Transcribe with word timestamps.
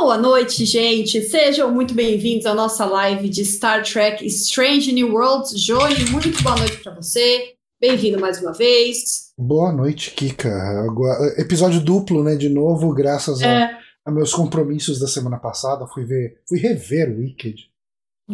Boa 0.00 0.16
noite, 0.16 0.64
gente. 0.64 1.20
Sejam 1.22 1.72
muito 1.74 1.92
bem-vindos 1.92 2.46
à 2.46 2.54
nossa 2.54 2.86
live 2.86 3.28
de 3.28 3.44
Star 3.44 3.82
Trek 3.82 4.24
Strange 4.26 4.92
New 4.92 5.12
Worlds. 5.12 5.60
Johnny, 5.60 6.08
muito 6.10 6.40
boa 6.40 6.56
noite 6.56 6.78
para 6.78 6.94
você. 6.94 7.54
Bem-vindo 7.80 8.18
mais 8.18 8.40
uma 8.40 8.52
vez. 8.52 9.32
Boa 9.36 9.72
noite, 9.72 10.12
Kika. 10.12 10.48
Agora, 10.84 11.34
episódio 11.36 11.80
duplo, 11.80 12.22
né? 12.22 12.36
De 12.36 12.48
novo, 12.48 12.94
graças 12.94 13.42
é. 13.42 13.64
a, 13.64 13.78
a, 14.06 14.10
meus 14.10 14.32
compromissos 14.32 15.00
da 15.00 15.08
semana 15.08 15.36
passada. 15.36 15.84
Fui 15.88 16.04
ver, 16.04 16.40
fui 16.48 16.58
rever 16.58 17.10
o 17.10 17.18
Wicked. 17.18 17.68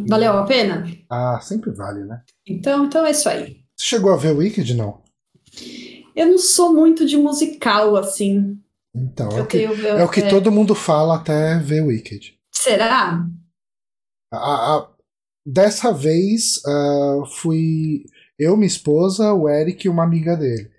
Valeu 0.06 0.32
a 0.34 0.44
pena? 0.44 0.86
Ah, 1.08 1.40
sempre 1.40 1.72
vale, 1.72 2.04
né? 2.04 2.20
Então, 2.46 2.84
então 2.84 3.06
é 3.06 3.10
isso 3.10 3.28
aí. 3.28 3.64
Você 3.74 3.86
chegou 3.86 4.12
a 4.12 4.16
ver 4.16 4.34
o 4.34 4.36
Wicked, 4.36 4.74
não? 4.74 5.00
Eu 6.14 6.26
não 6.26 6.38
sou 6.38 6.74
muito 6.74 7.06
de 7.06 7.16
musical, 7.16 7.96
assim. 7.96 8.58
Então, 8.94 9.28
é 9.30 9.42
o, 9.42 9.46
que, 9.46 9.64
é 9.64 10.04
o 10.04 10.08
que 10.08 10.20
é... 10.20 10.28
todo 10.28 10.52
mundo 10.52 10.74
fala 10.74 11.16
até 11.16 11.58
ver 11.58 11.82
o 11.82 11.86
Wicked. 11.86 12.38
Será? 12.52 13.26
A, 14.32 14.36
a, 14.76 14.88
dessa 15.44 15.92
vez, 15.92 16.58
uh, 16.64 17.26
fui 17.26 18.04
eu, 18.38 18.56
minha 18.56 18.66
esposa, 18.66 19.32
o 19.32 19.48
Eric 19.48 19.86
e 19.86 19.90
uma 19.90 20.04
amiga 20.04 20.36
dele. 20.36 20.70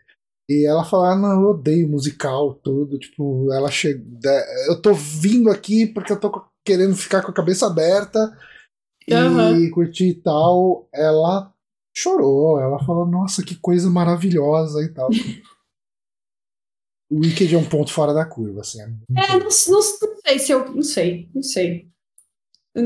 E 0.49 0.67
ela 0.67 0.85
falou: 0.85 1.05
ah, 1.05 1.15
não, 1.15 1.41
eu 1.41 1.49
odeio 1.49 1.89
musical, 1.89 2.53
tudo. 2.55 2.99
Tipo, 2.99 3.51
ela 3.51 3.69
chega. 3.71 4.01
Eu 4.67 4.81
tô 4.81 4.93
vindo 4.93 5.49
aqui 5.49 5.85
porque 5.85 6.11
eu 6.11 6.19
tô 6.19 6.45
querendo 6.63 6.95
ficar 6.95 7.21
com 7.21 7.31
a 7.31 7.33
cabeça 7.33 7.67
aberta 7.67 8.37
uhum. 9.09 9.57
e 9.57 9.71
curtir 9.71 10.09
e 10.09 10.21
tal. 10.21 10.87
Ela 10.93 11.51
chorou, 11.95 12.59
ela 12.59 12.79
falou: 12.85 13.05
nossa, 13.05 13.43
que 13.43 13.55
coisa 13.55 13.89
maravilhosa 13.89 14.83
e 14.83 14.89
tal. 14.89 15.09
o 17.09 17.19
Wicked 17.19 17.53
é 17.53 17.57
um 17.57 17.67
ponto 17.67 17.91
fora 17.91 18.13
da 18.13 18.25
curva, 18.25 18.61
assim. 18.61 18.81
É, 18.81 18.83
é 18.83 19.27
não, 19.33 19.39
não, 19.39 19.43
não, 19.45 19.81
sei 20.25 20.39
se 20.39 20.51
eu. 20.51 20.73
Não 20.73 20.81
sei, 20.81 21.29
não 21.33 21.43
sei. 21.43 21.87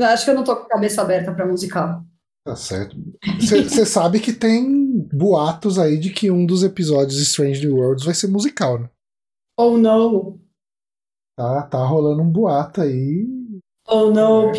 Acho 0.02 0.24
que 0.24 0.30
eu 0.30 0.34
não 0.34 0.44
tô 0.44 0.54
com 0.56 0.62
a 0.62 0.68
cabeça 0.68 1.02
aberta 1.02 1.32
pra 1.32 1.46
musical. 1.46 2.04
Tá 2.44 2.56
certo. 2.56 2.96
Você 3.40 3.84
sabe 3.84 4.20
que 4.20 4.32
tem 4.32 5.06
boatos 5.12 5.78
aí 5.78 5.98
de 5.98 6.10
que 6.10 6.30
um 6.30 6.46
dos 6.46 6.62
episódios 6.62 7.16
de 7.16 7.22
Strange 7.24 7.66
New 7.66 7.76
Worlds 7.76 8.04
vai 8.04 8.14
ser 8.14 8.28
musical, 8.28 8.78
né? 8.78 8.88
Oh, 9.58 9.76
não. 9.76 10.40
Tá, 11.36 11.62
tá 11.62 11.84
rolando 11.84 12.22
um 12.22 12.30
boato 12.30 12.82
aí. 12.82 13.26
Oh, 13.88 14.10
não. 14.10 14.52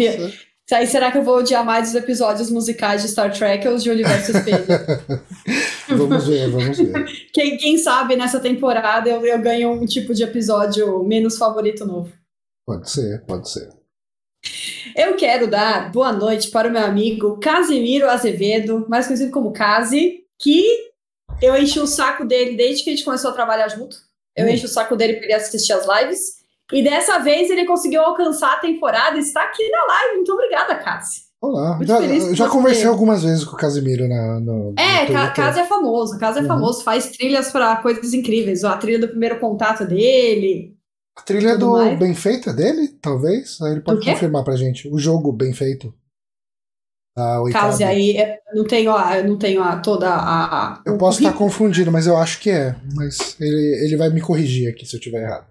Aí, 0.72 0.88
será 0.88 1.12
que 1.12 1.18
eu 1.18 1.24
vou 1.24 1.40
odiar 1.40 1.66
mais 1.66 1.90
os 1.90 1.96
episódios 1.96 2.50
musicais 2.50 3.02
de 3.02 3.10
Star 3.10 3.34
Trek 3.34 3.68
ou 3.68 3.76
os 3.76 3.84
de 3.84 3.90
Universo 3.90 4.32
Espelho? 4.32 4.66
vamos 5.98 6.28
ver, 6.28 6.50
vamos 6.50 6.78
ver. 6.78 7.06
Quem, 7.32 7.58
quem 7.58 7.78
sabe 7.78 8.16
nessa 8.16 8.40
temporada 8.40 9.10
eu, 9.10 9.26
eu 9.26 9.40
ganho 9.40 9.72
um 9.72 9.86
tipo 9.86 10.14
de 10.14 10.24
episódio 10.24 11.04
menos 11.04 11.38
favorito 11.38 11.86
novo. 11.86 12.12
Pode 12.66 12.90
ser, 12.90 13.24
pode 13.26 13.50
ser. 13.50 13.70
Eu 14.96 15.16
quero 15.16 15.48
dar 15.48 15.92
boa 15.92 16.12
noite 16.12 16.50
para 16.50 16.68
o 16.68 16.72
meu 16.72 16.84
amigo 16.84 17.40
Casimiro 17.40 18.10
Azevedo, 18.10 18.86
mais 18.90 19.06
conhecido 19.06 19.32
como 19.32 19.54
Casi, 19.54 20.26
que 20.40 20.66
eu 21.42 21.56
enchi 21.56 21.80
o 21.80 21.88
saco 21.88 22.26
dele 22.26 22.56
desde 22.56 22.84
que 22.84 22.90
a 22.90 22.94
gente 22.94 23.06
começou 23.06 23.32
a 23.32 23.34
trabalhar 23.34 23.68
junto. 23.68 23.98
Eu 24.36 24.46
hum. 24.46 24.50
enchi 24.50 24.66
o 24.66 24.70
saco 24.70 24.96
dele 24.96 25.14
para 25.14 25.26
ele 25.26 25.34
assistir 25.34 25.74
as 25.74 25.86
lives. 25.88 26.42
E 26.72 26.82
dessa 26.82 27.20
vez 27.20 27.50
ele 27.50 27.66
conseguiu 27.66 28.02
alcançar 28.02 28.54
a 28.54 28.60
temporada 28.60 29.18
e 29.18 29.20
está 29.20 29.44
aqui 29.44 29.70
na 29.70 29.86
live. 29.86 30.16
Muito 30.16 30.34
obrigada, 30.34 30.76
Casi. 30.76 31.31
Olá, 31.42 31.76
Muito 31.76 31.88
já, 31.88 32.34
já 32.36 32.48
conversei 32.48 32.86
algumas 32.86 33.24
vezes 33.24 33.44
com 33.44 33.56
o 33.56 33.58
Casimiro 33.58 34.08
na, 34.08 34.40
no. 34.40 34.76
É, 34.78 35.10
no 35.10 35.34
Casi 35.34 35.60
é 35.60 35.66
famoso. 35.66 36.20
Casi 36.20 36.38
é 36.38 36.42
uhum. 36.44 36.48
famoso, 36.48 36.84
faz 36.84 37.10
trilhas 37.10 37.50
para 37.50 37.78
coisas 37.78 38.14
incríveis. 38.14 38.64
A 38.64 38.78
trilha 38.78 39.00
do 39.00 39.08
primeiro 39.08 39.40
contato 39.40 39.84
dele. 39.84 40.78
A 41.18 41.22
trilha 41.24 41.58
do 41.58 41.72
mais. 41.72 41.98
bem 41.98 42.14
feita 42.14 42.54
dele, 42.54 42.90
talvez? 43.02 43.60
Aí 43.60 43.72
ele 43.72 43.82
pode 43.82 44.06
confirmar 44.06 44.44
pra 44.44 44.56
gente. 44.56 44.88
O 44.88 45.00
jogo 45.00 45.32
bem 45.32 45.52
feito. 45.52 45.92
Caso 47.52 47.84
aí, 47.84 48.16
é, 48.18 48.40
não 48.54 48.66
tenho, 48.66 48.92
a, 48.92 49.24
não 49.24 49.38
tenho 49.38 49.64
a, 49.64 49.78
toda 49.78 50.10
a. 50.10 50.74
a 50.76 50.84
eu 50.86 50.98
posso 50.98 51.24
estar 51.24 51.34
confundindo, 51.34 51.92
mas 51.92 52.06
eu 52.06 52.18
acho 52.18 52.40
que 52.40 52.52
é. 52.52 52.76
Mas 52.94 53.36
ele, 53.42 53.84
ele 53.84 53.98
vai 53.98 54.10
me 54.10 54.22
corrigir 54.22 54.70
aqui 54.70 54.86
se 54.86 54.96
eu 54.96 55.00
estiver 55.00 55.24
errado. 55.24 55.51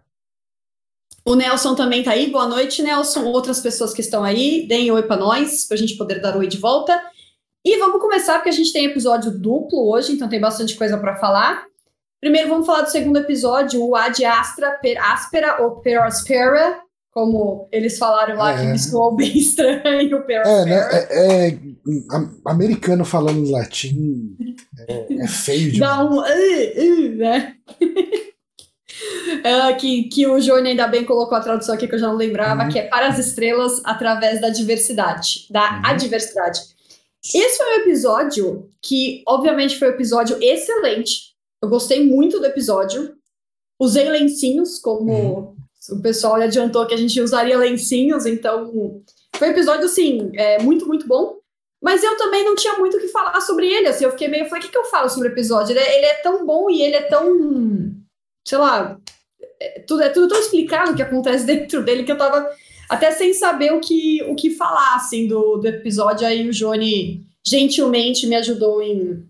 O 1.24 1.34
Nelson 1.34 1.74
também 1.74 2.02
tá 2.02 2.12
aí. 2.12 2.30
Boa 2.30 2.46
noite, 2.46 2.82
Nelson. 2.82 3.24
Outras 3.24 3.60
pessoas 3.60 3.92
que 3.92 4.00
estão 4.00 4.24
aí, 4.24 4.66
deem 4.66 4.90
oi 4.90 5.02
para 5.02 5.16
nós, 5.16 5.64
para 5.64 5.76
a 5.76 5.78
gente 5.78 5.96
poder 5.96 6.20
dar 6.20 6.36
oi 6.36 6.46
de 6.46 6.56
volta. 6.56 7.00
E 7.64 7.78
vamos 7.78 8.00
começar, 8.00 8.34
porque 8.34 8.48
a 8.48 8.52
gente 8.52 8.72
tem 8.72 8.86
episódio 8.86 9.30
duplo 9.30 9.90
hoje, 9.90 10.12
então 10.12 10.28
tem 10.28 10.40
bastante 10.40 10.74
coisa 10.76 10.96
para 10.96 11.16
falar. 11.16 11.64
Primeiro 12.20 12.48
vamos 12.48 12.66
falar 12.66 12.82
do 12.82 12.90
segundo 12.90 13.18
episódio, 13.18 13.82
o 13.82 13.94
Ad 13.94 14.24
Astra 14.24 14.72
per 14.72 14.98
Aspera 14.98 15.62
ou 15.62 15.80
Perospera, 15.80 16.78
como 17.10 17.68
eles 17.72 17.98
falaram 17.98 18.36
lá, 18.36 18.52
é. 18.52 18.58
que 18.58 18.66
me 18.72 18.78
soou 18.78 19.14
bem 19.14 19.36
estranho, 19.36 20.22
Perospera. 20.24 20.48
É, 20.48 20.64
né? 20.64 21.06
é, 21.10 21.48
é, 21.48 21.58
americano 22.46 23.04
falando 23.04 23.50
latim 23.50 24.36
é, 24.88 25.22
é 25.22 25.28
feio 25.28 25.72
demais. 25.72 25.78
Dá 25.78 26.04
um... 26.04 26.18
Uh, 26.18 26.22
uh, 26.22 27.16
né? 27.16 27.56
É, 29.42 29.72
que, 29.74 30.04
que 30.04 30.26
o 30.26 30.38
Johnny 30.40 30.70
ainda 30.70 30.86
bem 30.86 31.04
colocou 31.04 31.36
a 31.36 31.40
tradução 31.40 31.74
aqui 31.74 31.88
que 31.88 31.94
eu 31.94 31.98
já 31.98 32.08
não 32.08 32.16
lembrava, 32.16 32.64
uhum. 32.64 32.68
que 32.68 32.78
é 32.78 32.88
para 32.88 33.08
as 33.08 33.18
estrelas 33.18 33.80
através 33.84 34.40
da 34.40 34.48
diversidade, 34.48 35.46
da 35.50 35.78
uhum. 35.78 35.82
adversidade. 35.84 36.60
Esse 37.22 37.58
foi 37.58 37.66
um 37.66 37.80
episódio 37.80 38.70
que, 38.82 39.22
obviamente, 39.26 39.78
foi 39.78 39.88
um 39.88 39.92
episódio 39.92 40.38
excelente, 40.40 41.30
eu 41.62 41.68
gostei 41.68 42.04
muito 42.04 42.38
do 42.38 42.46
episódio. 42.46 43.14
Usei 43.78 44.08
lencinhos, 44.08 44.78
como 44.78 45.12
uhum. 45.12 45.56
o 45.90 46.02
pessoal 46.02 46.34
adiantou 46.34 46.86
que 46.86 46.94
a 46.94 46.96
gente 46.96 47.20
usaria 47.20 47.56
lencinhos, 47.56 48.26
então 48.26 49.02
foi 49.36 49.48
um 49.48 49.52
episódio, 49.52 49.84
assim, 49.86 50.30
é, 50.34 50.62
muito, 50.62 50.86
muito 50.86 51.06
bom. 51.06 51.38
Mas 51.82 52.04
eu 52.04 52.14
também 52.16 52.44
não 52.44 52.54
tinha 52.54 52.78
muito 52.78 52.98
o 52.98 53.00
que 53.00 53.08
falar 53.08 53.40
sobre 53.40 53.66
ele, 53.66 53.88
assim, 53.88 54.04
eu 54.04 54.10
fiquei 54.10 54.28
meio, 54.28 54.46
falei, 54.46 54.62
o 54.62 54.66
que, 54.66 54.72
que 54.72 54.76
eu 54.76 54.84
falo 54.84 55.08
sobre 55.08 55.28
o 55.28 55.32
episódio? 55.32 55.72
Ele 55.72 55.80
é, 55.80 55.96
ele 55.96 56.06
é 56.06 56.14
tão 56.16 56.44
bom 56.44 56.68
e 56.68 56.82
ele 56.82 56.94
é 56.94 57.02
tão, 57.02 57.94
sei 58.46 58.58
lá, 58.58 59.00
é 59.60 59.80
tudo, 59.80 60.02
é 60.02 60.08
tudo 60.08 60.28
tão 60.28 60.40
explicado 60.40 60.92
o 60.92 60.96
que 60.96 61.02
acontece 61.02 61.44
dentro 61.46 61.84
dele 61.84 62.04
que 62.04 62.12
eu 62.12 62.18
tava 62.18 62.48
até 62.88 63.10
sem 63.12 63.32
saber 63.34 63.72
o 63.72 63.80
que, 63.80 64.22
o 64.24 64.34
que 64.34 64.50
falar, 64.50 64.96
assim, 64.96 65.28
do, 65.28 65.58
do 65.58 65.68
episódio. 65.68 66.26
Aí 66.26 66.48
o 66.48 66.52
Johnny 66.52 67.24
gentilmente 67.46 68.26
me 68.26 68.34
ajudou 68.36 68.82
em 68.82 69.28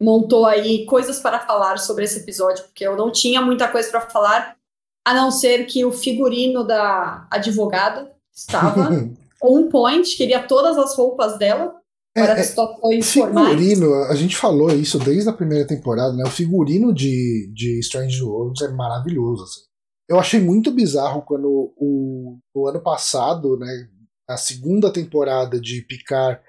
montou 0.00 0.44
aí 0.46 0.84
coisas 0.84 1.20
para 1.20 1.38
falar 1.38 1.78
sobre 1.78 2.02
esse 2.02 2.18
episódio, 2.18 2.64
porque 2.64 2.84
eu 2.84 2.96
não 2.96 3.12
tinha 3.12 3.40
muita 3.40 3.68
coisa 3.68 3.88
para 3.88 4.00
falar, 4.00 4.56
a 5.04 5.14
não 5.14 5.30
ser 5.30 5.64
que 5.66 5.84
o 5.84 5.92
figurino 5.92 6.64
da 6.64 7.24
advogada 7.30 8.12
estava 8.34 8.90
on 9.40 9.68
point, 9.68 10.16
queria 10.16 10.42
todas 10.42 10.76
as 10.76 10.96
roupas 10.96 11.38
dela 11.38 11.80
para 12.14 12.38
é, 12.38 12.42
situações 12.42 13.10
figurino, 13.10 13.86
formais. 13.86 14.10
a 14.10 14.14
gente 14.14 14.36
falou 14.36 14.70
isso 14.70 14.98
desde 14.98 15.28
a 15.28 15.32
primeira 15.32 15.66
temporada, 15.66 16.12
né? 16.12 16.24
O 16.24 16.30
figurino 16.30 16.92
de, 16.92 17.50
de 17.54 17.78
Strange 17.80 18.22
Worlds 18.22 18.62
é 18.62 18.68
maravilhoso. 18.72 19.44
Assim. 19.44 19.62
Eu 20.08 20.18
achei 20.18 20.40
muito 20.40 20.70
bizarro 20.70 21.22
quando 21.22 21.72
o, 21.76 22.38
o 22.54 22.68
ano 22.68 22.80
passado, 22.80 23.56
né, 23.58 23.88
na 24.28 24.36
segunda 24.36 24.92
temporada 24.92 25.58
de 25.58 25.82
Picard 25.82 26.40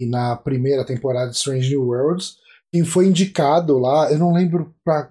e 0.00 0.06
na 0.06 0.36
primeira 0.36 0.84
temporada 0.84 1.30
de 1.30 1.36
Strange 1.36 1.70
New 1.70 1.86
Worlds, 1.86 2.36
quem 2.72 2.84
foi 2.84 3.06
indicado 3.06 3.78
lá, 3.78 4.10
eu 4.10 4.18
não 4.18 4.32
lembro 4.32 4.74
pra. 4.84 5.08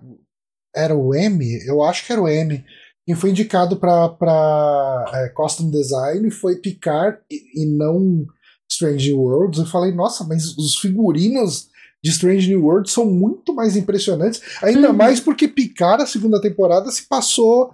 Era 0.76 0.96
o 0.96 1.16
M? 1.16 1.46
Eu 1.66 1.82
acho 1.82 2.06
que 2.06 2.12
era 2.12 2.22
o 2.22 2.28
M. 2.28 2.66
Quem 3.06 3.16
foi 3.16 3.30
indicado 3.30 3.78
para 3.78 5.06
é, 5.14 5.30
Costume 5.30 5.72
Design 5.72 6.30
foi 6.32 6.58
Picard 6.58 7.20
e, 7.32 7.64
e 7.64 7.78
não 7.78 8.26
Strange 8.74 9.12
New 9.12 9.22
Worlds. 9.22 9.60
Eu 9.60 9.66
falei, 9.66 9.92
nossa, 9.92 10.24
mas 10.24 10.58
os 10.58 10.78
figurinos 10.78 11.70
de 12.04 12.12
Strange 12.12 12.50
New 12.50 12.66
Worlds 12.66 12.92
são 12.92 13.06
muito 13.06 13.54
mais 13.54 13.78
impressionantes. 13.78 14.42
Ainda 14.62 14.90
uhum. 14.90 14.96
mais 14.96 15.20
porque 15.20 15.48
Picard, 15.48 16.04
a 16.04 16.08
segunda 16.08 16.42
temporada, 16.42 16.92
se 16.92 17.08
passou 17.08 17.74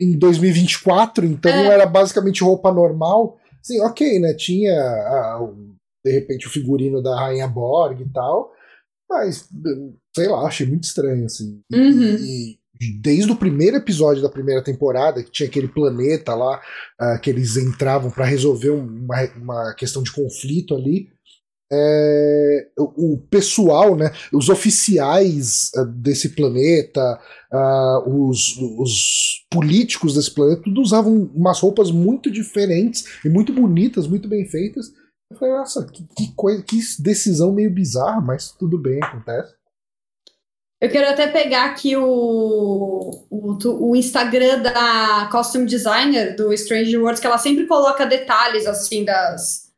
em 0.00 0.18
2024, 0.18 1.24
então 1.26 1.52
é. 1.52 1.66
era 1.66 1.86
basicamente 1.86 2.42
roupa 2.42 2.72
normal. 2.72 3.38
Sim, 3.62 3.80
ok, 3.82 4.18
né? 4.18 4.34
Tinha 4.34 4.74
a, 4.74 5.48
de 6.04 6.10
repente 6.10 6.46
o 6.46 6.50
figurino 6.50 7.02
da 7.02 7.14
Rainha 7.14 7.46
Borg 7.46 8.00
e 8.00 8.12
tal, 8.12 8.50
mas, 9.08 9.46
sei 10.14 10.28
lá, 10.28 10.46
achei 10.46 10.66
muito 10.66 10.84
estranho, 10.84 11.26
assim. 11.26 11.60
Uhum. 11.72 12.16
E, 12.18 12.58
desde 13.00 13.30
o 13.30 13.36
primeiro 13.36 13.76
episódio 13.76 14.22
da 14.22 14.28
primeira 14.28 14.62
temporada, 14.62 15.22
que 15.22 15.30
tinha 15.30 15.48
aquele 15.48 15.68
planeta 15.68 16.34
lá, 16.34 16.60
uh, 17.00 17.20
que 17.20 17.30
eles 17.30 17.56
entravam 17.56 18.10
para 18.10 18.24
resolver 18.24 18.70
uma, 18.70 19.22
uma 19.36 19.74
questão 19.74 20.02
de 20.02 20.12
conflito 20.12 20.74
ali, 20.74 21.08
é, 21.74 22.68
o, 22.78 23.16
pessoal, 23.30 23.96
né, 23.96 24.12
os 24.30 24.50
oficiais 24.50 25.70
uh, 25.74 25.86
desse 25.86 26.30
planeta, 26.30 27.18
uh, 27.50 28.28
os, 28.28 28.58
os, 28.78 29.46
políticos 29.50 30.14
desse 30.14 30.34
planeta, 30.34 30.62
tudo 30.64 30.82
usavam 30.82 31.30
umas 31.34 31.60
roupas 31.60 31.90
muito 31.90 32.30
diferentes 32.30 33.04
e 33.24 33.28
muito 33.30 33.54
bonitas, 33.54 34.06
muito 34.06 34.28
bem 34.28 34.46
feitas. 34.46 34.92
Eu 35.30 35.38
falei, 35.38 35.54
nossa, 35.54 35.86
que, 35.86 36.06
que, 36.14 36.34
coisa, 36.34 36.62
que 36.62 36.78
decisão 37.00 37.52
meio 37.52 37.70
bizarra, 37.70 38.20
mas 38.20 38.52
tudo 38.52 38.78
bem, 38.78 39.02
acontece. 39.02 39.54
Eu 40.82 40.90
quero 40.90 41.08
até 41.08 41.28
pegar 41.28 41.66
aqui 41.66 41.96
o, 41.96 43.24
o, 43.30 43.56
o, 43.88 43.94
Instagram 43.94 44.62
da 44.62 45.28
costume 45.30 45.64
designer 45.64 46.34
do 46.34 46.52
Strange 46.54 46.98
Worlds, 46.98 47.20
que 47.20 47.26
ela 47.28 47.38
sempre 47.38 47.68
coloca 47.68 48.04
detalhes 48.04 48.66
assim 48.66 49.04
das, 49.04 49.70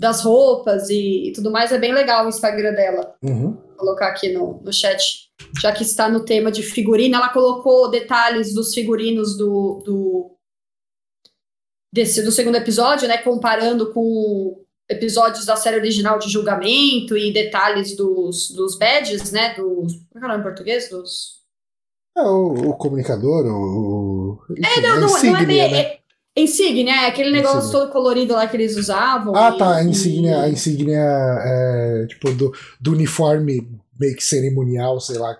das 0.00 0.22
roupas 0.22 0.88
e, 0.88 1.28
e 1.28 1.32
tudo 1.34 1.50
mais. 1.50 1.70
É 1.70 1.76
bem 1.76 1.92
legal 1.92 2.24
o 2.24 2.30
Instagram 2.30 2.72
dela. 2.72 3.14
Uhum. 3.22 3.52
Vou 3.52 3.76
colocar 3.76 4.06
aqui 4.08 4.32
no, 4.32 4.58
no 4.62 4.72
chat, 4.72 5.30
já 5.60 5.70
que 5.70 5.82
está 5.82 6.08
no 6.08 6.24
tema 6.24 6.50
de 6.50 6.62
figurino. 6.62 7.16
Ela 7.16 7.28
colocou 7.28 7.90
detalhes 7.90 8.54
dos 8.54 8.72
figurinos 8.72 9.36
do, 9.36 9.82
do, 9.84 10.30
desse, 11.92 12.22
do 12.22 12.32
segundo 12.32 12.56
episódio, 12.56 13.06
né? 13.06 13.18
Comparando 13.18 13.92
com 13.92 14.64
episódios 14.92 15.46
da 15.46 15.56
série 15.56 15.76
original 15.76 16.18
de 16.18 16.30
julgamento 16.30 17.16
e 17.16 17.32
detalhes 17.32 17.96
dos, 17.96 18.50
dos 18.50 18.78
badges, 18.78 19.32
né? 19.32 19.54
Dos. 19.54 19.94
Como 19.94 20.08
é 20.16 20.18
que 20.18 20.24
é 20.24 20.26
o 20.26 20.28
nome 20.28 20.40
em 20.40 20.42
português? 20.42 20.88
Dos. 20.90 21.42
É, 22.16 22.22
o, 22.22 22.70
o 22.70 22.76
comunicador, 22.76 23.46
o. 23.46 24.38
Enfim, 24.50 24.62
é, 24.64 24.80
não, 24.80 25.00
não, 25.00 25.06
insígnia, 25.06 25.32
não 25.32 25.40
é 25.40 25.46
bem. 25.46 25.70
Né? 25.70 25.80
É, 25.80 26.00
insígnia, 26.36 26.94
é 26.94 27.06
aquele 27.06 27.30
negócio 27.30 27.58
insígnia. 27.58 27.80
todo 27.80 27.92
colorido 27.92 28.34
lá 28.34 28.46
que 28.46 28.56
eles 28.56 28.76
usavam. 28.76 29.34
Ah, 29.34 29.52
e, 29.54 29.58
tá. 29.58 29.76
A 29.76 29.84
insígnia, 29.84 30.42
a 30.42 30.48
insígnia 30.48 31.00
é, 31.00 32.06
tipo, 32.08 32.32
do, 32.32 32.52
do 32.80 32.92
uniforme 32.92 33.68
meio 33.98 34.16
que 34.16 34.24
cerimonial, 34.24 35.00
sei 35.00 35.18
lá, 35.18 35.36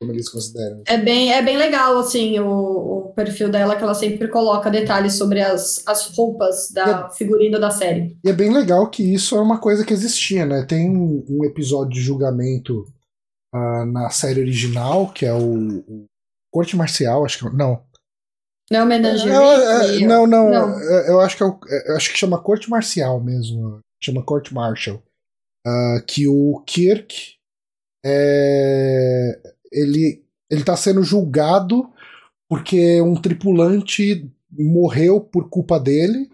como 0.00 0.12
eles 0.12 0.28
consideram. 0.28 0.82
É 0.86 0.98
bem, 0.98 1.32
é 1.32 1.42
bem 1.42 1.56
legal, 1.56 1.98
assim, 1.98 2.38
o, 2.38 2.48
o 2.48 3.12
perfil 3.14 3.48
dela, 3.48 3.76
que 3.76 3.82
ela 3.82 3.94
sempre 3.94 4.28
coloca 4.28 4.70
detalhes 4.70 5.14
sobre 5.14 5.40
as, 5.40 5.86
as 5.86 6.14
roupas 6.16 6.70
da 6.72 7.08
é, 7.10 7.16
figurino 7.16 7.58
da 7.58 7.70
série. 7.70 8.16
E 8.24 8.28
é 8.28 8.32
bem 8.32 8.52
legal 8.52 8.90
que 8.90 9.02
isso 9.02 9.36
é 9.36 9.40
uma 9.40 9.58
coisa 9.58 9.84
que 9.84 9.92
existia, 9.92 10.44
né? 10.44 10.64
Tem 10.64 10.90
um, 10.90 11.44
episódio 11.44 11.92
de 11.94 12.00
julgamento 12.00 12.86
uh, 13.54 13.84
na 13.86 14.10
série 14.10 14.40
original, 14.40 15.12
que 15.12 15.24
é 15.24 15.32
o, 15.32 15.78
o 15.86 16.04
Corte 16.52 16.76
Marcial, 16.76 17.24
acho 17.24 17.38
que. 17.38 17.56
Não. 17.56 17.82
Não 18.70 18.80
é 18.80 18.82
homenagem. 18.82 19.30
É, 19.30 19.34
é, 19.34 20.06
não, 20.06 20.26
não, 20.26 20.50
não. 20.50 20.80
É, 20.80 21.10
eu 21.10 21.20
acho 21.20 21.36
que, 21.36 21.42
é 21.42 21.46
o, 21.46 21.58
é, 21.68 21.96
acho 21.96 22.10
que 22.10 22.18
chama 22.18 22.42
Corte 22.42 22.68
Marcial 22.70 23.20
mesmo. 23.20 23.80
Chama 24.02 24.24
Corte 24.24 24.52
Martial. 24.54 25.02
Uh, 25.66 26.02
que 26.06 26.28
o 26.28 26.62
Kirk 26.66 27.36
é, 28.04 29.53
ele 29.74 30.24
ele 30.50 30.60
está 30.60 30.76
sendo 30.76 31.02
julgado 31.02 31.90
porque 32.48 33.00
um 33.00 33.20
tripulante 33.20 34.30
morreu 34.50 35.20
por 35.20 35.48
culpa 35.48 35.80
dele 35.80 36.30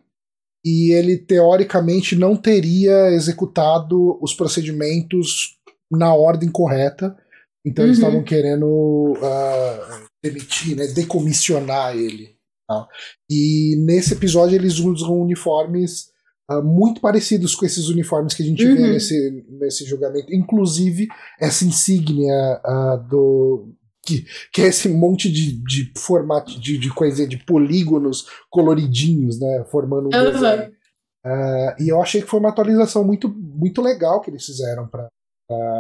e 0.65 0.93
ele 0.93 1.17
teoricamente 1.17 2.15
não 2.15 2.37
teria 2.37 3.11
executado 3.13 4.19
os 4.23 4.35
procedimentos 4.35 5.57
na 5.91 6.15
ordem 6.15 6.51
correta. 6.51 7.17
Então 7.65 7.83
uhum. 7.85 7.89
eles 7.89 7.99
estavam 7.99 8.23
querendo 8.23 8.67
uh, 8.67 10.07
demitir, 10.23 10.77
né, 10.77 10.87
decomissionar 10.89 11.97
ele. 11.97 12.37
Tá? 12.69 12.87
E 13.31 13.77
nesse 13.79 14.13
episódio 14.13 14.57
eles 14.57 14.79
usam 14.79 15.19
uniformes 15.21 16.11
uh, 16.51 16.63
muito 16.63 17.01
parecidos 17.01 17.55
com 17.55 17.65
esses 17.65 17.89
uniformes 17.89 18.35
que 18.35 18.43
a 18.43 18.47
gente 18.47 18.65
uhum. 18.67 18.75
vê 18.75 18.93
nesse, 18.93 19.47
nesse 19.49 19.85
julgamento. 19.85 20.35
Inclusive 20.35 21.09
essa 21.41 21.65
insígnia 21.65 22.61
uh, 22.65 23.09
do. 23.09 23.73
Que, 24.03 24.25
que 24.53 24.63
é 24.63 24.67
esse 24.69 24.89
monte 24.89 25.31
de, 25.31 25.63
de 25.63 25.93
formato 25.97 26.59
de, 26.59 26.79
de 26.79 26.89
coisa 26.89 27.27
de 27.27 27.37
polígonos 27.45 28.27
coloridinhos, 28.49 29.39
né? 29.39 29.65
Formando 29.71 30.09
um 30.09 30.19
uhum. 30.19 30.33
desenho. 30.33 30.73
Uh, 31.25 31.83
e 31.83 31.89
eu 31.91 32.01
achei 32.01 32.23
que 32.23 32.29
foi 32.29 32.41
uma 32.41 32.49
atualização 32.49 33.05
muito, 33.05 33.29
muito 33.29 33.83
legal 33.83 34.21
que 34.23 34.31
eles 34.31 34.45
fizeram 34.45 34.89
para 34.89 35.09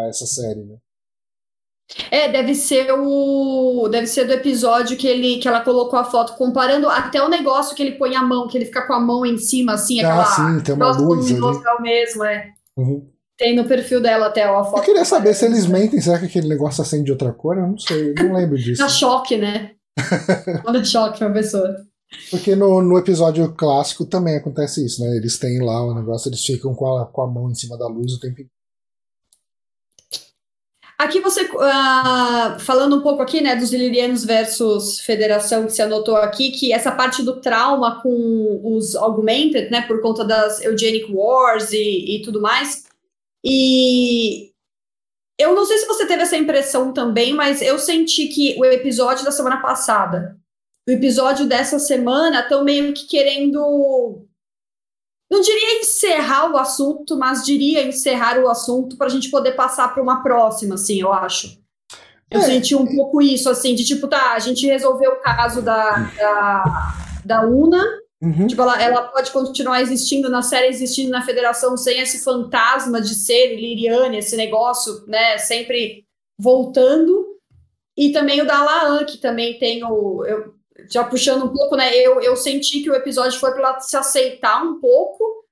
essa 0.08 0.26
série, 0.26 0.64
né? 0.64 0.76
É, 2.10 2.30
deve 2.30 2.54
ser 2.54 2.92
o. 2.92 3.88
Deve 3.88 4.06
ser 4.06 4.24
do 4.24 4.32
episódio 4.32 4.96
que 4.96 5.06
ele 5.06 5.38
que 5.38 5.48
ela 5.48 5.60
colocou 5.60 5.98
a 5.98 6.04
foto, 6.04 6.36
comparando 6.36 6.88
até 6.88 7.22
o 7.22 7.28
negócio 7.28 7.74
que 7.74 7.82
ele 7.82 7.96
põe 7.96 8.14
a 8.14 8.22
mão, 8.22 8.46
que 8.46 8.56
ele 8.56 8.66
fica 8.66 8.86
com 8.86 8.92
a 8.92 9.00
mão 9.00 9.26
em 9.26 9.38
cima, 9.38 9.74
assim, 9.74 10.00
ah, 10.00 10.08
aquela. 10.08 10.24
Sim, 10.24 10.60
tem 10.62 10.74
uma 10.74 10.96
luz 10.96 11.30
ali. 11.30 11.82
mesmo, 11.82 12.24
é. 12.24 12.50
Uhum. 12.76 13.08
Tem 13.36 13.56
no 13.56 13.64
perfil 13.64 14.00
dela 14.00 14.26
até 14.26 14.48
ó, 14.50 14.60
a 14.60 14.64
foto. 14.64 14.78
Eu 14.78 14.84
queria 14.84 15.04
saber 15.04 15.34
se 15.34 15.46
eles 15.46 15.66
mentem, 15.66 16.00
será 16.00 16.18
que 16.18 16.26
aquele 16.26 16.48
negócio 16.48 16.82
acende 16.82 17.04
de 17.04 17.12
outra 17.12 17.32
cor? 17.32 17.56
Eu 17.56 17.66
não 17.68 17.78
sei, 17.78 18.10
eu 18.16 18.24
não 18.24 18.34
lembro 18.34 18.56
disso. 18.56 18.82
Dá 18.82 18.88
choque, 18.88 19.36
né? 19.36 19.72
Manda 20.64 20.80
de 20.80 20.88
choque 20.88 21.18
pra 21.18 21.30
pessoa. 21.30 21.74
Porque 22.30 22.54
no, 22.54 22.82
no 22.82 22.98
episódio 22.98 23.52
clássico 23.54 24.04
também 24.04 24.36
acontece 24.36 24.84
isso, 24.84 25.02
né? 25.02 25.16
Eles 25.16 25.38
têm 25.38 25.60
lá 25.64 25.82
o 25.84 25.94
negócio, 25.94 26.28
eles 26.28 26.44
ficam 26.44 26.74
com 26.74 26.98
a, 26.98 27.06
com 27.06 27.22
a 27.22 27.26
mão 27.26 27.50
em 27.50 27.54
cima 27.54 27.78
da 27.78 27.86
luz 27.86 28.12
o 28.12 28.20
tempo 28.20 28.32
inteiro. 28.32 28.59
Aqui 31.00 31.18
você, 31.18 31.44
uh, 31.44 32.60
falando 32.60 32.96
um 32.96 33.00
pouco 33.00 33.22
aqui, 33.22 33.40
né, 33.40 33.56
dos 33.56 33.72
Ilirianos 33.72 34.22
versus 34.22 35.00
Federação, 35.00 35.64
que 35.64 35.72
você 35.72 35.80
anotou 35.80 36.14
aqui, 36.14 36.50
que 36.50 36.74
essa 36.74 36.92
parte 36.92 37.22
do 37.22 37.40
trauma 37.40 38.02
com 38.02 38.60
os 38.62 38.94
Augmented, 38.94 39.70
né, 39.70 39.80
por 39.80 40.02
conta 40.02 40.26
das 40.26 40.62
Eugenic 40.62 41.10
Wars 41.10 41.72
e, 41.72 42.16
e 42.16 42.22
tudo 42.22 42.38
mais. 42.38 42.84
E 43.42 44.52
eu 45.38 45.54
não 45.54 45.64
sei 45.64 45.78
se 45.78 45.86
você 45.86 46.06
teve 46.06 46.20
essa 46.20 46.36
impressão 46.36 46.92
também, 46.92 47.32
mas 47.32 47.62
eu 47.62 47.78
senti 47.78 48.26
que 48.26 48.54
o 48.58 48.64
episódio 48.66 49.24
da 49.24 49.32
semana 49.32 49.56
passada, 49.62 50.36
o 50.86 50.90
episódio 50.90 51.46
dessa 51.46 51.78
semana, 51.78 52.40
estão 52.40 52.62
meio 52.62 52.92
que 52.92 53.06
querendo 53.06 54.28
não 55.30 55.40
diria 55.40 55.80
encerrar 55.80 56.50
o 56.50 56.58
assunto, 56.58 57.16
mas 57.16 57.44
diria 57.44 57.86
encerrar 57.86 58.38
o 58.40 58.48
assunto 58.48 58.96
para 58.96 59.06
a 59.06 59.10
gente 59.10 59.30
poder 59.30 59.52
passar 59.52 59.94
para 59.94 60.02
uma 60.02 60.22
próxima, 60.22 60.74
assim, 60.74 61.00
eu 61.00 61.12
acho. 61.12 61.60
Eu 62.28 62.40
é. 62.40 62.42
senti 62.42 62.74
um 62.74 62.86
pouco 62.86 63.22
isso, 63.22 63.48
assim, 63.48 63.74
de 63.74 63.84
tipo, 63.84 64.08
tá, 64.08 64.32
a 64.32 64.38
gente 64.40 64.66
resolveu 64.66 65.12
o 65.12 65.20
caso 65.20 65.62
da, 65.62 65.90
da, 66.16 66.94
da 67.24 67.46
UNA, 67.46 67.84
uhum. 68.20 68.46
tipo, 68.48 68.60
ela, 68.60 68.82
ela 68.82 69.02
pode 69.04 69.30
continuar 69.30 69.80
existindo 69.80 70.28
na 70.28 70.42
série, 70.42 70.66
existindo 70.66 71.10
na 71.10 71.22
federação, 71.22 71.76
sem 71.76 72.00
esse 72.00 72.24
fantasma 72.24 73.00
de 73.00 73.14
ser 73.14 73.54
Liriane, 73.54 74.18
esse 74.18 74.36
negócio, 74.36 75.04
né, 75.06 75.38
sempre 75.38 76.04
voltando. 76.38 77.30
E 77.96 78.10
também 78.12 78.40
o 78.40 78.46
da 78.46 78.62
Laan, 78.62 79.04
que 79.04 79.18
também 79.18 79.58
tem 79.58 79.84
o. 79.84 80.24
Eu, 80.24 80.54
já 80.88 81.04
puxando 81.04 81.44
um 81.44 81.52
pouco, 81.52 81.76
né? 81.76 81.94
Eu, 81.94 82.20
eu 82.20 82.36
senti 82.36 82.80
que 82.80 82.90
o 82.90 82.94
episódio 82.94 83.38
foi 83.38 83.52
para 83.52 83.60
ela 83.60 83.80
se 83.80 83.96
aceitar 83.96 84.62
um 84.62 84.80
pouco 84.80 85.44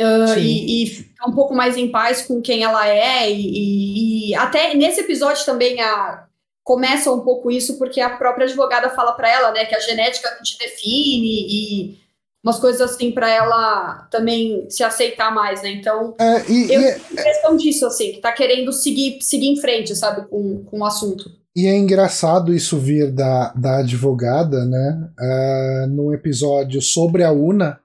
uh, 0.00 0.38
e, 0.38 0.84
e, 0.84 0.86
ficar 0.86 1.26
um 1.26 1.34
pouco 1.34 1.54
mais 1.54 1.76
em 1.76 1.90
paz 1.90 2.22
com 2.22 2.40
quem 2.40 2.62
ela 2.62 2.86
é. 2.88 3.30
E, 3.30 4.30
e 4.30 4.34
até 4.34 4.74
nesse 4.74 5.00
episódio 5.00 5.44
também 5.44 5.80
a, 5.80 6.26
começa 6.62 7.10
um 7.10 7.20
pouco 7.20 7.50
isso, 7.50 7.78
porque 7.78 8.00
a 8.00 8.10
própria 8.10 8.44
advogada 8.44 8.90
fala 8.90 9.12
para 9.12 9.30
ela, 9.30 9.52
né, 9.52 9.64
que 9.64 9.74
a 9.74 9.80
genética 9.80 10.28
te 10.42 10.58
define 10.58 11.46
e 11.48 11.98
umas 12.44 12.58
coisas 12.58 12.80
assim 12.80 13.10
para 13.10 13.28
ela 13.28 14.06
também 14.10 14.68
se 14.70 14.84
aceitar 14.84 15.34
mais, 15.34 15.62
né? 15.62 15.70
Então, 15.70 16.14
é, 16.18 16.50
e, 16.50 16.72
eu 16.72 16.80
e 16.80 16.84
é, 16.84 16.98
questão 16.98 17.56
disso, 17.56 17.86
assim, 17.86 18.12
que 18.12 18.20
tá 18.20 18.32
querendo 18.32 18.72
seguir, 18.72 19.18
seguir 19.20 19.48
em 19.48 19.60
frente, 19.60 19.96
sabe, 19.96 20.28
com, 20.28 20.64
com 20.64 20.80
o 20.80 20.84
assunto. 20.84 21.37
E 21.58 21.66
é 21.66 21.76
engraçado 21.76 22.54
isso 22.54 22.78
vir 22.78 23.10
da, 23.10 23.52
da 23.52 23.78
advogada, 23.78 24.64
né? 24.64 25.10
Uh, 25.18 25.88
num 25.88 26.14
episódio 26.14 26.80
sobre 26.80 27.24
a 27.24 27.32
Una, 27.32 27.80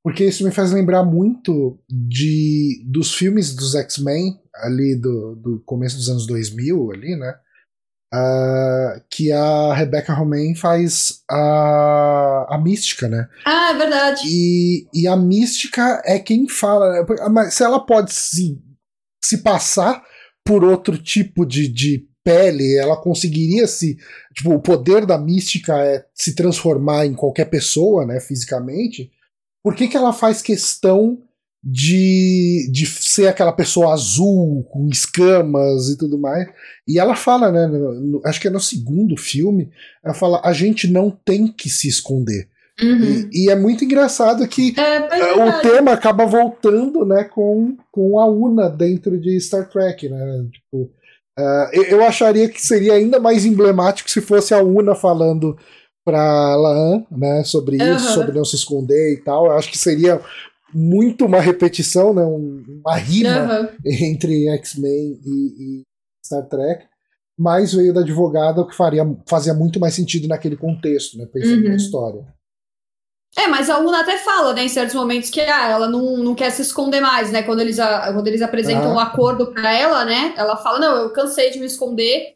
porque 0.00 0.26
isso 0.26 0.44
me 0.44 0.52
faz 0.52 0.70
lembrar 0.70 1.02
muito 1.02 1.76
de 1.90 2.80
dos 2.86 3.12
filmes 3.12 3.52
dos 3.52 3.74
X-Men, 3.74 4.40
ali 4.54 4.94
do, 4.94 5.34
do 5.34 5.60
começo 5.66 5.96
dos 5.96 6.08
anos 6.08 6.24
2000, 6.24 6.92
ali, 6.92 7.16
né? 7.16 7.34
Uh, 8.14 9.02
que 9.10 9.32
a 9.32 9.74
Rebecca 9.74 10.12
Romain 10.14 10.54
faz 10.54 11.24
a, 11.28 12.46
a 12.48 12.60
mística, 12.62 13.08
né? 13.08 13.28
Ah, 13.44 13.72
é 13.72 13.76
verdade. 13.76 14.22
E, 14.24 14.86
e 14.94 15.08
a 15.08 15.16
mística 15.16 16.00
é 16.04 16.20
quem 16.20 16.48
fala. 16.48 16.92
Né? 16.92 17.06
Mas 17.28 17.54
se 17.54 17.64
ela 17.64 17.84
pode 17.84 18.12
se, 18.12 18.56
se 19.20 19.38
passar 19.38 20.00
por 20.46 20.62
outro 20.62 20.96
tipo 20.96 21.44
de, 21.44 21.66
de 21.66 22.09
pele, 22.30 22.76
ela 22.76 22.96
conseguiria 22.96 23.66
se. 23.66 23.98
Tipo, 24.34 24.54
o 24.54 24.60
poder 24.60 25.04
da 25.04 25.18
mística 25.18 25.76
é 25.78 26.04
se 26.14 26.34
transformar 26.34 27.06
em 27.06 27.14
qualquer 27.14 27.46
pessoa, 27.46 28.06
né, 28.06 28.20
fisicamente. 28.20 29.10
Por 29.62 29.74
que, 29.74 29.88
que 29.88 29.96
ela 29.96 30.12
faz 30.12 30.40
questão 30.40 31.18
de, 31.62 32.70
de 32.72 32.86
ser 32.86 33.26
aquela 33.26 33.52
pessoa 33.52 33.92
azul, 33.92 34.64
com 34.70 34.88
escamas 34.88 35.88
e 35.88 35.98
tudo 35.98 36.18
mais? 36.18 36.48
E 36.86 36.98
ela 36.98 37.14
fala, 37.14 37.50
né, 37.50 37.66
no, 37.66 38.22
acho 38.24 38.40
que 38.40 38.46
é 38.48 38.50
no 38.50 38.60
segundo 38.60 39.16
filme, 39.16 39.70
ela 40.04 40.14
fala: 40.14 40.40
a 40.44 40.52
gente 40.52 40.88
não 40.88 41.10
tem 41.10 41.48
que 41.48 41.68
se 41.68 41.88
esconder. 41.88 42.48
Uhum. 42.82 43.28
E, 43.32 43.44
e, 43.44 43.50
é 43.50 43.54
muito 43.54 43.84
engraçado 43.84 44.46
que 44.48 44.74
é, 44.78 45.18
é 45.18 45.44
o 45.44 45.60
tema 45.60 45.92
acaba 45.92 46.24
voltando 46.24 47.04
né, 47.04 47.24
com, 47.24 47.76
com 47.92 48.18
a 48.18 48.26
Una 48.26 48.70
dentro 48.70 49.20
de 49.20 49.38
Star 49.38 49.68
Trek. 49.68 50.08
Né? 50.08 50.46
Tipo, 50.50 50.90
Uh, 51.38 51.82
eu 51.88 52.04
acharia 52.04 52.48
que 52.48 52.60
seria 52.60 52.94
ainda 52.94 53.18
mais 53.18 53.44
emblemático 53.44 54.10
se 54.10 54.20
fosse 54.20 54.52
a 54.52 54.62
Una 54.62 54.94
falando 54.94 55.56
para 56.04 56.56
Laan, 56.56 57.04
né, 57.10 57.44
sobre 57.44 57.76
uhum. 57.76 57.96
isso, 57.96 58.12
sobre 58.14 58.32
não 58.32 58.44
se 58.44 58.56
esconder 58.56 59.14
e 59.14 59.22
tal. 59.22 59.46
Eu 59.46 59.52
acho 59.52 59.70
que 59.70 59.78
seria 59.78 60.20
muito 60.72 61.24
uma 61.24 61.40
repetição, 61.40 62.12
né, 62.12 62.22
uma 62.22 62.96
rima 62.96 63.60
uhum. 63.60 63.68
entre 63.84 64.48
X-Men 64.48 65.20
e, 65.24 65.54
e, 65.58 65.82
Star 66.24 66.46
Trek. 66.48 66.84
mas 67.38 67.72
veio 67.72 67.92
da 67.92 68.00
advogada, 68.00 68.60
o 68.60 68.66
que 68.66 68.74
faria, 68.74 69.04
fazia 69.26 69.54
muito 69.54 69.80
mais 69.80 69.94
sentido 69.94 70.28
naquele 70.28 70.56
contexto, 70.56 71.16
né? 71.16 71.26
Pensando 71.26 71.62
uhum. 71.62 71.70
na 71.70 71.76
história. 71.76 72.39
É, 73.36 73.46
mas 73.46 73.70
a 73.70 73.78
Una 73.78 74.00
até 74.00 74.18
fala, 74.18 74.52
né, 74.52 74.64
em 74.64 74.68
certos 74.68 74.94
momentos, 74.94 75.30
que 75.30 75.40
ah, 75.40 75.68
ela 75.68 75.88
não, 75.88 76.16
não 76.18 76.34
quer 76.34 76.50
se 76.50 76.62
esconder 76.62 77.00
mais, 77.00 77.30
né? 77.30 77.42
Quando 77.42 77.60
eles, 77.60 77.78
a, 77.78 78.12
quando 78.12 78.26
eles 78.26 78.42
apresentam 78.42 78.88
o 78.88 78.90
ah. 78.90 78.94
um 78.94 78.98
acordo 78.98 79.52
para 79.52 79.72
ela, 79.72 80.04
né? 80.04 80.34
Ela 80.36 80.56
fala, 80.56 80.78
não, 80.78 80.96
eu 80.96 81.10
cansei 81.10 81.50
de 81.50 81.58
me 81.58 81.66
esconder. 81.66 82.34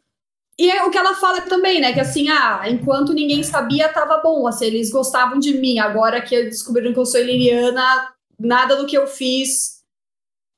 E 0.57 0.71
é 0.71 0.83
o 0.85 0.89
que 0.89 0.97
ela 0.97 1.13
fala 1.15 1.41
também, 1.41 1.81
né? 1.81 1.91
Que 1.91 1.99
assim, 1.99 2.29
ah, 2.29 2.63
enquanto 2.67 3.13
ninguém 3.13 3.43
sabia, 3.43 3.89
tava 3.89 4.17
bom. 4.17 4.47
Assim, 4.47 4.65
eles 4.65 4.89
gostavam 4.89 5.37
de 5.37 5.53
mim. 5.57 5.79
Agora 5.79 6.21
que 6.21 6.43
descobriram 6.43 6.93
que 6.93 6.99
eu 6.99 7.05
sou 7.05 7.21
Liliana, 7.21 8.13
nada 8.39 8.77
do 8.77 8.85
que 8.85 8.97
eu 8.97 9.05
fiz 9.05 9.74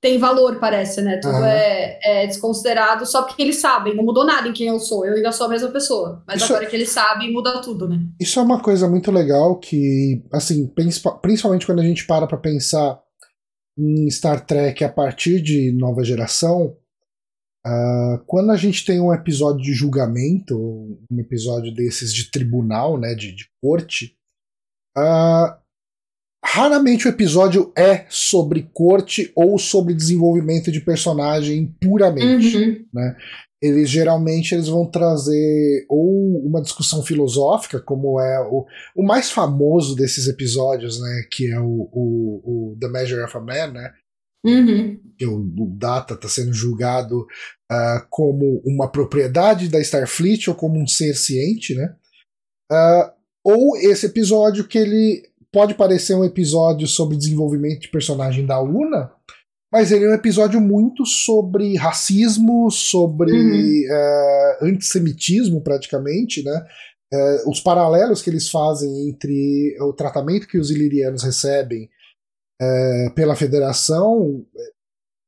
tem 0.01 0.19
valor, 0.19 0.59
parece, 0.59 1.01
né? 1.01 1.17
Tudo 1.17 1.37
uhum. 1.37 1.45
é, 1.45 1.99
é, 2.03 2.27
desconsiderado 2.27 3.05
só 3.05 3.23
porque 3.23 3.41
eles 3.41 3.57
sabem, 3.57 3.95
não 3.95 4.03
mudou 4.03 4.25
nada 4.25 4.47
em 4.47 4.53
quem 4.53 4.67
eu 4.67 4.79
sou, 4.79 5.05
eu 5.05 5.15
ainda 5.15 5.31
sou 5.31 5.47
a 5.47 5.49
mesma 5.49 5.69
pessoa. 5.69 6.23
Mas 6.27 6.41
Isso 6.41 6.53
agora 6.53 6.65
é... 6.65 6.69
que 6.69 6.75
eles 6.75 6.89
sabem, 6.89 7.33
muda 7.33 7.61
tudo, 7.61 7.89
né? 7.89 7.99
Isso 8.19 8.39
é 8.39 8.43
uma 8.43 8.61
coisa 8.61 8.87
muito 8.87 9.11
legal 9.11 9.57
que, 9.57 10.23
assim, 10.31 10.67
principalmente 11.21 11.65
quando 11.65 11.79
a 11.79 11.83
gente 11.83 12.05
para 12.05 12.27
pra 12.27 12.37
pensar 12.37 13.01
em 13.77 14.09
Star 14.09 14.45
Trek 14.45 14.83
a 14.83 14.89
partir 14.89 15.41
de 15.41 15.71
nova 15.71 16.03
geração, 16.03 16.75
uh, 17.65 18.19
quando 18.25 18.51
a 18.51 18.57
gente 18.57 18.85
tem 18.85 18.99
um 18.99 19.13
episódio 19.13 19.61
de 19.61 19.73
julgamento, 19.73 20.55
um 20.57 21.19
episódio 21.19 21.73
desses 21.73 22.13
de 22.13 22.29
tribunal, 22.29 22.99
né, 22.99 23.15
de, 23.15 23.35
de 23.35 23.45
corte, 23.61 24.15
uh, 24.97 25.66
Raramente 26.49 27.05
o 27.05 27.09
episódio 27.09 27.73
é 27.77 28.05
sobre 28.07 28.69
corte 28.73 29.33
ou 29.35 29.59
sobre 29.59 29.93
desenvolvimento 29.93 30.71
de 30.71 30.79
personagem 30.79 31.75
puramente. 31.81 32.57
Uhum. 32.57 32.85
Né? 32.93 33.17
Eles 33.61 33.89
geralmente 33.89 34.55
eles 34.55 34.69
vão 34.69 34.89
trazer 34.89 35.85
ou 35.89 36.41
uma 36.45 36.61
discussão 36.61 37.03
filosófica, 37.03 37.81
como 37.81 38.17
é 38.21 38.39
o, 38.49 38.65
o 38.95 39.03
mais 39.03 39.29
famoso 39.29 39.93
desses 39.93 40.29
episódios, 40.29 41.01
né? 41.01 41.23
Que 41.29 41.51
é 41.51 41.59
o, 41.59 41.89
o, 41.91 42.71
o 42.71 42.77
The 42.79 42.87
Measure 42.87 43.23
of 43.23 43.35
a 43.35 43.41
Man, 43.41 43.73
né? 43.73 43.93
Uhum. 44.45 45.01
Que 45.17 45.25
o, 45.25 45.39
o 45.39 45.75
Data 45.77 46.13
está 46.13 46.29
sendo 46.29 46.53
julgado 46.53 47.27
uh, 47.69 48.07
como 48.09 48.61
uma 48.65 48.89
propriedade 48.89 49.67
da 49.67 49.81
Starfleet 49.81 50.49
ou 50.49 50.55
como 50.55 50.81
um 50.81 50.87
ser 50.87 51.13
ciente, 51.15 51.75
né? 51.75 51.93
Uh, 52.71 53.11
ou 53.43 53.77
esse 53.77 54.05
episódio 54.05 54.65
que 54.65 54.77
ele 54.77 55.23
pode 55.57 55.73
parecer 55.73 56.13
um 56.13 56.23
episódio 56.23 56.87
sobre 56.87 57.17
desenvolvimento 57.17 57.81
de 57.81 57.87
personagem 57.87 58.45
da 58.45 58.61
Una, 58.61 59.11
mas 59.73 59.91
ele 59.91 60.05
é 60.05 60.09
um 60.09 60.13
episódio 60.13 60.61
muito 60.61 61.03
sobre 61.03 61.75
racismo, 61.75 62.69
sobre 62.69 63.31
uhum. 63.31 63.91
é, 63.91 64.57
antissemitismo, 64.61 65.59
praticamente, 65.63 66.43
né? 66.43 66.63
É, 67.11 67.43
os 67.47 67.59
paralelos 67.59 68.21
que 68.21 68.29
eles 68.29 68.51
fazem 68.51 69.09
entre 69.09 69.75
o 69.81 69.93
tratamento 69.93 70.47
que 70.47 70.59
os 70.59 70.69
ilirianos 70.69 71.23
recebem 71.23 71.89
é, 72.61 73.09
pela 73.15 73.35
federação, 73.35 74.45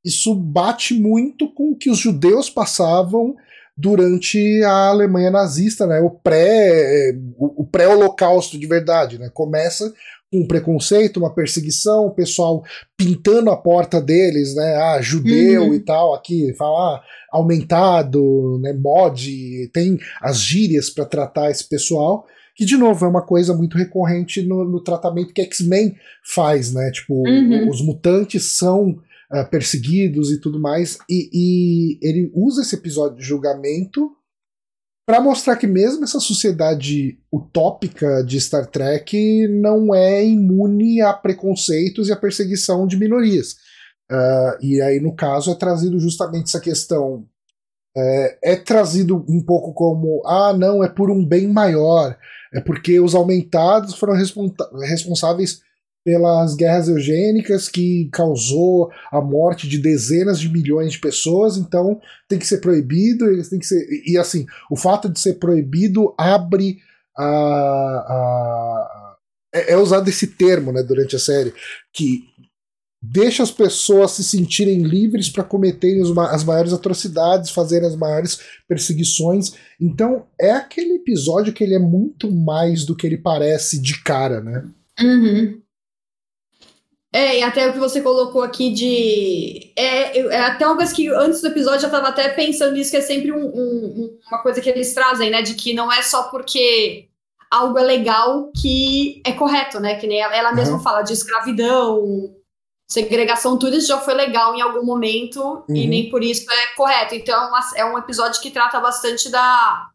isso 0.06 0.36
bate 0.36 0.94
muito 0.94 1.52
com 1.56 1.72
o 1.72 1.76
que 1.76 1.90
os 1.90 1.98
judeus 1.98 2.52
passavam 2.52 3.36
durante 3.76 4.62
a 4.64 4.90
Alemanha 4.90 5.32
nazista, 5.32 5.88
né? 5.88 6.00
O 6.02 6.12
pré 6.12 7.14
o, 7.36 7.66
pré-holocausto 7.66 8.60
de 8.60 8.68
verdade, 8.68 9.18
né? 9.18 9.30
Começa 9.34 9.94
um 10.32 10.46
preconceito, 10.46 11.18
uma 11.18 11.34
perseguição, 11.34 12.06
o 12.06 12.14
pessoal 12.14 12.64
pintando 12.96 13.50
a 13.50 13.58
porta 13.58 14.00
deles, 14.00 14.56
né? 14.56 14.76
Ah, 14.76 15.02
judeu 15.02 15.64
uhum. 15.64 15.74
e 15.74 15.80
tal, 15.80 16.14
aqui, 16.14 16.54
falar 16.54 16.98
ah, 16.98 17.04
aumentado, 17.32 18.60
né? 18.62 18.74
Mod, 18.74 19.70
tem 19.74 19.98
as 20.22 20.40
gírias 20.40 20.90
para 20.90 21.06
tratar 21.06 21.50
esse 21.50 21.68
pessoal. 21.68 22.26
Que, 22.56 22.66
de 22.66 22.78
novo, 22.78 23.06
é 23.06 23.08
uma 23.08 23.26
coisa 23.26 23.56
muito 23.56 23.78
recorrente 23.78 24.42
no, 24.42 24.66
no 24.66 24.84
tratamento 24.84 25.34
que 25.34 25.42
X-Men 25.42 25.96
faz, 26.24 26.74
né? 26.74 26.92
Tipo, 26.92 27.14
uhum. 27.28 27.70
os 27.70 27.82
mutantes 27.82 28.44
são 28.58 28.90
uh, 28.90 29.50
perseguidos 29.50 30.32
e 30.32 30.40
tudo 30.40 30.60
mais. 30.60 31.00
E, 31.10 31.30
e 31.34 32.00
ele 32.08 32.30
usa 32.36 32.62
esse 32.62 32.76
episódio 32.76 33.18
de 33.18 33.24
julgamento 33.24 34.12
para 35.10 35.20
mostrar 35.20 35.56
que 35.56 35.66
mesmo 35.66 36.04
essa 36.04 36.20
sociedade 36.20 37.18
utópica 37.34 38.24
de 38.24 38.40
Star 38.40 38.68
Trek 38.68 39.48
não 39.48 39.92
é 39.92 40.24
imune 40.24 41.02
a 41.02 41.12
preconceitos 41.12 42.08
e 42.08 42.12
a 42.12 42.16
perseguição 42.16 42.86
de 42.86 42.96
minorias. 42.96 43.54
Uh, 44.12 44.54
e 44.62 44.80
aí, 44.80 45.00
no 45.00 45.16
caso, 45.16 45.52
é 45.52 45.56
trazido 45.56 46.00
justamente 46.00 46.50
essa 46.50 46.60
questão. 46.60 47.26
É, 47.98 48.52
é, 48.52 48.56
trazido 48.56 49.26
um 49.28 49.44
pouco 49.44 49.74
como: 49.74 50.22
ah, 50.28 50.54
não, 50.54 50.84
é 50.84 50.88
por 50.88 51.10
um 51.10 51.26
bem 51.26 51.48
maior, 51.48 52.16
é 52.54 52.62
porque 52.62 53.00
os 53.00 53.16
aumentados 53.16 53.96
foram 53.96 54.14
responsáveis 54.14 55.64
pelas 56.04 56.56
guerras 56.56 56.88
eugênicas 56.88 57.68
que 57.68 58.10
causou 58.12 58.90
a 59.12 59.22
morte 59.22 59.68
de 59.68 59.78
dezenas 59.78 60.40
de 60.40 60.50
milhões 60.50 60.94
de 60.94 61.00
pessoas, 61.00 61.58
então 61.58 62.00
tem 62.28 62.40
que 62.40 62.48
ser 62.48 62.60
proibido, 62.60 63.28
eles 63.28 63.50
tem 63.50 63.60
que 63.60 63.66
ser 63.66 63.86
e 64.06 64.18
assim, 64.18 64.46
o 64.72 64.76
fato 64.76 65.10
de 65.10 65.20
ser 65.20 65.36
proibido 65.36 66.14
abre 66.18 66.78
a, 67.18 67.26
a 67.26 69.10
é, 69.54 69.74
é 69.74 69.78
usado 69.78 70.08
esse 70.10 70.28
termo, 70.28 70.72
né, 70.72 70.84
durante 70.84 71.16
a 71.16 71.20
série, 71.20 71.54
que 71.94 72.24
deixa 73.02 73.42
as 73.44 73.52
pessoas 73.52 74.12
se 74.12 74.24
sentirem 74.24 74.84
livres 74.84 75.30
para 75.30 75.44
cometerem 75.44 76.02
as 76.02 76.44
maiores 76.44 76.74
atrocidades, 76.74 77.50
fazerem 77.50 77.88
as 77.88 77.96
maiores 77.96 78.40
perseguições. 78.68 79.54
Então 79.80 80.26
é 80.40 80.52
aquele 80.52 80.96
episódio 80.96 81.54
que 81.54 81.64
ele 81.64 81.76
é 81.76 81.80
muito 81.80 82.32
mais 82.32 82.86
do 82.86 82.96
que 82.96 83.08
ele 83.08 83.18
parece 83.18 83.82
de 83.82 84.04
cara, 84.04 84.42
né? 84.42 84.70
Uhum. 85.02 85.62
É, 87.12 87.40
e 87.40 87.44
até 87.44 87.68
o 87.68 87.74
que 87.74 87.80
você 87.80 88.02
colocou 88.02 88.44
aqui 88.44 88.72
de. 88.72 89.72
É, 89.76 90.20
é 90.20 90.42
até 90.42 90.66
uma 90.66 90.76
coisa 90.76 90.94
que 90.94 91.08
antes 91.10 91.42
do 91.42 91.48
episódio 91.48 91.86
eu 91.86 91.88
estava 91.88 92.10
até 92.10 92.30
pensando 92.30 92.74
nisso, 92.74 92.92
que 92.92 92.98
é 92.98 93.02
sempre 93.02 93.32
um, 93.32 93.46
um, 93.46 94.20
uma 94.28 94.44
coisa 94.44 94.62
que 94.62 94.70
eles 94.70 94.94
trazem, 94.94 95.32
né? 95.32 95.42
De 95.42 95.56
que 95.56 95.74
não 95.74 95.92
é 95.92 96.04
só 96.04 96.24
porque 96.24 97.08
algo 97.50 97.80
é 97.80 97.84
legal 97.84 98.52
que 98.56 99.24
é 99.26 99.32
correto, 99.32 99.80
né? 99.80 99.96
Que 99.96 100.06
nem 100.06 100.22
ela, 100.22 100.36
ela 100.36 100.52
mesma 100.52 100.78
uhum. 100.78 100.84
fala 100.84 101.02
de 101.02 101.14
escravidão, 101.14 102.32
segregação, 102.88 103.58
tudo 103.58 103.76
isso 103.76 103.88
já 103.88 103.98
foi 103.98 104.14
legal 104.14 104.54
em 104.54 104.62
algum 104.62 104.86
momento 104.86 105.42
uhum. 105.42 105.76
e 105.76 105.88
nem 105.88 106.12
por 106.12 106.24
isso 106.24 106.46
é 106.52 106.76
correto. 106.76 107.16
Então 107.16 107.52
é 107.76 107.86
um 107.86 107.98
episódio 107.98 108.40
que 108.40 108.52
trata 108.52 108.80
bastante 108.80 109.30
da, 109.30 109.88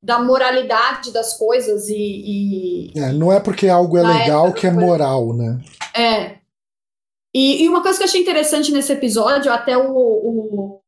da 0.00 0.20
moralidade 0.20 1.12
das 1.12 1.36
coisas 1.36 1.88
e. 1.88 2.92
e 2.94 3.00
é, 3.00 3.12
não 3.12 3.32
é 3.32 3.40
porque 3.40 3.68
algo 3.68 3.98
é 3.98 4.02
legal 4.02 4.52
que 4.52 4.68
é 4.68 4.70
moral, 4.70 5.34
né? 5.34 5.60
É. 5.94 6.39
E, 7.34 7.62
e, 7.62 7.68
uma 7.68 7.82
coisa 7.82 7.98
que 7.98 8.02
eu 8.02 8.08
achei 8.08 8.20
interessante 8.20 8.72
nesse 8.72 8.92
episódio, 8.92 9.52
até 9.52 9.76
o, 9.78 9.92
o, 9.92 10.82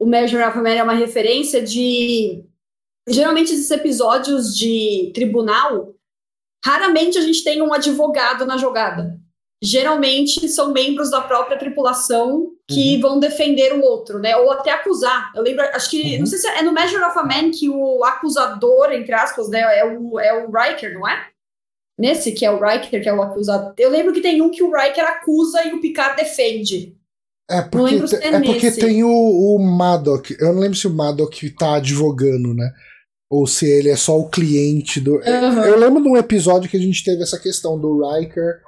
o 0.00 0.06
Measure 0.06 0.42
of 0.42 0.58
Man 0.58 0.70
é 0.70 0.82
uma 0.82 0.94
referência 0.94 1.62
de. 1.62 2.44
Geralmente, 3.08 3.52
esses 3.52 3.70
episódios 3.70 4.56
de 4.56 5.12
tribunal, 5.14 5.94
raramente 6.64 7.16
a 7.18 7.20
gente 7.20 7.44
tem 7.44 7.62
um 7.62 7.72
advogado 7.72 8.44
na 8.44 8.56
jogada. 8.56 9.16
Geralmente 9.62 10.48
são 10.48 10.72
membros 10.72 11.10
da 11.10 11.20
própria 11.20 11.56
tripulação 11.56 12.50
que 12.68 12.96
uhum. 12.96 13.00
vão 13.00 13.20
defender 13.20 13.72
o 13.72 13.82
outro, 13.82 14.18
né? 14.18 14.36
Ou 14.36 14.50
até 14.50 14.70
acusar. 14.70 15.32
Eu 15.34 15.42
lembro, 15.42 15.64
acho 15.72 15.88
que, 15.88 16.14
uhum. 16.14 16.18
não 16.20 16.26
sei 16.26 16.38
se 16.38 16.48
é 16.48 16.62
no 16.62 16.72
Measure 16.72 17.04
of 17.04 17.18
a 17.18 17.22
Man 17.22 17.52
que 17.52 17.70
o 17.70 18.04
acusador, 18.04 18.92
entre 18.92 19.14
aspas, 19.14 19.48
né, 19.48 19.60
é 19.78 19.84
o, 19.84 20.18
é 20.18 20.44
o 20.44 20.50
Riker, 20.50 20.92
não 20.94 21.08
é? 21.08 21.30
Nesse 21.98 22.32
que 22.32 22.44
é 22.44 22.50
o 22.50 22.62
Riker, 22.62 23.02
que 23.02 23.08
é 23.08 23.14
o 23.14 23.22
acusado. 23.22 23.72
Eu 23.78 23.90
lembro 23.90 24.12
que 24.12 24.20
tem 24.20 24.42
um 24.42 24.50
que 24.50 24.62
o 24.62 24.70
Riker 24.70 25.04
acusa 25.04 25.64
e 25.64 25.72
o 25.72 25.80
Picard 25.80 26.16
defende. 26.16 26.94
É 27.48 27.62
porque, 27.62 27.94
é, 28.16 28.28
é 28.28 28.40
porque 28.40 28.70
tem 28.72 29.04
o, 29.04 29.08
o 29.08 29.58
Maddox. 29.58 30.32
Eu 30.38 30.52
não 30.52 30.60
lembro 30.60 30.76
se 30.76 30.86
o 30.86 30.92
Maddox 30.92 31.38
tá 31.56 31.76
advogando, 31.76 32.52
né? 32.52 32.72
Ou 33.30 33.46
se 33.46 33.66
ele 33.66 33.88
é 33.88 33.96
só 33.96 34.18
o 34.18 34.28
cliente 34.28 35.00
do. 35.00 35.14
Uhum. 35.14 35.64
Eu 35.64 35.78
lembro 35.78 36.02
de 36.02 36.08
um 36.08 36.16
episódio 36.16 36.68
que 36.68 36.76
a 36.76 36.80
gente 36.80 37.04
teve 37.04 37.22
essa 37.22 37.38
questão 37.38 37.78
do 37.78 38.00
Riker. 38.10 38.60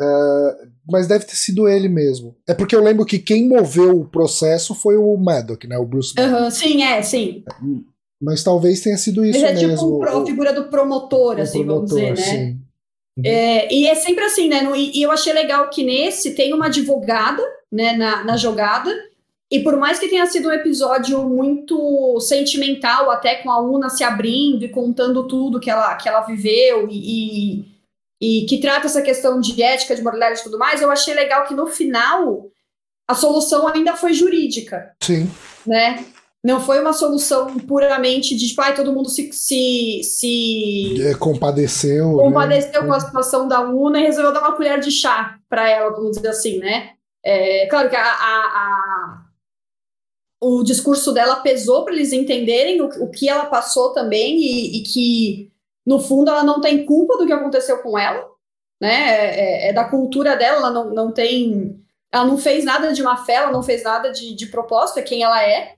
Uh, 0.00 0.68
mas 0.90 1.08
deve 1.08 1.24
ter 1.24 1.34
sido 1.34 1.68
ele 1.68 1.88
mesmo. 1.88 2.36
É 2.46 2.54
porque 2.54 2.76
eu 2.76 2.82
lembro 2.82 3.04
que 3.04 3.18
quem 3.18 3.48
moveu 3.48 3.98
o 3.98 4.08
processo 4.08 4.74
foi 4.74 4.96
o 4.96 5.16
Maddox, 5.16 5.68
né? 5.68 5.76
O 5.76 5.84
Bruce 5.84 6.14
Uhum, 6.18 6.50
sim, 6.50 6.82
é, 6.82 7.02
sim. 7.02 7.42
Mas 8.20 8.44
talvez 8.44 8.80
tenha 8.80 8.96
sido 8.96 9.24
isso 9.24 9.40
Mas 9.40 9.50
é 9.50 9.54
tipo 9.54 9.68
mesmo. 9.68 9.98
tipo 9.98 10.04
a 10.04 10.26
figura 10.26 10.52
do 10.52 10.68
promotor, 10.68 11.40
assim, 11.40 11.64
promotor, 11.64 11.88
vamos 11.88 12.00
dizer, 12.00 12.10
né? 12.10 12.16
Sim. 12.16 12.60
Uhum. 13.18 13.24
É, 13.26 13.72
e 13.72 13.88
é 13.88 13.94
sempre 13.96 14.24
assim, 14.24 14.48
né? 14.48 14.62
No, 14.62 14.76
e, 14.76 14.96
e, 14.96 15.02
eu 15.02 15.10
achei 15.10 15.32
legal 15.32 15.68
que 15.70 15.82
nesse 15.82 16.34
tem 16.34 16.54
uma 16.54 16.66
advogada 16.66 17.42
né, 17.70 17.94
na, 17.94 18.22
na 18.22 18.36
jogada. 18.36 18.90
E 19.50 19.60
por 19.60 19.76
mais 19.76 19.98
que 19.98 20.08
tenha 20.08 20.26
sido 20.26 20.48
um 20.48 20.52
episódio 20.52 21.26
muito 21.26 22.20
sentimental, 22.20 23.10
até 23.10 23.36
com 23.36 23.50
a 23.50 23.60
Una 23.60 23.88
se 23.88 24.04
abrindo 24.04 24.64
e 24.64 24.68
contando 24.68 25.26
tudo 25.26 25.58
que 25.58 25.70
ela, 25.70 25.96
que 25.96 26.08
ela 26.08 26.20
viveu 26.20 26.86
e, 26.88 27.64
e, 28.20 28.42
e 28.42 28.46
que 28.46 28.58
trata 28.58 28.86
essa 28.86 29.02
questão 29.02 29.40
de 29.40 29.60
ética, 29.62 29.96
de 29.96 30.02
moralidade 30.02 30.40
e 30.40 30.42
tudo 30.44 30.58
mais, 30.58 30.80
eu 30.80 30.90
achei 30.90 31.14
legal 31.14 31.44
que 31.44 31.54
no 31.54 31.66
final 31.66 32.46
a 33.08 33.14
solução 33.14 33.66
ainda 33.66 33.96
foi 33.96 34.12
jurídica. 34.12 34.94
Sim. 35.02 35.28
Né? 35.66 36.04
Não 36.44 36.60
foi 36.60 36.80
uma 36.80 36.92
solução 36.92 37.58
puramente 37.58 38.36
de, 38.36 38.48
tipo, 38.48 38.60
ai, 38.62 38.74
todo 38.74 38.92
mundo 38.92 39.08
se. 39.08 39.32
se, 39.32 40.00
se 40.04 41.02
é, 41.02 41.14
compadeceu. 41.14 42.16
Né? 42.16 42.22
Compadeceu 42.22 42.82
né? 42.82 42.86
com 42.86 42.92
a 42.92 43.00
situação 43.00 43.48
da 43.48 43.60
Una 43.60 44.00
e 44.00 44.04
resolveu 44.04 44.32
dar 44.32 44.40
uma 44.40 44.56
colher 44.56 44.78
de 44.78 44.90
chá 44.90 45.38
para 45.48 45.68
ela, 45.68 45.90
vamos 45.90 46.16
dizer 46.16 46.28
assim, 46.28 46.58
né? 46.58 46.92
É, 47.24 47.66
claro 47.66 47.90
que 47.90 47.96
a, 47.96 48.02
a, 48.02 48.06
a, 48.06 49.22
o 50.40 50.62
discurso 50.62 51.12
dela 51.12 51.36
pesou 51.36 51.84
para 51.84 51.92
eles 51.92 52.12
entenderem 52.12 52.80
o, 52.80 52.86
o, 53.02 53.10
que 53.10 53.28
ela 53.28 53.46
passou 53.46 53.92
também 53.92 54.38
e, 54.38 54.78
e, 54.78 54.82
que, 54.84 55.50
no 55.84 55.98
fundo, 55.98 56.30
ela 56.30 56.44
não 56.44 56.60
tem 56.60 56.86
culpa 56.86 57.18
do 57.18 57.26
que 57.26 57.32
aconteceu 57.32 57.78
com 57.78 57.98
ela, 57.98 58.24
né? 58.80 58.94
É, 58.94 59.40
é, 59.66 59.68
é 59.70 59.72
da 59.72 59.84
cultura 59.86 60.36
dela, 60.36 60.58
ela 60.58 60.70
não, 60.70 60.94
não 60.94 61.10
tem. 61.10 61.84
Ela 62.12 62.24
não 62.24 62.38
fez 62.38 62.64
nada 62.64 62.92
de 62.92 63.02
má 63.02 63.16
fé, 63.24 63.34
ela 63.34 63.50
não 63.50 63.62
fez 63.62 63.82
nada 63.82 64.12
de, 64.12 64.36
de 64.36 64.46
propósito, 64.46 65.00
é 65.00 65.02
quem 65.02 65.24
ela 65.24 65.42
é 65.42 65.77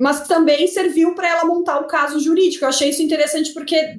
mas 0.00 0.26
também 0.26 0.66
serviu 0.66 1.14
para 1.14 1.28
ela 1.28 1.44
montar 1.44 1.80
o 1.80 1.86
caso 1.86 2.20
jurídico. 2.20 2.64
Eu 2.64 2.68
achei 2.68 2.90
isso 2.90 3.02
interessante 3.02 3.52
porque, 3.52 3.98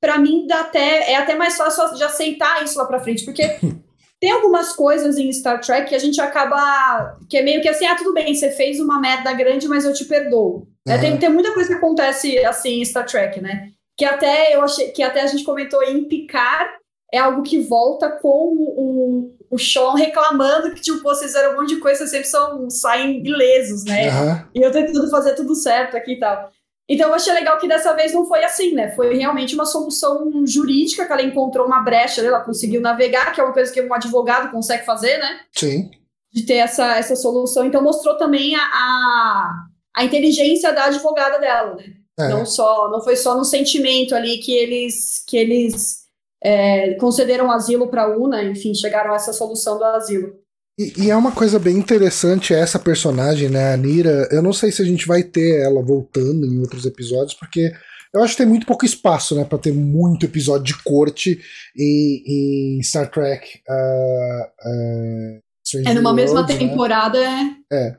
para 0.00 0.18
mim, 0.18 0.46
dá 0.46 0.60
até, 0.60 1.12
é 1.12 1.16
até 1.16 1.34
mais 1.34 1.56
fácil 1.56 1.94
de 1.94 2.02
aceitar 2.02 2.62
isso 2.64 2.78
lá 2.78 2.84
para 2.86 3.00
frente, 3.00 3.24
porque 3.24 3.42
tem 4.20 4.30
algumas 4.30 4.72
coisas 4.72 5.16
em 5.16 5.32
Star 5.32 5.60
Trek 5.60 5.88
que 5.88 5.94
a 5.94 5.98
gente 5.98 6.20
acaba. 6.20 7.18
que 7.28 7.38
é 7.38 7.42
meio 7.42 7.62
que 7.62 7.68
assim: 7.68 7.86
ah, 7.86 7.96
tudo 7.96 8.12
bem, 8.12 8.34
você 8.34 8.50
fez 8.50 8.80
uma 8.80 9.00
merda 9.00 9.32
grande, 9.32 9.68
mas 9.68 9.84
eu 9.84 9.94
te 9.94 10.04
perdoo. 10.04 10.66
Uhum. 10.86 10.92
É, 10.92 10.98
tem, 10.98 11.16
tem 11.16 11.28
muita 11.30 11.52
coisa 11.54 11.68
que 11.68 11.76
acontece 11.76 12.38
assim 12.44 12.80
em 12.80 12.84
Star 12.84 13.06
Trek, 13.06 13.40
né? 13.40 13.70
Que 13.96 14.04
até 14.04 14.54
eu 14.54 14.62
achei 14.62 14.90
que 14.90 15.02
até 15.02 15.22
a 15.22 15.26
gente 15.26 15.44
comentou 15.44 15.82
em 15.82 16.04
Picar 16.04 16.78
é 17.12 17.18
algo 17.18 17.42
que 17.42 17.58
volta 17.58 18.10
com 18.10 18.54
o, 18.54 19.34
o 19.50 19.58
Sean 19.58 19.94
reclamando 19.94 20.74
que, 20.74 20.80
tipo, 20.80 21.02
vocês 21.02 21.32
fizeram 21.32 21.54
um 21.54 21.60
monte 21.60 21.74
de 21.74 21.80
coisa, 21.80 22.06
sempre 22.06 22.26
são, 22.26 22.68
saem 22.68 23.22
ilesos, 23.26 23.84
né? 23.84 24.10
Uhum. 24.10 24.44
E 24.54 24.62
eu 24.62 24.70
tentando 24.70 25.10
fazer 25.10 25.34
tudo 25.34 25.54
certo 25.54 25.96
aqui 25.96 26.12
e 26.12 26.18
tal. 26.18 26.50
Então 26.88 27.08
eu 27.08 27.14
achei 27.14 27.32
legal 27.34 27.58
que 27.58 27.68
dessa 27.68 27.92
vez 27.92 28.14
não 28.14 28.26
foi 28.26 28.42
assim, 28.42 28.72
né? 28.72 28.90
Foi 28.94 29.14
realmente 29.14 29.54
uma 29.54 29.66
solução 29.66 30.46
jurídica 30.46 31.04
que 31.04 31.12
ela 31.12 31.22
encontrou 31.22 31.66
uma 31.66 31.80
brecha, 31.80 32.22
ela 32.22 32.40
conseguiu 32.40 32.80
navegar, 32.80 33.32
que 33.34 33.40
é 33.40 33.44
uma 33.44 33.52
coisa 33.52 33.72
que 33.72 33.80
um 33.80 33.92
advogado 33.92 34.50
consegue 34.50 34.86
fazer, 34.86 35.18
né? 35.18 35.40
Sim. 35.52 35.90
De 36.32 36.46
ter 36.46 36.54
essa, 36.54 36.96
essa 36.96 37.14
solução. 37.14 37.66
Então 37.66 37.82
mostrou 37.82 38.16
também 38.16 38.54
a, 38.56 38.60
a, 38.60 39.66
a 39.96 40.04
inteligência 40.04 40.72
da 40.72 40.86
advogada 40.86 41.38
dela, 41.38 41.74
né? 41.74 41.84
É. 42.18 42.28
Não 42.28 42.44
só, 42.44 42.90
não 42.90 43.02
foi 43.02 43.16
só 43.16 43.36
no 43.36 43.44
sentimento 43.44 44.14
ali 44.14 44.38
que 44.38 44.52
eles 44.52 45.22
que 45.26 45.36
eles 45.36 45.97
é, 46.42 46.94
concederam 46.94 47.50
asilo 47.50 47.88
para 47.88 48.04
a 48.04 48.16
UNA, 48.16 48.44
enfim, 48.44 48.74
chegaram 48.74 49.12
a 49.12 49.16
essa 49.16 49.32
solução 49.32 49.78
do 49.78 49.84
asilo. 49.84 50.34
E, 50.78 51.06
e, 51.06 51.10
é 51.10 51.16
uma 51.16 51.32
coisa 51.32 51.58
bem 51.58 51.76
interessante 51.76 52.54
essa 52.54 52.78
personagem, 52.78 53.48
né, 53.48 53.72
a 53.72 53.76
Nira. 53.76 54.28
Eu 54.30 54.40
não 54.40 54.52
sei 54.52 54.70
se 54.70 54.80
a 54.80 54.84
gente 54.84 55.08
vai 55.08 55.24
ter 55.24 55.60
ela 55.60 55.82
voltando 55.82 56.46
em 56.46 56.60
outros 56.60 56.86
episódios, 56.86 57.34
porque 57.34 57.72
eu 58.14 58.22
acho 58.22 58.34
que 58.34 58.42
tem 58.42 58.46
muito 58.46 58.66
pouco 58.66 58.84
espaço, 58.84 59.34
né, 59.34 59.44
para 59.44 59.58
ter 59.58 59.72
muito 59.72 60.24
episódio 60.24 60.64
de 60.64 60.82
corte 60.84 61.40
em, 61.76 62.76
em 62.78 62.82
Star 62.82 63.10
Trek. 63.10 63.60
Uh, 63.68 64.44
uh, 64.68 65.40
é 65.84 65.94
numa 65.94 66.10
World, 66.10 66.22
mesma 66.22 66.42
né? 66.42 66.56
temporada. 66.56 67.20
Né? 67.20 67.56
É. 67.72 67.96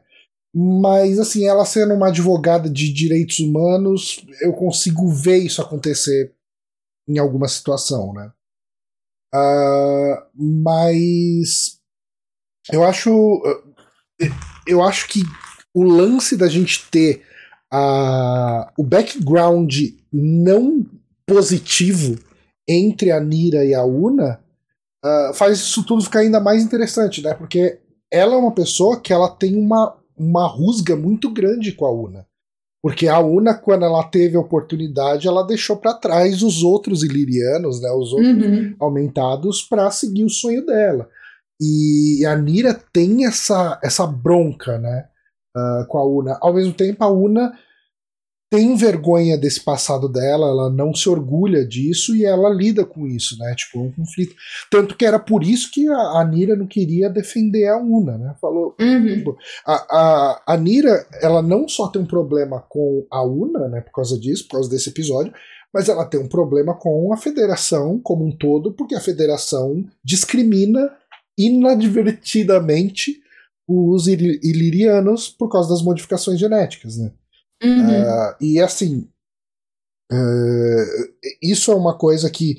Mas, 0.56 1.20
assim, 1.20 1.46
ela 1.46 1.66
sendo 1.66 1.94
uma 1.94 2.08
advogada 2.08 2.70
de 2.70 2.92
direitos 2.92 3.40
humanos, 3.40 4.26
eu 4.42 4.54
consigo 4.54 5.08
ver 5.10 5.38
isso 5.38 5.62
acontecer 5.62 6.34
em 7.10 7.18
alguma 7.18 7.48
situação, 7.48 8.14
né? 8.14 8.32
Uh, 9.34 10.54
mas 10.64 11.80
eu 12.72 12.84
acho 12.84 13.42
eu 14.66 14.84
acho 14.84 15.08
que 15.08 15.22
o 15.74 15.84
lance 15.84 16.38
da 16.38 16.48
gente 16.48 16.90
ter 16.90 17.24
uh, 17.74 18.72
o 18.78 18.84
background 18.84 19.76
não 20.12 20.86
positivo 21.28 22.18
entre 22.68 23.12
a 23.12 23.20
Nira 23.20 23.66
e 23.66 23.74
a 23.74 23.84
Una 23.84 24.40
uh, 25.04 25.34
faz 25.34 25.60
isso 25.60 25.84
tudo 25.84 26.04
ficar 26.04 26.20
ainda 26.20 26.40
mais 26.40 26.64
interessante, 26.64 27.22
né? 27.22 27.34
Porque 27.34 27.80
ela 28.12 28.34
é 28.34 28.38
uma 28.38 28.54
pessoa 28.54 29.00
que 29.00 29.14
ela 29.14 29.30
tem 29.30 29.56
uma, 29.56 29.96
uma 30.18 30.48
rusga 30.48 30.96
muito 30.96 31.32
grande 31.32 31.72
com 31.72 31.86
a 31.86 31.92
Una. 31.92 32.29
Porque 32.82 33.08
a 33.08 33.20
Una, 33.20 33.54
quando 33.54 33.84
ela 33.84 34.04
teve 34.04 34.38
a 34.38 34.40
oportunidade, 34.40 35.28
ela 35.28 35.46
deixou 35.46 35.78
para 35.78 35.94
trás 35.94 36.42
os 36.42 36.64
outros 36.64 37.04
ilirianos, 37.04 37.82
né, 37.82 37.92
os 37.92 38.14
outros 38.14 38.46
uhum. 38.46 38.76
aumentados, 38.80 39.62
para 39.62 39.92
seguir 39.92 40.24
o 40.24 40.30
sonho 40.30 40.66
dela. 40.66 41.10
E 41.60 42.26
a 42.26 42.36
Nira 42.38 42.74
tem 42.74 43.26
essa, 43.26 43.78
essa 43.84 44.08
bronca 44.08 44.78
né, 44.78 45.08
uh, 45.58 45.86
com 45.88 45.98
a 45.98 46.06
Una. 46.06 46.38
Ao 46.40 46.54
mesmo 46.54 46.74
tempo, 46.74 47.04
a 47.04 47.12
Una 47.12 47.52
tem 48.50 48.76
vergonha 48.76 49.38
desse 49.38 49.64
passado 49.64 50.10
dela, 50.10 50.48
ela 50.48 50.70
não 50.72 50.94
se 50.94 51.08
orgulha 51.08 51.64
disso 51.64 52.16
e 52.16 52.26
ela 52.26 52.50
lida 52.50 52.84
com 52.84 53.06
isso, 53.06 53.38
né? 53.38 53.54
Tipo, 53.56 53.84
um 53.84 53.92
conflito. 53.92 54.36
Tanto 54.72 54.96
que 54.96 55.06
era 55.06 55.20
por 55.20 55.44
isso 55.44 55.70
que 55.72 55.88
a, 55.88 56.20
a 56.20 56.26
Nira 56.26 56.56
não 56.56 56.66
queria 56.66 57.10
defender 57.10 57.68
a 57.68 57.78
Una, 57.78 58.18
né? 58.18 58.36
Falou. 58.42 58.76
Uhum. 58.80 59.06
Tipo, 59.06 59.38
a, 59.66 59.74
a, 59.74 60.42
a 60.54 60.58
Nira, 60.58 61.06
ela 61.22 61.44
não 61.44 61.68
só 61.68 61.90
tem 61.90 62.02
um 62.02 62.08
problema 62.08 62.60
com 62.68 63.06
a 63.12 63.24
Una, 63.24 63.68
né? 63.68 63.82
Por 63.82 63.92
causa 63.92 64.20
disso, 64.20 64.48
por 64.48 64.54
causa 64.54 64.70
desse 64.70 64.90
episódio, 64.90 65.32
mas 65.72 65.88
ela 65.88 66.06
tem 66.06 66.20
um 66.20 66.28
problema 66.28 66.74
com 66.74 67.14
a 67.14 67.18
federação 67.18 68.00
como 68.02 68.26
um 68.26 68.36
todo, 68.36 68.74
porque 68.74 68.96
a 68.96 69.02
federação 69.02 69.86
discrimina 70.04 70.90
inadvertidamente 71.38 73.22
os 73.68 74.08
ilirianos 74.08 75.30
por 75.30 75.50
causa 75.50 75.70
das 75.70 75.84
modificações 75.84 76.40
genéticas, 76.40 76.98
né? 76.98 77.12
Uhum. 77.64 78.02
Uh, 78.02 78.36
e 78.40 78.60
assim, 78.60 79.08
uh, 80.12 81.30
isso 81.42 81.72
é 81.72 81.76
uma 81.76 81.98
coisa 81.98 82.30
que 82.30 82.58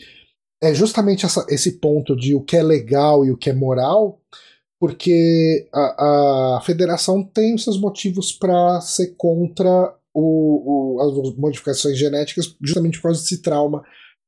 é 0.62 0.74
justamente 0.74 1.24
essa, 1.24 1.46
esse 1.48 1.78
ponto 1.78 2.14
de 2.14 2.34
o 2.34 2.42
que 2.42 2.56
é 2.56 2.62
legal 2.62 3.24
e 3.24 3.30
o 3.30 3.36
que 3.36 3.48
é 3.48 3.54
moral, 3.54 4.20
porque 4.78 5.68
a, 5.72 6.56
a 6.56 6.60
federação 6.62 7.22
tem 7.22 7.54
os 7.54 7.64
seus 7.64 7.80
motivos 7.80 8.32
para 8.32 8.80
ser 8.80 9.14
contra 9.16 9.94
o, 10.14 10.96
o, 10.96 11.00
as 11.00 11.36
modificações 11.36 11.98
genéticas, 11.98 12.54
justamente 12.62 12.98
por 12.98 13.04
causa 13.04 13.20
desse 13.20 13.40
trauma 13.40 13.82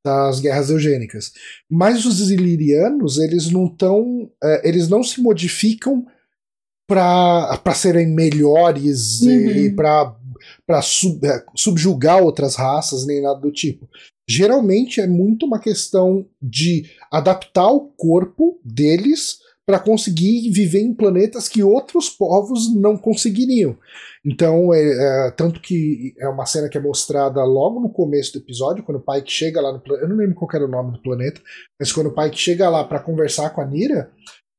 das 0.05 0.41
guerras 0.41 0.71
eugênicas. 0.71 1.33
Mas 1.71 2.05
os 2.05 2.31
ilirianos, 2.31 3.19
eles 3.19 3.51
não 3.51 3.67
estão. 3.67 4.31
É, 4.43 4.69
eles 4.69 4.89
não 4.89 5.03
se 5.03 5.21
modificam 5.21 6.05
para 6.89 7.75
serem 7.75 8.09
melhores 8.09 9.23
uhum. 9.23 9.31
e 9.31 9.71
para 9.75 10.15
para 10.67 10.83
sub, 10.83 11.27
é, 11.27 11.45
subjugar 11.57 12.23
outras 12.23 12.55
raças, 12.57 13.07
nem 13.07 13.23
nada 13.23 13.41
do 13.41 13.53
tipo. 13.53 13.89
Geralmente 14.29 15.01
é 15.01 15.07
muito 15.07 15.47
uma 15.47 15.59
questão 15.59 16.27
de 16.41 16.85
adaptar 17.11 17.69
o 17.69 17.89
corpo 17.97 18.61
deles 18.65 19.39
para 19.67 19.79
conseguir 19.79 20.51
viver 20.51 20.81
em 20.81 20.95
planetas 20.95 21.49
que 21.49 21.63
outros 21.63 22.09
povos 22.09 22.75
não 22.75 22.97
conseguiriam. 22.97 23.77
Então, 24.25 24.73
é, 24.75 24.81
é, 24.81 25.31
tanto 25.33 25.61
que 25.61 26.15
é 26.19 26.29
uma 26.29 26.47
cena 26.47 26.69
que 26.69 26.77
é 26.77 26.81
mostrada 26.81 27.43
logo 27.45 27.81
no 27.81 27.89
começo 27.89 28.33
do 28.33 28.39
episódio, 28.39 28.85
quando 28.85 28.99
o 28.99 29.01
Pike 29.01 29.31
chega 29.31 29.61
lá 29.61 29.73
no 29.73 29.81
planeta. 29.81 30.05
Eu 30.05 30.09
não 30.09 30.17
lembro 30.17 30.35
qual 30.35 30.51
era 30.53 30.65
o 30.65 30.71
nome 30.71 30.93
do 30.93 31.03
planeta, 31.03 31.41
mas 31.79 31.93
quando 31.93 32.09
o 32.09 32.15
Pike 32.15 32.39
chega 32.39 32.69
lá 32.69 32.85
para 32.85 33.01
conversar 33.01 33.51
com 33.51 33.61
a 33.61 33.67
Nira, 33.67 34.11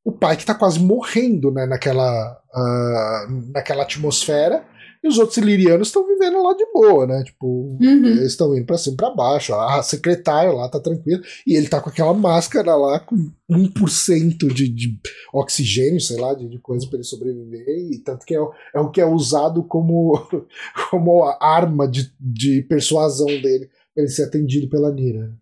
o 0.05 0.11
Pike 0.11 0.45
tá 0.45 0.55
quase 0.55 0.79
morrendo 0.79 1.51
né, 1.51 1.65
naquela, 1.65 2.37
uh, 2.53 3.51
naquela 3.53 3.83
atmosfera. 3.83 4.65
E 5.03 5.07
os 5.07 5.17
outros 5.17 5.37
ilirianos 5.37 5.89
estão 5.89 6.07
vivendo 6.07 6.41
lá 6.41 6.53
de 6.53 6.65
boa, 6.71 7.05
né? 7.05 7.23
Tipo, 7.25 7.77
uhum. 7.81 8.05
eles 8.05 8.31
estão 8.31 8.55
indo 8.55 8.65
pra 8.65 8.77
cima 8.77 8.93
e 8.93 8.97
pra 8.97 9.09
baixo. 9.09 9.53
A 9.53 9.83
secretária 9.83 10.51
lá 10.51 10.69
tá 10.69 10.79
tranquila. 10.79 11.21
E 11.45 11.55
ele 11.55 11.67
tá 11.67 11.81
com 11.81 11.89
aquela 11.89 12.13
máscara 12.13 12.73
lá 12.73 12.99
com 13.01 13.29
1% 13.51 14.53
de, 14.53 14.69
de 14.69 14.97
oxigênio, 15.33 15.99
sei 15.99 16.17
lá, 16.17 16.33
de, 16.33 16.47
de 16.47 16.57
coisa 16.57 16.87
para 16.87 16.97
ele 16.97 17.03
sobreviver. 17.03 17.67
E 17.67 17.99
tanto 17.99 18.25
que 18.25 18.33
é, 18.33 18.39
é, 18.73 18.79
o 18.79 18.89
que 18.89 19.01
é 19.01 19.05
usado 19.05 19.61
como, 19.63 20.25
como 20.89 21.25
arma 21.41 21.85
de, 21.85 22.09
de 22.17 22.61
persuasão 22.61 23.27
dele 23.27 23.69
pra 23.93 24.03
ele 24.03 24.09
ser 24.11 24.23
atendido 24.23 24.69
pela 24.69 24.89
Nira. 24.89 25.37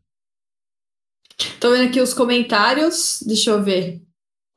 Tô 1.59 1.69
vendo 1.71 1.87
aqui 1.87 2.01
os 2.01 2.15
comentários. 2.15 3.23
Deixa 3.27 3.51
eu 3.51 3.63
ver. 3.63 4.01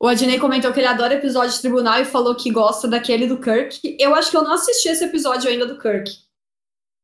O 0.01 0.07
Adnei 0.07 0.39
comentou 0.39 0.73
que 0.73 0.79
ele 0.79 0.87
adora 0.87 1.13
episódio 1.13 1.55
de 1.55 1.61
tribunal 1.61 1.99
e 2.01 2.05
falou 2.05 2.35
que 2.35 2.51
gosta 2.51 2.87
daquele 2.87 3.27
do 3.27 3.39
Kirk. 3.39 3.97
Eu 3.99 4.13
acho 4.13 4.29
que 4.29 4.37
eu 4.37 4.43
não 4.43 4.53
assisti 4.53 4.89
esse 4.89 5.05
episódio 5.05 5.49
ainda 5.49 5.65
do 5.65 5.79
Kirk. 5.79 6.11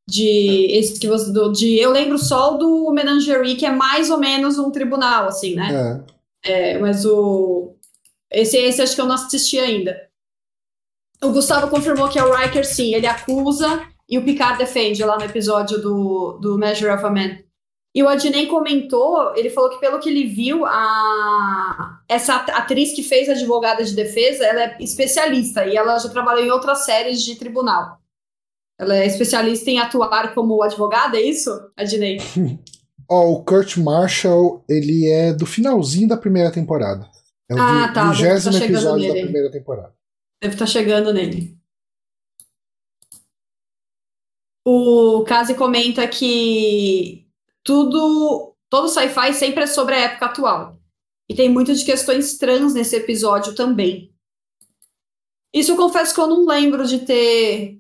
De 0.09 0.67
esse 0.71 0.99
que 0.99 1.07
você. 1.07 1.31
Do, 1.31 1.51
de, 1.51 1.77
eu 1.79 1.91
lembro 1.91 2.17
só 2.17 2.57
do 2.57 2.91
Menagerie, 2.91 3.55
que 3.55 3.65
é 3.65 3.71
mais 3.71 4.09
ou 4.09 4.17
menos 4.17 4.57
um 4.57 4.71
tribunal, 4.71 5.27
assim, 5.27 5.55
né? 5.55 6.03
É. 6.43 6.73
é 6.73 6.79
mas 6.79 7.05
o. 7.05 7.75
Esse, 8.29 8.57
esse 8.57 8.81
acho 8.81 8.95
que 8.95 9.01
eu 9.01 9.05
não 9.05 9.15
assisti 9.15 9.57
ainda. 9.57 10.09
O 11.23 11.29
Gustavo 11.29 11.69
confirmou 11.69 12.09
que 12.09 12.19
é 12.19 12.23
o 12.23 12.33
Riker, 12.33 12.65
sim. 12.65 12.93
Ele 12.93 13.07
acusa 13.07 13.87
e 14.09 14.17
o 14.17 14.25
Picard 14.25 14.57
defende 14.57 15.03
lá 15.05 15.17
no 15.17 15.23
episódio 15.23 15.81
do, 15.81 16.39
do 16.41 16.57
Measure 16.57 16.91
of 16.91 17.05
a 17.05 17.09
Man. 17.09 17.37
E 17.93 18.01
o 18.01 18.07
Adnei 18.07 18.47
comentou, 18.47 19.35
ele 19.35 19.49
falou 19.49 19.69
que 19.69 19.79
pelo 19.79 19.99
que 19.99 20.09
ele 20.09 20.25
viu, 20.25 20.65
a 20.65 21.99
essa 22.07 22.35
atriz 22.35 22.93
que 22.93 23.03
fez 23.03 23.27
advogada 23.27 23.83
de 23.83 23.93
defesa, 23.93 24.45
ela 24.45 24.63
é 24.63 24.77
especialista 24.79 25.65
e 25.65 25.75
ela 25.75 25.99
já 25.99 26.07
trabalhou 26.07 26.45
em 26.45 26.51
outras 26.51 26.85
séries 26.85 27.21
de 27.21 27.35
tribunal. 27.35 27.99
Ela 28.79 28.95
é 28.95 29.05
especialista 29.05 29.69
em 29.69 29.79
atuar 29.79 30.33
como 30.33 30.63
advogada, 30.63 31.17
é 31.17 31.21
isso, 31.21 31.51
Adnei? 31.75 32.17
Ó, 33.09 33.25
oh, 33.25 33.31
o 33.33 33.43
Kurt 33.43 33.75
Marshall, 33.75 34.63
ele 34.69 35.09
é 35.09 35.33
do 35.33 35.45
finalzinho 35.45 36.07
da 36.07 36.15
primeira 36.15 36.49
temporada. 36.49 37.09
É 37.49 37.53
o 37.53 37.57
ah, 37.59 37.91
tá, 37.93 38.09
vigésimo 38.09 38.57
tá 38.57 38.65
episódio 38.65 39.07
nele. 39.07 39.19
da 39.19 39.25
primeira 39.25 39.51
temporada. 39.51 39.93
Deve 40.41 40.55
estar 40.55 40.65
tá 40.65 40.71
chegando 40.71 41.13
nele. 41.13 41.57
O 44.65 45.25
Kazi 45.27 45.55
comenta 45.55 46.07
que 46.07 47.20
tudo, 47.63 48.55
todo 48.69 48.87
sci-fi 48.87 49.33
sempre 49.33 49.63
é 49.63 49.67
sobre 49.67 49.95
a 49.95 49.99
época 49.99 50.25
atual. 50.25 50.79
E 51.29 51.35
tem 51.35 51.49
muitas 51.49 51.79
de 51.79 51.85
questões 51.85 52.37
trans 52.37 52.73
nesse 52.73 52.95
episódio 52.95 53.55
também. 53.55 54.13
Isso 55.53 55.71
eu 55.71 55.77
confesso 55.77 56.13
que 56.13 56.19
eu 56.19 56.27
não 56.27 56.45
lembro 56.45 56.85
de 56.85 56.99
ter 56.99 57.79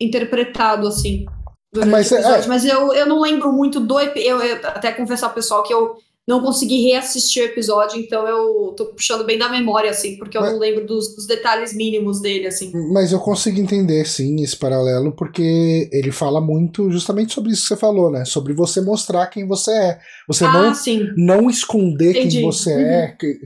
interpretado 0.00 0.86
assim 0.86 1.26
durante 1.72 1.90
mas, 1.90 2.10
o 2.10 2.14
episódio, 2.14 2.44
é... 2.44 2.48
mas 2.48 2.64
eu, 2.64 2.92
eu 2.92 3.06
não 3.06 3.20
lembro 3.20 3.52
muito 3.52 3.80
do 3.80 3.98
eu, 4.00 4.40
eu 4.40 4.66
até 4.68 4.92
confessar 4.92 5.28
ao 5.28 5.34
pessoal 5.34 5.62
que 5.62 5.72
eu 5.72 5.96
não 6.26 6.40
consegui 6.40 6.82
reassistir 6.82 7.42
o 7.42 7.46
episódio, 7.46 7.98
então 7.98 8.26
eu 8.26 8.72
tô 8.76 8.86
puxando 8.86 9.24
bem 9.24 9.36
da 9.36 9.48
memória, 9.48 9.90
assim, 9.90 10.16
porque 10.16 10.36
eu 10.36 10.40
mas, 10.40 10.52
não 10.52 10.58
lembro 10.58 10.86
dos, 10.86 11.16
dos, 11.16 11.26
detalhes 11.26 11.74
mínimos 11.74 12.20
dele, 12.20 12.46
assim. 12.46 12.70
Mas 12.92 13.10
eu 13.10 13.18
consigo 13.18 13.58
entender, 13.58 14.06
sim, 14.06 14.40
esse 14.40 14.56
paralelo, 14.56 15.12
porque 15.12 15.88
ele 15.92 16.12
fala 16.12 16.40
muito 16.40 16.90
justamente 16.92 17.32
sobre 17.32 17.52
isso 17.52 17.62
que 17.62 17.68
você 17.68 17.76
falou, 17.76 18.10
né? 18.10 18.24
Sobre 18.24 18.54
você 18.54 18.80
mostrar 18.80 19.26
quem 19.26 19.48
você 19.48 19.72
é. 19.72 19.98
Você 20.28 20.44
ah, 20.44 20.52
não, 20.52 20.74
sim. 20.74 21.08
não 21.16 21.50
esconder 21.50 22.10
Entendi. 22.10 22.36
quem 22.36 22.46
você 22.46 22.72
uhum. 22.72 22.80
é, 22.80 23.16
que, 23.18 23.40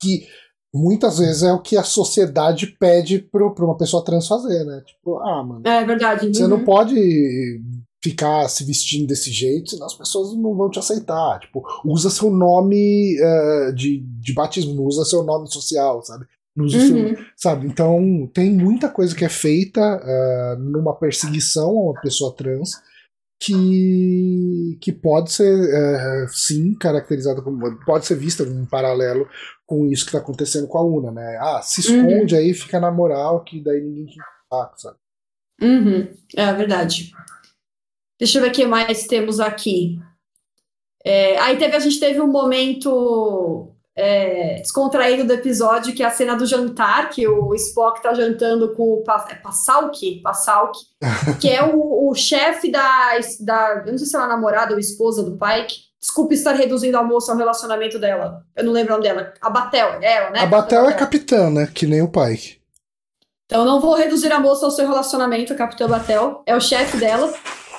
que 0.00 0.26
muitas 0.74 1.18
vezes 1.18 1.44
é 1.44 1.52
o 1.52 1.62
que 1.62 1.76
a 1.76 1.84
sociedade 1.84 2.66
pede 2.80 3.20
para 3.20 3.46
uma 3.46 3.76
pessoa 3.76 4.04
trans 4.04 4.26
fazer, 4.26 4.64
né? 4.64 4.82
Tipo, 4.84 5.18
ah, 5.18 5.44
mano. 5.44 5.62
É 5.64 5.84
verdade. 5.84 6.34
Você 6.34 6.42
uhum. 6.42 6.48
não 6.48 6.64
pode 6.64 6.96
ficar 8.02 8.48
se 8.48 8.64
vestindo 8.64 9.06
desse 9.06 9.30
jeito, 9.30 9.70
senão 9.70 9.86
as 9.86 9.94
pessoas 9.94 10.36
não 10.36 10.54
vão 10.54 10.68
te 10.68 10.78
aceitar. 10.78 11.38
Tipo, 11.40 11.62
usa 11.84 12.10
seu 12.10 12.30
nome 12.30 13.16
uh, 13.20 13.72
de, 13.72 13.98
de 13.98 14.34
batismo, 14.34 14.82
usa 14.82 15.04
seu 15.04 15.22
nome 15.22 15.50
social, 15.50 16.02
sabe? 16.02 16.26
Usa 16.58 16.78
uhum. 16.78 17.14
seu, 17.14 17.24
sabe? 17.36 17.66
Então, 17.66 18.28
tem 18.34 18.50
muita 18.52 18.88
coisa 18.88 19.14
que 19.14 19.24
é 19.24 19.28
feita 19.28 19.80
uh, 19.80 20.58
numa 20.58 20.94
perseguição 20.94 21.68
a 21.70 21.82
uma 21.90 22.00
pessoa 22.00 22.34
trans 22.34 22.72
que, 23.40 24.78
que 24.80 24.92
pode 24.92 25.32
ser, 25.32 25.52
uh, 25.52 26.28
sim, 26.28 26.74
caracterizada 26.74 27.40
como. 27.40 27.78
pode 27.84 28.06
ser 28.06 28.16
vista 28.16 28.44
como 28.44 28.58
um 28.58 28.66
paralelo 28.66 29.28
com 29.66 29.86
isso 29.86 30.04
que 30.04 30.10
está 30.10 30.18
acontecendo 30.18 30.68
com 30.68 30.78
a 30.78 30.84
Una, 30.84 31.10
né? 31.10 31.38
Ah, 31.40 31.60
se 31.62 31.80
esconde 31.80 32.34
uhum. 32.34 32.40
aí, 32.40 32.52
fica 32.52 32.78
na 32.78 32.90
moral, 32.90 33.42
que 33.42 33.62
daí 33.62 33.80
ninguém 33.80 34.06
te 34.06 34.18
sabe? 34.76 34.96
Uhum. 35.60 36.08
É 36.36 36.52
verdade. 36.52 37.12
Deixa 38.22 38.38
eu 38.38 38.42
ver 38.42 38.50
o 38.50 38.52
que 38.52 38.64
mais 38.64 39.08
temos 39.08 39.40
aqui. 39.40 39.98
É, 41.04 41.36
aí 41.40 41.56
teve, 41.56 41.74
a 41.74 41.80
gente 41.80 41.98
teve 41.98 42.20
um 42.20 42.28
momento 42.28 43.74
é, 43.96 44.60
descontraído 44.60 45.24
do 45.24 45.32
episódio, 45.32 45.92
que 45.92 46.04
é 46.04 46.06
a 46.06 46.10
cena 46.10 46.36
do 46.36 46.46
jantar, 46.46 47.10
que 47.10 47.26
o 47.26 47.52
Spock 47.56 48.00
tá 48.00 48.14
jantando 48.14 48.76
com 48.76 48.84
o 48.84 49.04
é 49.28 49.34
Passalk, 49.34 50.20
Passalk 50.22 50.78
que 51.40 51.48
é 51.48 51.64
o, 51.64 52.08
o 52.08 52.14
chefe 52.14 52.70
da, 52.70 53.18
da. 53.40 53.82
Eu 53.84 53.90
não 53.90 53.98
sei 53.98 54.06
se 54.06 54.14
ela 54.14 54.26
é 54.26 54.28
namorada 54.28 54.72
ou 54.72 54.78
esposa 54.78 55.24
do 55.24 55.36
Pike. 55.36 55.86
Desculpe 56.00 56.36
estar 56.36 56.52
reduzindo 56.52 56.96
a 56.98 57.02
moça 57.02 57.32
ao 57.32 57.38
relacionamento 57.38 57.98
dela. 57.98 58.44
Eu 58.54 58.62
não 58.62 58.72
lembro 58.72 58.94
o 58.94 58.98
nome 58.98 59.08
dela. 59.08 59.34
A 59.40 59.50
Batel, 59.50 59.98
é 60.00 60.12
ela, 60.12 60.30
né? 60.30 60.38
A 60.38 60.46
Batel 60.46 60.88
é 60.88 60.92
capitã, 60.92 61.50
né? 61.50 61.68
Que 61.74 61.88
nem 61.88 62.02
o 62.02 62.08
Pike. 62.08 62.60
Então 63.46 63.64
não 63.64 63.80
vou 63.80 63.96
reduzir 63.96 64.30
a 64.30 64.38
moça 64.38 64.64
ao 64.64 64.70
seu 64.70 64.86
relacionamento, 64.86 65.52
a 65.52 65.56
Capitã 65.56 65.88
Batel. 65.88 66.44
É 66.46 66.54
o 66.54 66.60
chefe 66.60 66.98
dela. 66.98 67.34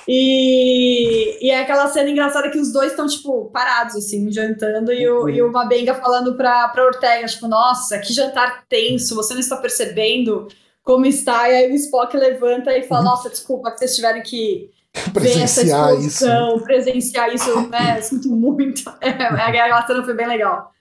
E, 0.07 1.45
e 1.45 1.49
é 1.49 1.61
aquela 1.61 1.87
cena 1.87 2.09
engraçada 2.09 2.49
que 2.49 2.57
os 2.57 2.73
dois 2.73 2.91
estão, 2.91 3.07
tipo, 3.07 3.49
parados, 3.51 3.95
assim, 3.95 4.29
jantando, 4.31 4.91
e 4.91 5.07
o, 5.07 5.29
e 5.29 5.41
o 5.41 5.51
Mabenga 5.51 5.95
falando 5.95 6.35
pra, 6.35 6.67
pra 6.69 6.85
Ortega, 6.85 7.25
tipo, 7.25 7.47
nossa, 7.47 7.97
que 7.99 8.13
jantar 8.13 8.65
tenso, 8.67 9.15
você 9.15 9.33
não 9.33 9.39
está 9.39 9.57
percebendo 9.57 10.47
como 10.83 11.05
está. 11.05 11.49
E 11.49 11.55
aí 11.55 11.71
o 11.71 11.75
Spock 11.75 12.15
levanta 12.17 12.77
e 12.77 12.83
fala, 12.83 13.01
uhum. 13.01 13.07
nossa, 13.07 13.29
desculpa 13.29 13.71
que 13.71 13.79
vocês 13.79 13.95
tiveram 13.95 14.21
que 14.21 14.69
ver 15.19 15.41
essa 15.41 15.63
explosão, 15.63 16.55
isso. 16.55 16.63
presenciar 16.63 17.33
isso, 17.33 17.69
né? 17.69 17.99
Sinto 18.03 18.29
muito. 18.29 18.83
É, 19.01 19.09
aquela 19.09 19.85
cena 19.87 20.03
foi 20.03 20.13
bem 20.13 20.27
legal. 20.27 20.71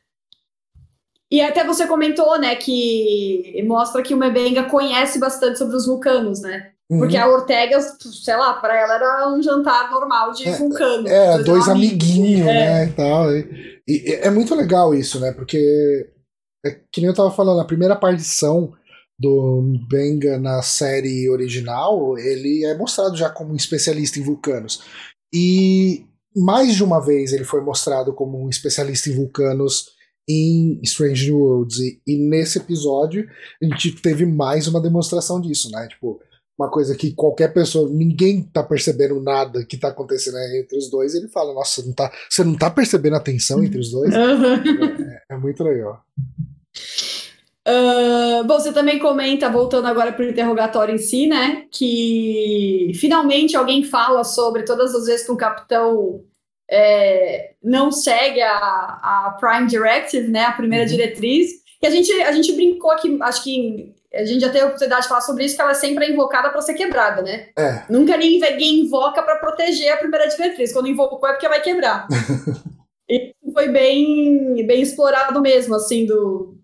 E 1.31 1.41
até 1.41 1.65
você 1.65 1.87
comentou, 1.87 2.39
né, 2.39 2.55
que 2.57 3.63
mostra 3.67 4.03
que 4.03 4.13
o 4.13 4.19
Mebenga 4.19 4.65
conhece 4.65 5.19
bastante 5.19 5.59
sobre 5.59 5.77
os 5.77 5.87
vulcanos, 5.87 6.43
né? 6.43 6.72
Porque 6.99 7.17
uhum. 7.17 7.23
a 7.23 7.29
Ortega, 7.29 7.81
sei 7.81 8.37
lá, 8.37 8.55
para 8.55 8.79
ela 8.79 8.95
era 8.95 9.29
um 9.33 9.43
jantar 9.43 9.91
normal 9.91 10.33
de 10.33 10.49
é, 10.49 10.53
vulcano. 10.57 11.09
É, 11.09 11.35
dois, 11.35 11.45
dois 11.45 11.69
amiguinhos, 11.69 12.47
é. 12.47 12.53
né, 12.53 12.87
e 12.87 12.93
tal. 12.93 13.35
E, 13.35 13.73
e, 13.89 14.13
é 14.15 14.31
muito 14.31 14.55
legal 14.55 14.95
isso, 14.95 15.19
né, 15.19 15.33
porque 15.33 16.11
é 16.65 16.71
que 16.93 17.01
nem 17.01 17.09
eu 17.09 17.15
tava 17.15 17.31
falando, 17.31 17.61
a 17.61 17.65
primeira 17.65 17.97
partição 17.97 18.73
do 19.19 19.63
Benga 19.89 20.39
na 20.39 20.63
série 20.63 21.31
original, 21.31 22.19
ele 22.19 22.65
é 22.65 22.77
mostrado 22.77 23.17
já 23.17 23.31
como 23.31 23.53
um 23.53 23.57
especialista 23.57 24.19
em 24.19 24.23
vulcanos. 24.23 24.83
E 25.33 26.05
mais 26.37 26.75
de 26.75 26.85
uma 26.85 27.01
vez 27.01 27.33
ele 27.33 27.45
foi 27.45 27.61
mostrado 27.61 28.13
como 28.13 28.43
um 28.43 28.49
especialista 28.49 29.09
em 29.09 29.15
vulcanos 29.15 29.91
em 30.29 30.81
Strange 30.83 31.31
New 31.31 31.39
Worlds. 31.39 31.79
E, 31.79 32.01
e 32.07 32.17
nesse 32.29 32.59
episódio 32.59 33.27
a 33.63 33.65
gente 33.65 33.93
teve 34.03 34.27
mais 34.27 34.67
uma 34.67 34.81
demonstração 34.81 35.41
disso, 35.41 35.71
né? 35.71 35.87
Tipo, 35.89 36.21
uma 36.59 36.71
coisa 36.71 36.95
que 36.97 37.15
qualquer 37.15 37.53
pessoa, 37.53 37.89
ninguém 37.89 38.43
tá 38.43 38.63
percebendo 38.63 39.21
nada 39.21 39.65
que 39.65 39.77
tá 39.77 39.89
acontecendo 39.89 40.39
entre 40.39 40.77
os 40.77 40.91
dois, 40.91 41.15
ele 41.15 41.29
fala, 41.29 41.53
nossa, 41.55 41.81
você 41.81 41.87
não 41.87 41.95
tá, 41.95 42.13
você 42.29 42.45
não 42.45 42.55
tá 42.57 42.71
percebendo 42.71 43.17
a 43.17 43.21
tensão 43.21 43.63
entre 43.65 43.79
os 43.79 43.91
dois? 43.91 44.13
é, 44.15 45.35
é, 45.35 45.37
muito 45.37 45.65
legal. 45.65 46.05
Uh, 47.67 48.45
bom, 48.45 48.59
você 48.59 48.73
também 48.73 48.99
comenta, 48.99 49.49
voltando 49.49 49.87
agora 49.87 50.13
para 50.13 50.25
o 50.25 50.29
interrogatório 50.29 50.95
em 50.95 50.99
si, 50.99 51.27
né? 51.29 51.67
Que 51.71 52.91
finalmente 52.97 53.57
alguém 53.57 53.85
fala 53.85 54.25
sobre 54.25 54.65
todas 54.65 54.95
as 54.95 55.07
vezes 55.07 55.25
que 55.25 55.33
um 55.33 55.37
capitão 55.37 56.25
é, 56.69 57.55
não 57.63 57.93
segue 57.93 58.41
a, 58.43 58.57
a 58.57 59.37
Prime 59.39 59.69
Directive, 59.69 60.29
né? 60.29 60.45
A 60.45 60.53
primeira 60.53 60.85
uhum. 60.85 60.91
diretriz. 60.91 61.63
Que 61.81 61.87
a 61.87 61.91
gente, 61.91 62.13
a 62.13 62.33
gente 62.33 62.53
brincou 62.53 62.91
aqui, 62.91 63.17
acho 63.23 63.45
que 63.45 63.95
a 64.15 64.25
gente 64.25 64.41
já 64.41 64.51
teve 64.51 64.65
a 64.65 64.67
oportunidade 64.67 65.03
de 65.03 65.09
falar 65.09 65.23
sobre 65.23 65.45
isso, 65.45 65.57
que 65.57 65.63
ela 65.63 65.75
sempre 65.75 66.05
é 66.05 66.11
invocada 66.11 66.51
para 66.51 66.61
ser 66.61 66.75
quebrada, 66.75 67.23
né? 67.23 67.49
É. 67.57 67.85
Nunca 67.89 68.17
ninguém 68.17 68.81
invoca 68.81 69.23
para 69.23 69.37
proteger 69.37 69.93
a 69.93 69.97
primeira 69.97 70.29
diretriz. 70.29 70.73
Quando 70.73 70.89
invocou 70.89 71.27
é 71.27 71.33
porque 71.33 71.49
vai 71.49 71.63
quebrar. 71.63 72.07
e 73.09 73.35
foi 73.53 73.69
bem, 73.69 74.67
bem 74.67 74.83
explorado 74.83 75.41
mesmo, 75.41 75.75
assim, 75.75 76.05
do. 76.05 76.59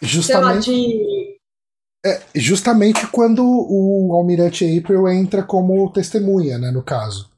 Justamente. 0.00 0.70
Lá, 0.70 0.76
de... 0.76 1.38
é, 2.06 2.20
justamente 2.34 3.06
quando 3.08 3.42
o 3.44 4.12
Almirante 4.14 4.64
April 4.78 5.08
entra 5.08 5.42
como 5.42 5.92
testemunha, 5.92 6.56
né, 6.58 6.70
no 6.70 6.84
caso. 6.84 7.28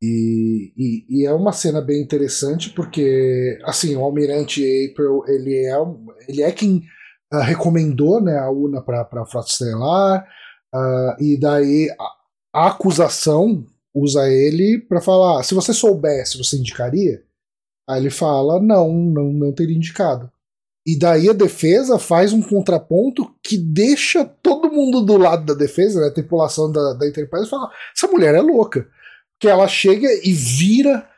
E, 0.00 0.72
e, 0.76 1.06
e, 1.08 1.26
é 1.26 1.32
uma 1.32 1.52
cena 1.52 1.80
bem 1.80 2.00
interessante 2.00 2.70
porque, 2.70 3.58
assim, 3.64 3.96
o 3.96 4.04
Almirante 4.04 4.62
April, 4.90 5.24
ele 5.26 5.56
é, 5.56 5.74
ele 6.28 6.42
é 6.42 6.52
quem 6.52 6.84
uh, 7.32 7.40
recomendou 7.40 8.20
né, 8.20 8.38
a 8.38 8.50
UNA 8.50 8.82
para 8.82 9.02
a 9.02 9.26
Frota 9.26 9.48
Estelar, 9.48 10.26
uh, 10.74 11.22
e 11.22 11.38
daí 11.38 11.90
a, 11.98 12.60
a, 12.60 12.66
acusação 12.68 13.64
usa 13.94 14.28
ele 14.28 14.78
para 14.78 15.00
falar: 15.00 15.42
se 15.42 15.54
você 15.54 15.72
soubesse, 15.72 16.38
você 16.38 16.56
indicaria? 16.56 17.22
Aí 17.88 18.00
ele 18.00 18.10
fala: 18.10 18.60
não, 18.60 18.92
não, 18.92 19.32
não 19.32 19.52
teria 19.52 19.76
indicado. 19.76 20.30
E 20.86 20.98
daí 20.98 21.28
a 21.28 21.34
defesa 21.34 21.98
faz 21.98 22.32
um 22.32 22.40
contraponto 22.40 23.30
que 23.42 23.58
deixa 23.58 24.24
todo 24.24 24.72
mundo 24.72 25.02
do 25.02 25.18
lado 25.18 25.44
da 25.44 25.52
defesa, 25.52 26.00
né, 26.00 26.06
a 26.06 26.14
tripulação 26.14 26.72
da, 26.72 26.94
da 26.94 27.06
Enterprise, 27.06 27.48
fala: 27.48 27.70
essa 27.94 28.06
mulher 28.08 28.34
é 28.34 28.40
louca. 28.40 28.88
Que 29.40 29.46
ela 29.46 29.68
chega 29.68 30.08
e 30.24 30.32
vira 30.32 31.08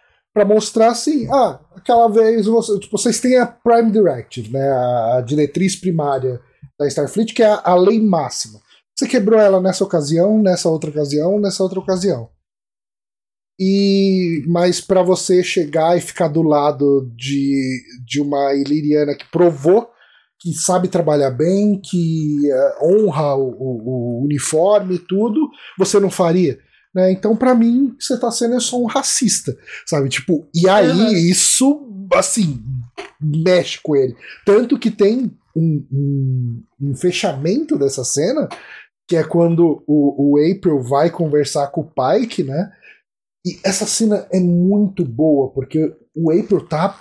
para 0.40 0.48
mostrar 0.48 0.90
assim, 0.90 1.28
ah, 1.30 1.60
aquela 1.76 2.08
vez 2.08 2.46
você, 2.46 2.78
tipo, 2.78 2.96
vocês 2.96 3.20
têm 3.20 3.36
a 3.36 3.46
Prime 3.46 3.90
Directive, 3.90 4.50
né, 4.50 4.70
a 4.70 5.20
diretriz 5.20 5.76
primária 5.76 6.40
da 6.78 6.86
Starfleet, 6.86 7.34
que 7.34 7.42
é 7.42 7.46
a, 7.46 7.60
a 7.62 7.74
lei 7.74 8.00
máxima. 8.00 8.58
Você 8.96 9.06
quebrou 9.06 9.38
ela 9.38 9.60
nessa 9.60 9.84
ocasião, 9.84 10.40
nessa 10.40 10.70
outra 10.70 10.88
ocasião, 10.88 11.38
nessa 11.38 11.62
outra 11.62 11.78
ocasião. 11.78 12.30
E 13.58 14.42
mas 14.48 14.80
para 14.80 15.02
você 15.02 15.42
chegar 15.44 15.98
e 15.98 16.00
ficar 16.00 16.28
do 16.28 16.40
lado 16.40 17.12
de, 17.14 17.82
de 18.06 18.22
uma 18.22 18.54
iliriana 18.54 19.14
que 19.14 19.30
provou 19.30 19.90
que 20.38 20.54
sabe 20.54 20.88
trabalhar 20.88 21.30
bem, 21.32 21.78
que 21.78 22.50
uh, 22.50 22.86
honra 22.86 23.34
o, 23.34 23.50
o, 23.50 24.20
o 24.20 24.24
uniforme 24.24 24.94
e 24.94 24.98
tudo, 24.98 25.50
você 25.76 26.00
não 26.00 26.08
faria. 26.08 26.58
Né? 26.94 27.12
Então, 27.12 27.36
para 27.36 27.54
mim, 27.54 27.94
você 27.98 28.18
tá 28.18 28.30
sendo 28.30 28.60
só 28.60 28.80
um 28.80 28.86
racista, 28.86 29.56
sabe? 29.86 30.08
Tipo, 30.08 30.48
e 30.54 30.68
aí 30.68 30.90
uhum. 30.90 31.12
isso, 31.12 32.06
assim, 32.12 32.62
mexe 33.20 33.78
com 33.82 33.94
ele. 33.94 34.16
Tanto 34.44 34.78
que 34.78 34.90
tem 34.90 35.30
um, 35.54 35.86
um, 35.92 36.62
um, 36.80 36.94
fechamento 36.94 37.78
dessa 37.78 38.04
cena 38.04 38.48
que 39.08 39.16
é 39.16 39.24
quando 39.24 39.82
o, 39.86 40.34
o 40.34 40.38
April 40.38 40.80
vai 40.82 41.10
conversar 41.10 41.68
com 41.68 41.80
o 41.80 41.90
Pike, 41.90 42.44
né? 42.44 42.72
E 43.44 43.58
essa 43.64 43.86
cena 43.86 44.26
é 44.30 44.38
muito 44.38 45.04
boa, 45.04 45.50
porque 45.50 45.92
o 46.14 46.30
April 46.30 46.64
tá 46.66 47.00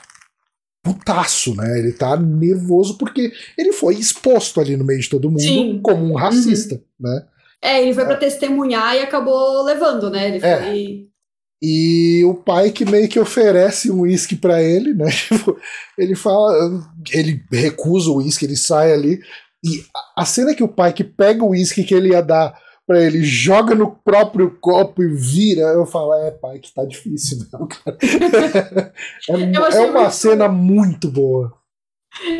putaço, 0.83 1.55
né? 1.55 1.79
Ele 1.79 1.91
tá 1.91 2.17
nervoso 2.17 2.97
porque 2.97 3.31
ele 3.57 3.73
foi 3.73 3.95
exposto 3.95 4.59
ali 4.59 4.75
no 4.75 4.85
meio 4.85 4.99
de 4.99 5.09
todo 5.09 5.29
mundo 5.29 5.41
Sim. 5.41 5.79
como 5.83 6.05
um 6.05 6.15
racista, 6.15 6.75
uhum. 6.75 6.81
né? 6.99 7.27
É, 7.61 7.81
ele 7.81 7.93
foi 7.93 8.05
para 8.05 8.17
testemunhar 8.17 8.95
e 8.95 8.99
acabou 8.99 9.63
levando, 9.63 10.09
né? 10.09 10.27
Ele 10.27 10.45
é. 10.45 10.61
foi. 10.61 11.09
E 11.61 12.23
o 12.23 12.35
pai 12.35 12.71
que 12.71 12.85
meio 12.85 13.09
que 13.09 13.19
oferece 13.19 13.91
um 13.91 14.01
uísque 14.01 14.35
para 14.35 14.63
ele, 14.63 14.93
né? 14.93 15.09
Tipo, 15.11 15.59
ele 15.97 16.15
fala, 16.15 16.53
ele 17.11 17.43
recusa 17.51 18.09
o 18.09 18.17
uísque, 18.17 18.45
ele 18.45 18.55
sai 18.55 18.93
ali. 18.93 19.19
E 19.63 19.83
a 20.17 20.23
cena 20.23 20.55
que 20.55 20.63
o 20.63 20.69
pai 20.69 20.93
que 20.93 21.03
pega 21.03 21.43
o 21.43 21.49
uísque 21.49 21.83
que 21.83 21.93
ele 21.93 22.09
ia 22.09 22.21
dar 22.21 22.57
para 22.87 23.03
ele, 23.05 23.23
joga 23.23 23.75
no 23.75 23.91
próprio 23.91 24.57
copo 24.59 25.03
e 25.03 25.13
vira, 25.13 25.61
eu 25.61 25.85
falo, 25.85 26.11
é 26.15 26.31
pai, 26.31 26.57
que 26.57 26.73
tá 26.73 26.83
difícil, 26.83 27.37
não, 27.53 27.67
cara. 27.67 27.95
é, 29.29 29.75
é 29.77 29.81
uma 29.81 30.09
cena 30.09 30.47
boa. 30.47 30.57
muito 30.57 31.07
boa. 31.07 31.53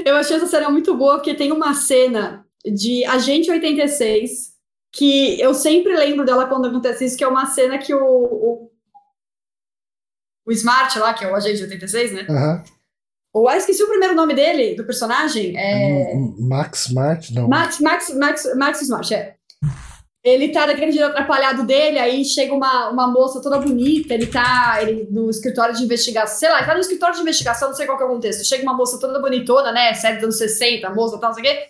Eu 0.04 0.16
achei 0.16 0.38
essa 0.38 0.48
cena 0.48 0.72
muito 0.72 0.98
boa, 0.98 1.18
porque 1.18 1.36
tem 1.36 1.52
uma 1.52 1.76
cena 1.76 2.44
de 2.66 3.06
Agente 3.06 3.52
86 3.52 4.59
que 4.92 5.40
eu 5.40 5.54
sempre 5.54 5.96
lembro 5.96 6.26
dela 6.26 6.48
quando 6.48 6.68
acontece 6.68 7.06
isso, 7.06 7.18
que 7.18 7.24
é 7.24 7.28
uma 7.28 7.46
cena 7.46 7.78
que 7.78 7.94
o, 7.94 8.04
o, 8.04 8.72
o 10.46 10.52
Smart 10.52 10.98
lá, 10.98 11.14
que 11.14 11.24
é 11.24 11.32
o 11.32 11.36
agente 11.36 11.64
86, 11.64 12.12
né? 12.14 12.26
Uhum. 12.30 12.64
Ou 13.32 13.48
ah, 13.48 13.58
esqueci 13.58 13.84
o 13.84 13.88
primeiro 13.88 14.16
nome 14.16 14.34
dele, 14.34 14.76
do 14.76 14.84
personagem. 14.84 15.56
É... 15.56 16.16
Max 16.40 16.88
Smart, 16.88 17.34
não. 17.34 17.48
Max, 17.48 17.80
Max, 17.80 18.10
Max, 18.16 18.56
Max 18.56 18.82
Smart, 18.82 19.14
é. 19.14 19.36
Ele 20.22 20.50
tá 20.50 20.66
daquele 20.66 20.92
jeito 20.92 21.08
atrapalhado 21.08 21.66
dele, 21.66 21.98
aí 21.98 22.26
chega 22.26 22.54
uma, 22.54 22.90
uma 22.90 23.08
moça 23.08 23.42
toda 23.42 23.58
bonita, 23.58 24.14
ele 24.14 24.28
tá 24.28 24.78
ele, 24.82 25.08
no 25.10 25.30
escritório 25.30 25.74
de 25.74 25.84
investigação, 25.84 26.38
sei 26.38 26.50
lá, 26.50 26.58
ele 26.58 26.68
tá 26.68 26.74
no 26.74 26.82
escritório 26.82 27.16
de 27.16 27.22
investigação, 27.22 27.70
não 27.70 27.76
sei 27.76 27.86
qual 27.86 27.98
que 27.98 28.04
é 28.04 28.08
o 28.08 28.10
contexto. 28.10 28.46
Chega 28.46 28.64
uma 28.64 28.74
moça 28.74 29.00
toda 29.00 29.22
bonitona, 29.22 29.72
né, 29.72 29.94
série 29.94 30.16
dos 30.16 30.24
anos 30.26 30.38
60, 30.38 30.90
moça 30.90 31.18
tal, 31.18 31.30
não 31.30 31.36
sei 31.36 31.44
o 31.44 31.46
quê. 31.46 31.70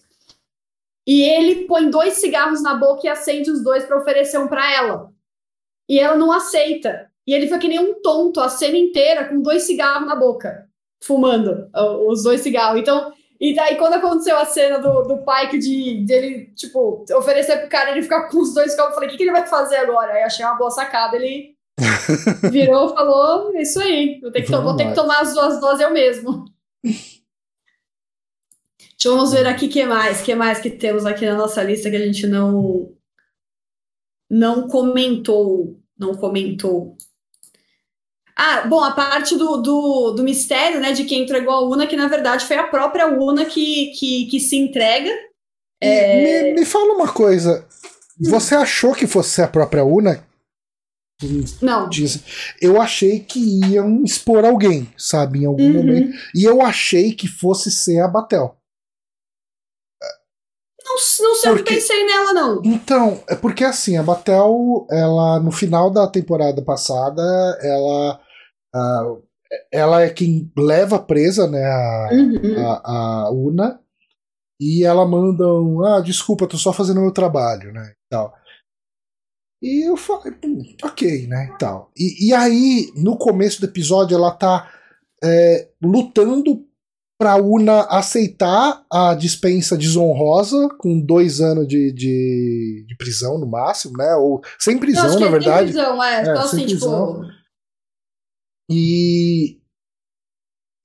E 1.09 1.23
ele 1.23 1.65
põe 1.65 1.89
dois 1.89 2.13
cigarros 2.19 2.61
na 2.61 2.75
boca 2.75 3.01
e 3.03 3.09
acende 3.09 3.49
os 3.49 3.63
dois 3.63 3.83
para 3.83 3.97
oferecer 3.97 4.37
um 4.37 4.47
para 4.47 4.71
ela. 4.71 5.09
E 5.89 5.99
ela 5.99 6.15
não 6.15 6.31
aceita. 6.31 7.09
E 7.25 7.33
ele 7.33 7.47
foi 7.47 7.57
que 7.57 7.67
nem 7.67 7.79
um 7.79 7.99
tonto 7.99 8.39
a 8.39 8.47
cena 8.47 8.77
inteira 8.77 9.25
com 9.25 9.41
dois 9.41 9.63
cigarros 9.63 10.07
na 10.07 10.15
boca, 10.15 10.69
fumando 11.03 11.67
os 12.07 12.21
dois 12.21 12.41
cigarros. 12.41 12.79
Então, 12.79 13.11
e 13.41 13.55
daí 13.55 13.75
quando 13.75 13.93
aconteceu 13.93 14.37
a 14.37 14.45
cena 14.45 14.77
do, 14.77 15.01
do 15.01 15.25
Pike 15.25 15.57
de 15.57 16.05
dele, 16.05 16.53
tipo, 16.55 17.03
oferecer 17.17 17.57
pro 17.57 17.69
cara 17.69 17.89
ele 17.89 18.03
ficar 18.03 18.29
com 18.29 18.37
os 18.37 18.53
dois 18.53 18.69
cigarros, 18.69 18.91
eu 18.91 18.95
falei, 18.95 19.09
o 19.09 19.11
que, 19.11 19.17
que 19.17 19.23
ele 19.23 19.31
vai 19.31 19.47
fazer 19.47 19.77
agora? 19.77 20.13
Aí 20.13 20.21
achei 20.21 20.45
uma 20.45 20.59
boa 20.59 20.69
sacada, 20.69 21.15
ele 21.15 21.55
virou 22.51 22.91
e 22.91 22.93
falou, 22.93 23.55
é 23.55 23.63
isso 23.63 23.81
aí, 23.81 24.19
vou 24.21 24.31
ter 24.31 24.43
que, 24.43 24.51
vou 24.51 24.77
ter 24.77 24.89
que 24.89 24.93
tomar 24.93 25.21
as 25.21 25.33
duas 25.33 25.59
doses 25.59 25.81
eu 25.81 25.91
mesmo. 25.91 26.45
Vamos 29.03 29.31
ver 29.31 29.47
aqui 29.47 29.67
o 29.67 29.69
que 29.69 29.85
mais, 29.85 30.21
que 30.21 30.35
mais 30.35 30.59
que 30.59 30.69
temos 30.69 31.05
aqui 31.05 31.25
na 31.25 31.35
nossa 31.35 31.63
lista 31.63 31.89
que 31.89 31.95
a 31.95 32.05
gente 32.05 32.27
não 32.27 32.91
não 34.29 34.67
comentou, 34.67 35.79
não 35.97 36.13
comentou. 36.13 36.95
Ah, 38.35 38.61
bom, 38.67 38.81
a 38.83 38.91
parte 38.91 39.35
do, 39.35 39.57
do, 39.57 40.11
do 40.11 40.23
mistério, 40.23 40.79
né, 40.79 40.93
de 40.93 41.03
quem 41.03 41.23
entregou 41.23 41.53
a 41.53 41.67
Una, 41.67 41.87
que 41.87 41.95
na 41.95 42.07
verdade 42.07 42.45
foi 42.45 42.57
a 42.57 42.67
própria 42.67 43.07
Una 43.07 43.45
que, 43.45 43.91
que, 43.97 44.25
que 44.27 44.39
se 44.39 44.55
entrega. 44.55 45.11
É... 45.81 46.53
Me, 46.53 46.59
me 46.59 46.65
fala 46.65 46.93
uma 46.93 47.11
coisa, 47.11 47.65
você 48.19 48.55
achou 48.55 48.93
que 48.93 49.07
fosse 49.07 49.41
a 49.41 49.47
própria 49.47 49.83
Una? 49.83 50.23
Não. 51.61 51.89
Eu 52.61 52.81
achei 52.81 53.19
que 53.19 53.39
iam 53.65 54.03
expor 54.03 54.45
alguém, 54.45 54.87
sabe, 54.97 55.39
em 55.39 55.45
algum 55.45 55.63
uhum. 55.63 55.73
momento. 55.73 56.17
E 56.33 56.45
eu 56.45 56.61
achei 56.61 57.13
que 57.13 57.27
fosse 57.27 57.69
ser 57.69 57.99
a 57.99 58.07
Batel. 58.07 58.58
Não, 60.89 61.27
não 61.27 61.35
sempre 61.35 61.59
porque, 61.59 61.75
pensei 61.75 62.03
nela, 62.03 62.33
não. 62.33 62.61
Então, 62.65 63.23
é 63.29 63.35
porque 63.35 63.63
assim, 63.63 63.95
a 63.97 64.03
Batel, 64.03 64.87
ela, 64.89 65.39
no 65.39 65.51
final 65.51 65.91
da 65.91 66.07
temporada 66.07 66.61
passada, 66.63 67.21
ela. 67.61 68.19
Uh, 68.75 69.29
ela 69.71 70.03
é 70.03 70.09
quem 70.09 70.51
leva 70.55 70.99
presa, 70.99 71.49
né, 71.49 71.65
a, 71.65 72.09
uhum. 72.11 72.67
a, 72.67 72.81
a, 72.85 73.31
Una, 73.31 73.79
e 74.61 74.83
ela 74.83 75.07
manda 75.07 75.43
um, 75.47 75.83
ah, 75.83 76.01
desculpa, 76.01 76.47
tô 76.47 76.55
só 76.55 76.71
fazendo 76.71 77.01
meu 77.01 77.11
trabalho, 77.11 77.73
né, 77.73 77.93
e 77.93 78.09
tal. 78.11 78.31
E 79.61 79.89
eu 79.89 79.97
falei, 79.97 80.37
hum, 80.45 80.61
ok, 80.83 81.25
né, 81.25 81.51
e 81.51 81.57
tal. 81.57 81.91
E, 81.97 82.27
e 82.27 82.33
aí, 82.33 82.91
no 82.95 83.17
começo 83.17 83.59
do 83.59 83.65
episódio, 83.65 84.15
ela 84.15 84.31
tá 84.31 84.71
é, 85.23 85.69
lutando 85.81 86.68
para 87.19 87.35
Una 87.35 87.81
aceitar 87.81 88.85
a 88.89 89.13
dispensa 89.13 89.77
desonrosa 89.77 90.69
com 90.79 91.01
dois 91.01 91.41
anos 91.41 91.67
de, 91.67 91.91
de, 91.91 92.85
de, 92.87 92.95
prisão 92.95 93.37
no 93.37 93.45
máximo, 93.45 93.97
né? 93.97 94.15
Ou 94.15 94.41
sem 94.57 94.77
prisão, 94.77 95.19
na 95.19 95.27
é 95.27 95.29
verdade. 95.29 95.73
Sem 95.73 95.81
prisão, 95.81 96.01
é. 96.03 96.15
é 96.15 96.21
então, 96.21 96.41
assim, 96.41 96.63
prisão. 96.63 97.21
tipo. 97.21 97.39
E, 98.71 99.59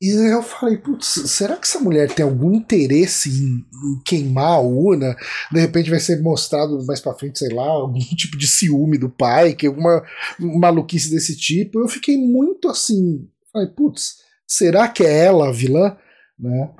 e 0.03 0.09
eu 0.33 0.42
falei, 0.42 0.77
putz, 0.79 1.07
será 1.07 1.55
que 1.55 1.68
essa 1.68 1.79
mulher 1.79 2.12
tem 2.12 2.25
algum 2.25 2.53
interesse 2.53 3.29
em, 3.29 3.59
em, 3.59 4.03
queimar 4.05 4.55
a 4.55 4.61
Una? 4.61 5.14
De 5.53 5.61
repente 5.61 5.88
vai 5.88 6.01
ser 6.01 6.20
mostrado 6.20 6.85
mais 6.85 7.01
pra 7.01 7.14
frente, 7.14 7.38
sei 7.38 7.55
lá, 7.55 7.66
algum 7.66 8.01
tipo 8.16 8.37
de 8.37 8.49
ciúme 8.49 8.99
do 8.99 9.09
pai, 9.09 9.55
que 9.55 9.68
alguma 9.68 10.03
maluquice 10.40 11.11
desse 11.11 11.37
tipo. 11.37 11.79
Eu 11.79 11.87
fiquei 11.87 12.16
muito 12.16 12.68
assim, 12.68 13.29
falei, 13.53 13.68
putz, 13.68 14.16
será 14.49 14.88
que 14.88 15.05
é 15.05 15.27
ela 15.27 15.51
a 15.51 15.53
vilã? 15.53 15.97
Né? 16.44 16.70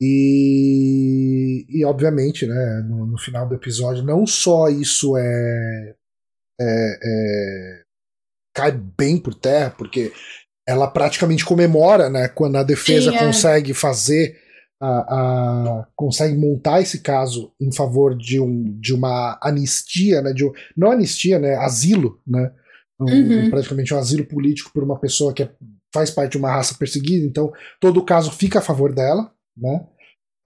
E, 0.00 1.66
e 1.68 1.84
obviamente, 1.84 2.46
né, 2.46 2.84
no, 2.86 3.06
no 3.06 3.18
final 3.18 3.48
do 3.48 3.54
episódio, 3.54 4.02
não 4.02 4.26
só 4.26 4.68
isso 4.68 5.16
é, 5.16 5.94
é, 6.60 6.98
é, 7.02 7.82
cai 8.54 8.72
bem 8.72 9.16
por 9.16 9.34
terra, 9.34 9.70
porque 9.70 10.12
ela 10.66 10.88
praticamente 10.88 11.44
comemora, 11.44 12.10
né, 12.10 12.28
quando 12.28 12.56
a 12.56 12.62
defesa 12.62 13.10
Sim, 13.10 13.16
é. 13.16 13.18
consegue 13.20 13.72
fazer 13.72 14.36
a, 14.80 14.88
a, 14.88 15.86
consegue 15.94 16.36
montar 16.36 16.80
esse 16.80 17.00
caso 17.00 17.52
em 17.60 17.72
favor 17.72 18.16
de, 18.16 18.40
um, 18.40 18.78
de 18.78 18.92
uma 18.92 19.38
anistia, 19.42 20.20
né, 20.20 20.32
de 20.32 20.44
um, 20.44 20.52
não 20.76 20.90
anistia, 20.90 21.38
né, 21.38 21.54
asilo, 21.56 22.20
né, 22.26 22.50
um, 23.00 23.06
uhum. 23.06 23.50
praticamente 23.50 23.94
um 23.94 23.98
asilo 23.98 24.24
político 24.26 24.70
por 24.72 24.82
uma 24.82 24.98
pessoa 24.98 25.32
que 25.32 25.42
é 25.42 25.50
faz 25.94 26.10
parte 26.10 26.32
de 26.32 26.38
uma 26.38 26.50
raça 26.50 26.74
perseguida, 26.74 27.24
então 27.24 27.52
todo 27.80 28.00
o 28.00 28.04
caso 28.04 28.32
fica 28.32 28.58
a 28.58 28.62
favor 28.62 28.92
dela, 28.92 29.32
né? 29.56 29.86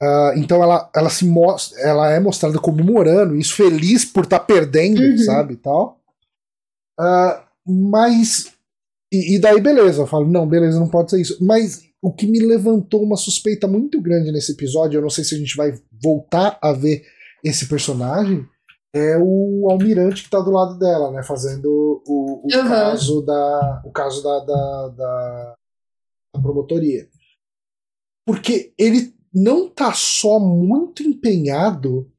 Uh, 0.00 0.38
então 0.38 0.62
ela, 0.62 0.88
ela 0.94 1.10
se 1.10 1.24
mostra, 1.24 1.80
ela 1.80 2.12
é 2.12 2.20
mostrada 2.20 2.58
comemorando 2.58 3.34
isso, 3.34 3.54
feliz 3.54 4.04
por 4.04 4.24
estar 4.24 4.38
tá 4.38 4.44
perdendo, 4.44 5.00
uhum. 5.00 5.18
sabe, 5.18 5.56
tal. 5.56 6.00
Uh, 7.00 7.42
mas 7.66 8.52
e, 9.10 9.36
e, 9.36 9.40
daí 9.40 9.60
beleza, 9.60 10.02
eu 10.02 10.06
falo 10.06 10.28
não, 10.28 10.46
beleza, 10.46 10.78
não 10.78 10.88
pode 10.88 11.10
ser 11.10 11.20
isso. 11.20 11.38
Mas 11.40 11.82
o 12.02 12.12
que 12.12 12.26
me 12.26 12.38
levantou 12.38 13.02
uma 13.02 13.16
suspeita 13.16 13.66
muito 13.66 14.00
grande 14.00 14.30
nesse 14.30 14.52
episódio, 14.52 14.98
eu 14.98 15.02
não 15.02 15.10
sei 15.10 15.24
se 15.24 15.34
a 15.34 15.38
gente 15.38 15.56
vai 15.56 15.72
voltar 16.00 16.58
a 16.62 16.72
ver 16.72 17.02
esse 17.42 17.66
personagem, 17.66 18.46
é 18.94 19.16
o 19.18 19.68
almirante 19.70 20.22
que 20.24 20.30
tá 20.30 20.40
do 20.40 20.50
lado 20.50 20.78
dela, 20.78 21.10
né? 21.10 21.22
Fazendo 21.22 22.02
o, 22.06 22.42
o 22.44 22.56
uhum. 22.56 22.68
caso 22.68 23.22
da. 23.22 23.82
O 23.84 23.92
caso 23.92 24.22
da, 24.22 24.38
da, 24.40 24.88
da, 24.88 25.56
da 26.34 26.40
promotoria. 26.40 27.08
Porque 28.26 28.72
ele 28.78 29.14
não 29.32 29.68
tá 29.68 29.92
só 29.92 30.38
muito 30.38 31.02
empenhado 31.02 32.10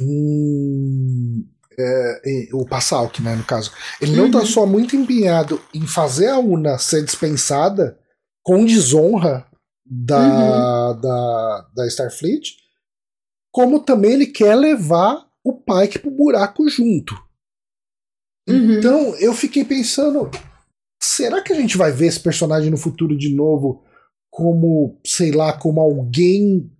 em, 0.00 1.48
é, 1.78 2.22
em, 2.24 2.48
o 2.54 2.66
Passalk, 2.66 3.20
né, 3.22 3.34
no 3.34 3.44
caso. 3.44 3.72
Ele 4.00 4.16
não 4.16 4.30
tá 4.30 4.38
uhum. 4.38 4.44
tá 4.44 4.50
só 4.50 4.66
muito 4.66 4.96
empenhado 4.96 5.60
em 5.74 5.86
fazer 5.86 6.28
a 6.28 6.38
UNA 6.38 6.78
ser 6.78 7.04
dispensada 7.04 7.98
com 8.42 8.64
desonra 8.64 9.46
da, 9.84 10.90
uhum. 10.90 11.00
da, 11.00 11.68
da 11.74 11.86
Starfleet, 11.86 12.56
como 13.52 13.80
também 13.80 14.12
ele 14.12 14.26
quer 14.26 14.54
levar 14.54 15.26
o 15.44 15.52
Pike 15.52 15.98
pro 15.98 16.10
buraco 16.10 16.68
junto. 16.68 17.14
Uhum. 18.48 18.78
Então 18.78 19.16
eu 19.16 19.32
fiquei 19.32 19.64
pensando: 19.64 20.30
será 21.02 21.42
que 21.42 21.52
a 21.52 21.56
gente 21.56 21.76
vai 21.76 21.92
ver 21.92 22.06
esse 22.06 22.20
personagem 22.20 22.70
no 22.70 22.76
futuro 22.76 23.16
de 23.16 23.34
novo 23.34 23.82
como, 24.30 24.98
sei 25.04 25.30
lá, 25.30 25.52
como 25.52 25.80
alguém 25.80 26.70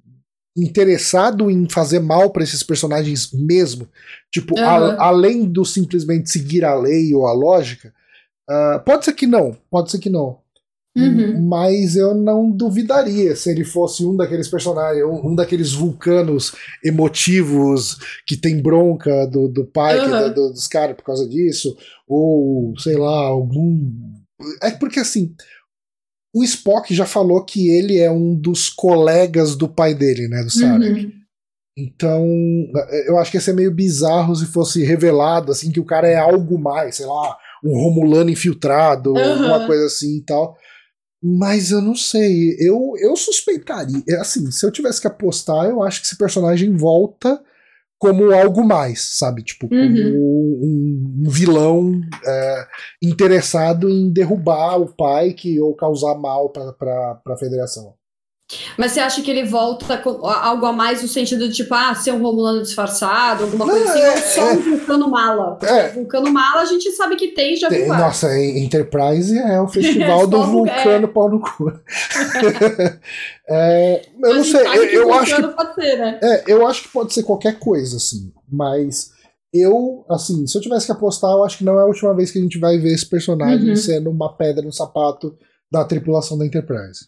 interessado 0.57 1.51
em 1.51 1.69
fazer 1.69 2.01
mal 2.01 2.31
para 2.31 2.43
esses 2.43 2.63
personagens 2.63 3.33
mesmo? 3.33 3.89
Tipo, 4.31 4.59
uhum. 4.59 4.65
a, 4.65 5.07
além 5.07 5.45
do 5.45 5.65
simplesmente 5.65 6.31
seguir 6.31 6.65
a 6.65 6.75
lei 6.75 7.15
ou 7.15 7.27
a 7.27 7.33
lógica? 7.33 7.95
Uh, 8.51 8.83
pode 8.85 9.05
ser 9.05 9.13
que 9.15 9.27
não, 9.27 9.57
pode 9.71 9.91
ser 9.91 9.99
que 9.99 10.11
não. 10.11 10.42
Uhum. 10.95 11.49
Mas 11.49 11.97
eu 11.97 12.15
não 12.15 12.51
duvidaria 12.51 13.35
se 13.35 13.51
ele 13.51 13.65
fosse 13.65 14.05
um 14.05 14.15
daqueles 14.15 14.49
personagens, 14.49 15.03
um, 15.05 15.29
um 15.31 15.35
daqueles 15.35 15.73
vulcanos 15.73 16.53
emotivos 16.85 17.97
que 18.27 18.37
tem 18.37 18.61
bronca 18.61 19.27
do, 19.27 19.49
do 19.49 19.65
pai 19.65 19.99
Uhum. 19.99 20.35
do- 20.35 20.53
dos 20.53 20.69
caras 20.69 20.95
por 20.97 21.03
causa 21.05 21.27
disso, 21.29 21.75
ou 22.07 22.75
sei 22.79 22.97
lá, 22.97 23.25
algum. 23.27 23.91
É 24.63 24.71
porque 24.71 25.01
assim. 25.01 25.35
O 26.35 26.43
Spock 26.45 26.95
já 26.95 27.05
falou 27.05 27.45
que 27.45 27.69
ele 27.69 27.99
é 27.99 28.11
um 28.11 28.35
dos 28.35 28.71
colegas 28.71 29.55
do 29.55 29.69
pai 29.69 29.95
dele, 29.95 30.29
né? 30.29 30.43
Do 30.43 30.51
Sarek. 30.51 31.05
Uhum. 31.05 31.13
Então, 31.77 32.27
eu 33.07 33.19
acho 33.19 33.31
que 33.31 33.37
ia 33.37 33.41
ser 33.43 33.53
meio 33.55 33.71
bizarro 33.75 34.35
se 34.35 34.47
fosse 34.47 34.83
revelado 34.83 35.53
assim 35.53 35.71
que 35.71 35.81
o 35.81 35.85
cara 35.85 36.09
é 36.09 36.17
algo 36.17 36.59
mais, 36.59 36.97
sei 36.97 37.07
lá, 37.07 37.37
um 37.65 37.75
Romulano 37.79 38.31
infiltrado, 38.31 39.15
Aham. 39.17 39.31
alguma 39.33 39.67
coisa 39.67 39.85
assim 39.87 40.19
e 40.19 40.23
tal. 40.23 40.57
Mas 41.23 41.71
eu 41.71 41.81
não 41.81 41.95
sei, 41.95 42.57
eu, 42.59 42.95
eu 42.99 43.15
suspeitaria. 43.15 44.03
é 44.09 44.17
Assim, 44.17 44.51
se 44.51 44.67
eu 44.67 44.73
tivesse 44.73 45.01
que 45.01 45.07
apostar, 45.07 45.67
eu 45.67 45.83
acho 45.83 46.01
que 46.01 46.07
esse 46.07 46.19
personagem 46.19 46.77
volta 46.77 47.41
como 48.03 48.33
algo 48.33 48.65
mais, 48.65 49.17
sabe? 49.17 49.45
Tipo, 49.45 49.69
como 49.69 49.87
um, 49.87 51.23
um 51.25 51.31
vilão 51.31 52.01
é, 52.27 52.67
interessado 53.01 53.89
em 53.89 54.13
derrubar 54.13 54.81
o 54.81 54.93
pai 54.93 55.33
que, 55.33 55.61
ou 55.61 55.77
causar 55.77 56.17
mal 56.17 56.51
pra, 56.51 57.15
pra 57.15 57.37
federação. 57.37 57.95
Mas 58.77 58.93
você 58.93 59.01
acha 59.01 59.23
que 59.23 59.31
ele 59.31 59.45
volta 59.45 59.97
com 59.99 60.27
algo 60.27 60.67
a 60.67 60.73
mais 60.73 61.01
no 61.03 61.09
sentido 61.09 61.49
de, 61.49 61.55
tipo, 61.55 61.73
ah, 61.75 61.95
ser 61.95 62.13
um 62.13 62.23
Romulano 62.23 62.63
disfarçado, 62.63 63.45
alguma 63.45 63.67
coisa 63.67 63.85
Não, 63.85 63.91
assim, 63.93 64.01
é- 64.01 64.11
ou 64.11 64.17
só 64.19 64.41
é. 64.49 64.53
um 64.53 64.61
vulcano 64.61 65.09
mala? 65.11 65.59
É. 65.63 65.89
Vulcano 65.91 66.33
mala 66.33 66.61
a 66.63 66.65
gente 66.65 66.91
sabe 66.93 67.17
que 67.17 67.29
tem, 67.29 67.57
já 67.57 67.69
Tem- 67.69 67.85
viu 67.85 67.95
nossa, 67.95 68.29
Enterprise 68.39 69.39
é 69.39 69.61
o 69.61 69.69
festival 69.69 70.27
do 70.27 70.37
Só 70.39 70.43
vulca- 70.47 70.75
vulcano 70.75 71.09
pau 71.09 71.29
no 71.31 71.41
cu. 71.41 71.73
É, 73.49 74.07
eu 74.23 74.35
não 74.37 74.45
sei, 74.45 74.61
eu, 74.67 74.85
eu 74.85 75.13
acho 75.15 75.37
que 75.37 75.49
pode 75.49 75.75
ser, 75.75 75.97
né? 75.99 76.21
É, 76.23 76.45
eu 76.47 76.67
acho 76.67 76.83
que 76.85 76.89
pode 76.89 77.13
ser 77.13 77.23
qualquer 77.25 77.59
coisa, 77.59 77.97
assim. 77.97 78.33
Mas 78.51 79.11
eu, 79.53 80.05
assim, 80.09 80.47
se 80.47 80.57
eu 80.57 80.63
tivesse 80.63 80.87
que 80.87 80.93
apostar, 80.93 81.31
eu 81.33 81.45
acho 81.45 81.59
que 81.59 81.65
não 81.65 81.79
é 81.79 81.83
a 81.83 81.87
última 81.87 82.15
vez 82.15 82.31
que 82.31 82.39
a 82.39 82.43
gente 82.43 82.59
vai 82.59 82.79
ver 82.79 82.93
esse 82.95 83.05
personagem 83.07 83.71
Uhum. 83.71 83.77
sendo 83.77 84.11
uma 84.11 84.35
pedra 84.37 84.63
no 84.65 84.73
sapato 84.73 85.37
da 85.71 85.85
tripulação 85.85 86.39
da 86.39 86.47
Enterprise. 86.47 87.07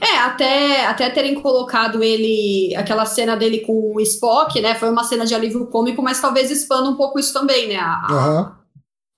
É, 0.00 0.18
até, 0.18 0.86
até 0.86 1.08
terem 1.10 1.40
colocado 1.40 2.02
ele, 2.02 2.74
aquela 2.76 3.06
cena 3.06 3.36
dele 3.36 3.60
com 3.60 3.94
o 3.94 4.00
Spock, 4.00 4.60
né? 4.60 4.74
Foi 4.74 4.90
uma 4.90 5.04
cena 5.04 5.24
de 5.24 5.34
alívio 5.34 5.66
cômico, 5.68 6.02
mas 6.02 6.20
talvez 6.20 6.50
expanda 6.50 6.88
um 6.90 6.96
pouco 6.96 7.18
isso 7.18 7.32
também, 7.32 7.68
né? 7.68 7.76
A, 7.76 7.86
a- 7.92 8.06
Aham. 8.12 8.56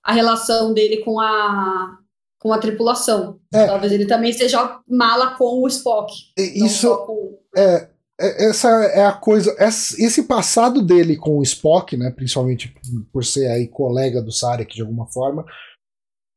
a 0.05 0.13
relação 0.13 0.73
dele 0.73 0.97
com 0.97 1.19
a, 1.19 1.97
com 2.39 2.53
a 2.53 2.59
tripulação. 2.59 3.39
É. 3.53 3.65
Talvez 3.65 3.91
ele 3.91 4.05
também 4.05 4.31
seja 4.31 4.79
mala 4.87 5.31
com 5.37 5.63
o 5.63 5.67
Spock. 5.67 6.13
Isso 6.37 6.95
com- 7.05 7.39
é, 7.55 7.89
é- 8.21 8.45
essa 8.49 8.69
é 8.69 9.05
a 9.05 9.11
coisa. 9.13 9.55
ess- 9.57 9.97
Esse 9.97 10.23
passado 10.23 10.83
dele 10.83 11.15
com 11.15 11.39
o 11.39 11.43
Spock, 11.43 11.97
né? 11.97 12.11
Principalmente 12.11 12.71
por 13.11 13.25
ser 13.25 13.47
aí 13.47 13.67
colega 13.67 14.21
do 14.21 14.31
Sarek 14.31 14.75
de 14.75 14.81
alguma 14.81 15.07
forma. 15.07 15.43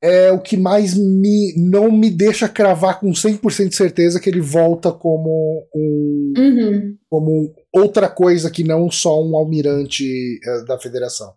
É 0.03 0.31
o 0.31 0.39
que 0.41 0.57
mais 0.57 0.95
me 0.95 1.55
não 1.57 1.91
me 1.91 2.11
deixa 2.11 2.49
cravar 2.49 3.01
com 3.01 3.11
100% 3.13 3.69
de 3.71 3.77
certeza 3.77 4.21
que 4.21 4.29
ele 4.29 4.41
volta 4.41 4.93
como 4.93 5.67
um 5.75 6.33
Uhum. 6.37 6.97
como 7.11 7.55
outra 7.73 8.09
coisa 8.09 8.51
que 8.51 8.63
não 8.63 8.91
só 8.91 9.23
um 9.25 9.35
almirante 9.37 10.05
eh, 10.45 10.65
da 10.67 10.79
federação. 10.79 11.33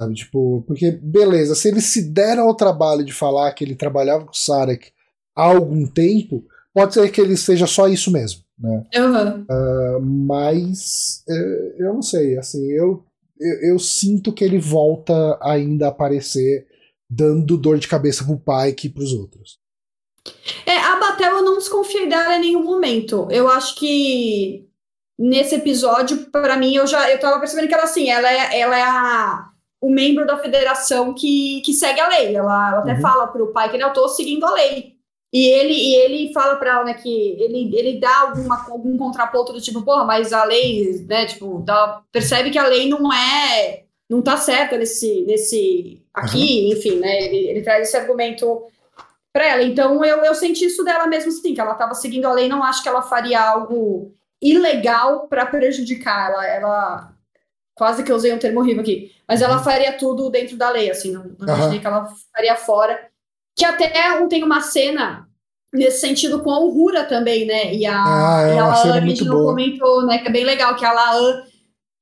Sabe, 0.00 0.14
tipo, 0.14 0.64
porque, 0.66 0.92
beleza, 0.92 1.54
se 1.54 1.68
eles 1.68 1.84
se 1.84 2.10
deram 2.10 2.48
ao 2.48 2.54
trabalho 2.54 3.04
de 3.04 3.12
falar 3.12 3.52
que 3.52 3.62
ele 3.64 3.74
trabalhava 3.74 4.24
com 4.24 4.30
o 4.32 4.34
Sarek 4.36 4.92
há 5.36 5.42
algum 5.44 5.86
tempo, 5.86 6.42
pode 6.72 6.94
ser 6.94 7.10
que 7.10 7.20
ele 7.20 7.36
seja 7.36 7.66
só 7.66 7.86
isso 7.86 8.10
mesmo, 8.10 8.40
né? 8.58 8.86
Uhum. 8.96 10.00
Mas 10.26 11.22
eh, 11.28 11.74
eu 11.80 11.92
não 11.92 12.02
sei, 12.02 12.38
assim, 12.38 12.64
eu, 12.72 13.04
eu, 13.38 13.72
eu 13.72 13.78
sinto 13.78 14.32
que 14.32 14.42
ele 14.42 14.58
volta 14.58 15.38
ainda 15.42 15.86
a 15.86 15.90
aparecer 15.90 16.66
dando 17.10 17.56
dor 17.56 17.78
de 17.78 17.88
cabeça 17.88 18.24
pro 18.24 18.38
pai 18.38 18.72
que 18.72 18.88
pros 18.88 19.12
outros. 19.12 19.58
É, 20.66 20.76
a 20.76 20.96
Batel 20.96 21.36
eu 21.38 21.42
não 21.44 21.58
desconfiei 21.58 22.06
dela 22.08 22.36
em 22.36 22.40
nenhum 22.40 22.62
momento. 22.62 23.26
Eu 23.30 23.48
acho 23.48 23.74
que 23.76 24.66
nesse 25.18 25.54
episódio, 25.56 26.30
pra 26.30 26.56
mim, 26.56 26.74
eu 26.74 26.86
já 26.86 27.10
eu 27.10 27.18
tava 27.18 27.38
percebendo 27.40 27.68
que 27.68 27.74
ela 27.74 27.84
assim, 27.84 28.08
ela 28.10 28.30
é, 28.30 28.58
ela 28.60 28.78
é 28.78 28.82
a, 28.82 29.48
o 29.80 29.90
membro 29.90 30.26
da 30.26 30.38
federação 30.38 31.12
que, 31.14 31.62
que 31.64 31.72
segue 31.72 32.00
a 32.00 32.08
lei. 32.08 32.36
Ela, 32.36 32.70
ela 32.70 32.78
até 32.80 32.94
Uhum. 32.94 33.00
fala 33.00 33.26
pro 33.26 33.52
pai 33.52 33.68
que 33.70 33.76
ele, 33.76 33.84
eu 33.84 33.92
tô 33.92 34.08
seguindo 34.08 34.44
a 34.44 34.52
lei. 34.52 34.94
E 35.32 35.46
ele, 35.46 35.72
e 35.72 35.94
ele 35.94 36.32
fala 36.32 36.56
pra 36.56 36.70
ela, 36.72 36.84
né, 36.84 36.94
que 36.94 37.08
ele, 37.08 37.70
ele 37.76 38.00
dá 38.00 38.22
alguma, 38.22 38.66
algum 38.68 38.96
contraponto 38.98 39.52
do 39.52 39.60
tipo, 39.60 39.80
porra, 39.82 40.04
mas 40.04 40.32
a 40.32 40.42
lei, 40.44 41.04
né, 41.08 41.24
tipo, 41.24 41.62
dá- 41.64 42.02
percebe 42.10 42.50
que 42.50 42.58
a 42.58 42.66
lei 42.66 42.88
não 42.88 43.12
é, 43.12 43.84
não 44.10 44.20
tá 44.22 44.36
certa 44.36 44.76
nesse, 44.76 45.22
nesse 45.22 46.02
aqui, 46.14 46.70
enfim, 46.72 46.98
né, 46.98 47.22
ele, 47.24 47.48
ele 47.48 47.62
traz 47.62 47.88
esse 47.88 47.96
argumento 47.96 48.62
pra 49.32 49.46
ela. 49.46 49.62
Então 49.62 50.04
eu, 50.04 50.24
eu 50.24 50.34
senti 50.34 50.64
isso 50.66 50.84
dela 50.84 51.06
mesmo 51.06 51.30
sim, 51.32 51.54
que 51.54 51.60
ela 51.60 51.74
tava 51.74 51.94
seguindo 51.94 52.26
a 52.26 52.32
lei, 52.32 52.48
não 52.48 52.62
acho 52.62 52.82
que 52.82 52.88
ela 52.88 53.02
faria 53.02 53.40
algo 53.40 54.12
ilegal 54.42 55.28
pra 55.28 55.46
prejudicar 55.46 56.30
ela, 56.30 56.46
ela 56.46 57.12
quase 57.74 58.02
que 58.02 58.10
eu 58.10 58.16
usei 58.16 58.32
um 58.32 58.38
termo 58.38 58.60
horrível 58.60 58.82
aqui, 58.82 59.12
mas 59.26 59.40
ela 59.40 59.58
faria 59.62 59.92
tudo 59.92 60.28
dentro 60.30 60.56
da 60.56 60.70
lei, 60.70 60.90
assim, 60.90 61.12
não, 61.12 61.24
não 61.38 61.54
imaginei 61.54 61.78
que 61.80 61.86
ela 61.86 62.06
faria 62.32 62.56
fora. 62.56 63.08
Que 63.56 63.64
até 63.64 63.92
tem 64.28 64.42
uma 64.44 64.60
cena 64.60 65.28
nesse 65.72 66.00
sentido 66.00 66.40
com 66.42 66.50
a 66.50 66.58
Uhura 66.58 67.04
também, 67.04 67.46
né? 67.46 67.72
E 67.74 67.86
a, 67.86 67.94
Ah, 67.94 68.42
é 68.48 68.54
e 68.54 68.58
a 68.58 68.64
uma 68.64 68.76
cena 68.76 68.90
Laan, 68.94 68.98
a 68.98 69.00
muito 69.04 69.16
gente 69.18 69.28
não 69.28 69.36
boa. 69.36 69.50
comentou, 69.50 70.06
né? 70.06 70.18
Que 70.18 70.28
é 70.28 70.30
bem 70.30 70.44
legal, 70.44 70.74
que 70.76 70.84
a 70.84 70.92
Laan, 70.92 71.42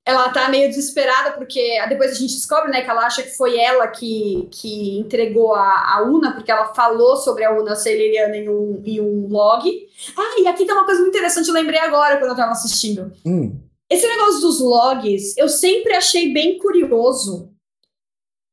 ela 0.08 0.30
tá 0.30 0.48
meio 0.48 0.70
desesperada, 0.70 1.32
porque 1.32 1.60
depois 1.86 2.12
a 2.12 2.14
gente 2.14 2.34
descobre, 2.34 2.70
né, 2.70 2.80
que 2.80 2.88
ela 2.88 3.04
acha 3.04 3.22
que 3.22 3.36
foi 3.36 3.58
ela 3.58 3.86
que, 3.88 4.48
que 4.50 4.98
entregou 4.98 5.54
a, 5.54 5.96
a 5.96 6.02
Una, 6.02 6.32
porque 6.32 6.50
ela 6.50 6.72
falou 6.72 7.14
sobre 7.18 7.44
a 7.44 7.52
Una 7.52 7.76
ser 7.76 7.98
Liliana 7.98 8.34
em 8.34 8.48
um, 8.48 8.82
em 8.86 9.02
um 9.02 9.28
log. 9.28 9.70
Ah, 10.16 10.40
e 10.40 10.46
aqui 10.48 10.64
tem 10.64 10.74
uma 10.74 10.86
coisa 10.86 11.02
muito 11.02 11.14
interessante, 11.14 11.48
eu 11.48 11.52
lembrei 11.52 11.78
agora 11.78 12.16
quando 12.16 12.30
eu 12.30 12.36
tava 12.36 12.52
assistindo. 12.52 13.12
Hum, 13.22 13.54
Esse 13.90 14.08
negócio 14.08 14.40
dos 14.40 14.60
logs, 14.60 15.36
eu 15.36 15.46
sempre 15.46 15.92
achei 15.92 16.32
bem 16.32 16.56
curioso 16.56 17.50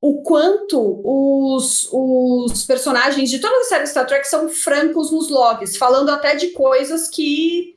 o 0.02 0.22
quanto 0.24 1.02
os, 1.06 1.88
os 1.90 2.66
personagens 2.66 3.30
de 3.30 3.40
todas 3.40 3.62
as 3.62 3.68
séries 3.70 3.90
Star 3.92 4.06
Trek 4.06 4.28
são 4.28 4.50
francos 4.50 5.10
nos 5.10 5.30
logs, 5.30 5.78
falando 5.78 6.10
até 6.10 6.36
de 6.36 6.50
coisas 6.50 7.08
que, 7.08 7.75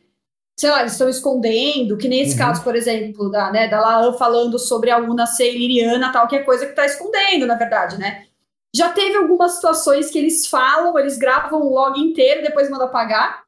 sei 0.59 0.71
lá, 0.71 0.81
eles 0.81 0.93
estão 0.93 1.09
escondendo, 1.09 1.97
que 1.97 2.09
nem 2.09 2.21
esse 2.23 2.33
Uhum. 2.33 2.39
caso, 2.39 2.65
por 2.65 2.75
exemplo, 2.75 3.31
da, 3.31 3.51
né, 3.53 3.69
da 3.69 3.81
Laan 3.81 4.13
falando 4.15 4.59
sobre 4.59 4.91
a 4.91 4.99
Una 4.99 5.25
ser 5.25 5.55
iliriana, 5.55 6.11
tal, 6.13 6.27
que 6.27 6.35
é 6.37 6.43
coisa 6.43 6.67
que 6.67 6.73
tá 6.75 6.85
escondendo, 6.85 7.47
na 7.47 7.55
verdade, 7.55 7.97
né? 7.99 8.25
Já 8.75 8.91
teve 8.91 9.17
algumas 9.17 9.53
situações 9.53 10.11
que 10.11 10.19
eles 10.19 10.47
falam, 10.47 10.99
eles 10.99 11.17
gravam 11.17 11.63
o 11.63 11.73
log 11.73 11.99
inteiro 11.99 12.41
e 12.41 12.45
depois 12.45 12.69
mandam 12.69 12.87
apagar 12.89 13.43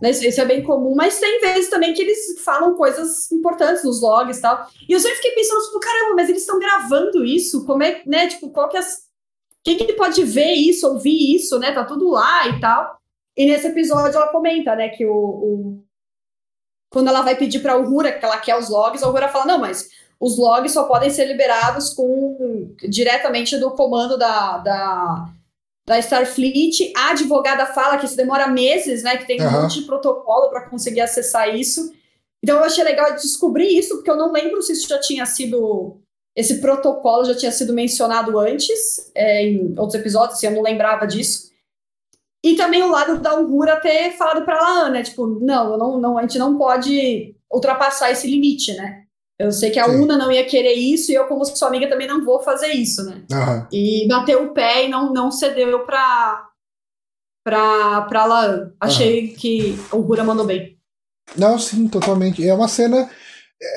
né? 0.00 0.10
Isso, 0.10 0.24
isso 0.24 0.40
é 0.40 0.44
bem 0.44 0.62
comum, 0.62 0.94
mas 0.94 1.18
tem 1.18 1.40
vezes 1.40 1.68
também 1.68 1.92
que 1.94 2.02
eles 2.02 2.40
falam 2.44 2.74
coisas 2.74 3.30
importantes 3.32 3.82
nos 3.82 4.00
logs 4.00 4.38
e 4.38 4.42
tal. 4.42 4.64
E 4.88 4.92
eu 4.92 5.00
sempre 5.00 5.16
fiquei 5.16 5.32
pensando, 5.32 5.64
tipo, 5.64 5.80
caramba, 5.80 6.14
mas 6.16 6.28
eles 6.28 6.42
estão 6.42 6.58
gravando 6.60 7.24
isso? 7.24 7.64
Como 7.66 7.82
é, 7.82 8.02
né? 8.06 8.28
Tipo, 8.28 8.50
qual 8.50 8.68
que 8.68 8.76
é. 8.76 8.80
as- 8.80 9.02
Quem 9.64 9.76
que 9.78 9.92
pode 9.94 10.22
ver 10.24 10.52
isso, 10.52 10.86
ouvir 10.88 11.34
isso, 11.36 11.58
né? 11.58 11.72
Tá 11.72 11.84
tudo 11.84 12.10
lá 12.10 12.46
e 12.48 12.60
tal. 12.60 12.98
E 13.36 13.46
nesse 13.46 13.66
episódio 13.68 14.16
ela 14.16 14.28
comenta, 14.28 14.74
né, 14.76 14.88
que 14.90 15.04
o. 15.06 15.12
o- 15.14 15.84
Quando 16.92 17.08
ela 17.08 17.22
vai 17.22 17.34
pedir 17.34 17.60
pra 17.60 17.78
Uhura 17.78 18.12
que 18.12 18.24
ela 18.24 18.36
quer 18.38 18.56
os 18.56 18.68
logs, 18.68 19.02
a 19.02 19.08
Uhura 19.08 19.28
fala, 19.28 19.46
não, 19.46 19.58
mas 19.58 19.88
os 20.20 20.38
logs 20.38 20.72
só 20.72 20.84
podem 20.84 21.10
ser 21.10 21.24
liberados 21.24 21.90
com 21.90 22.74
diretamente 22.88 23.56
do 23.56 23.72
comando 23.72 24.16
da, 24.18 24.58
da, 24.58 25.28
da 25.86 25.98
Starfleet. 25.98 26.92
A 26.96 27.10
advogada 27.10 27.66
fala 27.66 27.96
que 27.96 28.06
isso 28.06 28.16
demora 28.16 28.46
meses, 28.46 29.02
né? 29.02 29.16
Que 29.16 29.26
tem 29.26 29.42
um 29.42 29.50
monte 29.50 29.80
de 29.80 29.86
protocolo 29.86 30.50
para 30.50 30.68
conseguir 30.68 31.00
acessar 31.00 31.54
isso. 31.54 31.92
Então 32.42 32.58
eu 32.58 32.64
achei 32.64 32.84
legal 32.84 33.14
descobrir 33.14 33.66
isso, 33.66 33.96
porque 33.96 34.10
eu 34.10 34.16
não 34.16 34.32
lembro 34.32 34.60
se 34.62 34.72
isso 34.72 34.88
já 34.88 35.00
tinha 35.00 35.24
sido. 35.26 35.96
Esse 36.34 36.60
protocolo 36.60 37.24
já 37.24 37.34
tinha 37.34 37.52
sido 37.52 37.72
mencionado 37.72 38.38
antes, 38.38 39.10
é, 39.14 39.44
em 39.44 39.74
outros 39.78 39.94
episódios, 39.94 40.38
assim, 40.38 40.46
eu 40.46 40.52
não 40.52 40.62
lembrava 40.62 41.06
disso. 41.06 41.51
E 42.44 42.56
também 42.56 42.82
o 42.82 42.90
lado 42.90 43.18
da 43.18 43.38
Uhura 43.38 43.80
ter 43.80 44.12
falado 44.12 44.44
pra 44.44 44.60
Laan, 44.60 44.90
né? 44.90 45.02
Tipo, 45.02 45.26
não, 45.40 45.72
eu 45.72 45.78
não, 45.78 46.00
não, 46.00 46.18
a 46.18 46.22
gente 46.22 46.38
não 46.38 46.58
pode 46.58 47.36
ultrapassar 47.52 48.10
esse 48.10 48.26
limite, 48.26 48.74
né? 48.74 49.02
Eu 49.38 49.50
sei 49.50 49.70
que 49.70 49.78
a 49.78 49.84
Sim. 49.84 50.00
Una 50.00 50.16
não 50.16 50.30
ia 50.30 50.44
querer 50.44 50.74
isso 50.74 51.10
e 51.10 51.14
eu, 51.14 51.26
como 51.26 51.44
sua 51.44 51.68
amiga, 51.68 51.88
também 51.88 52.06
não 52.06 52.24
vou 52.24 52.42
fazer 52.42 52.68
isso, 52.68 53.04
né? 53.04 53.24
Aham. 53.32 53.68
E 53.72 54.06
bateu 54.08 54.44
o 54.44 54.52
pé 54.52 54.86
e 54.86 54.88
não, 54.88 55.12
não 55.12 55.30
cedeu 55.30 55.80
pra, 55.84 56.48
pra, 57.44 58.02
pra 58.02 58.24
Laan. 58.24 58.72
Achei 58.80 59.28
que 59.28 59.76
o 59.92 59.98
Rura 59.98 60.24
mandou 60.24 60.46
bem. 60.46 60.78
Não, 61.36 61.58
sim, 61.58 61.88
totalmente. 61.88 62.46
É 62.46 62.52
uma 62.54 62.68
cena. 62.68 63.08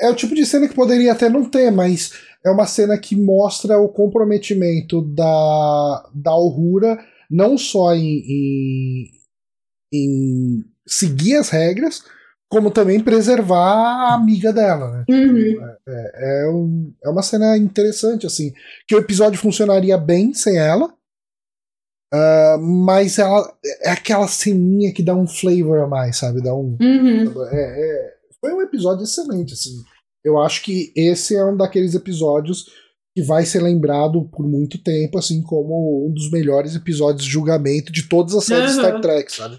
É 0.00 0.10
o 0.10 0.14
tipo 0.14 0.34
de 0.34 0.44
cena 0.44 0.68
que 0.68 0.74
poderia 0.74 1.12
até 1.12 1.28
não 1.28 1.44
ter, 1.48 1.70
mas 1.70 2.12
é 2.44 2.50
uma 2.50 2.66
cena 2.66 2.98
que 2.98 3.16
mostra 3.16 3.78
o 3.78 3.88
comprometimento 3.88 5.02
da, 5.02 6.08
da 6.12 6.32
Aurora, 6.32 6.98
não 7.30 7.56
só 7.58 7.94
em, 7.94 8.22
em, 8.28 9.10
em 9.92 10.64
seguir 10.86 11.36
as 11.36 11.48
regras, 11.48 12.02
como 12.48 12.70
também 12.70 13.00
preservar 13.00 14.10
a 14.10 14.14
amiga 14.14 14.52
dela, 14.52 14.90
né? 14.90 15.04
Uhum. 15.08 15.76
É, 15.88 16.44
é, 16.44 16.48
um, 16.48 16.94
é, 17.04 17.08
uma 17.08 17.22
cena 17.22 17.56
interessante, 17.56 18.26
assim, 18.26 18.52
que 18.86 18.94
o 18.94 18.98
episódio 18.98 19.38
funcionaria 19.38 19.98
bem 19.98 20.32
sem 20.32 20.56
ela, 20.56 20.86
uh, 22.14 22.58
mas 22.60 23.18
ela 23.18 23.52
é 23.82 23.90
aquela 23.90 24.28
ceninha 24.28 24.92
que 24.92 25.02
dá 25.02 25.14
um 25.14 25.26
flavor 25.26 25.80
a 25.80 25.86
mais, 25.88 26.18
sabe? 26.18 26.42
Dá 26.42 26.54
um. 26.54 26.76
Uhum. 26.80 27.44
É, 27.50 27.56
é, 27.56 28.14
foi 28.40 28.52
um 28.54 28.62
episódio 28.62 29.02
excelente, 29.02 29.52
assim. 29.52 29.82
Eu 30.24 30.38
acho 30.38 30.62
que 30.62 30.92
esse 30.96 31.34
é 31.36 31.44
um 31.44 31.56
daqueles 31.56 31.94
episódios 31.94 32.66
que 33.16 33.22
vai 33.22 33.46
ser 33.46 33.62
lembrado 33.62 34.28
por 34.30 34.46
muito 34.46 34.76
tempo, 34.76 35.16
assim, 35.16 35.42
como 35.42 36.06
um 36.06 36.12
dos 36.12 36.30
melhores 36.30 36.76
episódios 36.76 37.24
de 37.24 37.30
julgamento 37.30 37.90
de 37.90 38.06
todas 38.10 38.34
as 38.34 38.44
séries 38.44 38.76
uhum. 38.76 38.78
Star 38.78 39.00
Trek, 39.00 39.32
sabe? 39.32 39.58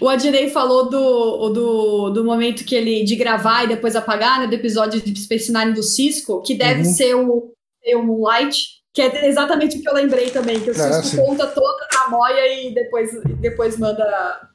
O 0.00 0.08
Adnei 0.08 0.50
falou 0.50 0.90
do, 0.90 1.50
do, 1.50 2.10
do 2.10 2.24
momento 2.24 2.64
que 2.64 2.74
ele 2.74 3.04
de 3.04 3.14
gravar 3.14 3.62
e 3.62 3.68
depois 3.68 3.94
apagar, 3.94 4.40
né? 4.40 4.48
Do 4.48 4.54
episódio 4.54 5.00
de 5.00 5.20
Space 5.20 5.52
Nine 5.52 5.72
do 5.72 5.84
Cisco, 5.84 6.42
que 6.42 6.56
deve 6.56 6.80
uhum. 6.80 6.92
ser 6.92 7.14
o, 7.14 7.52
o 7.94 8.02
Moonlight, 8.02 8.58
que 8.92 9.02
é 9.02 9.28
exatamente 9.28 9.78
o 9.78 9.80
que 9.80 9.88
eu 9.88 9.94
lembrei 9.94 10.30
também, 10.30 10.60
que 10.60 10.68
o 10.68 10.72
ah, 10.72 11.02
Cisco 11.02 11.24
conta 11.24 11.46
toda 11.46 11.86
a 12.04 12.10
moia 12.10 12.60
e 12.60 12.74
depois, 12.74 13.08
depois 13.40 13.78
manda, 13.78 14.50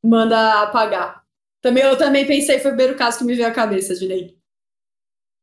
manda 0.00 0.62
apagar. 0.62 1.24
Também, 1.60 1.82
eu 1.82 1.98
também 1.98 2.24
pensei, 2.24 2.60
foi 2.60 2.70
o 2.70 2.74
primeiro 2.76 2.96
caso 2.96 3.18
que 3.18 3.24
me 3.24 3.34
veio 3.34 3.48
à 3.48 3.50
cabeça, 3.50 3.94
Adnei. 3.94 4.35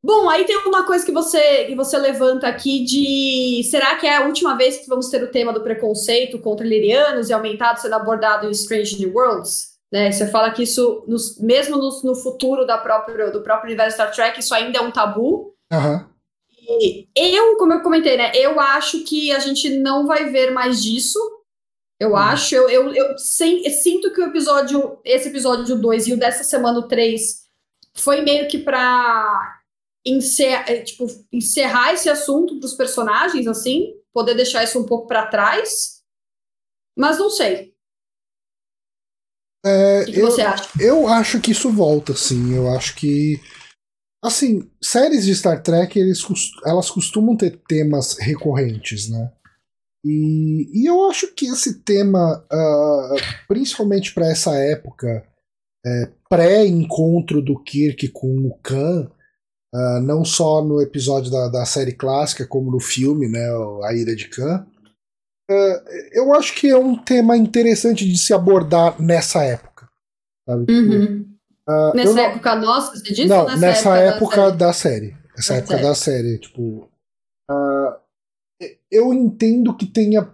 Bom, 0.06 0.30
aí 0.30 0.44
tem 0.44 0.58
uma 0.58 0.86
coisa 0.86 1.06
que 1.06 1.14
você, 1.14 1.64
que 1.64 1.76
você 1.76 1.98
levanta 1.98 2.46
aqui 2.46 2.84
de 2.84 3.64
será 3.72 3.96
que 3.96 4.06
é 4.06 4.18
a 4.18 4.26
última 4.26 4.58
vez 4.58 4.78
que 4.78 4.90
vamos 4.90 5.08
ter 5.08 5.24
o 5.24 5.32
tema 5.32 5.54
do 5.54 5.64
preconceito 5.64 6.38
contra 6.40 6.68
lirianos 6.68 7.30
e 7.30 7.34
aumentado 7.34 7.80
sendo 7.80 7.96
abordado 7.96 8.46
em 8.46 8.52
Strange 8.52 9.00
New 9.00 9.14
Worlds? 9.14 9.74
Né? 9.90 10.12
Você 10.12 10.28
fala 10.28 10.52
que 10.52 10.64
isso, 10.64 11.06
mesmo 11.40 11.78
no, 11.78 12.02
no, 12.04 12.16
futuro 12.16 12.66
da 12.66 12.78
própria, 12.78 13.32
do 13.32 13.42
próprio 13.42 13.68
universo 13.68 13.96
Star 13.96 14.12
Trek, 14.12 14.40
isso 14.42 14.54
ainda 14.54 14.80
é 14.80 14.82
um 14.82 14.92
tabu. 14.92 15.56
Uhum. 15.72 16.06
E 16.68 17.08
eu, 17.16 17.56
como 17.58 17.72
eu 17.72 17.82
comentei, 17.82 18.18
né? 18.18 18.32
Eu 18.36 18.60
acho 18.60 19.06
que 19.06 19.32
a 19.32 19.40
gente 19.40 19.70
não 19.78 20.06
vai 20.06 20.30
ver 20.30 20.52
mais 20.52 20.84
disso. 20.84 21.20
Eu 21.98 22.10
uhum. 22.10 22.18
acho, 22.18 22.56
eu, 22.56 22.70
eu, 22.70 22.94
eu, 22.94 23.18
sem, 23.18 23.64
eu 23.64 23.72
sinto 23.72 24.12
que 24.12 24.20
o 24.20 24.26
episódio, 24.26 25.00
esse 25.06 25.30
episódio 25.30 25.78
2 25.78 26.08
e 26.08 26.14
o 26.14 26.18
dessa 26.18 26.44
semana 26.44 26.80
o 26.80 26.88
3 26.88 27.44
foi 27.94 28.22
meio 28.22 28.48
que 28.48 28.58
para 28.58 29.62
encer, 30.06 30.64
é, 30.70 30.82
tipo, 30.82 31.06
encerrar 31.32 31.94
esse 31.94 32.10
assunto 32.10 32.60
para 32.60 32.68
os 32.68 32.74
personagens, 32.74 33.48
assim, 33.48 33.94
poder 34.14 34.36
deixar 34.36 34.64
isso 34.64 34.80
um 34.80 34.86
pouco 34.86 35.08
para 35.08 35.28
trás. 35.28 36.02
Mas 36.98 37.18
não 37.18 37.30
sei. 37.30 37.74
É, 39.66 40.02
o 40.02 40.06
que, 40.06 40.12
que 40.12 40.20
eu, 40.20 40.26
você 40.26 40.42
acha? 40.42 40.70
Eu 40.80 41.08
acho 41.08 41.40
que 41.40 41.52
isso 41.52 41.72
volta, 41.72 42.16
sim. 42.16 42.54
Eu 42.54 42.70
acho 42.70 42.96
que. 42.96 43.40
Assim, 44.24 44.70
séries 44.82 45.26
de 45.26 45.36
Star 45.36 45.62
Trek, 45.62 45.98
eles, 46.00 46.22
elas 46.66 46.90
costumam 46.90 47.36
ter 47.36 47.62
temas 47.68 48.18
recorrentes, 48.18 49.10
né? 49.10 49.32
E, 50.06 50.70
e 50.74 50.86
eu 50.86 51.10
acho 51.10 51.34
que 51.34 51.46
esse 51.46 51.82
tema, 51.82 52.46
uh, 52.52 53.48
principalmente 53.48 54.14
para 54.14 54.28
essa 54.28 54.54
época, 54.56 55.26
é, 55.86 56.12
pré-encontro 56.30 57.42
do 57.42 57.58
Kirk 57.62 58.10
com 58.10 58.48
o 58.48 58.58
Khan, 58.62 59.10
Uh, 59.74 60.00
não 60.02 60.24
só 60.24 60.64
no 60.64 60.80
episódio 60.80 61.32
da, 61.32 61.48
da 61.48 61.66
série 61.66 61.94
clássica, 61.94 62.46
como 62.46 62.70
no 62.70 62.80
filme, 62.80 63.28
né, 63.28 63.44
A 63.84 63.92
Ira 63.92 64.16
de 64.16 64.30
Khan. 64.30 64.68
Uh, 65.50 65.82
eu 66.12 66.32
acho 66.36 66.54
que 66.54 66.70
é 66.70 66.78
um 66.78 66.96
tema 66.96 67.36
interessante 67.36 68.08
de 68.08 68.16
se 68.16 68.36
abordar 68.36 69.02
nessa 69.02 69.44
época. 69.44 69.90
Uhum. 70.48 71.26
Uh, 71.68 71.96
nessa 71.96 72.22
época 72.22 72.56
não... 72.56 72.66
nossa, 72.66 72.96
você 72.96 73.14
disse? 73.14 73.26
Não, 73.26 73.46
nessa, 73.46 73.58
nessa 73.58 73.98
época, 73.98 74.42
época, 74.42 74.58
da 74.58 74.74
série? 74.74 75.10
Da 75.10 75.18
série. 75.18 75.34
Nessa 75.36 75.54
da 75.54 75.58
época 75.58 75.74
série. 75.74 75.88
da 75.88 75.96
série. 75.96 76.38
Tipo, 76.38 76.90
eu 78.92 79.12
entendo 79.12 79.76
que 79.76 79.88
tenha. 79.88 80.32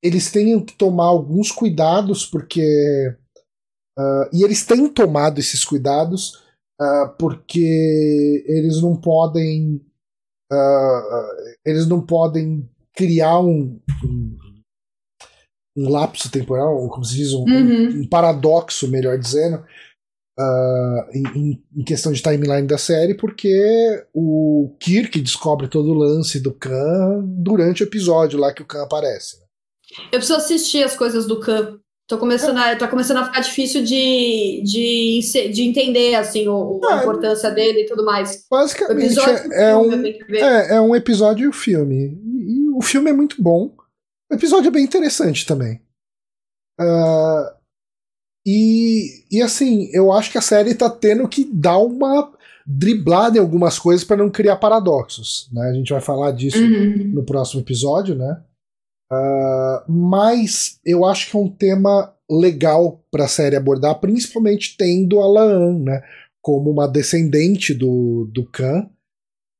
Eles 0.00 0.30
tenham 0.30 0.64
que 0.64 0.74
tomar 0.74 1.06
alguns 1.06 1.50
cuidados, 1.50 2.24
porque. 2.24 3.16
e 4.32 4.44
eles 4.44 4.64
têm 4.64 4.88
tomado 4.88 5.40
esses 5.40 5.64
cuidados 5.64 6.44
uh, 6.80 7.16
porque 7.18 8.44
eles 8.46 8.80
não 8.80 8.96
podem 8.96 9.80
uh, 10.52 11.56
eles 11.64 11.86
não 11.86 12.00
podem 12.00 12.68
criar 12.94 13.40
um, 13.40 13.80
um, 14.04 14.36
um, 15.76 15.88
lapso 15.88 16.30
temporal, 16.30 16.88
como 16.88 17.04
se 17.04 17.16
diz, 17.16 17.32
um, 17.32 17.44
uhum. 17.44 18.02
um 18.02 18.08
paradoxo, 18.08 18.88
melhor 18.88 19.18
dizendo, 19.18 19.64
uh, 20.38 21.10
em, 21.12 21.62
em, 21.76 21.84
questão 21.84 22.12
de 22.12 22.22
timeline 22.22 22.66
da 22.66 22.78
série, 22.78 23.14
porque 23.14 24.06
o 24.12 24.76
Kirk 24.78 25.20
descobre 25.20 25.68
todo 25.68 25.90
o 25.90 25.94
lance 25.94 26.38
do 26.40 26.52
Khan 26.52 27.24
durante 27.24 27.82
o 27.82 27.86
episódio 27.86 28.38
lá 28.38 28.52
que 28.52 28.62
o 28.62 28.66
Khan 28.66 28.84
aparece. 28.84 29.38
Né? 29.38 29.44
Eu 30.12 30.18
preciso 30.18 30.38
assistir 30.38 30.84
as 30.84 30.96
coisas 30.96 31.26
do 31.26 31.40
Khan 31.40 31.80
Tô 32.06 32.18
começando, 32.18 32.58
a, 32.58 32.76
tá 32.76 32.86
começando 32.86 33.16
a 33.16 33.24
ficar 33.24 33.40
difícil 33.40 33.82
de, 33.82 34.62
de, 34.62 35.20
de 35.50 35.62
entender 35.62 36.14
assim, 36.14 36.46
o, 36.46 36.78
a 36.84 36.98
é. 36.98 37.00
importância 37.00 37.50
dele 37.50 37.80
e 37.80 37.86
tudo 37.86 38.04
mais. 38.04 38.44
Basicamente, 38.50 39.18
é, 39.18 39.70
é, 39.70 39.76
um, 39.76 40.04
é, 40.04 40.76
é 40.76 40.80
um 40.80 40.94
episódio 40.94 41.44
e 41.44 41.48
um 41.48 41.52
filme. 41.52 42.18
E 42.46 42.68
o 42.76 42.82
filme 42.82 43.08
é 43.10 43.14
muito 43.14 43.42
bom. 43.42 43.74
O 44.30 44.34
episódio 44.34 44.68
é 44.68 44.70
bem 44.70 44.84
interessante 44.84 45.46
também. 45.46 45.80
Uh, 46.78 47.54
e, 48.46 49.24
e 49.30 49.40
assim, 49.40 49.88
eu 49.92 50.12
acho 50.12 50.30
que 50.30 50.36
a 50.36 50.42
série 50.42 50.74
tá 50.74 50.90
tendo 50.90 51.26
que 51.26 51.44
dar 51.50 51.78
uma 51.78 52.30
driblada 52.66 53.38
em 53.38 53.40
algumas 53.40 53.78
coisas 53.78 54.04
para 54.04 54.18
não 54.18 54.28
criar 54.28 54.56
paradoxos. 54.56 55.48
Né? 55.52 55.70
A 55.70 55.72
gente 55.72 55.90
vai 55.90 56.02
falar 56.02 56.32
disso 56.32 56.58
uhum. 56.62 57.12
no 57.14 57.24
próximo 57.24 57.62
episódio, 57.62 58.14
né? 58.14 58.42
Uh, 59.12 59.90
mas 59.90 60.78
eu 60.84 61.04
acho 61.04 61.30
que 61.30 61.36
é 61.36 61.40
um 61.40 61.48
tema 61.48 62.14
legal 62.30 63.04
para 63.10 63.24
a 63.24 63.28
série 63.28 63.56
abordar, 63.56 64.00
principalmente 64.00 64.76
tendo 64.76 65.20
a 65.20 65.26
Laan, 65.26 65.78
né, 65.80 66.02
como 66.40 66.70
uma 66.70 66.88
descendente 66.88 67.74
do, 67.74 68.28
do 68.32 68.44
Khan. 68.50 68.88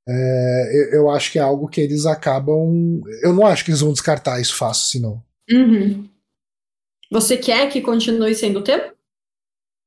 É, 0.06 0.70
eu, 0.74 1.00
eu, 1.00 1.10
acho 1.10 1.32
que 1.32 1.38
é 1.38 1.42
algo 1.42 1.68
que 1.68 1.80
eles 1.80 2.04
acabam. 2.04 3.00
Eu 3.22 3.32
não 3.32 3.46
acho 3.46 3.64
que 3.64 3.70
eles 3.70 3.80
vão 3.80 3.92
descartar 3.92 4.40
isso 4.40 4.54
fácil, 4.54 4.90
senão. 4.90 5.22
Uhum. 5.50 6.06
Você 7.10 7.36
quer 7.36 7.70
que 7.70 7.80
continue 7.80 8.34
sendo 8.34 8.58
o 8.58 8.62
tema? 8.62 8.92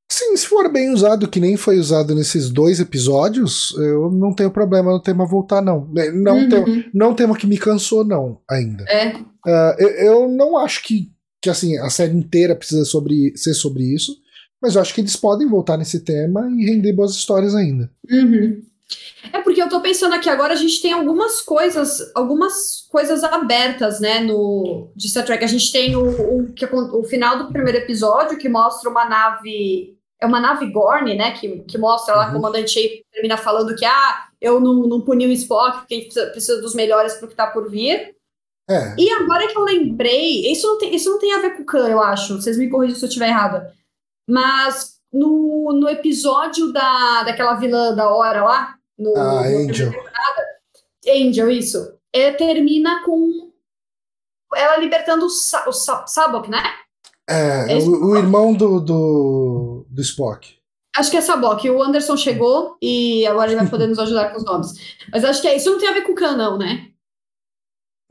Sim, 0.09 0.37
se 0.37 0.47
for 0.47 0.71
bem 0.71 0.89
usado, 0.89 1.27
que 1.27 1.39
nem 1.39 1.57
foi 1.57 1.77
usado 1.77 2.15
nesses 2.15 2.49
dois 2.49 2.79
episódios, 2.79 3.75
eu 3.77 4.09
não 4.09 4.33
tenho 4.33 4.49
problema 4.49 4.91
no 4.91 5.01
tema 5.01 5.25
voltar, 5.25 5.61
não. 5.61 5.91
É, 5.97 6.11
não, 6.11 6.37
uhum. 6.37 6.49
tem, 6.49 6.89
não 6.93 7.13
tema 7.13 7.35
que 7.35 7.45
me 7.45 7.57
cansou, 7.57 8.05
não, 8.05 8.39
ainda. 8.49 8.85
É. 8.87 9.09
Uh, 9.17 9.75
eu, 9.77 9.89
eu, 9.89 10.27
não 10.29 10.57
acho 10.57 10.81
que, 10.83 11.11
que 11.41 11.49
assim, 11.49 11.77
a 11.77 11.89
série 11.89 12.15
inteira 12.15 12.55
precisa 12.55 12.85
sobre, 12.85 13.35
ser 13.35 13.53
sobre 13.53 13.83
isso, 13.83 14.15
mas 14.61 14.75
eu 14.75 14.81
acho 14.81 14.93
que 14.93 15.01
eles 15.01 15.15
podem 15.17 15.47
voltar 15.47 15.77
nesse 15.77 15.99
tema 15.99 16.49
e 16.57 16.65
render 16.65 16.93
boas 16.93 17.11
histórias 17.11 17.53
ainda. 17.53 17.91
Uhum. 18.09 18.61
É 19.33 19.41
porque 19.41 19.61
eu 19.61 19.67
tô 19.67 19.81
pensando 19.81 20.15
aqui 20.15 20.29
agora, 20.29 20.53
a 20.53 20.57
gente 20.57 20.81
tem 20.81 20.93
algumas 20.93 21.41
coisas, 21.41 22.11
algumas 22.15 22.87
coisas 22.89 23.21
abertas, 23.25 23.99
né, 23.99 24.21
no 24.21 24.89
de 24.95 25.09
Star 25.09 25.25
Trek. 25.25 25.43
A 25.43 25.47
gente 25.47 25.69
tem 25.69 25.97
o, 25.97 26.01
o, 26.01 26.99
o 26.99 27.03
final 27.03 27.37
do 27.37 27.51
primeiro 27.51 27.79
episódio, 27.79 28.37
que 28.37 28.47
mostra 28.47 28.89
uma 28.89 29.07
nave 29.07 29.96
é 30.19 30.25
uma 30.25 30.39
nave 30.39 30.71
Gorn, 30.71 31.15
né, 31.15 31.31
que, 31.31 31.59
que 31.59 31.77
mostra 31.77 32.15
lá, 32.15 32.25
uhum. 32.25 32.31
o 32.31 32.33
comandante 32.35 32.71
Shape 32.71 33.05
termina 33.11 33.37
falando 33.37 33.75
que, 33.75 33.85
ah, 33.85 34.27
eu 34.41 34.59
não, 34.59 34.73
não 34.87 35.01
puni 35.01 35.27
o 35.27 35.31
Spock, 35.31 35.79
porque 35.79 36.01
precisa, 36.01 36.25
precisa 36.27 36.61
dos 36.61 36.73
melhores 36.73 37.15
pro 37.15 37.27
que 37.27 37.35
tá 37.35 37.47
por 37.47 37.69
vir. 37.69 38.15
É. 38.69 38.95
E 38.97 39.09
agora 39.11 39.47
que 39.47 39.57
eu 39.57 39.63
lembrei, 39.63 40.51
isso 40.51 40.67
não, 40.67 40.77
tem, 40.77 40.93
isso 40.93 41.09
não 41.09 41.19
tem 41.19 41.33
a 41.33 41.39
ver 41.39 41.51
com 41.51 41.63
o 41.63 41.65
Khan, 41.65 41.87
eu 41.87 42.01
acho, 42.01 42.35
vocês 42.41 42.57
me 42.57 42.69
corrigem 42.69 42.95
se 42.95 43.05
eu 43.05 43.07
estiver 43.07 43.29
errada, 43.29 43.73
mas 44.27 44.97
no, 45.13 45.71
no 45.73 45.87
episódio 45.87 46.73
da, 46.73 47.23
daquela 47.23 47.55
vilã 47.55 47.95
da 47.95 48.09
hora 48.09 48.43
lá, 48.43 48.75
no, 48.97 49.15
ah, 49.15 49.45
Angel. 49.45 49.91
Angel, 51.07 51.49
isso, 51.49 51.93
é, 52.11 52.31
termina 52.31 53.03
com 53.05 53.51
ela 54.55 54.77
libertando 54.77 55.25
o, 55.25 55.29
Sa 55.29 55.67
o 55.67 55.71
Sa 55.71 56.05
Sabok, 56.07 56.49
né? 56.49 56.63
É, 57.29 57.73
é 57.73 57.77
o, 57.77 58.11
o, 58.11 58.17
irmão 58.17 58.53
do, 58.53 58.79
do, 58.79 59.46
do 59.89 60.01
Spock. 60.01 60.55
Acho 60.95 61.11
que 61.11 61.17
é 61.17 61.21
Sabok. 61.21 61.69
O 61.69 61.83
Anderson 61.83 62.17
chegou 62.17 62.75
e 62.81 63.25
agora 63.27 63.51
ele 63.51 63.59
vai 63.59 63.69
poder 63.69 63.87
nos 63.87 63.99
ajudar 63.99 64.31
com 64.31 64.37
os 64.37 64.45
nomes. 64.45 64.73
Mas 65.11 65.23
acho 65.23 65.41
que 65.41 65.47
é 65.47 65.55
isso. 65.55 65.69
Não 65.69 65.79
tem 65.79 65.89
a 65.89 65.93
ver 65.93 66.01
com 66.01 66.13
o 66.13 66.15
Khan, 66.15 66.35
não, 66.35 66.57
né? 66.57 66.87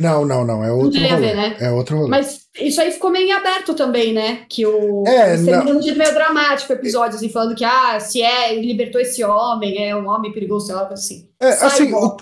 Não, 0.00 0.26
não, 0.26 0.44
não. 0.44 0.62
É 0.62 0.70
outro 0.70 0.84
não 0.84 0.92
tem 0.92 1.10
rolê. 1.10 1.14
a 1.14 1.16
ver, 1.16 1.36
né? 1.36 1.56
É 1.58 1.70
outro 1.70 1.96
rolê. 1.96 2.10
Mas 2.10 2.46
isso 2.60 2.80
aí 2.80 2.92
ficou 2.92 3.10
meio 3.10 3.34
aberto 3.36 3.74
também, 3.74 4.12
né? 4.12 4.44
Que 4.48 4.66
o. 4.66 5.04
É, 5.06 5.36
de 5.36 5.72
um 5.72 5.82
jeito 5.82 5.98
meio 5.98 6.12
dramático 6.12 6.72
o 6.72 6.76
episódio, 6.76 7.16
assim, 7.16 7.30
falando 7.30 7.56
que, 7.56 7.64
ah, 7.64 7.98
se 7.98 8.20
é, 8.22 8.54
ele 8.54 8.66
libertou 8.66 9.00
esse 9.00 9.24
homem, 9.24 9.88
é 9.88 9.96
um 9.96 10.06
homem 10.08 10.32
perigoso, 10.32 10.66
sei 10.66 10.74
lá, 10.74 10.86
assim. 10.88 11.28
É, 11.40 11.48
assim, 11.48 11.92
o, 11.94 12.16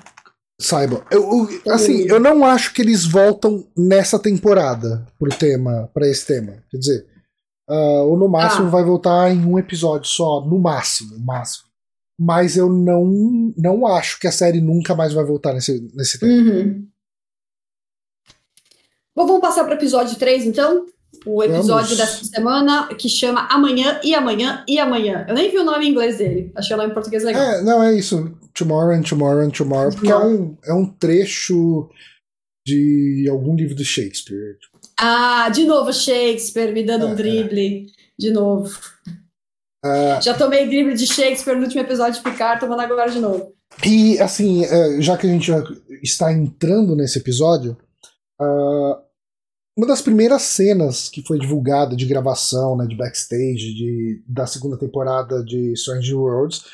Saibam. 0.61 1.03
Eu, 1.11 1.49
eu, 1.64 1.72
assim, 1.72 2.07
eu 2.09 2.20
não 2.20 2.45
acho 2.45 2.72
que 2.72 2.80
eles 2.80 3.05
voltam 3.05 3.66
nessa 3.76 4.18
temporada 4.18 5.05
pro 5.18 5.30
tema, 5.30 5.90
para 5.92 6.09
esse 6.09 6.24
tema. 6.26 6.62
Quer 6.70 6.78
dizer, 6.78 7.07
uh, 7.68 8.08
ou 8.08 8.16
no 8.16 8.28
máximo 8.28 8.66
ah. 8.66 8.70
vai 8.70 8.84
voltar 8.84 9.30
em 9.30 9.44
um 9.44 9.58
episódio 9.58 10.08
só, 10.08 10.40
no 10.40 10.58
máximo, 10.58 11.18
máximo. 11.20 11.68
Mas 12.18 12.56
eu 12.56 12.68
não, 12.70 13.52
não 13.56 13.86
acho 13.86 14.20
que 14.20 14.26
a 14.26 14.32
série 14.32 14.60
nunca 14.60 14.94
mais 14.94 15.12
vai 15.12 15.24
voltar 15.24 15.52
nesse, 15.52 15.80
nesse 15.94 16.18
tema. 16.18 16.32
Uhum. 16.32 16.86
Bom, 19.16 19.26
vamos 19.26 19.40
passar 19.40 19.64
para 19.64 19.74
o 19.74 19.76
episódio 19.76 20.16
3, 20.16 20.46
então? 20.46 20.86
O 21.24 21.42
episódio 21.42 21.96
Vamos. 21.96 21.96
dessa 21.96 22.24
semana 22.24 22.88
que 22.88 23.08
chama 23.08 23.46
Amanhã 23.48 24.00
e 24.02 24.14
Amanhã 24.14 24.64
e 24.68 24.78
Amanhã. 24.78 25.24
Eu 25.28 25.34
nem 25.34 25.50
vi 25.50 25.58
o 25.58 25.64
nome 25.64 25.86
em 25.86 25.90
inglês 25.90 26.18
dele. 26.18 26.52
Achei 26.54 26.74
o 26.74 26.76
nome 26.76 26.90
em 26.90 26.94
português 26.94 27.24
legal. 27.24 27.42
É, 27.42 27.62
não, 27.62 27.82
é 27.82 27.94
isso. 27.94 28.36
Tomorrow 28.52 28.92
and 28.92 29.02
Tomorrow 29.02 29.40
and 29.40 29.50
Tomorrow. 29.50 29.90
Porque 29.92 30.10
é 30.10 30.18
um, 30.18 30.56
é 30.64 30.74
um 30.74 30.86
trecho 30.86 31.88
de 32.66 33.26
algum 33.30 33.54
livro 33.54 33.74
do 33.74 33.84
Shakespeare. 33.84 34.58
Ah, 34.99 35.49
de 35.49 35.64
novo 35.64 35.92
Shakespeare 35.92 36.72
me 36.72 36.84
dando 36.84 37.07
é, 37.07 37.09
um 37.09 37.12
é. 37.12 37.14
drible. 37.14 37.86
É. 37.88 38.05
De 38.18 38.30
novo. 38.30 38.78
Uh, 39.84 40.22
já 40.22 40.34
tomei 40.34 40.66
drible 40.66 40.95
de 40.95 41.07
Shakespeare 41.07 41.57
no 41.57 41.64
último 41.64 41.82
episódio 41.82 42.14
de 42.14 42.22
Picard, 42.22 42.61
tomando 42.61 42.80
agora 42.80 43.11
de 43.11 43.18
novo. 43.18 43.53
E, 43.84 44.18
assim, 44.20 44.64
é, 44.64 45.01
já 45.01 45.16
que 45.16 45.26
a 45.26 45.30
gente 45.30 45.51
está 46.03 46.32
entrando 46.32 46.95
nesse 46.95 47.18
episódio, 47.18 47.76
uma 49.76 49.86
das 49.86 50.01
primeiras 50.01 50.42
cenas 50.42 51.09
que 51.09 51.22
foi 51.22 51.38
divulgada 51.38 51.97
de 51.97 52.07
gravação, 52.07 52.76
né, 52.76 52.86
de 52.86 52.97
backstage 52.97 53.74
de, 53.74 54.22
da 54.28 54.47
segunda 54.47 54.78
temporada 54.78 55.42
de 55.45 55.72
Strange 55.72 56.14
Worlds 56.14 56.64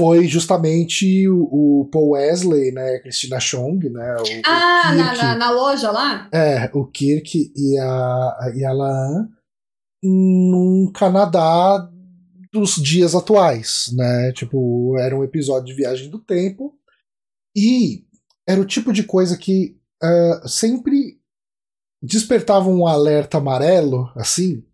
foi 0.00 0.26
justamente 0.26 1.28
o, 1.28 1.82
o 1.82 1.88
Paul 1.92 2.12
Wesley, 2.12 2.72
né, 2.72 3.00
Christina 3.00 3.38
Chong, 3.38 3.86
né, 3.90 4.16
o, 4.16 4.24
ah, 4.46 4.92
o 4.92 4.96
na, 4.96 5.14
na, 5.14 5.36
na, 5.36 5.50
loja 5.50 5.90
lá? 5.90 6.26
É, 6.32 6.70
o 6.72 6.86
Kirk 6.86 7.52
e 7.54 7.78
a, 7.78 8.52
e 8.56 8.64
a 8.64 8.72
Laan 8.72 9.28
num 10.02 10.90
Canadá 10.94 11.86
dos 12.50 12.76
dias 12.76 13.14
atuais, 13.14 13.90
né, 13.92 14.32
tipo, 14.32 14.96
era 14.98 15.14
um 15.14 15.22
episódio 15.22 15.66
de 15.66 15.74
viagem 15.74 16.08
do 16.08 16.18
tempo 16.18 16.74
e 17.54 18.06
era 18.48 18.58
o 18.58 18.66
tipo 18.66 18.94
de 18.94 19.04
coisa 19.04 19.36
que 19.36 19.76
uh, 20.02 20.48
sempre 20.48 21.20
despertava 22.02 22.70
um 22.70 22.86
alerta 22.86 23.36
amarelo, 23.36 24.10
assim, 24.16 24.64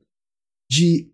de 0.70 1.10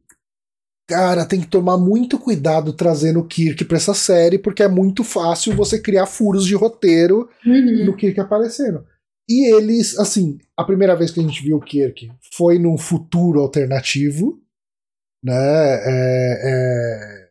cara, 0.92 1.24
tem 1.24 1.40
que 1.40 1.46
tomar 1.46 1.78
muito 1.78 2.18
cuidado 2.18 2.72
trazendo 2.72 3.20
o 3.20 3.26
Kirk 3.26 3.64
pra 3.64 3.78
essa 3.78 3.94
série, 3.94 4.38
porque 4.38 4.62
é 4.62 4.68
muito 4.68 5.02
fácil 5.02 5.56
você 5.56 5.80
criar 5.80 6.06
furos 6.06 6.44
de 6.44 6.54
roteiro 6.54 7.30
uhum. 7.44 7.86
no 7.86 7.96
Kirk 7.96 8.20
aparecendo. 8.20 8.84
E 9.28 9.54
eles, 9.54 9.98
assim, 9.98 10.38
a 10.54 10.62
primeira 10.62 10.94
vez 10.94 11.10
que 11.10 11.18
a 11.18 11.22
gente 11.22 11.42
viu 11.42 11.56
o 11.56 11.60
Kirk 11.60 12.12
foi 12.34 12.58
num 12.58 12.76
futuro 12.76 13.40
alternativo, 13.40 14.38
né? 15.24 15.32
É, 15.34 16.40
é, 16.44 17.28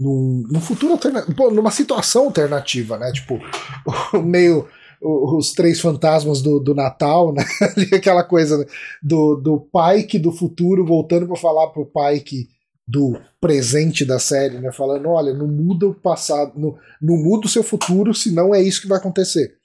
num, 0.00 0.44
num 0.50 0.60
futuro 0.60 0.92
alternativo, 0.92 1.50
numa 1.50 1.70
situação 1.70 2.24
alternativa, 2.24 2.96
né? 2.96 3.12
Tipo, 3.12 3.38
meio 4.24 4.66
os 5.00 5.52
três 5.52 5.80
fantasmas 5.80 6.42
do, 6.42 6.58
do 6.58 6.74
Natal, 6.74 7.32
né? 7.32 7.44
aquela 7.94 8.24
coisa 8.24 8.66
do, 9.02 9.36
do 9.36 9.60
Pike 9.60 10.18
do 10.18 10.32
futuro 10.32 10.84
voltando 10.84 11.26
para 11.26 11.36
falar 11.36 11.68
pro 11.68 11.86
Pike 11.86 12.48
do 12.86 13.20
presente 13.40 14.04
da 14.04 14.18
série, 14.18 14.58
né? 14.58 14.72
Falando, 14.72 15.08
olha, 15.10 15.34
não 15.34 15.46
muda 15.46 15.86
o 15.86 15.94
passado, 15.94 16.58
não, 16.58 16.78
não 17.00 17.16
muda 17.22 17.46
o 17.46 17.50
seu 17.50 17.62
futuro, 17.62 18.14
senão 18.14 18.54
é 18.54 18.62
isso 18.62 18.80
que 18.80 18.88
vai 18.88 18.98
acontecer. 18.98 19.56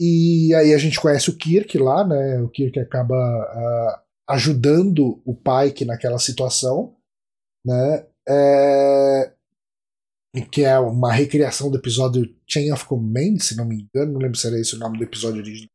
E 0.00 0.54
aí 0.54 0.72
a 0.72 0.78
gente 0.78 0.98
conhece 0.98 1.28
o 1.30 1.36
Kirk 1.36 1.76
lá, 1.78 2.06
né? 2.06 2.40
O 2.40 2.48
Kirk 2.48 2.78
acaba 2.80 3.14
uh, 3.14 4.00
ajudando 4.30 5.22
o 5.24 5.34
Pike 5.34 5.84
naquela 5.84 6.18
situação, 6.18 6.94
né? 7.64 8.06
É, 8.28 9.32
que 10.40 10.64
é 10.64 10.78
uma 10.78 11.12
recriação 11.12 11.70
do 11.70 11.76
episódio 11.76 12.34
Chain 12.46 12.72
of 12.72 12.86
Command, 12.86 13.38
se 13.40 13.56
não 13.56 13.66
me 13.66 13.82
engano, 13.82 14.12
não 14.12 14.20
lembro 14.20 14.38
se 14.38 14.46
era 14.46 14.58
esse 14.58 14.74
o 14.74 14.78
nome 14.78 14.96
do 14.96 15.04
episódio 15.04 15.42
original. 15.42 15.68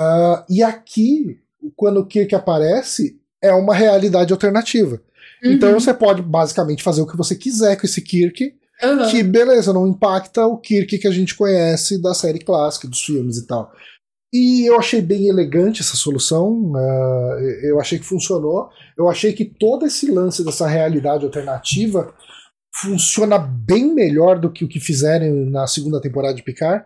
Uh, 0.00 0.44
e 0.50 0.62
aqui, 0.62 1.38
quando 1.76 2.00
o 2.00 2.06
Kirk 2.06 2.34
aparece, 2.34 3.20
é 3.40 3.52
uma 3.52 3.74
realidade 3.74 4.32
alternativa. 4.32 5.00
Uhum. 5.44 5.52
Então 5.52 5.72
você 5.72 5.94
pode 5.94 6.22
basicamente 6.22 6.82
fazer 6.82 7.02
o 7.02 7.06
que 7.06 7.16
você 7.16 7.36
quiser 7.36 7.76
com 7.76 7.86
esse 7.86 8.02
Kirk, 8.02 8.52
uhum. 8.82 9.10
que 9.10 9.22
beleza, 9.22 9.72
não 9.72 9.86
impacta 9.86 10.44
o 10.44 10.58
Kirk 10.58 10.98
que 10.98 11.06
a 11.08 11.12
gente 11.12 11.34
conhece 11.34 12.02
da 12.02 12.14
série 12.14 12.40
clássica, 12.40 12.88
dos 12.88 13.02
filmes 13.02 13.36
e 13.36 13.46
tal. 13.46 13.72
E 14.32 14.68
eu 14.68 14.76
achei 14.76 15.00
bem 15.00 15.28
elegante 15.28 15.80
essa 15.80 15.96
solução, 15.96 16.72
uh, 16.72 17.38
eu 17.62 17.80
achei 17.80 17.98
que 17.98 18.04
funcionou. 18.04 18.68
Eu 18.98 19.08
achei 19.08 19.32
que 19.32 19.44
todo 19.44 19.86
esse 19.86 20.10
lance 20.10 20.44
dessa 20.44 20.66
realidade 20.66 21.24
alternativa 21.24 22.12
funciona 22.80 23.38
bem 23.38 23.94
melhor 23.94 24.38
do 24.38 24.52
que 24.52 24.64
o 24.64 24.68
que 24.68 24.78
fizeram 24.78 25.46
na 25.46 25.66
segunda 25.66 26.00
temporada 26.00 26.34
de 26.34 26.42
Picard. 26.42 26.84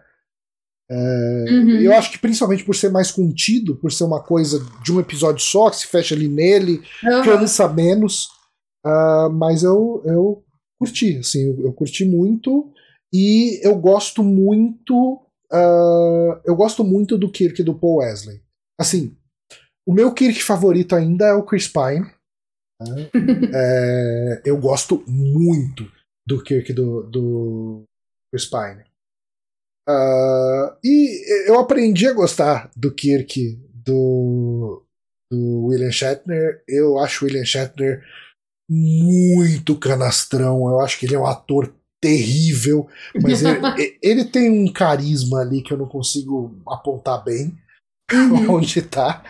É, 0.91 1.45
uhum. 1.51 1.71
Eu 1.81 1.95
acho 1.95 2.11
que 2.11 2.19
principalmente 2.19 2.65
por 2.65 2.75
ser 2.75 2.91
mais 2.91 3.13
contido, 3.13 3.77
por 3.77 3.93
ser 3.93 4.05
uma 4.05 4.23
coisa 4.23 4.61
de 4.83 4.93
um 4.93 4.99
episódio 4.99 5.41
só, 5.41 5.71
que 5.71 5.77
se 5.77 5.87
fecha 5.87 6.15
ali 6.15 6.29
nele, 6.29 6.83
uhum. 7.05 7.23
cansa 7.23 7.69
menos. 7.69 8.29
Uh, 8.85 9.31
mas 9.33 9.63
eu, 9.63 10.03
eu 10.05 10.45
curti, 10.79 11.19
assim, 11.19 11.47
eu, 11.47 11.67
eu, 11.67 11.73
curti 11.73 12.05
muito 12.05 12.73
e 13.13 13.61
eu 13.63 13.77
gosto 13.77 14.23
muito. 14.23 15.21
Uh, 15.53 16.41
eu 16.45 16.57
gosto 16.57 16.83
muito 16.83 17.19
do 17.19 17.31
Kirk 17.31 17.63
do 17.63 17.75
Paul 17.75 17.99
Wesley. 17.99 18.41
Assim, 18.79 19.17
o 19.87 19.93
meu 19.93 20.13
Kirk 20.13 20.43
favorito 20.43 20.95
ainda 20.95 21.27
é 21.27 21.35
o 21.35 21.45
Chris 21.45 21.69
Pine. 21.69 22.11
Né? 22.81 23.11
é, 23.55 24.43
eu 24.45 24.57
gosto 24.59 25.05
muito 25.07 25.91
do 26.27 26.43
Kirk 26.43 26.73
do, 26.73 27.03
do 27.03 27.85
Spine. 28.37 28.85
Uh, 29.89 30.77
e 30.85 31.49
eu 31.49 31.59
aprendi 31.59 32.07
a 32.07 32.13
gostar 32.13 32.71
do 32.77 32.93
Kirk 32.93 33.59
do, 33.75 34.85
do 35.31 35.67
William 35.67 35.91
Shatner. 35.91 36.63
Eu 36.69 36.99
acho 36.99 37.25
o 37.25 37.29
William 37.29 37.45
Shatner 37.45 38.05
muito 38.69 39.77
canastrão. 39.77 40.69
Eu 40.69 40.81
acho 40.81 40.99
que 40.99 41.07
ele 41.07 41.17
é 41.17 41.19
um 41.19 41.27
ator 41.27 41.75
terrível, 42.01 42.89
mas 43.21 43.43
ele, 43.43 43.59
ele 44.03 44.25
tem 44.25 44.49
um 44.51 44.73
carisma 44.73 45.41
ali 45.41 45.63
que 45.63 45.73
eu 45.73 45.77
não 45.77 45.87
consigo 45.87 46.63
apontar 46.67 47.23
bem 47.25 47.59
uhum. 48.13 48.55
onde 48.57 48.81
tá. 48.83 49.23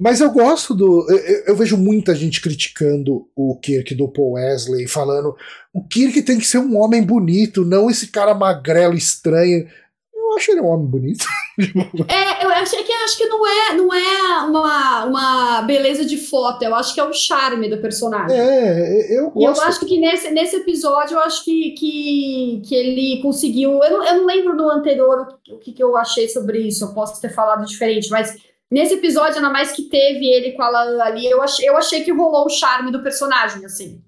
Mas 0.00 0.22
eu 0.22 0.30
gosto 0.30 0.74
do. 0.74 1.06
Eu, 1.10 1.44
eu, 1.48 1.56
vejo 1.56 1.76
muita 1.76 2.14
gente 2.14 2.40
criticando 2.40 3.28
o 3.36 3.54
Kirk 3.60 3.94
do 3.94 4.08
Paul 4.08 4.32
Wesley, 4.32 4.88
falando 4.88 5.36
o 5.74 5.86
Kirk 5.86 6.22
tem 6.22 6.38
que 6.38 6.46
ser 6.46 6.56
um 6.56 6.78
homem 6.78 7.02
bonito, 7.02 7.66
não 7.66 7.90
esse 7.90 8.06
cara 8.06 8.34
magrelo 8.34 8.94
estranho. 8.94 9.68
Eu 10.14 10.36
acho 10.36 10.52
ele 10.52 10.60
um 10.62 10.68
homem 10.68 10.86
bonito. 10.86 11.26
é, 12.08 12.44
eu 12.44 12.48
achei 12.48 12.82
que 12.82 12.92
acho 12.92 13.18
que 13.18 13.26
não 13.26 13.46
é, 13.46 13.76
não 13.76 13.94
é 13.94 14.46
uma, 14.46 15.04
uma 15.04 15.62
beleza 15.62 16.04
de 16.04 16.16
foto, 16.16 16.62
eu 16.62 16.74
acho 16.74 16.94
que 16.94 17.00
é 17.00 17.04
o 17.04 17.12
charme 17.12 17.68
do 17.68 17.78
personagem. 17.78 18.38
É, 18.38 19.18
eu 19.18 19.30
gosto. 19.30 19.40
E 19.40 19.44
eu 19.44 19.68
acho 19.68 19.80
que 19.80 19.98
nesse, 19.98 20.30
nesse 20.30 20.56
episódio 20.56 21.16
eu 21.16 21.20
acho 21.20 21.44
que, 21.44 21.72
que, 21.72 22.62
que 22.64 22.74
ele 22.74 23.20
conseguiu. 23.20 23.82
Eu 23.82 23.98
não, 23.98 24.06
eu 24.06 24.14
não 24.18 24.26
lembro 24.26 24.56
no 24.56 24.70
anterior 24.70 25.28
o 25.50 25.58
que, 25.58 25.72
que 25.72 25.82
eu 25.82 25.94
achei 25.94 26.26
sobre 26.26 26.58
isso, 26.60 26.84
eu 26.84 26.94
posso 26.94 27.20
ter 27.20 27.34
falado 27.34 27.66
diferente, 27.66 28.08
mas 28.08 28.34
Nesse 28.70 28.94
episódio, 28.94 29.36
ainda 29.36 29.50
mais 29.50 29.72
que 29.72 29.82
teve 29.82 30.26
ele 30.26 30.52
com 30.52 30.62
a 30.62 30.70
Lala 30.70 31.04
ali, 31.04 31.26
eu 31.26 31.42
achei, 31.42 31.68
eu 31.68 31.76
achei 31.76 32.04
que 32.04 32.12
rolou 32.12 32.46
o 32.46 32.50
charme 32.50 32.92
do 32.92 33.02
personagem, 33.02 33.64
assim. 33.64 34.00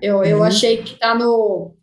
Eu, 0.00 0.22
eu 0.22 0.38
uhum. 0.38 0.44
achei 0.44 0.82
que 0.82 0.96
tá 0.98 1.14
no. 1.14 1.74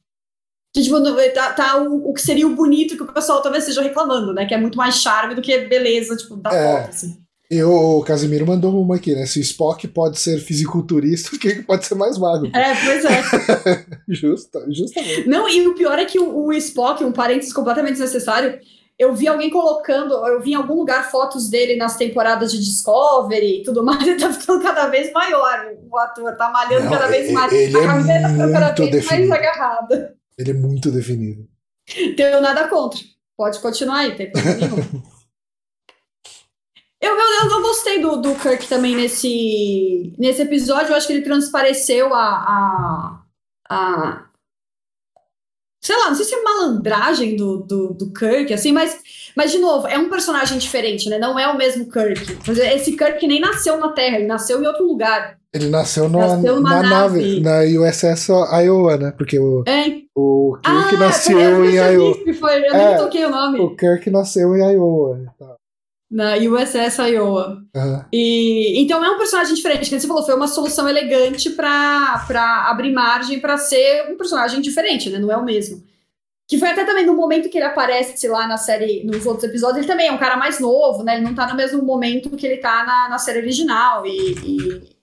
Que, 0.73 0.81
tipo, 0.81 1.01
tá, 1.33 1.53
tá 1.53 1.77
o, 1.77 2.09
o, 2.09 2.13
que 2.13 2.21
seria 2.21 2.47
o 2.47 2.55
bonito 2.55 2.95
que 2.95 3.03
o 3.03 3.11
pessoal 3.11 3.41
talvez 3.41 3.63
esteja 3.63 3.81
reclamando, 3.81 4.33
né? 4.33 4.45
Que 4.45 4.53
é 4.53 4.57
muito 4.57 4.77
mais 4.77 4.95
charme 4.95 5.35
do 5.35 5.41
que 5.41 5.65
beleza, 5.67 6.15
tipo, 6.15 6.37
da 6.37 6.51
é. 6.53 6.81
foto, 6.81 6.89
assim. 6.89 7.23
E 7.51 7.61
o 7.61 8.01
Casimiro 8.01 8.47
mandou 8.47 8.81
uma 8.81 8.95
aqui, 8.95 9.13
né? 9.13 9.25
Se 9.25 9.39
o 9.39 9.41
Spock 9.41 9.87
pode 9.89 10.17
ser 10.17 10.39
fisiculturista, 10.39 11.29
o 11.35 11.39
que 11.39 11.61
pode 11.61 11.85
ser 11.85 11.95
mais 11.95 12.17
magro? 12.17 12.49
É, 12.55 12.73
pois 12.73 13.05
é. 13.05 13.85
Justa, 14.07 14.65
justamente. 14.71 15.27
Não, 15.27 15.47
e 15.47 15.67
o 15.67 15.75
pior 15.75 15.99
é 15.99 16.05
que 16.05 16.19
o, 16.19 16.45
o 16.45 16.53
Spock, 16.53 17.03
um 17.03 17.11
parênteses 17.11 17.53
completamente 17.53 17.93
desnecessário, 17.93 18.59
eu 18.97 19.13
vi 19.13 19.27
alguém 19.27 19.49
colocando, 19.49 20.13
eu 20.27 20.39
vi 20.41 20.51
em 20.51 20.55
algum 20.55 20.75
lugar 20.75 21.09
fotos 21.09 21.49
dele 21.49 21.75
nas 21.75 21.97
temporadas 21.97 22.51
de 22.51 22.59
Discovery 22.59 23.61
e 23.61 23.63
tudo 23.63 23.83
mais, 23.85 24.05
ele 24.07 24.19
tá 24.19 24.31
ficando 24.31 24.61
cada 24.61 24.87
vez 24.87 25.11
maior. 25.11 25.73
O 25.89 25.97
ator 25.97 26.35
tá 26.37 26.49
malhando 26.49 26.85
Não, 26.85 26.91
cada 26.91 27.07
vez 27.07 27.31
mais. 27.31 27.51
Ele 27.51 27.77
a 27.77 27.81
é 27.81 27.85
camiseta 27.85 28.21
tá 28.21 28.29
ficando 28.29 28.53
cada 28.53 28.71
vez 28.71 28.91
definido. 28.91 29.29
mais 29.29 29.41
agarrada. 29.41 30.15
Ele 30.37 30.51
é 30.51 30.53
muito 30.53 30.91
definido. 30.91 31.47
Tenho 32.15 32.41
nada 32.41 32.67
contra. 32.67 32.99
Pode 33.35 33.59
continuar 33.59 33.99
aí, 33.99 34.15
tem 34.15 34.31
problema 34.31 34.57
nenhum. 34.57 35.03
Eu, 37.01 37.17
eu, 37.17 37.49
eu 37.51 37.61
gostei 37.61 38.01
do, 38.01 38.15
do 38.15 38.33
Kirk 38.35 38.65
também 38.69 38.95
nesse, 38.95 40.15
nesse 40.17 40.41
episódio. 40.41 40.91
Eu 40.91 40.95
acho 40.95 41.05
que 41.05 41.11
ele 41.11 41.21
transpareceu 41.21 42.13
a, 42.13 42.29
a, 42.29 43.23
a 43.69 44.25
sei 45.83 45.97
lá, 45.97 46.07
não 46.07 46.15
sei 46.15 46.25
se 46.25 46.33
é 46.33 46.41
malandragem 46.41 47.35
do, 47.35 47.57
do, 47.57 47.93
do 47.93 48.13
Kirk, 48.13 48.53
assim, 48.53 48.71
mas, 48.71 48.97
mas, 49.35 49.51
de 49.51 49.59
novo, 49.59 49.85
é 49.85 49.99
um 49.99 50.09
personagem 50.09 50.57
diferente, 50.57 51.09
né? 51.09 51.19
Não 51.19 51.37
é 51.37 51.45
o 51.47 51.57
mesmo 51.57 51.91
Kirk. 51.91 52.37
Esse 52.73 52.95
Kirk 52.95 53.27
nem 53.27 53.41
nasceu 53.41 53.77
na 53.77 53.89
Terra, 53.89 54.15
ele 54.15 54.25
nasceu 54.25 54.63
em 54.63 54.65
outro 54.65 54.87
lugar. 54.87 55.37
Ele 55.53 55.67
nasceu, 55.67 56.07
no, 56.07 56.19
nasceu 56.19 56.61
na 56.61 56.81
nave. 56.81 57.41
na 57.41 57.59
USS 57.59 58.29
Iowa, 58.29 58.97
né? 58.97 59.13
Porque 59.15 59.37
o, 59.37 59.63
é. 59.67 60.01
o 60.15 60.57
Kirk 60.63 60.95
ah, 60.95 60.97
nasceu 60.97 61.65
em 61.65 61.75
Iowa. 61.75 62.15
Foi, 62.39 62.59
eu 62.59 62.73
é, 62.73 62.87
nem 62.87 62.97
toquei 62.97 63.25
o 63.25 63.29
nome. 63.29 63.59
O 63.59 63.75
Kirk 63.75 64.09
nasceu 64.09 64.55
em 64.55 64.73
Iowa. 64.73 65.19
Tá. 65.37 65.55
Na 66.09 66.35
USS 66.37 66.97
Iowa. 67.11 67.61
Uhum. 67.75 68.01
E, 68.13 68.72
então 68.83 69.03
é 69.03 69.09
um 69.09 69.17
personagem 69.17 69.53
diferente. 69.53 69.89
Como 69.89 70.01
você 70.01 70.07
falou, 70.07 70.25
foi 70.25 70.35
uma 70.35 70.47
solução 70.47 70.87
elegante 70.87 71.49
para 71.49 72.67
abrir 72.69 72.91
margem 72.91 73.39
para 73.39 73.57
ser 73.57 74.11
um 74.11 74.17
personagem 74.17 74.61
diferente, 74.61 75.09
né? 75.09 75.19
Não 75.19 75.31
é 75.31 75.37
o 75.37 75.43
mesmo. 75.43 75.83
Que 76.47 76.57
foi 76.57 76.69
até 76.69 76.85
também 76.85 77.05
no 77.05 77.15
momento 77.15 77.49
que 77.49 77.57
ele 77.57 77.65
aparece 77.65 78.27
lá 78.27 78.47
na 78.47 78.57
série, 78.57 79.03
nos 79.05 79.25
outros 79.25 79.45
episódios, 79.45 79.79
ele 79.79 79.87
também 79.87 80.07
é 80.07 80.11
um 80.11 80.17
cara 80.17 80.37
mais 80.37 80.59
novo, 80.59 81.03
né? 81.03 81.15
Ele 81.15 81.25
não 81.25 81.33
tá 81.33 81.47
no 81.47 81.55
mesmo 81.55 81.81
momento 81.83 82.35
que 82.35 82.45
ele 82.45 82.57
tá 82.57 82.85
na, 82.85 83.09
na 83.09 83.17
série 83.17 83.39
original. 83.39 84.05
E, 84.05 84.33
e 84.43 84.93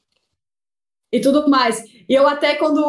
e 1.12 1.20
tudo 1.20 1.48
mais. 1.48 1.84
E 2.08 2.14
eu 2.14 2.26
até 2.26 2.54
quando 2.56 2.80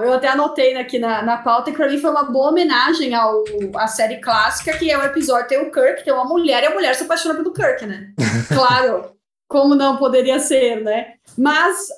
eu 0.00 0.12
até 0.12 0.28
anotei 0.28 0.76
aqui 0.76 0.98
na, 0.98 1.22
na 1.22 1.38
pauta 1.38 1.70
que 1.70 1.76
pra 1.76 1.88
mim 1.88 1.98
foi 1.98 2.10
uma 2.10 2.24
boa 2.24 2.50
homenagem 2.50 3.14
ao, 3.14 3.44
à 3.74 3.86
série 3.86 4.18
clássica, 4.18 4.76
que 4.76 4.90
é 4.90 4.98
o 4.98 5.04
episódio 5.04 5.48
tem 5.48 5.58
o 5.58 5.70
Kirk, 5.70 6.04
tem 6.04 6.12
uma 6.12 6.24
mulher 6.24 6.62
e 6.62 6.66
a 6.66 6.74
mulher 6.74 6.94
se 6.94 7.04
apaixona 7.04 7.34
pelo 7.34 7.52
Kirk, 7.52 7.86
né? 7.86 8.12
claro, 8.48 9.15
como 9.48 9.74
não 9.74 9.96
poderia 9.96 10.38
ser, 10.38 10.82
né? 10.82 11.14
Mas 11.36 11.88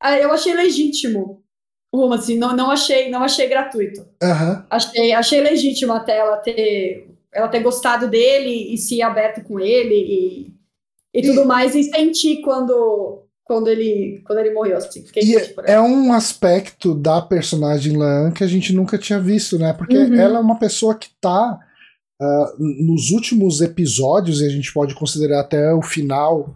ah, 0.00 0.18
eu 0.18 0.32
achei 0.32 0.54
legítimo. 0.54 1.42
Uma, 1.92 2.16
assim, 2.16 2.36
não, 2.36 2.54
não 2.54 2.70
achei, 2.70 3.10
não 3.10 3.22
achei 3.22 3.48
gratuito. 3.48 4.02
Uhum. 4.22 4.62
Achei, 4.68 5.12
achei 5.12 5.40
legítimo 5.40 5.92
até 5.92 6.18
ela 6.18 6.36
ter, 6.36 7.08
ela 7.32 7.48
ter 7.48 7.60
gostado 7.60 8.08
dele 8.08 8.74
e 8.74 8.76
se 8.76 9.00
aberto 9.00 9.42
com 9.42 9.58
ele 9.58 9.94
e, 9.94 10.54
e, 11.14 11.20
e 11.20 11.22
tudo 11.22 11.46
mais, 11.46 11.74
e 11.74 11.84
sentir 11.84 12.42
quando 12.42 13.24
quando 13.48 13.68
ele, 13.68 14.20
quando 14.26 14.40
ele 14.40 14.52
morreu, 14.52 14.76
assim. 14.76 15.02
é 15.64 15.80
um 15.80 16.12
aspecto 16.12 16.94
da 16.94 17.22
personagem 17.22 17.96
Lan 17.96 18.30
que 18.30 18.44
a 18.44 18.46
gente 18.46 18.74
nunca 18.74 18.98
tinha 18.98 19.18
visto, 19.18 19.58
né? 19.58 19.72
Porque 19.72 19.96
uhum. 19.96 20.14
ela 20.14 20.36
é 20.36 20.42
uma 20.42 20.58
pessoa 20.58 20.94
que 20.94 21.08
tá 21.18 21.58
uh, 22.20 22.62
nos 22.84 23.10
últimos 23.10 23.62
episódios, 23.62 24.42
e 24.42 24.46
a 24.46 24.50
gente 24.50 24.70
pode 24.70 24.94
considerar 24.94 25.40
até 25.40 25.72
o 25.72 25.80
final 25.80 26.54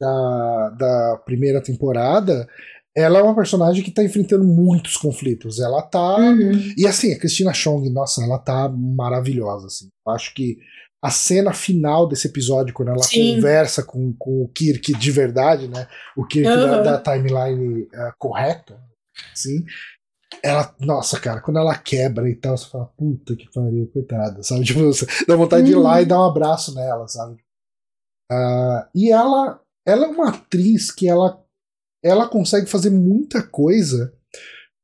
da, 0.00 0.70
da 0.70 1.22
primeira 1.24 1.62
temporada, 1.62 2.48
ela 2.96 3.18
é 3.18 3.22
uma 3.22 3.34
personagem 3.34 3.82
que 3.82 3.90
tá 3.90 4.04
enfrentando 4.04 4.44
muitos 4.44 4.96
conflitos. 4.96 5.58
Ela 5.58 5.82
tá. 5.82 6.16
Uhum. 6.16 6.74
E 6.76 6.86
assim, 6.86 7.12
a 7.12 7.18
Cristina 7.18 7.52
Chong, 7.52 7.88
nossa, 7.90 8.22
ela 8.22 8.38
tá 8.38 8.68
maravilhosa, 8.68 9.66
assim. 9.66 9.88
Acho 10.06 10.32
que 10.34 10.58
a 11.04 11.10
cena 11.10 11.52
final 11.52 12.08
desse 12.08 12.28
episódio, 12.28 12.72
quando 12.72 12.88
ela 12.88 13.02
Sim. 13.02 13.34
conversa 13.34 13.82
com, 13.82 14.14
com 14.18 14.42
o 14.42 14.48
Kirk 14.48 14.94
de 14.94 15.10
verdade, 15.10 15.68
né? 15.68 15.86
O 16.16 16.24
Kirk 16.24 16.48
uhum. 16.48 16.56
da, 16.56 16.82
da, 16.82 16.98
timeline 16.98 17.82
uh, 17.82 18.14
correta, 18.18 18.80
sim. 19.34 19.66
Ela, 20.42 20.74
nossa, 20.80 21.20
cara, 21.20 21.42
quando 21.42 21.58
ela 21.58 21.76
quebra 21.76 22.28
e 22.30 22.34
tal, 22.34 22.56
você 22.56 22.70
fala, 22.70 22.86
puta 22.96 23.36
que 23.36 23.52
pariu, 23.52 23.86
coitada, 23.92 24.42
sabe? 24.42 24.64
Tipo, 24.64 24.80
você 24.80 25.06
dá 25.28 25.36
vontade 25.36 25.64
uhum. 25.64 25.68
de 25.68 25.72
ir 25.72 25.76
lá 25.78 26.00
e 26.00 26.04
uhum. 26.04 26.08
dar 26.08 26.20
um 26.20 26.24
abraço 26.24 26.74
nela, 26.74 27.06
sabe? 27.06 27.34
Uh, 28.32 28.88
e 28.94 29.12
ela, 29.12 29.60
ela 29.86 30.06
é 30.06 30.08
uma 30.08 30.30
atriz 30.30 30.90
que 30.90 31.08
ela, 31.08 31.42
ela 32.02 32.28
consegue 32.28 32.66
fazer 32.66 32.90
muita 32.90 33.42
coisa 33.42 34.12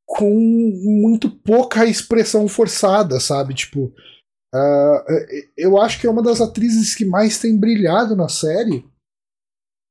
com 0.06 0.30
muito 0.82 1.30
pouca 1.30 1.86
expressão 1.86 2.48
forçada, 2.48 3.20
sabe? 3.20 3.54
Tipo, 3.54 3.94
Uh, 4.54 5.04
eu 5.56 5.80
acho 5.80 6.00
que 6.00 6.06
é 6.06 6.10
uma 6.10 6.22
das 6.22 6.40
atrizes 6.40 6.94
que 6.94 7.04
mais 7.04 7.38
tem 7.38 7.56
brilhado 7.56 8.16
na 8.16 8.28
série, 8.28 8.84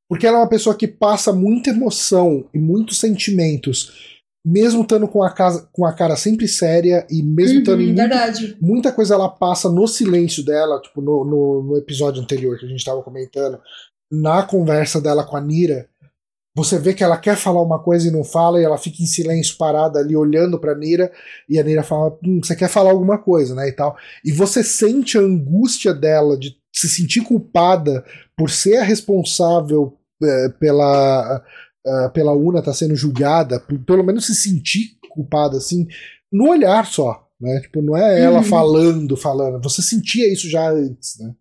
porque 0.10 0.28
ela 0.28 0.38
é 0.38 0.42
uma 0.42 0.50
pessoa 0.50 0.76
que 0.76 0.88
passa 0.88 1.32
muita 1.32 1.70
emoção 1.70 2.50
e 2.54 2.60
muitos 2.60 3.00
sentimentos, 3.00 4.20
mesmo 4.46 4.82
estando 4.82 5.08
com 5.08 5.24
a, 5.24 5.32
casa, 5.32 5.70
com 5.72 5.86
a 5.86 5.94
cara 5.94 6.18
sempre 6.18 6.46
séria 6.48 7.08
e 7.10 7.24
mesmo 7.24 7.60
estando 7.60 7.80
uhum, 7.80 7.90
em 7.90 7.94
muita, 7.94 8.58
muita, 8.60 8.92
coisa 8.92 9.14
ela 9.14 9.30
passa 9.30 9.70
no 9.70 9.88
silêncio 9.88 10.44
dela, 10.44 10.82
tipo 10.82 11.02
no, 11.02 11.24
no, 11.24 11.64
no 11.64 11.78
episódio 11.78 12.22
anterior 12.22 12.58
que 12.58 12.66
a 12.66 12.70
gente 12.70 12.80
estava 12.80 13.02
comentando, 13.02 13.62
na 14.12 14.44
conversa 14.44 15.00
dela 15.00 15.24
com 15.24 15.38
a 15.38 15.42
Nira 15.42 15.90
você 16.60 16.78
vê 16.78 16.94
que 16.94 17.04
ela 17.04 17.18
quer 17.18 17.38
falar 17.38 17.62
uma 17.62 17.80
coisa 17.80 18.08
e 18.08 18.12
não 18.12 18.24
fala, 18.24 18.60
e 18.60 18.66
ela 18.66 18.78
fica 18.78 19.02
em 19.02 19.06
silêncio 19.06 19.56
parada 19.58 20.00
ali 20.00 20.16
olhando 20.16 20.60
pra 20.60 20.76
Nira, 20.76 21.12
e 21.48 21.58
a 21.58 21.64
Nira 21.64 21.84
fala: 21.84 22.18
hum, 22.22 22.42
você 22.44 22.56
quer 22.56 22.68
falar 22.68 22.92
alguma 22.92 23.18
coisa, 23.18 23.56
né? 23.56 23.70
E 23.70 23.72
tal. 23.72 23.96
E 24.26 24.32
você 24.32 24.62
sente 24.64 25.18
a 25.18 25.22
angústia 25.22 25.94
dela 25.94 26.38
de 26.38 26.58
se 26.76 26.90
sentir 26.90 27.22
culpada 27.22 28.04
por 28.36 28.50
ser 28.50 28.78
a 28.78 28.84
responsável 28.84 29.98
é, 30.22 30.50
pela, 30.60 31.42
uh, 31.88 32.10
pela 32.12 32.34
Una 32.34 32.60
estar 32.60 32.72
tá 32.72 32.78
sendo 32.78 32.96
julgada, 32.96 33.60
por, 33.60 33.80
pelo 33.80 34.04
menos 34.04 34.26
se 34.26 34.36
sentir 34.36 34.98
culpada 35.10 35.58
assim, 35.58 35.88
no 36.32 36.50
olhar 36.50 36.86
só. 36.86 37.26
Né? 37.40 37.62
Tipo, 37.62 37.82
não 37.82 37.96
é 37.96 38.22
ela 38.22 38.40
uhum. 38.40 38.44
falando, 38.44 39.16
falando. 39.16 39.64
Você 39.64 39.82
sentia 39.82 40.32
isso 40.32 40.50
já 40.50 40.70
antes, 40.70 41.18
né? 41.20 41.34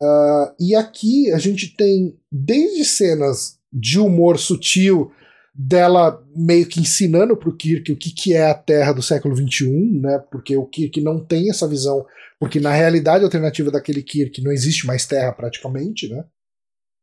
Uh, 0.00 0.54
e 0.60 0.74
aqui 0.74 1.32
a 1.32 1.38
gente 1.38 1.74
tem 1.76 2.16
desde 2.30 2.84
cenas 2.84 3.58
de 3.72 3.98
humor 3.98 4.38
sutil 4.38 5.12
dela 5.52 6.24
meio 6.36 6.66
que 6.66 6.78
ensinando 6.80 7.36
para 7.36 7.48
o 7.48 7.56
Kirk 7.56 7.90
o 7.90 7.96
que, 7.96 8.10
que 8.12 8.32
é 8.32 8.48
a 8.48 8.54
Terra 8.54 8.92
do 8.92 9.02
século 9.02 9.34
XXI, 9.34 9.68
né? 10.00 10.22
Porque 10.30 10.56
o 10.56 10.66
Kirk 10.66 11.00
não 11.00 11.18
tem 11.18 11.50
essa 11.50 11.66
visão, 11.66 12.06
porque 12.38 12.60
na 12.60 12.72
realidade 12.72 13.24
alternativa 13.24 13.70
daquele 13.70 14.02
Kirk 14.02 14.40
não 14.40 14.52
existe 14.52 14.86
mais 14.86 15.04
Terra 15.04 15.32
praticamente, 15.32 16.08
né? 16.08 16.24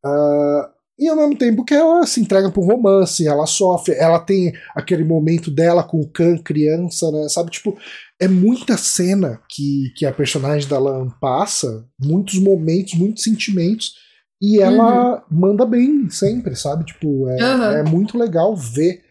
Uh, 0.06 0.75
e 0.98 1.08
ao 1.10 1.16
mesmo 1.16 1.38
tempo 1.38 1.66
que 1.66 1.74
ela 1.74 2.06
se 2.06 2.22
entrega 2.22 2.50
para 2.50 2.62
um 2.62 2.66
romance, 2.66 3.28
ela 3.28 3.46
sofre, 3.46 3.96
ela 3.96 4.20
tem 4.20 4.54
aquele 4.74 5.04
momento 5.04 5.52
dela 5.52 5.84
com 5.84 6.00
o 6.00 6.10
Khan 6.10 6.38
criança, 6.38 7.12
né? 7.12 7.28
Sabe, 7.28 7.52
tipo, 7.52 7.78
é 8.20 8.28
muita 8.28 8.78
cena 8.78 9.42
que, 9.50 9.92
que 9.98 10.06
a 10.06 10.14
personagem 10.14 10.70
da 10.70 10.80
Lan 10.80 11.10
passa, 11.20 11.86
muitos 12.00 12.40
momentos, 12.40 12.94
muitos 12.94 13.24
sentimentos 13.24 13.94
e 14.42 14.62
ela 14.62 15.16
uhum. 15.16 15.22
manda 15.30 15.66
bem 15.66 16.10
sempre, 16.10 16.56
sabe? 16.56 16.86
Tipo, 16.86 17.30
é, 17.30 17.44
uhum. 17.44 17.64
é 17.72 17.84
muito 17.84 18.18
legal 18.18 18.56
ver 18.56 19.02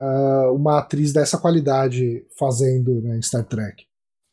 uh, 0.00 0.54
uma 0.54 0.78
atriz 0.78 1.12
dessa 1.12 1.36
qualidade 1.36 2.24
fazendo 2.38 3.02
né, 3.02 3.20
Star 3.22 3.44
Trek. 3.44 3.84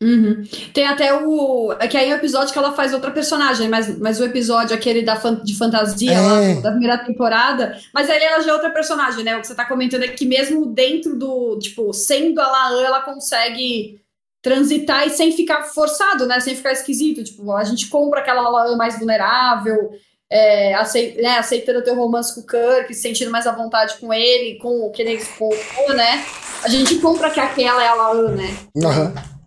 Uhum. 0.02 0.43
Tem 0.74 0.88
até 0.88 1.14
o. 1.14 1.76
É 1.80 1.88
que 1.88 1.95
aí 1.95 2.10
é 2.10 2.14
o 2.14 2.18
episódio 2.18 2.52
que 2.52 2.58
ela 2.58 2.74
faz 2.74 2.91
outra 2.91 3.12
personagem, 3.12 3.70
mas, 3.70 3.99
mas 3.99 4.20
o 4.20 4.26
episódio 4.26 4.76
aquele 4.76 5.04
da 5.04 5.16
fan, 5.16 5.41
de 5.43 5.56
fantasia 5.56 6.12
é. 6.12 6.20
lá, 6.20 6.62
da 6.62 6.72
primeira 6.72 6.97
temporada. 6.97 7.78
Mas 7.93 8.10
aí 8.10 8.22
ela 8.22 8.41
já 8.41 8.49
é 8.49 8.54
outra 8.54 8.72
personagem, 8.72 9.24
né? 9.24 9.38
O 9.38 9.41
que 9.41 9.47
você 9.47 9.54
tá 9.54 9.64
comentando 9.64 10.04
é 10.04 10.08
que 10.08 10.26
mesmo 10.26 10.66
dentro 10.66 11.16
do. 11.16 11.60
Tipo, 11.60 11.93
sendo 11.93 12.41
a 12.41 12.47
Laan, 12.47 12.82
ela 12.82 13.02
consegue 13.02 14.02
transitar 14.41 15.06
e 15.06 15.12
sem 15.12 15.32
ficar 15.32 15.66
forçado, 15.66 16.26
né? 16.26 16.39
Sem 16.39 16.56
ficar 16.56 16.72
esquisito. 16.72 17.24
Tipo, 17.24 17.52
a 17.52 17.64
gente 17.64 17.88
compra 17.88 18.22
aquela 18.22 18.49
Laan 18.49 18.76
mais 18.76 18.97
vulnerável 18.97 19.91
é, 20.32 20.74
aceit, 20.76 21.22
né, 21.22 21.38
aceitando 21.38 21.80
o 21.80 21.84
teu 21.84 21.93
romance 21.93 22.34
com 22.34 22.41
o 22.41 22.47
Kirk, 22.47 22.93
sentindo 22.95 23.30
mais 23.30 23.45
à 23.45 23.52
vontade 23.52 23.97
com 23.99 24.14
ele, 24.14 24.58
com 24.60 24.88
o 24.88 24.89
que 24.89 25.02
ele 25.02 25.22
com 25.38 25.49
né? 25.93 26.26
A 26.64 26.70
gente 26.70 26.95
compra 26.99 27.30
que 27.30 27.39
aquela 27.39 27.84
é 27.84 27.88
a 27.88 27.93
Laan, 27.93 28.32
né? 28.32 28.58
Uhum. 28.74 29.40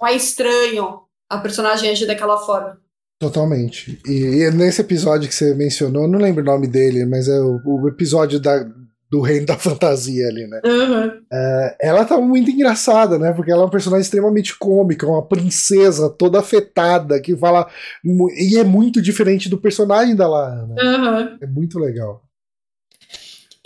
Não 0.00 0.08
é 0.08 0.14
estranho 0.14 1.00
a 1.28 1.38
personagem 1.38 1.90
agir 1.90 2.06
daquela 2.06 2.38
forma. 2.38 2.78
Totalmente. 3.18 3.98
E, 4.06 4.42
e, 4.42 4.50
nesse 4.50 4.82
episódio 4.82 5.28
que 5.28 5.34
você 5.34 5.54
mencionou, 5.54 6.06
não 6.06 6.18
lembro 6.18 6.42
o 6.42 6.46
nome 6.46 6.66
dele, 6.66 7.06
mas 7.06 7.28
é 7.28 7.40
o, 7.40 7.60
o 7.64 7.88
episódio 7.88 8.38
da, 8.38 8.66
do 9.10 9.20
reino 9.22 9.46
da 9.46 9.56
fantasia 9.56 10.28
ali, 10.28 10.46
né? 10.46 10.60
Uhum. 10.64 11.12
Ela 11.80 12.04
tá 12.04 12.20
muito 12.20 12.50
engraçada, 12.50 13.18
né? 13.18 13.32
Porque 13.32 13.50
ela 13.50 13.62
é 13.62 13.64
uma 13.64 13.70
personagem 13.70 14.02
extremamente 14.02 14.58
cômica, 14.58 15.06
uma 15.06 15.26
princesa 15.26 16.10
toda 16.10 16.40
afetada, 16.40 17.20
que 17.20 17.36
fala. 17.36 17.66
E 18.04 18.58
é 18.58 18.64
muito 18.64 19.00
diferente 19.00 19.48
do 19.48 19.58
personagem 19.58 20.14
da 20.14 20.28
Lana. 20.28 20.74
Uhum. 20.78 21.38
É 21.40 21.46
muito 21.46 21.78
legal. 21.78 22.25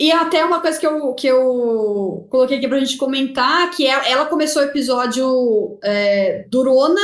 E 0.01 0.11
até 0.11 0.43
uma 0.43 0.59
coisa 0.59 0.79
que 0.79 0.87
eu, 0.87 1.13
que 1.13 1.27
eu 1.27 2.25
coloquei 2.27 2.57
aqui 2.57 2.67
pra 2.67 2.79
gente 2.79 2.97
comentar, 2.97 3.69
que 3.69 3.85
é, 3.85 4.11
ela 4.11 4.25
começou 4.25 4.63
o 4.63 4.65
episódio 4.65 5.77
é, 5.83 6.43
durona, 6.49 6.99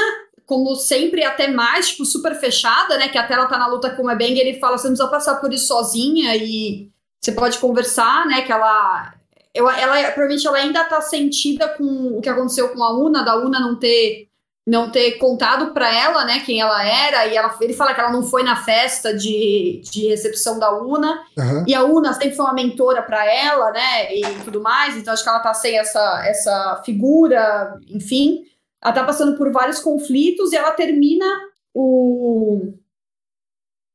como 0.48 0.76
sempre, 0.76 1.24
até 1.24 1.48
mais, 1.48 1.90
tipo, 1.90 2.04
super 2.04 2.34
fechada, 2.34 2.98
né? 2.98 3.08
Que 3.08 3.20
até 3.20 3.36
ela 3.36 3.46
tá 3.46 3.56
na 3.56 3.68
luta 3.68 3.92
com 3.92 4.06
o 4.06 4.10
Ebeng, 4.10 4.40
ele 4.40 4.60
fala, 4.60 4.80
você 4.80 4.88
não 4.88 4.96
precisa 4.96 5.12
passar 5.12 5.36
por 5.36 5.54
isso 5.54 5.68
sozinha 5.68 6.36
e 6.38 6.90
você 7.22 7.32
pode 7.34 7.60
conversar, 7.60 8.26
né? 8.26 8.42
Que 8.42 8.52
ela. 8.52 9.14
Eu, 9.54 9.70
ela 9.70 10.02
provavelmente 10.06 10.48
ela 10.48 10.58
ainda 10.58 10.84
tá 10.86 11.00
sentida 11.00 11.68
com 11.68 12.18
o 12.18 12.20
que 12.20 12.30
aconteceu 12.30 12.70
com 12.70 12.84
a 12.84 12.98
Una, 12.98 13.22
da 13.22 13.38
Una 13.38 13.60
não 13.60 13.76
ter 13.78 14.27
não 14.68 14.92
ter 14.92 15.14
contado 15.14 15.74
para 15.74 15.90
ela, 15.96 16.26
né, 16.26 16.42
quem 16.46 16.60
ela 16.60 16.86
era, 16.86 17.26
e 17.26 17.38
ela, 17.38 17.56
ele 17.62 17.72
fala 17.72 17.94
que 17.94 18.02
ela 18.02 18.12
não 18.12 18.22
foi 18.22 18.44
na 18.44 18.58
festa 18.58 19.16
de, 19.16 19.82
de 19.90 20.10
recepção 20.10 20.60
da 20.60 20.78
Una, 20.78 21.24
uhum. 21.38 21.64
e 21.66 21.74
a 21.74 21.86
Una 21.86 22.12
sempre 22.12 22.36
foi 22.36 22.46
uma 22.46 22.54
mentora 22.54 23.02
para 23.02 23.26
ela, 23.26 23.72
né, 23.72 24.14
e 24.14 24.22
tudo 24.44 24.62
mais, 24.62 24.98
então 24.98 25.14
acho 25.14 25.24
que 25.24 25.30
ela 25.30 25.40
tá 25.40 25.54
sem 25.54 25.80
essa, 25.80 26.22
essa 26.28 26.82
figura, 26.86 27.80
enfim, 27.88 28.44
ela 28.84 28.94
tá 28.94 29.06
passando 29.06 29.38
por 29.38 29.54
vários 29.54 29.80
conflitos 29.80 30.52
e 30.52 30.58
ela 30.58 30.72
termina 30.72 31.26
o, 31.74 32.74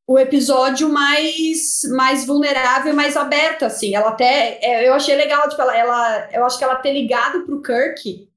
o 0.06 0.18
episódio 0.18 0.88
mais, 0.88 1.82
mais 1.90 2.26
vulnerável, 2.26 2.94
mais 2.94 3.16
aberto, 3.16 3.64
assim. 3.64 3.94
Ela 3.94 4.10
até. 4.10 4.58
É, 4.60 4.88
eu 4.88 4.92
achei 4.92 5.14
legal, 5.14 5.48
tipo, 5.48 5.62
ela, 5.62 5.76
ela, 5.76 6.28
eu 6.32 6.44
acho 6.44 6.58
que 6.58 6.64
ela 6.64 6.74
ter 6.74 6.92
ligado 6.92 7.42
pro 7.42 7.62
Kirk 7.62 8.28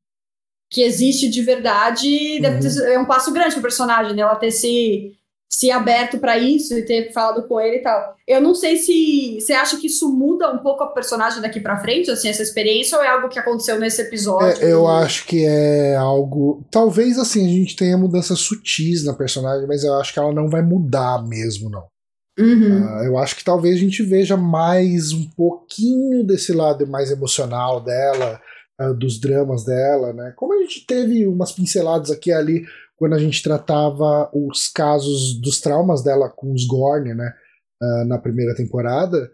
que 0.70 0.82
existe 0.82 1.30
de 1.30 1.42
verdade 1.42 2.08
uhum. 2.44 2.60
ter, 2.60 2.94
é 2.94 3.00
um 3.00 3.06
passo 3.06 3.32
grande 3.32 3.54
pro 3.54 3.62
personagem, 3.62 4.16
né? 4.16 4.22
Ela 4.22 4.36
ter 4.36 4.52
se 4.52 5.16
se 5.56 5.72
aberto 5.72 6.18
para 6.20 6.38
isso 6.38 6.78
e 6.78 6.84
ter 6.84 7.14
falado 7.14 7.48
com 7.48 7.60
ele 7.60 7.78
e 7.78 7.82
tal. 7.82 8.16
Eu 8.28 8.42
não 8.42 8.54
sei 8.54 8.76
se 8.76 9.40
você 9.40 9.54
acha 9.54 9.78
que 9.78 9.88
isso 9.88 10.12
muda 10.12 10.52
um 10.52 10.58
pouco 10.58 10.84
a 10.84 10.88
personagem 10.88 11.42
daqui 11.42 11.62
para 11.62 11.80
frente, 11.80 12.12
assim, 12.12 12.28
essa 12.28 12.42
experiência, 12.42 12.98
ou 12.98 13.04
é 13.04 13.08
algo 13.08 13.30
que 13.30 13.40
aconteceu 13.40 13.80
nesse 13.80 14.02
episódio? 14.02 14.64
É, 14.64 14.74
eu 14.74 14.88
acho 14.88 15.26
que 15.26 15.46
é 15.46 15.96
algo. 15.96 16.66
Talvez 16.70 17.18
assim 17.18 17.46
a 17.46 17.50
gente 17.50 17.76
tenha 17.76 17.98
mudanças 17.98 18.40
sutis 18.40 19.06
na 19.06 19.14
personagem, 19.14 19.68
mas 19.68 19.84
eu 19.84 19.94
acho 19.96 20.12
que 20.12 20.20
ela 20.20 20.34
não 20.34 20.50
vai 20.50 20.62
mudar 20.62 21.24
mesmo, 21.26 21.70
não. 21.70 21.86
Uhum. 22.38 22.84
Uh, 22.84 23.04
eu 23.06 23.18
acho 23.18 23.36
que 23.36 23.46
talvez 23.46 23.76
a 23.76 23.80
gente 23.80 24.04
veja 24.04 24.36
mais 24.36 25.14
um 25.14 25.26
pouquinho 25.38 26.22
desse 26.26 26.52
lado 26.52 26.86
mais 26.86 27.10
emocional 27.10 27.80
dela, 27.80 28.42
uh, 28.82 28.94
dos 28.94 29.20
dramas 29.20 29.64
dela, 29.64 30.14
né? 30.14 30.34
Como 30.36 30.54
a 30.54 30.62
gente 30.62 30.86
teve 30.86 31.28
umas 31.28 31.52
pinceladas 31.52 32.12
aqui 32.12 32.30
e 32.30 32.34
ali 32.34 32.66
quando 32.98 33.14
a 33.14 33.20
gente 33.20 33.44
tratava 33.44 34.30
os 34.34 34.68
casos 34.68 35.40
dos 35.42 35.60
traumas 35.60 36.04
dela 36.04 36.30
com 36.30 36.54
os 36.54 36.66
Gorn, 36.66 37.14
né? 37.14 37.34
Uh, 37.82 38.06
na 38.06 38.18
primeira 38.18 38.56
temporada. 38.56 39.30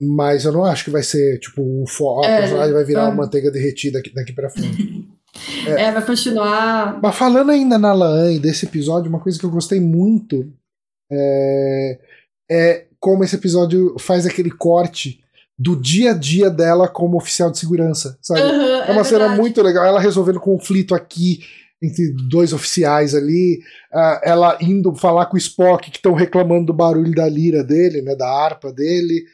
Mas 0.00 0.44
eu 0.44 0.52
não 0.52 0.64
acho 0.64 0.84
que 0.84 0.90
vai 0.90 1.02
ser, 1.02 1.38
tipo, 1.38 1.62
o 1.62 1.86
fo 1.86 2.22
é, 2.24 2.36
a 2.36 2.40
personagem 2.40 2.74
vai 2.74 2.84
virar 2.84 3.04
é. 3.04 3.04
uma 3.04 3.14
manteiga 3.14 3.50
derretida 3.50 3.98
daqui, 3.98 4.12
daqui 4.12 4.32
pra 4.32 4.50
frente. 4.50 5.08
é. 5.66 5.70
é, 5.88 5.92
vai 5.92 6.04
continuar. 6.04 7.00
Mas 7.00 7.14
falando 7.14 7.50
ainda 7.50 7.78
na 7.78 7.92
Laan 7.92 8.38
desse 8.38 8.66
episódio, 8.66 9.08
uma 9.08 9.20
coisa 9.20 9.38
que 9.38 9.46
eu 9.46 9.50
gostei 9.50 9.80
muito 9.80 10.52
é, 11.10 11.98
é 12.50 12.86
como 13.00 13.24
esse 13.24 13.36
episódio 13.36 13.96
faz 13.98 14.26
aquele 14.26 14.50
corte 14.50 15.24
do 15.58 15.74
dia 15.74 16.10
a 16.10 16.14
dia 16.14 16.50
dela 16.50 16.86
como 16.86 17.16
oficial 17.16 17.50
de 17.50 17.58
segurança, 17.58 18.18
sabe? 18.20 18.42
Uhum, 18.42 18.82
é 18.82 18.92
uma 18.92 19.00
é 19.00 19.04
cena 19.04 19.28
muito 19.28 19.62
legal. 19.62 19.84
Ela 19.84 20.00
resolvendo 20.00 20.38
conflito 20.38 20.94
aqui, 20.94 21.40
entre 21.82 22.12
dois 22.28 22.52
oficiais 22.52 23.14
ali, 23.14 23.60
uh, 23.92 24.20
ela 24.22 24.58
indo 24.60 24.94
falar 24.94 25.26
com 25.26 25.36
o 25.36 25.38
Spock 25.38 25.90
que 25.90 25.96
estão 25.96 26.14
reclamando 26.14 26.66
do 26.66 26.72
barulho 26.72 27.14
da 27.14 27.28
lira 27.28 27.64
dele, 27.64 28.02
né, 28.02 28.14
da 28.14 28.28
harpa 28.28 28.72
dele, 28.72 29.24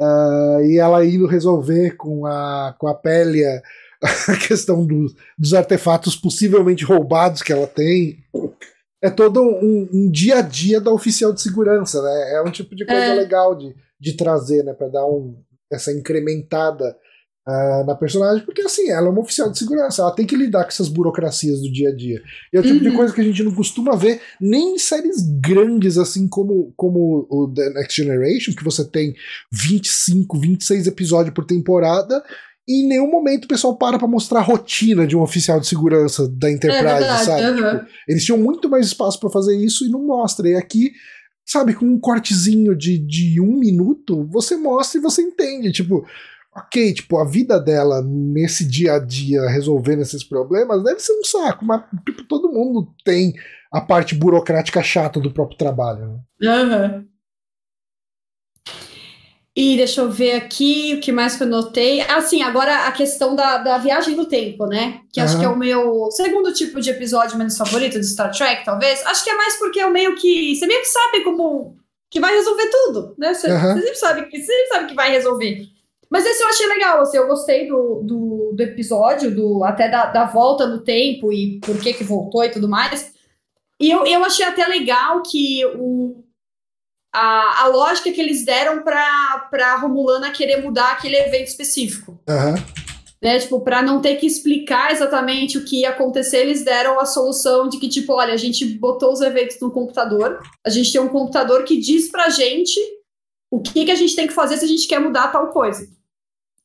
uh, 0.00 0.60
e 0.64 0.78
ela 0.78 1.04
indo 1.04 1.26
resolver 1.26 1.96
com 1.96 2.26
a 2.26 2.74
com 2.78 2.88
a 2.88 2.94
Pélia 2.94 3.62
a 4.02 4.36
questão 4.36 4.84
do, 4.84 5.06
dos 5.36 5.54
artefatos 5.54 6.16
possivelmente 6.16 6.84
roubados 6.84 7.42
que 7.42 7.52
ela 7.52 7.66
tem. 7.66 8.18
É 9.00 9.10
todo 9.10 9.40
um, 9.40 9.88
um, 9.92 10.10
dia 10.10 10.38
a 10.38 10.42
dia 10.42 10.80
da 10.80 10.90
oficial 10.90 11.32
de 11.32 11.40
segurança, 11.40 12.02
né? 12.02 12.32
É 12.34 12.42
um 12.42 12.50
tipo 12.50 12.74
de 12.74 12.84
coisa 12.84 13.00
é. 13.00 13.14
legal 13.14 13.54
de, 13.54 13.72
de 14.00 14.16
trazer, 14.16 14.64
né, 14.64 14.72
para 14.72 14.88
dar 14.88 15.06
um, 15.06 15.36
essa 15.70 15.92
incrementada 15.92 16.96
uh, 17.48 17.86
na 17.86 17.94
personagem, 17.94 18.44
porque 18.44 18.62
assim, 18.62 18.90
ela 18.90 19.08
é 19.08 19.10
uma 19.10 19.20
oficial 19.20 19.50
de 19.50 19.58
segurança, 19.58 20.02
ela 20.02 20.14
tem 20.14 20.26
que 20.26 20.36
lidar 20.36 20.64
com 20.64 20.68
essas 20.68 20.88
burocracias 20.88 21.60
do 21.60 21.72
dia 21.72 21.88
a 21.88 21.94
dia. 21.94 22.20
E 22.52 22.56
é 22.56 22.60
o 22.60 22.62
tipo 22.62 22.84
uhum. 22.84 22.90
de 22.90 22.96
coisa 22.96 23.14
que 23.14 23.20
a 23.20 23.24
gente 23.24 23.42
não 23.42 23.54
costuma 23.54 23.96
ver 23.96 24.20
nem 24.40 24.74
em 24.74 24.78
séries 24.78 25.22
grandes, 25.40 25.96
assim 25.96 26.28
como, 26.28 26.72
como 26.76 27.26
o 27.30 27.52
The 27.54 27.70
Next 27.70 28.02
Generation, 28.02 28.54
que 28.54 28.64
você 28.64 28.84
tem 28.84 29.14
25, 29.52 30.38
26 30.38 30.86
episódios 30.86 31.34
por 31.34 31.44
temporada, 31.44 32.22
e 32.68 32.84
em 32.84 32.86
nenhum 32.86 33.10
momento 33.10 33.46
o 33.46 33.48
pessoal 33.48 33.78
para 33.78 33.98
pra 33.98 34.06
mostrar 34.06 34.40
a 34.40 34.42
rotina 34.42 35.06
de 35.06 35.16
um 35.16 35.22
oficial 35.22 35.58
de 35.58 35.66
segurança 35.66 36.28
da 36.28 36.52
Enterprise, 36.52 36.84
é 36.84 36.98
verdade, 36.98 37.24
sabe? 37.24 37.42
Uhum. 37.42 37.78
Tipo, 37.78 37.90
eles 38.06 38.24
tinham 38.24 38.38
muito 38.38 38.68
mais 38.68 38.86
espaço 38.86 39.18
para 39.18 39.30
fazer 39.30 39.56
isso 39.56 39.86
e 39.86 39.88
não 39.88 40.04
mostra. 40.04 40.46
E 40.46 40.54
aqui, 40.54 40.92
sabe, 41.48 41.74
com 41.74 41.86
um 41.86 41.98
cortezinho 41.98 42.76
de, 42.76 42.98
de 42.98 43.40
um 43.40 43.58
minuto, 43.58 44.28
você 44.30 44.56
mostra 44.56 44.98
e 44.98 45.02
você 45.02 45.22
entende. 45.22 45.72
Tipo, 45.72 46.06
ok, 46.54 46.92
tipo, 46.92 47.18
a 47.18 47.24
vida 47.24 47.58
dela 47.58 48.02
nesse 48.02 48.68
dia 48.68 48.94
a 48.94 48.98
dia 48.98 49.48
resolvendo 49.48 50.02
esses 50.02 50.22
problemas 50.22 50.84
deve 50.84 51.00
ser 51.00 51.12
um 51.12 51.24
saco, 51.24 51.64
mas 51.64 51.82
tipo, 52.04 52.22
todo 52.24 52.52
mundo 52.52 52.92
tem 53.02 53.32
a 53.72 53.80
parte 53.80 54.14
burocrática 54.14 54.82
chata 54.82 55.18
do 55.18 55.32
próprio 55.32 55.56
trabalho. 55.56 56.22
Né? 56.40 56.62
Uhum. 56.62 57.07
E 59.60 59.76
deixa 59.76 60.02
eu 60.02 60.08
ver 60.08 60.36
aqui 60.36 60.94
o 60.94 61.00
que 61.00 61.10
mais 61.10 61.34
que 61.34 61.42
eu 61.42 61.46
notei. 61.48 62.00
Assim, 62.02 62.42
agora 62.42 62.86
a 62.86 62.92
questão 62.92 63.34
da, 63.34 63.58
da 63.58 63.76
viagem 63.76 64.14
no 64.14 64.24
tempo, 64.24 64.66
né? 64.66 65.00
Que 65.12 65.18
uhum. 65.18 65.26
acho 65.26 65.36
que 65.36 65.44
é 65.44 65.48
o 65.48 65.58
meu 65.58 66.08
segundo 66.12 66.52
tipo 66.52 66.80
de 66.80 66.90
episódio 66.90 67.36
menos 67.36 67.58
favorito 67.58 67.98
de 67.98 68.06
Star 68.06 68.30
Trek, 68.30 68.64
talvez. 68.64 69.04
Acho 69.04 69.24
que 69.24 69.30
é 69.30 69.36
mais 69.36 69.56
porque 69.58 69.80
eu 69.80 69.90
meio 69.90 70.14
que. 70.14 70.54
Você 70.54 70.64
meio 70.64 70.80
que 70.80 70.86
sabe 70.86 71.24
como. 71.24 71.76
que 72.08 72.20
vai 72.20 72.36
resolver 72.36 72.70
tudo, 72.70 73.16
né? 73.18 73.34
Você, 73.34 73.50
uhum. 73.50 73.58
você 73.58 73.80
sempre 73.80 73.96
sabe 73.96 74.26
que 74.26 74.38
você 74.38 74.46
sempre 74.46 74.68
sabe 74.68 74.86
que 74.90 74.94
vai 74.94 75.10
resolver. 75.10 75.66
Mas 76.08 76.24
esse 76.24 76.40
eu 76.40 76.48
achei 76.48 76.66
legal, 76.68 77.00
assim, 77.00 77.16
eu 77.16 77.26
gostei 77.26 77.66
do, 77.66 78.00
do, 78.04 78.52
do 78.54 78.62
episódio, 78.62 79.34
do 79.34 79.64
até 79.64 79.88
da, 79.88 80.06
da, 80.06 80.24
volta 80.24 80.68
no 80.68 80.84
tempo 80.84 81.32
e 81.32 81.58
por 81.58 81.80
que 81.80 81.94
que 81.94 82.04
voltou 82.04 82.44
e 82.44 82.50
tudo 82.50 82.68
mais. 82.68 83.12
E 83.80 83.90
eu, 83.90 84.06
eu 84.06 84.24
achei 84.24 84.46
até 84.46 84.64
legal 84.68 85.20
que 85.20 85.66
o, 85.74 86.22
a, 87.12 87.64
a 87.64 87.66
lógica 87.68 88.12
que 88.12 88.20
eles 88.20 88.44
deram 88.44 88.82
pra, 88.82 89.48
pra 89.50 89.76
Romulana 89.76 90.30
querer 90.30 90.62
mudar 90.62 90.92
aquele 90.92 91.16
evento 91.16 91.48
específico. 91.48 92.20
Uhum. 92.28 92.78
Né, 93.20 93.36
tipo, 93.40 93.60
para 93.60 93.82
não 93.82 94.00
ter 94.00 94.14
que 94.14 94.26
explicar 94.26 94.92
exatamente 94.92 95.58
o 95.58 95.64
que 95.64 95.80
ia 95.80 95.90
acontecer, 95.90 96.38
eles 96.38 96.64
deram 96.64 97.00
a 97.00 97.04
solução 97.04 97.68
de 97.68 97.76
que, 97.76 97.88
tipo, 97.88 98.12
olha, 98.12 98.32
a 98.32 98.36
gente 98.36 98.64
botou 98.64 99.12
os 99.12 99.20
eventos 99.20 99.58
no 99.60 99.72
computador, 99.72 100.38
a 100.64 100.70
gente 100.70 100.92
tem 100.92 101.00
um 101.00 101.08
computador 101.08 101.64
que 101.64 101.80
diz 101.80 102.08
pra 102.08 102.28
gente 102.28 102.78
o 103.50 103.60
que, 103.60 103.86
que 103.86 103.90
a 103.90 103.96
gente 103.96 104.14
tem 104.14 104.28
que 104.28 104.32
fazer 104.32 104.56
se 104.56 104.64
a 104.64 104.68
gente 104.68 104.86
quer 104.86 105.00
mudar 105.00 105.32
tal 105.32 105.48
coisa. 105.48 105.88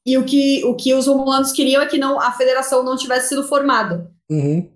E 0.06 0.16
o 0.16 0.26
que, 0.26 0.64
o 0.66 0.76
que 0.76 0.94
os 0.94 1.08
romulanos 1.08 1.52
queriam 1.52 1.82
é 1.82 1.88
que 1.88 1.98
não, 1.98 2.20
a 2.20 2.32
federação 2.34 2.84
não 2.84 2.98
tivesse 2.98 3.30
sido 3.30 3.48
formada. 3.48 4.12
Uhum. 4.30 4.70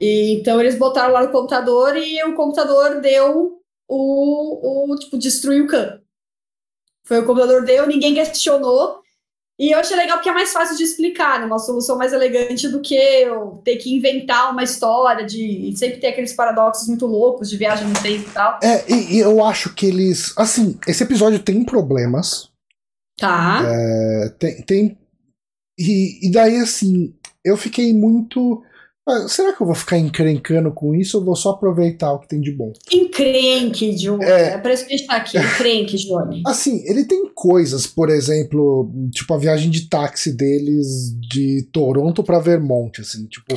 E, 0.00 0.34
então 0.34 0.60
eles 0.60 0.78
botaram 0.78 1.12
lá 1.12 1.24
no 1.24 1.32
computador 1.32 1.96
e 1.96 2.22
o 2.22 2.34
computador 2.34 3.00
deu 3.00 3.59
o, 3.90 4.92
o 4.92 4.96
tipo, 4.96 5.18
destruiu 5.18 5.64
o 5.64 5.66
Khan. 5.66 6.00
Foi 7.04 7.18
o 7.18 7.26
computador 7.26 7.64
deu, 7.64 7.86
ninguém 7.86 8.14
questionou. 8.14 9.00
E 9.58 9.74
eu 9.74 9.78
achei 9.78 9.94
legal 9.94 10.16
porque 10.16 10.30
é 10.30 10.32
mais 10.32 10.52
fácil 10.52 10.74
de 10.74 10.84
explicar, 10.84 11.38
né? 11.38 11.44
Uma 11.44 11.58
solução 11.58 11.98
mais 11.98 12.14
elegante 12.14 12.66
do 12.68 12.80
que 12.80 12.94
eu 12.94 13.60
ter 13.62 13.76
que 13.76 13.94
inventar 13.94 14.50
uma 14.50 14.62
história 14.62 15.26
de. 15.26 15.74
sempre 15.76 15.98
ter 15.98 16.06
aqueles 16.06 16.32
paradoxos 16.32 16.88
muito 16.88 17.04
loucos 17.04 17.50
de 17.50 17.58
viagem 17.58 17.86
no 17.86 18.00
tempo 18.00 18.26
e 18.26 18.32
tal. 18.32 18.58
É, 18.62 18.90
e, 18.90 19.16
e 19.16 19.18
eu 19.18 19.44
acho 19.44 19.74
que 19.74 19.84
eles. 19.84 20.32
Assim, 20.38 20.78
esse 20.86 21.02
episódio 21.02 21.38
tem 21.40 21.62
problemas. 21.62 22.48
Tá. 23.18 23.60
É, 23.66 24.28
tem. 24.38 24.62
tem 24.62 24.98
e, 25.78 26.28
e 26.28 26.32
daí, 26.32 26.56
assim, 26.56 27.14
eu 27.44 27.56
fiquei 27.56 27.92
muito. 27.92 28.62
Será 29.28 29.52
que 29.52 29.62
eu 29.62 29.66
vou 29.66 29.74
ficar 29.74 29.98
encrencando 29.98 30.72
com 30.72 30.94
isso 30.94 31.18
ou 31.18 31.24
vou 31.24 31.36
só 31.36 31.50
aproveitar 31.50 32.12
o 32.12 32.18
que 32.20 32.28
tem 32.28 32.40
de 32.40 32.52
bom? 32.52 32.72
Encrenque, 32.92 33.94
Johnny. 33.94 34.24
É, 34.24 34.54
é 34.54 34.58
por 34.58 34.70
isso 34.70 34.86
que 34.86 34.94
a 34.94 34.96
gente 34.96 35.06
tá 35.06 35.16
aqui. 35.16 35.38
Encrenque, 35.38 35.96
Johnny. 35.96 36.42
Assim, 36.46 36.82
ele 36.86 37.04
tem 37.04 37.30
coisas, 37.34 37.86
por 37.86 38.10
exemplo, 38.10 38.90
tipo 39.12 39.32
a 39.32 39.38
viagem 39.38 39.70
de 39.70 39.88
táxi 39.88 40.36
deles 40.36 41.14
de 41.18 41.68
Toronto 41.72 42.22
para 42.22 42.38
Vermont, 42.38 43.00
assim, 43.00 43.26
tipo. 43.26 43.54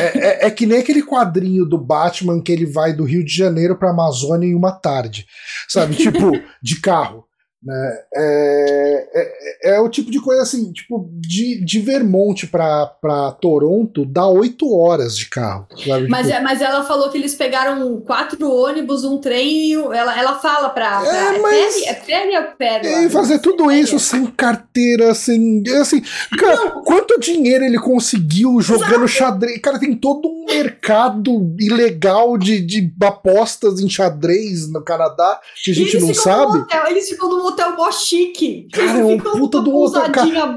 é, 0.00 0.18
é, 0.18 0.46
é, 0.46 0.50
que 0.50 0.66
nem 0.66 0.78
aquele 0.78 1.02
quadrinho 1.02 1.64
do 1.64 1.78
Batman 1.78 2.42
que 2.42 2.52
ele 2.52 2.66
vai 2.66 2.92
do 2.92 3.04
Rio 3.04 3.24
de 3.24 3.34
Janeiro 3.34 3.78
pra 3.78 3.90
Amazônia 3.90 4.46
em 4.46 4.54
uma 4.54 4.72
tarde. 4.72 5.26
Sabe? 5.68 5.94
Tipo, 5.94 6.32
de 6.62 6.80
carro. 6.80 7.24
Né? 7.64 7.98
É, 8.12 9.08
é, 9.14 9.74
é, 9.74 9.80
o 9.80 9.88
tipo 9.88 10.10
de 10.10 10.20
coisa 10.20 10.42
assim, 10.42 10.72
tipo, 10.72 11.08
de, 11.12 11.64
de 11.64 11.78
Vermont 11.78 12.48
para 12.48 13.36
Toronto 13.40 14.04
dá 14.04 14.26
oito 14.26 14.74
horas 14.74 15.16
de 15.16 15.28
carro. 15.28 15.68
Sabe? 15.86 16.08
Mas, 16.08 16.26
tipo, 16.26 16.38
é, 16.38 16.40
mas 16.40 16.60
ela 16.60 16.82
falou 16.82 17.08
que 17.08 17.16
eles 17.16 17.36
pegaram 17.36 18.00
quatro 18.00 18.50
ônibus, 18.50 19.04
um 19.04 19.18
trem 19.18 19.74
ela, 19.74 20.18
ela 20.18 20.38
fala 20.40 20.70
pra. 20.70 21.00
pra 21.00 21.34
é, 21.34 21.38
mas, 21.38 21.82
é 21.86 21.94
Perry 21.94 22.36
ou 22.36 22.42
Perry? 22.56 23.06
E 23.06 23.10
fazer 23.10 23.38
tudo 23.38 23.70
isso 23.70 23.98
sem 23.98 24.26
carteira, 24.26 25.14
sem. 25.14 25.62
Assim, 25.80 26.02
cara, 26.36 26.56
Não. 26.56 26.82
quanto 26.82 27.20
dinheiro 27.20 27.64
ele 27.64 27.78
conseguiu 27.78 28.60
jogando 28.60 29.04
Exato. 29.04 29.08
xadrez? 29.08 29.60
Cara, 29.60 29.78
tem 29.78 29.94
todo 29.94 30.28
um 30.28 30.46
mercado 30.46 31.54
ilegal 31.60 32.36
de, 32.36 32.60
de 32.60 32.92
apostas 33.02 33.80
em 33.80 33.88
xadrez 33.88 34.70
no 34.70 34.82
Canadá 34.82 35.40
que 35.62 35.70
a 35.70 35.74
gente 35.74 36.00
não 36.00 36.12
sabe. 36.12 36.58
Hotel, 36.58 36.86
eles 36.88 37.08
ficam 37.08 37.28
no 37.52 37.64
hotel 37.64 37.76
mó 37.76 37.90
chique. 37.90 38.68
Cara, 38.72 38.98
é 38.98 39.04
um 39.04 39.18
puta 39.18 39.60
do 39.60 39.74
hotel. 39.76 40.02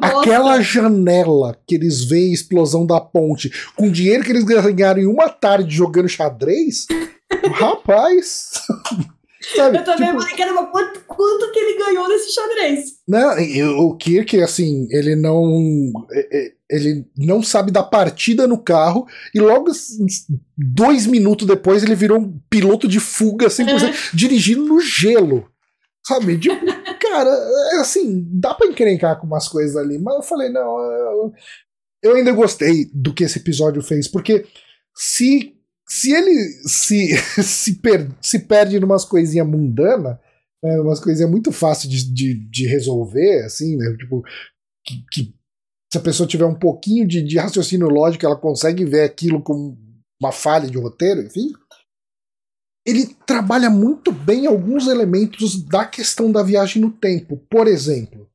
Aquela 0.02 0.62
janela 0.62 1.58
que 1.68 1.76
eles 1.76 2.06
veem 2.06 2.32
a 2.32 2.34
explosão 2.34 2.86
da 2.86 3.00
ponte, 3.00 3.52
com 3.76 3.88
o 3.88 3.92
dinheiro 3.92 4.24
que 4.24 4.32
eles 4.32 4.44
ganharam 4.44 5.02
em 5.02 5.08
uma 5.08 5.30
tarde 5.30 5.76
jogando 5.76 6.08
xadrez, 6.08 6.88
rapaz. 7.54 8.52
Sabe? 9.56 9.78
Eu 9.78 9.84
também 9.84 10.08
tipo, 10.08 10.22
falei, 10.22 10.36
caramba, 10.36 10.66
quanto, 10.68 11.00
quanto 11.06 11.52
que 11.52 11.60
ele 11.60 11.78
ganhou 11.78 12.08
nesse 12.08 12.34
xadrez? 12.34 12.94
Não, 13.08 13.86
o 13.86 13.96
Kirk, 13.96 14.42
assim, 14.42 14.88
ele 14.90 15.16
não. 15.16 15.92
Ele 16.68 17.06
não 17.16 17.44
sabe 17.44 17.72
da 17.72 17.84
partida 17.84 18.48
no 18.48 18.58
carro 18.58 19.06
e 19.36 19.40
logo 19.40 19.72
dois 20.58 21.06
minutos 21.06 21.46
depois 21.46 21.84
ele 21.84 21.94
virou 21.94 22.18
um 22.20 22.40
piloto 22.50 22.88
de 22.88 23.00
fuga 23.00 23.50
100%, 23.50 23.84
é. 23.84 23.94
dirigindo 24.16 24.66
no 24.66 24.82
gelo. 24.82 25.48
Sabe? 26.08 26.38
De, 26.38 26.50
cara, 27.16 27.30
é 27.74 27.80
assim, 27.80 28.28
dá 28.32 28.54
pra 28.54 28.68
encrencar 28.68 29.20
com 29.20 29.26
umas 29.26 29.48
coisas 29.48 29.76
ali, 29.78 29.98
mas 29.98 30.16
eu 30.16 30.22
falei, 30.22 30.50
não, 30.50 30.80
eu, 30.82 31.34
eu 32.04 32.16
ainda 32.16 32.32
gostei 32.32 32.90
do 32.94 33.14
que 33.14 33.24
esse 33.24 33.40
episódio 33.40 33.82
fez, 33.82 34.08
porque 34.08 34.46
se 34.96 35.54
se 35.88 36.12
ele 36.12 36.34
se, 36.68 37.16
se, 37.44 37.76
per, 37.76 38.10
se 38.20 38.40
perde 38.40 38.80
numas 38.80 39.06
coisinhas 39.06 39.48
mundanas, 39.48 40.18
né, 40.64 40.80
umas 40.82 41.00
coisinhas 41.00 41.30
muito 41.30 41.52
fáceis 41.52 41.94
de, 41.94 42.12
de, 42.12 42.50
de, 42.50 42.68
resolver, 42.68 43.44
assim, 43.44 43.78
né? 43.78 43.96
Tipo, 43.96 44.24
que, 44.84 45.06
que, 45.12 45.36
se 45.92 45.98
a 46.00 46.02
pessoa 46.02 46.28
tiver 46.28 46.46
um 46.46 46.58
pouquinho 46.58 47.08
de, 47.08 47.22
de 47.22 47.38
raciocínio 47.38 47.88
lógico, 47.88 48.26
ela 48.26 48.36
consegue 48.36 48.84
ver 48.84 49.04
aquilo 49.04 49.42
como 49.44 49.78
uma 50.20 50.32
falha 50.32 50.68
de 50.68 50.78
roteiro, 50.78 51.22
enfim. 51.22 51.54
Ele 52.86 53.16
trabalha 53.26 53.70
muito 53.70 54.12
bem 54.12 54.46
alguns 54.46 54.88
elementos 54.88 55.62
da 55.64 55.86
questão 55.86 56.32
da 56.32 56.44
viagem 56.44 56.82
no 56.82 56.92
tempo. 56.92 57.42
Por 57.50 57.68
exemplo, 57.68 58.30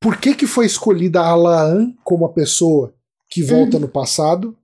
por 0.00 0.16
que, 0.16 0.34
que 0.34 0.46
foi 0.46 0.66
escolhida 0.66 1.20
a 1.20 1.34
Laan 1.34 1.92
como 2.02 2.24
a 2.24 2.32
pessoa 2.32 2.94
que 3.28 3.42
volta 3.42 3.76
uhum. 3.76 3.82
no 3.82 3.88
passado 3.88 4.56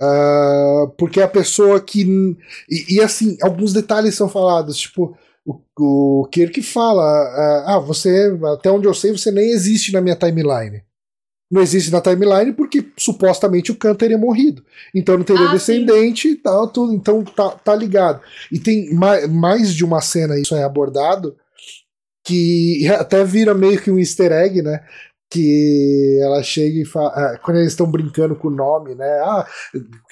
Uh, 0.00 0.88
porque 0.96 1.20
é 1.20 1.24
a 1.24 1.28
pessoa 1.28 1.80
que. 1.80 2.04
E, 2.70 2.96
e, 2.96 3.00
assim, 3.00 3.36
alguns 3.42 3.72
detalhes 3.72 4.14
são 4.14 4.28
falados, 4.28 4.78
tipo, 4.78 5.16
o, 5.44 5.60
o 5.76 6.28
Kirk 6.30 6.62
fala: 6.62 7.02
uh, 7.02 7.70
Ah, 7.70 7.78
você, 7.80 8.32
até 8.54 8.70
onde 8.70 8.86
eu 8.86 8.94
sei, 8.94 9.10
você 9.10 9.32
nem 9.32 9.50
existe 9.50 9.92
na 9.92 10.00
minha 10.00 10.14
timeline. 10.14 10.82
Não 11.50 11.62
existe 11.62 11.90
na 11.90 12.00
timeline 12.00 12.52
porque 12.52 12.87
supostamente 12.98 13.72
o 13.72 13.76
Khan 13.76 13.94
teria 13.94 14.18
morrido. 14.18 14.62
Então 14.94 15.16
não 15.16 15.24
teria 15.24 15.48
ah, 15.48 15.52
descendente 15.52 16.28
sim. 16.28 16.34
e 16.34 16.36
tal, 16.36 16.68
tudo. 16.68 16.92
Então 16.92 17.22
tá, 17.24 17.50
tá 17.50 17.74
ligado. 17.74 18.20
E 18.50 18.58
tem 18.58 18.92
mais, 18.94 19.28
mais 19.28 19.74
de 19.74 19.84
uma 19.84 20.00
cena, 20.00 20.38
isso 20.38 20.54
é 20.54 20.64
abordado, 20.64 21.36
que 22.24 22.86
até 22.88 23.24
vira 23.24 23.54
meio 23.54 23.80
que 23.80 23.90
um 23.90 23.98
easter 23.98 24.32
egg, 24.32 24.62
né? 24.62 24.80
que 25.30 26.18
ela 26.22 26.42
chega 26.42 26.80
e 26.80 26.86
fala, 26.86 27.08
ah, 27.08 27.38
quando 27.42 27.58
eles 27.58 27.72
estão 27.72 27.90
brincando 27.90 28.34
com 28.34 28.48
o 28.48 28.54
nome, 28.54 28.94
né? 28.94 29.10
Ah, 29.20 29.46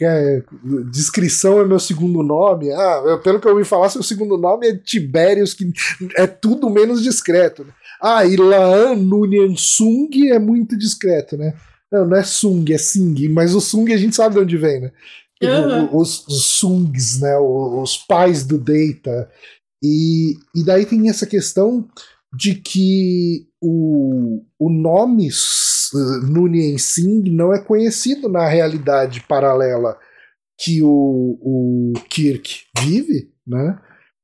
é, 0.03 0.43
descrição 0.91 1.59
é 1.59 1.65
meu 1.65 1.79
segundo 1.79 2.23
nome. 2.23 2.71
Ah, 2.71 3.19
pelo 3.25 3.41
que 3.41 3.49
eu 3.49 3.53
ouvi 3.53 3.65
falar, 3.65 3.89
seu 3.89 4.03
segundo 4.03 4.37
nome 4.37 4.69
é 4.69 4.77
Tibérios, 4.77 5.55
que 5.55 5.73
é 6.17 6.27
tudo 6.27 6.69
menos 6.69 7.03
discreto. 7.03 7.65
Né? 7.65 7.73
Ah, 8.01 8.27
e 8.27 8.37
Laan 8.37 8.95
Nunyan 8.97 9.57
Sung 9.57 10.31
é 10.31 10.39
muito 10.39 10.77
discreto, 10.77 11.37
né? 11.37 11.55
Não, 11.93 12.07
não 12.07 12.17
é 12.17 12.25
Sung, 12.25 12.73
é 12.73 12.79
Sing, 12.79 13.29
mas 13.29 13.55
o 13.55 13.61
Sung 13.61 13.93
a 13.93 13.97
gente 13.97 14.17
sabe 14.17 14.35
de 14.35 14.41
onde 14.41 14.57
vem, 14.57 14.81
né? 14.81 14.93
Uhum. 15.43 15.97
Os, 15.97 16.27
os 16.27 16.47
Sungs, 16.47 17.21
né? 17.21 17.37
Os, 17.39 17.97
pais 17.99 18.45
do 18.45 18.59
Data. 18.59 19.31
E, 19.83 20.35
e 20.55 20.65
daí 20.65 20.87
tem 20.87 21.09
essa 21.09 21.27
questão 21.27 21.87
de 22.35 22.55
que 22.55 23.47
o, 23.63 24.43
o 24.59 24.71
nome 24.71 25.29
Nunien 26.29 26.79
Singh 26.79 27.31
não 27.31 27.53
é 27.53 27.61
conhecido 27.61 28.29
na 28.29 28.49
realidade 28.49 29.21
paralela 29.29 29.97
que 30.59 30.83
o, 30.83 31.39
o 31.41 31.93
Kirk 32.09 32.63
vive, 32.79 33.31
né? 33.47 33.79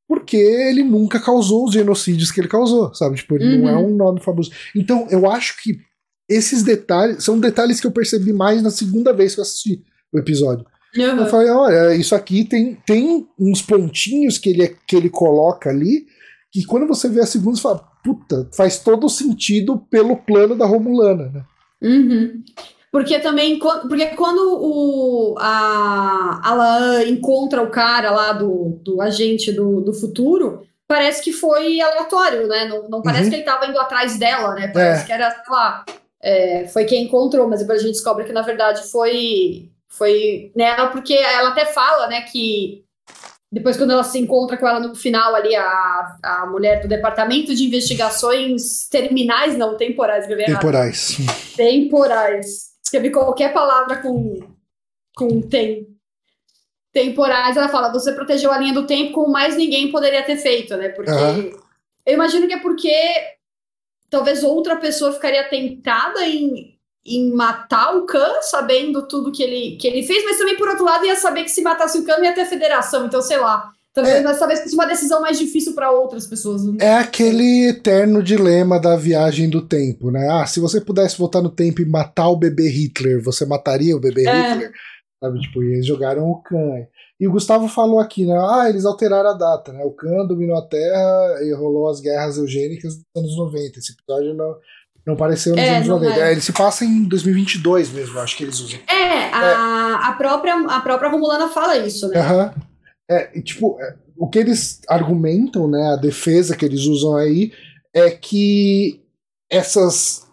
Porque 0.08 0.36
ele 0.36 0.82
nunca 0.82 1.20
causou 1.20 1.66
os 1.66 1.72
genocídios 1.72 2.30
que 2.30 2.40
ele 2.40 2.48
causou, 2.48 2.92
sabe? 2.94 3.16
Tipo, 3.16 3.36
ele 3.36 3.56
uhum. 3.56 3.62
não 3.62 3.68
é 3.68 3.76
uhum. 3.76 3.92
um 3.92 3.96
nome 3.96 4.20
famoso. 4.20 4.50
Então, 4.74 5.06
eu 5.10 5.30
acho 5.30 5.62
que 5.62 5.78
esses 6.28 6.62
detalhes 6.62 7.24
são 7.24 7.38
detalhes 7.38 7.80
que 7.80 7.86
eu 7.86 7.92
percebi 7.92 8.32
mais 8.32 8.62
na 8.62 8.70
segunda 8.70 9.12
vez 9.12 9.34
que 9.34 9.40
eu 9.40 9.42
assisti 9.42 9.82
o 10.12 10.18
episódio. 10.18 10.64
Uhum. 10.96 11.20
Eu 11.20 11.26
falei, 11.26 11.50
olha, 11.50 11.94
isso 11.94 12.14
aqui 12.14 12.44
tem, 12.44 12.74
tem 12.86 13.26
uns 13.38 13.62
pontinhos 13.62 14.38
que 14.38 14.50
ele, 14.50 14.76
que 14.86 14.96
ele 14.96 15.08
coloca 15.08 15.70
ali, 15.70 16.06
que 16.50 16.64
quando 16.64 16.86
você 16.86 17.08
vê 17.08 17.20
a 17.20 17.26
segunda, 17.26 17.56
você 17.56 17.62
fala, 17.62 17.84
puta, 18.04 18.48
faz 18.54 18.78
todo 18.78 19.08
sentido 19.08 19.78
pelo 19.90 20.16
plano 20.16 20.54
da 20.54 20.66
Romulana, 20.66 21.30
né? 21.30 21.44
Uhum. 21.82 22.42
Porque 22.90 23.18
também, 23.20 23.58
porque 23.58 24.06
quando 24.08 24.58
o, 24.60 25.34
a 25.38 26.40
Alan 26.44 27.04
encontra 27.04 27.62
o 27.62 27.70
cara 27.70 28.10
lá 28.10 28.34
do, 28.34 28.78
do 28.84 29.00
agente 29.00 29.50
do, 29.50 29.80
do 29.80 29.94
futuro, 29.94 30.66
parece 30.86 31.22
que 31.22 31.32
foi 31.32 31.80
aleatório, 31.80 32.46
né? 32.46 32.66
Não, 32.66 32.86
não 32.90 33.02
parece 33.02 33.24
uhum. 33.24 33.30
que 33.30 33.34
ele 33.36 33.42
estava 33.42 33.66
indo 33.66 33.80
atrás 33.80 34.18
dela, 34.18 34.54
né? 34.54 34.68
Parece 34.68 35.04
é. 35.04 35.06
que 35.06 35.12
era, 35.12 35.30
sei 35.30 35.40
lá, 35.48 35.86
é, 36.22 36.66
foi 36.68 36.84
quem 36.84 37.04
encontrou, 37.04 37.48
mas 37.48 37.60
depois 37.60 37.80
a 37.80 37.82
gente 37.82 37.94
descobre 37.94 38.24
que 38.24 38.32
na 38.32 38.42
verdade 38.42 38.90
foi 38.90 39.70
foi 39.88 40.50
nela, 40.56 40.88
porque 40.88 41.12
ela 41.12 41.50
até 41.50 41.66
fala, 41.66 42.06
né, 42.06 42.22
que 42.22 42.82
depois, 43.52 43.76
quando 43.76 43.90
ela 43.90 44.02
se 44.02 44.18
encontra 44.18 44.56
com 44.56 44.66
ela 44.66 44.80
no 44.80 44.94
final 44.94 45.34
ali, 45.34 45.54
a, 45.54 46.16
a 46.22 46.46
mulher 46.46 46.80
do 46.80 46.88
departamento 46.88 47.54
de 47.54 47.64
investigações 47.64 48.88
terminais, 48.88 49.58
não, 49.58 49.76
temporais, 49.76 50.26
Temporais. 50.26 51.18
Temporais. 51.54 52.70
Escrevi 52.82 53.10
qualquer 53.10 53.52
palavra 53.52 53.96
com, 53.98 54.38
com 55.14 55.42
tem. 55.42 55.86
Temporais, 56.94 57.54
ela 57.54 57.68
fala, 57.68 57.92
você 57.92 58.12
protegeu 58.12 58.50
a 58.50 58.56
linha 58.56 58.72
do 58.72 58.86
tempo 58.86 59.12
como 59.12 59.30
mais 59.30 59.54
ninguém 59.54 59.92
poderia 59.92 60.22
ter 60.22 60.36
feito, 60.36 60.74
né? 60.78 60.88
Porque 60.88 61.10
uhum. 61.10 61.50
eu 62.06 62.14
imagino 62.14 62.46
que 62.46 62.54
é 62.54 62.60
porque 62.60 62.94
talvez 64.12 64.44
outra 64.44 64.76
pessoa 64.76 65.12
ficaria 65.12 65.48
tentada 65.48 66.24
em 66.26 66.70
em 67.04 67.32
matar 67.34 67.96
o 67.96 68.06
Khan, 68.06 68.40
sabendo 68.42 69.08
tudo 69.08 69.32
que 69.32 69.42
ele, 69.42 69.76
que 69.76 69.88
ele 69.88 70.04
fez, 70.04 70.22
mas 70.24 70.38
também, 70.38 70.56
por 70.56 70.68
outro 70.68 70.84
lado, 70.84 71.04
ia 71.04 71.16
saber 71.16 71.42
que 71.42 71.50
se 71.50 71.60
matasse 71.60 71.98
o 71.98 72.04
Khan 72.04 72.22
ia 72.22 72.32
ter 72.32 72.46
federação, 72.46 73.04
então 73.06 73.20
sei 73.20 73.38
lá. 73.38 73.72
Talvez, 73.92 74.24
é, 74.24 74.34
talvez 74.38 74.60
fosse 74.60 74.74
uma 74.76 74.86
decisão 74.86 75.20
mais 75.20 75.36
difícil 75.36 75.74
para 75.74 75.90
outras 75.90 76.28
pessoas. 76.28 76.64
Né? 76.64 76.76
É 76.78 76.94
aquele 76.94 77.70
eterno 77.70 78.22
dilema 78.22 78.78
da 78.78 78.94
viagem 78.94 79.50
do 79.50 79.60
tempo, 79.60 80.12
né? 80.12 80.28
Ah, 80.30 80.46
se 80.46 80.60
você 80.60 80.80
pudesse 80.80 81.18
voltar 81.18 81.42
no 81.42 81.50
tempo 81.50 81.82
e 81.82 81.84
matar 81.84 82.28
o 82.28 82.36
bebê 82.36 82.68
Hitler, 82.68 83.20
você 83.20 83.44
mataria 83.44 83.96
o 83.96 84.00
bebê 84.00 84.24
é. 84.24 84.52
Hitler? 84.52 84.72
Sabe, 85.20 85.40
tipo, 85.40 85.62
e 85.62 85.72
eles 85.74 85.86
jogaram 85.86 86.30
o 86.30 86.40
Khan. 86.40 86.86
E 87.22 87.28
o 87.28 87.30
Gustavo 87.30 87.68
falou 87.68 88.00
aqui, 88.00 88.26
né? 88.26 88.36
Ah, 88.36 88.68
eles 88.68 88.84
alteraram 88.84 89.30
a 89.30 89.34
data, 89.34 89.72
né? 89.72 89.84
O 89.84 89.92
Khan 89.92 90.26
dominou 90.26 90.56
a 90.56 90.66
Terra 90.66 91.38
e 91.42 91.54
rolou 91.54 91.88
as 91.88 92.00
guerras 92.00 92.36
eugênicas 92.36 92.96
dos 92.96 93.04
anos 93.16 93.36
90. 93.36 93.78
Esse 93.78 93.92
episódio 93.92 94.34
não, 94.34 94.56
não 95.06 95.14
pareceu 95.14 95.54
nos 95.54 95.64
é, 95.64 95.76
anos 95.76 95.86
90. 95.86 96.18
É. 96.18 96.32
ele 96.32 96.40
se 96.40 96.52
passa 96.52 96.84
em 96.84 97.04
2022 97.04 97.92
mesmo, 97.92 98.18
acho 98.18 98.36
que 98.36 98.42
eles 98.42 98.58
usam. 98.58 98.80
É, 98.90 99.32
a, 99.32 100.00
é. 100.02 100.08
a, 100.08 100.12
própria, 100.18 100.52
a 100.66 100.80
própria 100.80 101.10
Romulana 101.10 101.48
fala 101.48 101.78
isso, 101.78 102.08
né? 102.08 102.20
Uhum. 102.20 102.50
É, 103.08 103.38
e, 103.38 103.40
tipo, 103.40 103.80
é, 103.80 103.94
o 104.16 104.28
que 104.28 104.40
eles 104.40 104.80
argumentam, 104.88 105.68
né, 105.68 105.92
a 105.92 106.00
defesa 106.00 106.56
que 106.56 106.64
eles 106.64 106.86
usam 106.86 107.14
aí, 107.14 107.52
é 107.94 108.10
que 108.10 109.00
essas, 109.48 110.26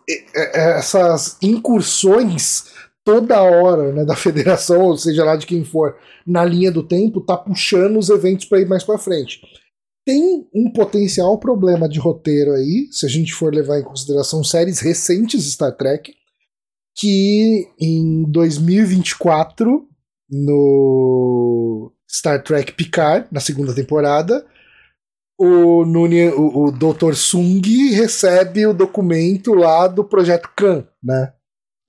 essas 0.55 1.37
incursões 1.39 2.63
toda 3.11 3.41
hora 3.41 3.91
né, 3.91 4.05
da 4.05 4.15
federação, 4.17 4.81
ou 4.81 4.97
seja 4.97 5.23
lá 5.23 5.35
de 5.35 5.45
quem 5.45 5.63
for, 5.63 5.95
na 6.25 6.43
linha 6.45 6.71
do 6.71 6.83
tempo, 6.83 7.21
tá 7.21 7.37
puxando 7.37 7.97
os 7.97 8.09
eventos 8.09 8.45
para 8.45 8.59
ir 8.59 8.67
mais 8.67 8.83
para 8.83 8.97
frente 8.97 9.41
tem 10.09 10.49
um 10.55 10.71
potencial 10.73 11.37
problema 11.37 11.87
de 11.87 11.99
roteiro 11.99 12.53
aí, 12.53 12.87
se 12.91 13.05
a 13.05 13.09
gente 13.09 13.31
for 13.31 13.53
levar 13.53 13.77
em 13.77 13.83
consideração 13.83 14.43
séries 14.43 14.79
recentes 14.79 15.43
de 15.43 15.51
Star 15.51 15.75
Trek, 15.77 16.15
que 16.97 17.67
em 17.79 18.23
2024, 18.23 19.87
no 20.27 21.93
Star 22.09 22.43
Trek 22.43 22.73
Picard, 22.73 23.27
na 23.31 23.39
segunda 23.39 23.71
temporada, 23.71 24.43
o, 25.39 25.85
Nune, 25.85 26.29
o, 26.29 26.65
o 26.65 26.71
Dr. 26.71 27.13
Sung 27.13 27.61
recebe 27.91 28.65
o 28.65 28.73
documento 28.73 29.53
lá 29.53 29.87
do 29.87 30.03
Projeto 30.03 30.49
Khan, 30.57 30.87
né? 31.03 31.33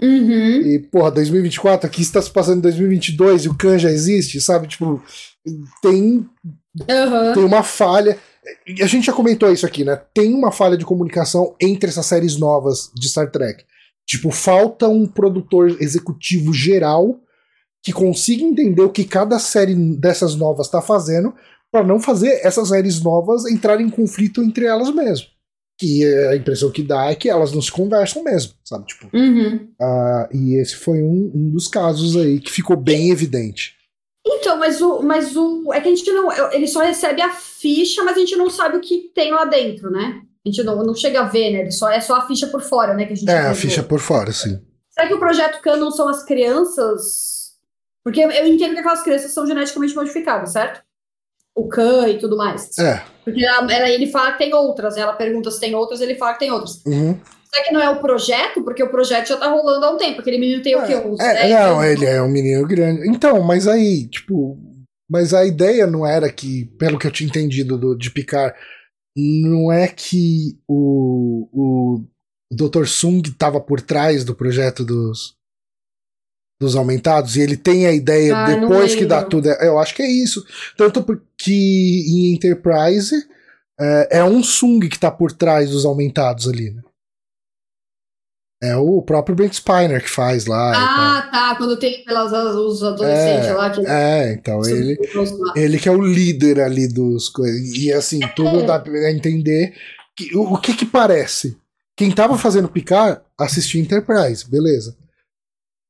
Uhum. 0.02 0.62
E, 0.62 0.78
porra, 0.78 1.10
2024, 1.10 1.86
aqui 1.86 2.02
está 2.02 2.22
se 2.22 2.30
passando 2.30 2.58
em 2.58 2.62
2022 2.62 3.44
e 3.44 3.48
o 3.48 3.54
Khan 3.54 3.78
já 3.78 3.90
existe, 3.90 4.40
sabe? 4.40 4.66
Tipo, 4.66 5.02
tem 5.82 6.26
Uhum. 6.78 7.34
Tem 7.34 7.44
uma 7.44 7.62
falha. 7.62 8.18
E 8.66 8.82
a 8.82 8.86
gente 8.86 9.06
já 9.06 9.12
comentou 9.12 9.50
isso 9.52 9.66
aqui, 9.66 9.84
né? 9.84 10.00
Tem 10.14 10.32
uma 10.32 10.52
falha 10.52 10.76
de 10.76 10.84
comunicação 10.84 11.54
entre 11.60 11.90
essas 11.90 12.06
séries 12.06 12.38
novas 12.38 12.90
de 12.94 13.08
Star 13.08 13.30
Trek. 13.30 13.64
Tipo, 14.06 14.30
falta 14.30 14.88
um 14.88 15.06
produtor 15.06 15.76
executivo 15.80 16.52
geral 16.52 17.18
que 17.82 17.92
consiga 17.92 18.42
entender 18.42 18.82
o 18.82 18.90
que 18.90 19.04
cada 19.04 19.38
série 19.38 19.74
dessas 19.74 20.34
novas 20.34 20.66
está 20.66 20.82
fazendo 20.82 21.34
para 21.72 21.86
não 21.86 22.00
fazer 22.00 22.40
essas 22.42 22.68
séries 22.68 23.00
novas 23.00 23.46
entrarem 23.46 23.86
em 23.86 23.90
conflito 23.90 24.42
entre 24.42 24.66
elas 24.66 24.92
mesmo. 24.92 25.26
Que 25.80 26.04
a 26.26 26.36
impressão 26.36 26.70
que 26.70 26.82
dá 26.82 27.06
é 27.06 27.14
que 27.14 27.30
elas 27.30 27.52
não 27.52 27.62
se 27.62 27.72
conversam 27.72 28.22
mesmo, 28.22 28.52
sabe? 28.62 28.84
Tipo, 28.84 29.08
uhum. 29.16 29.66
uh, 29.80 30.28
e 30.30 30.60
esse 30.60 30.76
foi 30.76 31.02
um, 31.02 31.32
um 31.34 31.50
dos 31.50 31.66
casos 31.66 32.18
aí 32.18 32.38
que 32.38 32.52
ficou 32.52 32.76
bem 32.76 33.10
evidente. 33.10 33.74
Então, 34.26 34.58
mas 34.58 34.82
o, 34.82 35.00
mas 35.02 35.34
o. 35.34 35.72
É 35.72 35.80
que 35.80 35.88
a 35.88 35.94
gente 35.94 36.12
não. 36.12 36.52
Ele 36.52 36.66
só 36.66 36.80
recebe 36.80 37.22
a 37.22 37.30
ficha, 37.30 38.04
mas 38.04 38.14
a 38.14 38.20
gente 38.20 38.36
não 38.36 38.50
sabe 38.50 38.76
o 38.76 38.80
que 38.80 39.10
tem 39.14 39.32
lá 39.32 39.46
dentro, 39.46 39.90
né? 39.90 40.20
A 40.44 40.48
gente 40.48 40.62
não, 40.62 40.84
não 40.84 40.94
chega 40.94 41.20
a 41.20 41.24
ver, 41.24 41.50
né? 41.50 41.60
Ele 41.60 41.70
só, 41.70 41.90
é 41.90 42.00
só 42.00 42.16
a 42.16 42.26
ficha 42.26 42.46
por 42.46 42.60
fora, 42.60 42.94
né? 42.94 43.06
Que 43.06 43.14
a 43.14 43.16
gente 43.16 43.30
é, 43.30 43.38
a 43.38 43.54
ficha 43.54 43.82
por 43.82 44.00
fora, 44.00 44.32
sim. 44.32 44.60
Será 44.90 45.06
que 45.06 45.14
o 45.14 45.18
projeto 45.18 45.62
Canon 45.62 45.90
são 45.90 46.08
as 46.08 46.22
crianças? 46.24 47.54
Porque 48.04 48.20
eu 48.20 48.46
entendo 48.46 48.74
que 48.74 48.80
aquelas 48.80 49.02
crianças 49.02 49.32
são 49.32 49.46
geneticamente 49.46 49.94
modificadas, 49.94 50.52
certo? 50.52 50.82
O 51.56 51.68
Khan 51.68 52.08
e 52.08 52.18
tudo 52.18 52.36
mais. 52.36 52.78
É. 52.78 53.02
Porque 53.24 53.44
ela, 53.44 53.72
ela, 53.72 53.90
ele 53.90 54.06
fala 54.06 54.32
que 54.32 54.38
tem 54.38 54.54
outras, 54.54 54.96
ela 54.96 55.12
pergunta 55.12 55.50
se 55.50 55.60
tem 55.60 55.74
outras, 55.74 56.00
ele 56.00 56.14
fala 56.14 56.32
que 56.34 56.38
tem 56.40 56.50
outras. 56.50 56.82
Uhum. 56.86 57.18
Será 57.52 57.64
que 57.64 57.72
não 57.72 57.80
é 57.80 57.90
o 57.90 58.00
projeto? 58.00 58.62
Porque 58.62 58.82
o 58.82 58.90
projeto 58.90 59.28
já 59.28 59.36
tá 59.36 59.48
rolando 59.48 59.84
há 59.84 59.90
um 59.90 59.96
tempo. 59.96 60.20
Aquele 60.20 60.38
menino 60.38 60.62
tem 60.62 60.74
é, 60.74 60.78
o 60.78 60.86
quê? 60.86 60.94
Uns 60.94 61.18
é, 61.18 61.34
10 61.34 61.50
não, 61.50 61.84
ele 61.84 62.06
é 62.06 62.22
um 62.22 62.28
menino 62.28 62.66
grande. 62.66 63.08
Então, 63.08 63.42
mas 63.42 63.66
aí, 63.66 64.06
tipo. 64.08 64.56
Mas 65.10 65.34
a 65.34 65.44
ideia 65.44 65.88
não 65.88 66.06
era 66.06 66.30
que, 66.30 66.66
pelo 66.78 66.96
que 66.96 67.04
eu 67.04 67.10
tinha 67.10 67.28
entendido 67.28 67.76
do, 67.76 67.96
de 67.96 68.12
Picard, 68.12 68.54
não 69.16 69.72
é 69.72 69.88
que 69.88 70.56
o, 70.68 71.48
o 71.52 72.04
Dr. 72.52 72.84
Sung 72.86 73.20
estava 73.28 73.60
por 73.60 73.80
trás 73.80 74.22
do 74.22 74.36
projeto 74.36 74.84
dos, 74.84 75.34
dos 76.60 76.76
aumentados 76.76 77.36
e 77.36 77.40
ele 77.40 77.56
tem 77.56 77.86
a 77.86 77.92
ideia 77.92 78.36
Ah, 78.36 78.46
depois 78.54 78.94
que 78.94 79.06
dá 79.06 79.22
tudo. 79.24 79.48
Eu 79.48 79.78
acho 79.78 79.94
que 79.94 80.02
é 80.02 80.10
isso. 80.10 80.44
Tanto 80.76 81.02
porque 81.02 81.50
em 81.50 82.34
Enterprise 82.34 83.14
é, 83.80 84.18
é 84.18 84.24
um 84.24 84.42
Sung 84.42 84.86
que 84.86 84.98
tá 84.98 85.10
por 85.10 85.32
trás 85.32 85.70
dos 85.70 85.86
aumentados 85.86 86.46
ali, 86.46 86.70
né? 86.70 86.82
É 88.62 88.76
o 88.76 89.00
próprio 89.00 89.34
Brent 89.34 89.54
Spiner 89.54 90.02
que 90.02 90.10
faz 90.10 90.44
lá. 90.44 90.72
Ah, 90.76 91.22
tá. 91.30 91.54
Quando 91.56 91.78
tem 91.78 92.02
aquelas, 92.02 92.30
os 92.30 92.82
adolescentes 92.82 93.46
É, 93.48 93.52
lá 93.54 93.70
que. 93.70 93.86
é, 93.86 94.32
então 94.34 94.60
ele, 94.66 94.98
ele 95.56 95.78
que 95.78 95.88
é 95.88 95.92
o 95.92 96.02
líder 96.02 96.60
ali 96.60 96.86
dos 96.86 97.30
coisas. 97.30 97.72
E 97.74 97.90
assim, 97.90 98.20
tudo 98.36 98.66
dá 98.66 98.78
pra 98.78 99.10
entender. 99.10 99.72
Que, 100.14 100.36
o, 100.36 100.52
o 100.52 100.58
que 100.58 100.74
que 100.74 100.84
parece? 100.84 101.56
Quem 101.96 102.10
tava 102.10 102.36
fazendo 102.36 102.68
Picard 102.68 103.22
assistia 103.38 103.80
Enterprise, 103.80 104.46
beleza. 104.46 104.94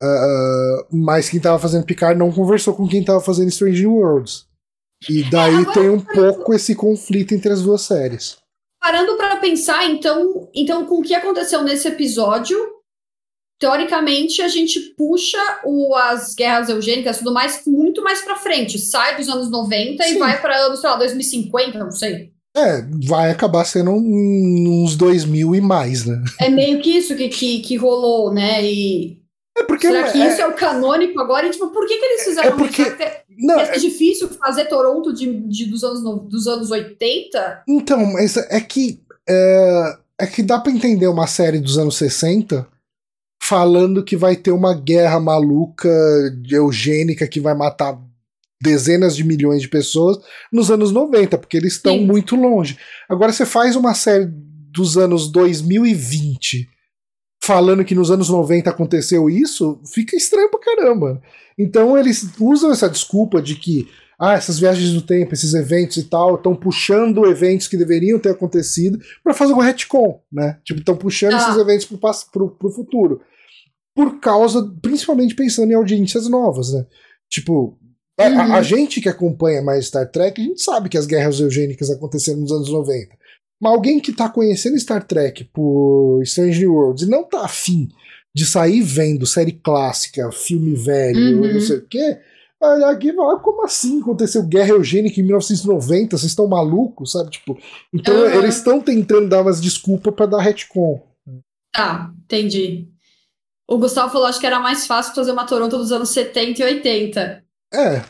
Ah, 0.03 0.87
mas 0.91 1.29
quem 1.29 1.41
tava 1.41 1.59
fazendo 1.59 1.85
Picard 1.85 2.19
não 2.19 2.33
conversou 2.33 2.75
com 2.75 2.89
quem 2.89 3.05
tava 3.05 3.21
fazendo 3.21 3.49
Strange 3.49 3.83
New 3.83 3.95
Worlds. 3.97 4.47
E 5.09 5.23
daí 5.31 5.55
agora 5.57 5.73
tem 5.73 5.91
um 5.91 6.01
pouco 6.01 6.53
esse 6.55 6.75
conflito 6.75 7.33
entre 7.35 7.53
as 7.53 7.63
duas 7.63 7.83
séries. 7.83 8.37
Parando 8.83 9.17
pra 9.17 9.37
pensar, 9.37 9.87
então, 9.91 10.49
então, 10.55 10.87
com 10.87 10.97
o 11.01 11.03
que 11.03 11.15
aconteceu 11.15 11.63
nesse 11.63 11.87
episódio, 11.89 12.57
teoricamente 13.61 14.41
a 14.41 14.49
gente 14.49 14.81
puxa 14.97 15.39
o, 15.65 15.95
as 15.95 16.35
guerras 16.35 16.69
eugênicas 16.71 17.19
tudo 17.19 17.33
mais 17.33 17.63
muito 17.67 18.03
mais 18.03 18.23
pra 18.23 18.37
frente. 18.37 18.79
Sai 18.79 19.17
dos 19.17 19.29
anos 19.29 19.51
90 19.51 20.03
Sim. 20.03 20.15
e 20.15 20.19
vai 20.19 20.41
pra 20.41 20.57
anos, 20.57 20.81
sei 20.81 20.89
lá, 20.91 20.97
2050, 20.97 21.79
não 21.79 21.91
sei. 21.91 22.33
É, 22.57 22.83
vai 23.07 23.31
acabar 23.31 23.65
sendo 23.65 23.91
um- 23.93 24.83
uns 24.85 24.97
2000 24.97 25.55
e 25.55 25.61
mais, 25.61 26.05
né? 26.05 26.21
É 26.41 26.49
meio 26.49 26.81
que 26.81 26.91
isso 26.91 27.15
que, 27.15 27.29
que, 27.29 27.61
que 27.61 27.77
rolou, 27.77 28.33
né? 28.33 28.65
E 28.65 29.20
É 29.61 29.65
porque. 29.65 29.87
será 29.87 30.11
que 30.11 30.21
é- 30.21 30.29
isso 30.29 30.41
é 30.41 30.47
o 30.47 30.55
canônico 30.55 31.21
agora? 31.21 31.47
E, 31.47 31.51
tipo, 31.51 31.69
por 31.71 31.87
que, 31.87 31.97
que 31.99 32.05
eles 32.05 32.25
fizeram 32.25 32.49
É 32.49 32.53
porque- 32.57 32.83
isso? 32.83 33.03
É, 33.03 33.23
não, 33.39 33.61
é 33.61 33.79
difícil 33.79 34.29
fazer 34.29 34.65
Toronto 34.67 35.13
de, 35.13 35.33
de- 35.49 35.67
dos, 35.67 35.83
anos, 35.85 36.03
no- 36.03 36.19
dos 36.21 36.47
anos 36.47 36.71
80? 36.71 37.63
Então, 37.69 38.05
mas 38.13 38.37
é 38.37 38.61
que 38.61 39.01
é, 39.29 39.97
é 40.21 40.27
que 40.27 40.43
dá 40.43 40.59
pra 40.59 40.73
entender 40.73 41.07
uma 41.09 41.27
série 41.27 41.59
dos 41.61 41.79
anos 41.79 41.97
60 41.97 42.67
falando 43.43 44.05
que 44.05 44.17
vai 44.17 44.37
ter 44.37 44.51
uma 44.53 44.75
guerra 44.75 45.19
maluca 45.19 45.89
eugênica 46.51 47.27
que 47.27 47.41
vai 47.41 47.55
matar 47.55 47.99
dezenas 48.63 49.17
de 49.17 49.25
milhões 49.25 49.63
de 49.63 49.69
pessoas 49.69 50.19
nos 50.53 50.71
anos 50.71 50.93
90, 50.93 51.39
porque 51.39 51.57
eles 51.57 51.73
estão 51.75 51.97
muito 51.99 52.37
longe. 52.37 52.77
Agora 53.09 53.33
você 53.33 53.47
faz 53.47 53.75
uma 53.75 53.95
série 53.95 54.29
dos 54.73 54.99
anos 54.99 55.33
2020 55.33 56.69
falando 57.43 57.85
que 57.85 57.95
nos 57.95 58.11
anos 58.11 58.29
90 58.29 58.69
aconteceu 58.71 59.29
isso, 59.31 59.81
fica 59.93 60.17
estranho 60.17 60.51
pra 60.51 60.61
caramba. 60.61 61.21
Então 61.59 61.97
eles 61.99 62.27
usam 62.39 62.71
essa 62.73 62.89
desculpa 62.89 63.41
de 63.41 63.55
que 63.57 63.89
ah, 64.19 64.35
essas 64.35 64.59
viagens 64.59 64.93
no 64.93 65.01
tempo, 65.01 65.33
esses 65.33 65.55
eventos 65.55 65.97
e 65.97 66.05
tal, 66.05 66.35
estão 66.35 66.55
puxando 66.55 67.25
eventos 67.27 67.67
que 67.67 67.77
deveriam 67.77 68.19
ter 68.19 68.31
acontecido 68.31 68.99
pra 69.25 69.33
fazer 69.33 69.55
um 69.55 69.59
retcon, 69.61 70.21
né? 70.31 70.59
Tipo, 70.63 70.81
estão 70.81 70.95
puxando 70.95 71.33
Ah. 71.35 71.39
esses 71.39 71.57
eventos 71.57 71.87
pro, 71.87 71.99
pro, 72.31 72.51
pro 72.51 72.71
futuro. 72.71 73.21
Por 73.95 74.21
causa, 74.21 74.63
principalmente 74.83 75.35
pensando 75.35 75.71
em 75.71 75.75
audiências 75.75 76.29
novas, 76.29 76.71
né? 76.75 76.85
Tipo, 77.31 77.79
a, 78.19 78.25
a- 78.27 78.29
Uhum. 78.29 78.55
a 78.57 78.63
gente 78.63 79.01
que 79.01 79.09
acompanha 79.09 79.63
mais 79.63 79.87
Star 79.87 80.11
Trek, 80.11 80.39
a 80.39 80.45
gente 80.45 80.61
sabe 80.63 80.91
que 80.91 80.99
as 80.99 81.07
guerras 81.07 81.41
eugênicas 81.41 81.89
aconteceram 81.91 82.41
nos 82.41 82.53
anos 82.53 82.71
90. 82.71 83.17
Mas 83.61 83.73
alguém 83.73 84.01
que 84.01 84.13
tá 84.13 84.29
conhecendo 84.29 84.79
Star 84.79 85.05
Trek 85.07 85.45
por 85.53 86.23
Strange 86.23 86.61
New 86.61 86.73
Worlds 86.75 87.07
e 87.07 87.11
não 87.11 87.25
tá 87.25 87.45
afim 87.45 87.89
de 88.35 88.47
sair 88.47 88.81
vendo 88.81 89.27
série 89.27 89.53
clássica, 89.53 90.31
filme 90.33 90.75
velho, 90.75 91.43
Uhum. 91.43 91.53
não 91.55 91.61
sei 91.61 91.79
o 91.79 91.87
quê, 91.87 92.19
vai 92.61 92.77
olhar 92.77 92.91
aqui 92.91 93.09
e 93.09 93.13
falar, 93.15 93.39
como 93.41 93.65
assim 93.65 94.01
aconteceu 94.01 94.43
guerra 94.45 94.71
eugênica 94.71 95.21
em 95.21 95.25
1990? 95.25 96.17
Vocês 96.17 96.31
estão 96.33 96.47
malucos, 96.47 97.13
sabe? 97.13 97.31
Tipo, 97.31 97.59
então 97.93 98.15
Uhum. 98.15 98.31
eles 98.39 98.57
estão 98.57 98.81
tentando 98.81 99.29
dar 99.29 99.43
umas 99.43 99.61
desculpas 99.61 100.15
pra 100.15 100.27
dar 100.27 100.41
retcon. 100.41 101.03
Tá, 101.73 102.13
entendi. 102.25 102.89
O 103.69 103.79
Gustavo 103.79 104.13
falou, 104.13 104.27
acho 104.27 104.41
que 104.41 104.47
era 104.47 104.59
mais 104.59 104.87
fácil 104.87 105.15
fazer 105.15 105.33
uma 105.33 105.47
Toronto 105.47 105.77
dos 105.77 105.93
anos 105.93 106.09
70 106.11 106.61
e 106.61 106.65
80. 106.65 107.45
É, 107.73 108.03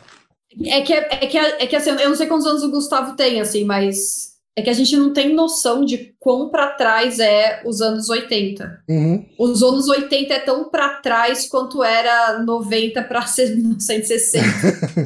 É 0.69 0.81
que, 0.81 0.93
é 0.93 1.27
que, 1.27 1.37
é 1.37 1.67
que 1.67 1.75
assim, 1.75 1.91
eu 1.91 2.09
não 2.09 2.15
sei 2.15 2.27
quantos 2.27 2.45
anos 2.47 2.63
o 2.63 2.71
Gustavo 2.71 3.15
tem, 3.15 3.39
assim, 3.39 3.63
mas 3.63 4.30
é 4.57 4.61
que 4.61 4.69
a 4.69 4.73
gente 4.73 4.95
não 4.97 5.13
tem 5.13 5.33
noção 5.33 5.85
de 5.85 6.13
quão 6.19 6.49
pra 6.49 6.71
trás 6.71 7.19
é 7.19 7.61
os 7.65 7.81
anos 7.81 8.09
80. 8.09 8.83
uhum. 8.89 9.25
Os 9.39 9.63
anos 9.63 9.87
80 9.87 10.33
é 10.33 10.39
tão 10.39 10.69
pra 10.69 10.99
trás 11.01 11.47
quanto 11.47 11.83
era 11.83 12.39
90 12.43 13.01
pra 13.03 13.21
ser 13.27 13.55
1960. 13.55 14.45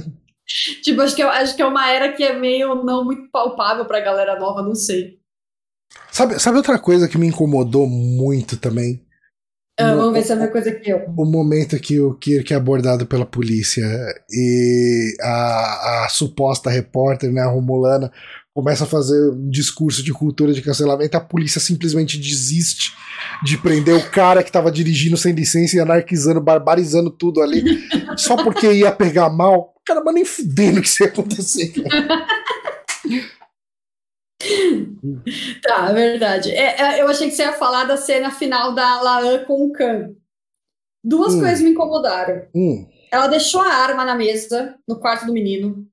tipo, 0.84 1.02
acho 1.02 1.16
que, 1.16 1.22
é, 1.22 1.26
acho 1.26 1.56
que 1.56 1.62
é 1.62 1.66
uma 1.66 1.90
era 1.92 2.12
que 2.14 2.24
é 2.24 2.38
meio 2.38 2.84
não 2.84 3.06
muito 3.06 3.30
palpável 3.32 3.86
pra 3.86 4.00
galera 4.02 4.40
nova, 4.40 4.62
não 4.64 4.76
sei. 4.76 5.20
Sabe, 6.12 6.40
sabe 6.40 6.58
outra 6.58 6.80
coisa 6.80 7.08
que 7.08 7.18
me 7.18 7.28
incomodou 7.28 7.88
muito 7.88 8.58
também? 8.58 9.04
Ah, 9.80 9.92
No- 9.92 9.98
vamos 9.98 10.14
ver 10.14 10.24
se 10.24 10.32
é 10.32 10.36
a 10.36 10.38
mesma 10.38 10.52
coisa 10.52 10.72
que 10.72 10.90
eu. 10.90 11.06
o 11.18 11.26
momento 11.26 11.80
que 11.80 12.00
o 12.00 12.16
Kirk 12.16 12.52
é 12.54 12.56
abordado 12.56 13.06
pela 13.06 13.26
polícia 13.26 13.84
e 14.32 15.14
a, 15.22 16.06
a 16.06 16.10
suposta 16.10 16.70
repórter, 16.70 17.32
né, 17.32 17.42
a 17.42 17.48
Romulana, 17.50 18.12
começa 18.56 18.86
a 18.86 18.88
fazer 18.88 19.32
um 19.32 19.50
discurso 19.50 20.02
de 20.02 20.14
cultura 20.14 20.54
de 20.54 20.62
cancelamento, 20.62 21.18
a 21.18 21.20
polícia 21.20 21.60
simplesmente 21.60 22.18
desiste 22.18 22.94
de 23.44 23.58
prender 23.58 23.94
o 23.98 24.10
cara 24.10 24.42
que 24.42 24.52
tava 24.52 24.72
dirigindo 24.72 25.18
sem 25.18 25.34
licença 25.34 25.76
e 25.76 25.80
anarquizando, 25.82 26.40
barbarizando 26.40 27.10
tudo 27.12 27.42
ali, 27.42 27.62
só 28.18 28.38
porque 28.42 28.72
ia 28.72 28.94
pegar 28.94 29.30
mal. 29.30 29.74
Caramba, 29.86 30.14
nem 30.14 30.24
fudendo 30.24 30.82
que 30.82 30.88
isso 30.88 31.04
ia 31.04 31.10
acontecer. 31.10 31.74
cara. 31.74 32.26
Tá, 35.62 35.90
é 35.90 35.94
verdade. 35.94 36.52
É, 36.52 36.82
é, 36.82 37.02
eu 37.02 37.08
achei 37.10 37.30
que 37.30 37.36
você 37.36 37.44
ia 37.44 37.54
falar 37.54 37.84
da 37.84 37.98
cena 37.98 38.32
final 38.32 38.74
da 38.74 39.02
Laan 39.02 39.44
com 39.46 39.66
o 39.66 39.72
Khan. 39.74 40.12
Duas 41.04 41.34
Hum. 41.34 41.40
coisas 41.42 41.62
me 41.62 41.72
incomodaram. 41.72 42.48
Hum. 42.56 42.88
Ela 43.12 43.28
deixou 43.28 43.62
a 43.62 43.74
arma 43.74 44.06
na 44.06 44.16
mesa, 44.16 44.76
no 44.88 45.00
quarto 45.00 45.26
do 45.26 45.34
menino. 45.34 45.86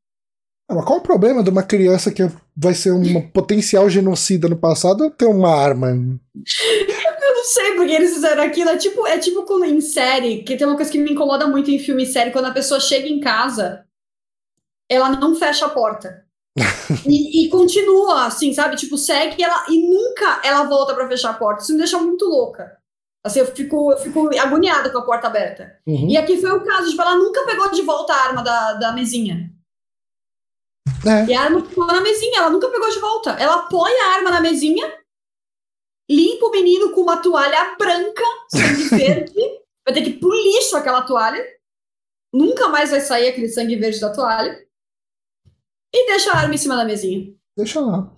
Ah, 0.73 0.75
Mas 0.75 0.85
qual 0.87 0.99
o 0.99 1.03
problema 1.03 1.43
de 1.43 1.51
uma 1.51 1.63
criança 1.63 2.11
que 2.11 2.23
vai 2.57 2.75
ser 2.75 2.91
uma 2.93 3.21
potencial 3.21 3.89
genocida 3.91 4.49
no 4.49 4.57
passado 4.57 5.11
ter 5.11 5.27
uma 5.27 5.55
arma? 5.55 5.89
Eu 5.93 7.35
não 7.37 7.45
sei 7.45 7.75
porque 7.75 7.93
eles 7.93 8.15
fizeram 8.15 8.43
aquilo. 8.43 8.71
É 8.71 8.77
tipo, 8.77 9.07
é 9.07 9.19
tipo 9.19 9.43
quando 9.45 9.67
em 9.67 9.81
série, 9.81 10.43
que 10.43 10.57
tem 10.57 10.67
uma 10.67 10.77
coisa 10.77 10.91
que 10.91 10.99
me 10.99 11.13
incomoda 11.13 11.47
muito 11.47 11.71
em 11.71 11.79
filme 11.79 12.05
e 12.05 12.07
série, 12.07 12.31
quando 12.31 12.47
a 12.47 12.53
pessoa 12.53 12.81
chega 12.81 13.07
em 13.07 13.21
casa, 13.21 13.85
ela 14.91 15.11
não 15.11 15.35
fecha 15.35 15.67
a 15.67 15.71
porta. 15.71 16.25
e, 17.07 17.45
e 17.45 17.49
continua, 17.51 18.27
assim, 18.27 18.53
sabe? 18.53 18.77
Tipo, 18.77 18.97
segue 18.97 19.43
ela 19.43 19.67
e 19.69 19.89
nunca 19.89 20.41
ela 20.45 20.65
volta 20.65 20.95
pra 20.95 21.09
fechar 21.09 21.31
a 21.31 21.35
porta. 21.35 21.63
Isso 21.63 21.73
me 21.73 21.79
deixa 21.79 21.99
muito 21.99 22.25
louca. 22.25 22.79
Assim, 23.25 23.41
eu 23.41 23.47
fico, 23.47 23.93
eu 23.93 23.99
fico 23.99 24.31
agoniada 24.39 24.91
com 24.91 24.99
a 24.99 25.05
porta 25.05 25.29
aberta. 25.29 25.79
Uhum. 25.87 26.09
E 26.09 26.17
aqui 26.17 26.41
foi 26.41 26.51
o 26.51 26.65
caso, 26.65 26.91
tipo, 26.91 27.01
ela 27.01 27.17
nunca 27.17 27.45
pegou 27.45 27.71
de 27.71 27.83
volta 27.83 28.13
a 28.13 28.25
arma 28.29 28.43
da, 28.43 28.73
da 28.75 28.93
mesinha. 28.93 29.51
É. 31.07 31.31
E 31.31 31.35
a 31.35 31.43
arma 31.43 31.65
ficou 31.65 31.87
na 31.87 32.01
mesinha, 32.01 32.39
ela 32.39 32.51
nunca 32.51 32.69
pegou 32.69 32.91
de 32.91 32.99
volta. 32.99 33.31
Ela 33.33 33.65
põe 33.69 33.93
a 33.93 34.15
arma 34.15 34.31
na 34.31 34.41
mesinha, 34.41 34.87
limpa 36.11 36.47
o 36.47 36.51
menino 36.51 36.93
com 36.93 37.01
uma 37.03 37.21
toalha 37.21 37.77
branca, 37.77 38.23
sangue 38.51 38.85
verde, 38.97 39.41
vai 39.87 39.95
ter 39.95 40.03
que 40.03 40.11
ir 40.11 40.19
pro 40.21 40.31
lixo 40.33 40.77
aquela 40.77 41.03
toalha. 41.03 41.45
Nunca 42.35 42.69
mais 42.69 42.91
vai 42.91 43.01
sair 43.01 43.29
aquele 43.29 43.49
sangue 43.49 43.77
verde 43.77 44.01
da 44.01 44.13
toalha. 44.13 44.65
E 45.95 46.07
deixa 46.07 46.33
a 46.33 46.39
arma 46.39 46.55
em 46.55 46.59
cima 46.59 46.77
da 46.77 46.85
mesinha. 46.85 47.35
Deixa 47.57 47.81
lá. 47.81 48.11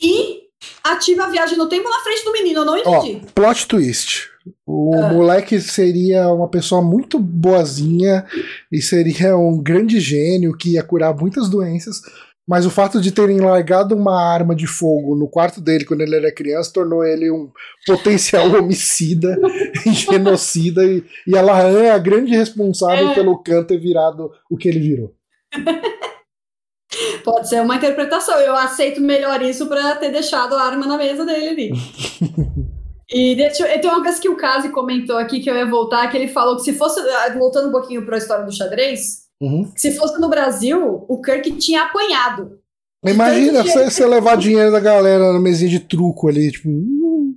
E 0.00 0.48
ativa 0.82 1.24
a 1.24 1.28
viagem 1.28 1.58
no 1.58 1.68
tempo 1.68 1.88
na 1.88 2.00
frente 2.00 2.24
do 2.24 2.32
menino, 2.32 2.60
eu 2.60 2.64
não 2.64 2.72
Ó, 2.74 2.76
entendi. 3.04 3.26
plot 3.32 3.66
twist. 3.68 4.27
O 4.70 4.94
ah. 4.94 5.14
moleque 5.14 5.58
seria 5.62 6.30
uma 6.30 6.46
pessoa 6.46 6.82
muito 6.82 7.18
boazinha 7.18 8.26
e 8.70 8.82
seria 8.82 9.34
um 9.34 9.62
grande 9.62 9.98
gênio 9.98 10.54
que 10.54 10.74
ia 10.74 10.82
curar 10.82 11.16
muitas 11.16 11.48
doenças, 11.48 12.02
mas 12.46 12.66
o 12.66 12.70
fato 12.70 13.00
de 13.00 13.10
terem 13.10 13.40
largado 13.40 13.96
uma 13.96 14.22
arma 14.22 14.54
de 14.54 14.66
fogo 14.66 15.16
no 15.16 15.26
quarto 15.26 15.62
dele 15.62 15.86
quando 15.86 16.02
ele 16.02 16.16
era 16.16 16.30
criança 16.30 16.70
tornou 16.70 17.02
ele 17.02 17.30
um 17.30 17.50
potencial 17.86 18.46
homicida 18.52 19.38
e 19.86 19.92
genocida. 19.96 20.84
E, 20.84 21.02
e 21.26 21.34
a 21.34 21.40
Lahan 21.40 21.84
é 21.84 21.90
a 21.90 21.98
grande 21.98 22.36
responsável 22.36 23.08
é. 23.08 23.14
pelo 23.14 23.42
Khan 23.42 23.64
ter 23.64 23.78
virado 23.78 24.30
o 24.50 24.56
que 24.58 24.68
ele 24.68 24.80
virou. 24.80 25.14
Pode 27.24 27.48
ser 27.48 27.62
uma 27.62 27.76
interpretação. 27.76 28.38
Eu 28.38 28.54
aceito 28.54 29.00
melhor 29.00 29.40
isso 29.40 29.66
para 29.66 29.96
ter 29.96 30.10
deixado 30.10 30.54
a 30.54 30.62
arma 30.62 30.86
na 30.86 30.98
mesa 30.98 31.24
dele 31.24 31.48
ali. 31.48 31.72
E 33.10 33.34
deixa, 33.34 33.66
eu, 33.66 33.80
tem 33.80 33.90
uma 33.90 34.02
coisa 34.02 34.20
que 34.20 34.28
o 34.28 34.36
Kazi 34.36 34.68
comentou 34.68 35.16
aqui 35.16 35.40
que 35.40 35.48
eu 35.48 35.56
ia 35.56 35.66
voltar, 35.66 36.10
que 36.10 36.16
ele 36.16 36.28
falou 36.28 36.56
que 36.56 36.62
se 36.62 36.74
fosse, 36.74 37.00
voltando 37.38 37.68
um 37.68 37.72
pouquinho 37.72 38.04
para 38.04 38.16
a 38.16 38.18
história 38.18 38.44
do 38.44 38.54
xadrez, 38.54 39.28
Uhum. 39.40 39.70
Se 39.76 39.92
fosse 39.92 40.20
no 40.20 40.28
Brasil, 40.28 41.04
o 41.08 41.20
Kirk 41.22 41.52
tinha 41.52 41.82
apanhado. 41.82 42.58
Imagina 43.04 43.62
você, 43.62 43.84
você 43.88 44.06
levar 44.06 44.36
dinheiro 44.36 44.72
da 44.72 44.80
galera 44.80 45.32
na 45.32 45.38
mesinha 45.38 45.70
de 45.70 45.78
truco 45.78 46.28
ali, 46.28 46.50
tipo, 46.50 46.68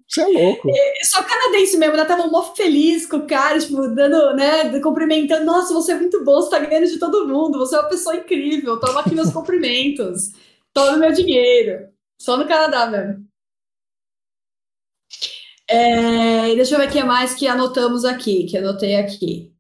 você 0.08 0.24
hum, 0.24 0.36
é 0.36 0.42
louco. 0.42 0.70
É, 0.72 1.06
só 1.06 1.22
canadense 1.22 1.78
mesmo, 1.78 1.96
né? 1.96 2.04
Tava 2.04 2.26
mó 2.26 2.42
feliz 2.56 3.06
com 3.06 3.18
o 3.18 3.28
cara, 3.28 3.60
tipo, 3.60 3.76
dando, 3.90 4.36
né? 4.36 4.80
Cumprimentando. 4.80 5.46
Nossa, 5.46 5.72
você 5.72 5.92
é 5.92 5.96
muito 5.96 6.24
bom, 6.24 6.42
você 6.42 6.50
tá 6.50 6.60
ganhando 6.60 6.88
de 6.88 6.98
todo 6.98 7.28
mundo, 7.28 7.60
você 7.60 7.76
é 7.76 7.80
uma 7.80 7.90
pessoa 7.90 8.16
incrível, 8.16 8.80
toma 8.80 9.02
aqui 9.02 9.14
meus 9.14 9.30
cumprimentos, 9.32 10.32
toma 10.74 10.98
meu 10.98 11.12
dinheiro. 11.12 11.90
Só 12.20 12.38
no 12.38 12.48
Canadá 12.48 12.88
mesmo. 12.88 13.24
É, 15.72 16.54
deixa 16.56 16.76
eu 16.76 16.80
ver 16.80 16.90
o 16.90 16.92
que 16.92 17.02
mais 17.04 17.34
que 17.34 17.48
anotamos 17.48 18.04
aqui, 18.04 18.44
que 18.44 18.58
anotei 18.58 18.98
aqui. 18.98 19.54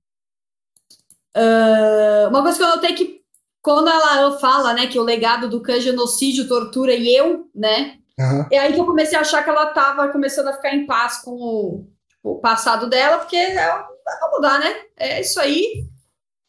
Uh, 1.35 2.27
uma 2.27 2.41
coisa 2.41 2.57
que 2.57 2.63
eu 2.63 2.69
notei 2.69 2.93
que 2.93 3.21
quando 3.61 3.87
ela 3.87 4.37
fala, 4.39 4.73
né, 4.73 4.87
que 4.87 4.99
o 4.99 5.03
legado 5.03 5.47
do 5.47 5.61
Khan 5.61 5.77
é 5.77 5.79
genocídio, 5.79 6.47
tortura 6.47 6.93
e 6.93 7.15
eu, 7.15 7.49
né, 7.55 7.97
uhum. 8.19 8.45
é 8.51 8.57
aí 8.57 8.73
que 8.73 8.79
eu 8.79 8.85
comecei 8.85 9.17
a 9.17 9.21
achar 9.21 9.43
que 9.43 9.49
ela 9.49 9.67
tava 9.67 10.09
começando 10.09 10.47
a 10.47 10.53
ficar 10.53 10.75
em 10.75 10.85
paz 10.85 11.19
com 11.21 11.31
o, 11.31 11.87
o 12.23 12.39
passado 12.39 12.89
dela, 12.89 13.19
porque 13.19 13.37
é, 13.37 13.55
vai 13.55 14.31
mudar, 14.33 14.59
né, 14.59 14.75
é 14.97 15.21
isso 15.21 15.39
aí, 15.39 15.85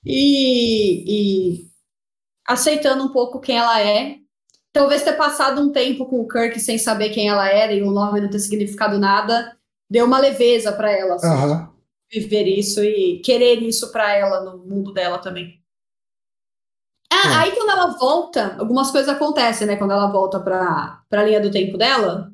e, 0.04 1.04
e 1.60 1.66
aceitando 2.48 3.04
um 3.04 3.12
pouco 3.12 3.40
quem 3.40 3.58
ela 3.58 3.80
é, 3.80 4.16
talvez 4.72 5.02
ter 5.02 5.12
passado 5.12 5.60
um 5.60 5.70
tempo 5.70 6.06
com 6.06 6.20
o 6.20 6.28
Kirk 6.28 6.58
sem 6.60 6.78
saber 6.78 7.10
quem 7.10 7.28
ela 7.28 7.48
era 7.48 7.72
e 7.72 7.82
o 7.82 7.90
nome 7.90 8.20
não 8.20 8.30
ter 8.30 8.38
significado 8.38 8.98
nada, 8.98 9.56
deu 9.90 10.06
uma 10.06 10.18
leveza 10.18 10.72
para 10.72 10.90
ela, 10.90 11.14
assim. 11.16 11.28
Uhum 11.28 11.72
viver 12.12 12.46
isso 12.46 12.84
e 12.84 13.20
querer 13.24 13.62
isso 13.62 13.90
para 13.90 14.14
ela 14.14 14.40
no 14.40 14.58
mundo 14.58 14.92
dela 14.92 15.18
também. 15.18 15.58
Ah, 17.10 17.16
é. 17.16 17.34
Aí 17.36 17.52
quando 17.52 17.70
ela 17.70 17.86
volta, 17.98 18.56
algumas 18.58 18.90
coisas 18.90 19.08
acontecem, 19.08 19.66
né? 19.66 19.76
Quando 19.76 19.92
ela 19.92 20.10
volta 20.10 20.38
pra, 20.38 21.02
pra 21.08 21.24
linha 21.24 21.40
do 21.40 21.50
tempo 21.50 21.78
dela. 21.78 22.30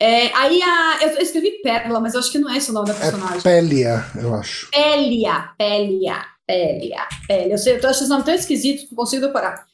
É, 0.00 0.32
aí 0.36 0.60
a. 0.62 0.98
Eu 1.02 1.20
escrevi 1.20 1.60
Pérola, 1.60 1.98
mas 1.98 2.14
eu 2.14 2.20
acho 2.20 2.30
que 2.30 2.38
não 2.38 2.48
é 2.48 2.56
esse 2.56 2.70
o 2.70 2.72
nome 2.72 2.88
da 2.88 2.94
é 2.94 2.98
personagem. 2.98 3.38
É 3.38 3.42
Pélia, 3.42 4.04
eu 4.20 4.34
acho. 4.34 4.70
Pélia, 4.70 5.50
Pélia, 5.58 6.24
Pélia, 6.46 7.08
Pélia. 7.26 7.52
Eu, 7.54 7.58
sei, 7.58 7.74
eu 7.74 7.78
achando 7.78 7.90
esse 7.90 8.08
nome 8.08 8.24
tão 8.24 8.34
esquisito 8.34 8.82
que 8.82 8.90
não 8.92 8.96
consigo 8.96 9.26
decorar. 9.26 9.66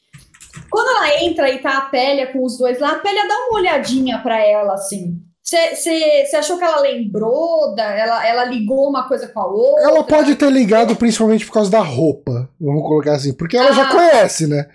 Quando 0.69 0.89
ela 0.97 1.23
entra 1.23 1.49
e 1.49 1.59
tá 1.59 1.77
a 1.77 1.81
Pélia 1.81 2.31
com 2.31 2.43
os 2.43 2.57
dois 2.57 2.79
lá, 2.79 2.91
a 2.91 2.99
Pélia 2.99 3.27
dá 3.27 3.35
uma 3.47 3.59
olhadinha 3.59 4.19
pra 4.19 4.39
ela, 4.39 4.73
assim. 4.73 5.19
Você 5.43 6.35
achou 6.35 6.57
que 6.57 6.63
ela 6.63 6.81
lembrou? 6.81 7.75
Da, 7.75 7.83
ela, 7.83 8.27
ela 8.27 8.45
ligou 8.45 8.89
uma 8.89 9.07
coisa 9.07 9.27
com 9.27 9.39
a 9.39 9.45
outra? 9.45 9.83
Ela 9.83 10.03
pode 10.03 10.35
ter 10.35 10.51
ligado 10.51 10.95
principalmente 10.95 11.45
por 11.45 11.53
causa 11.53 11.69
da 11.69 11.81
roupa, 11.81 12.49
vamos 12.59 12.81
colocar 12.81 13.13
assim, 13.13 13.31
porque 13.31 13.55
ela 13.55 13.69
ah. 13.69 13.73
já 13.73 13.91
conhece, 13.91 14.47
né? 14.47 14.67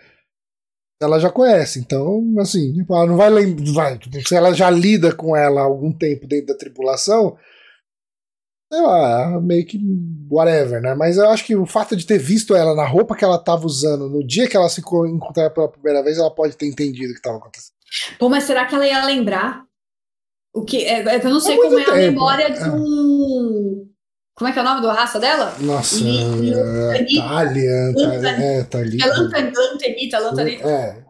Ela 1.03 1.19
já 1.19 1.31
conhece, 1.31 1.81
então, 1.81 2.23
assim, 2.39 2.73
tipo, 2.75 2.95
ela 2.95 3.07
não 3.07 3.17
vai 3.17 3.31
lembrar. 3.31 3.99
Se 4.25 4.37
ela 4.37 4.53
já 4.53 4.71
lida 4.71 5.13
com 5.13 5.35
ela 5.35 5.63
há 5.63 5.65
algum 5.65 5.91
tempo 5.91 6.27
dentro 6.27 6.49
da 6.49 6.59
tripulação, 6.59 7.37
sei 8.71 8.81
lá, 8.83 9.41
meio 9.41 9.67
que 9.67 9.81
whatever, 10.31 10.81
né? 10.81 10.95
Mas 10.95 11.17
eu 11.17 11.29
acho 11.29 11.45
que 11.45 11.57
o 11.57 11.67
fato 11.67 11.97
de 11.97 12.07
ter 12.07 12.19
visto 12.19 12.55
ela 12.55 12.75
na 12.75 12.87
roupa 12.87 13.17
que 13.17 13.25
ela 13.25 13.37
tava 13.37 13.67
usando 13.67 14.09
no 14.09 14.25
dia 14.25 14.49
que 14.49 14.57
ela 14.57 14.69
se 14.69 14.81
encontrar 14.81 15.51
pela 15.51 15.69
primeira 15.69 16.03
vez, 16.03 16.19
ela 16.19 16.31
pode 16.31 16.57
ter 16.57 16.67
entendido 16.67 17.11
o 17.11 17.13
que 17.13 17.19
estava 17.19 17.39
acontecendo. 17.39 17.75
Pô, 18.19 18.29
mas 18.29 18.45
será 18.45 18.67
que 18.67 18.75
ela 18.75 18.87
ia 18.87 19.05
lembrar? 19.05 19.65
O 20.55 20.65
que, 20.65 20.85
é, 20.85 21.03
é, 21.03 21.25
eu 21.25 21.31
não 21.31 21.41
sei 21.41 21.55
é 21.55 21.57
como 21.57 21.79
é 21.79 21.85
a 21.85 21.95
memória 21.95 22.51
de 22.51 22.61
é. 22.61 22.69
um. 22.69 23.89
Como 24.35 24.49
é 24.49 24.53
que 24.53 24.59
é 24.59 24.63
o 24.63 24.65
nome 24.65 24.81
da 24.81 24.93
raça 24.93 25.19
dela? 25.19 25.55
Nossa, 25.61 25.99
Itália. 25.99 27.71
É, 28.41 28.65
Thalita. 28.65 29.05
É 29.05 29.09
Lantanita, 29.09 30.19
Lantanita. 30.19 30.69
É. 30.69 31.05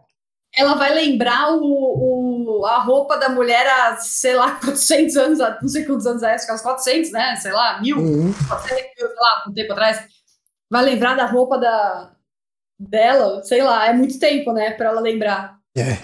Ela 0.53 0.73
vai 0.73 0.93
lembrar 0.93 1.53
o, 1.53 1.61
o, 1.63 2.30
a 2.65 2.79
roupa 2.79 3.17
da 3.17 3.29
mulher 3.29 3.65
há, 3.67 3.97
sei 3.97 4.35
lá, 4.35 4.55
400 4.61 5.15
anos, 5.15 5.39
não 5.61 5.67
sei 5.67 5.85
quantos 5.85 6.05
anos 6.05 6.23
é, 6.23 6.33
acho 6.33 6.63
400, 6.63 7.11
né? 7.11 7.35
Sei 7.35 7.51
lá, 7.51 7.81
mil, 7.81 7.97
uhum. 7.97 8.33
400, 8.47 8.83
sei 8.95 9.07
lá, 9.07 9.43
um 9.47 9.53
tempo 9.53 9.73
atrás. 9.73 10.03
Vai 10.69 10.83
lembrar 10.83 11.15
da 11.15 11.25
roupa 11.25 11.57
da, 11.57 12.11
dela, 12.79 13.43
sei 13.43 13.61
lá, 13.61 13.87
é 13.87 13.93
muito 13.93 14.17
tempo, 14.19 14.53
né, 14.53 14.71
pra 14.71 14.89
ela 14.89 15.01
lembrar. 15.01 15.57
É. 15.75 15.97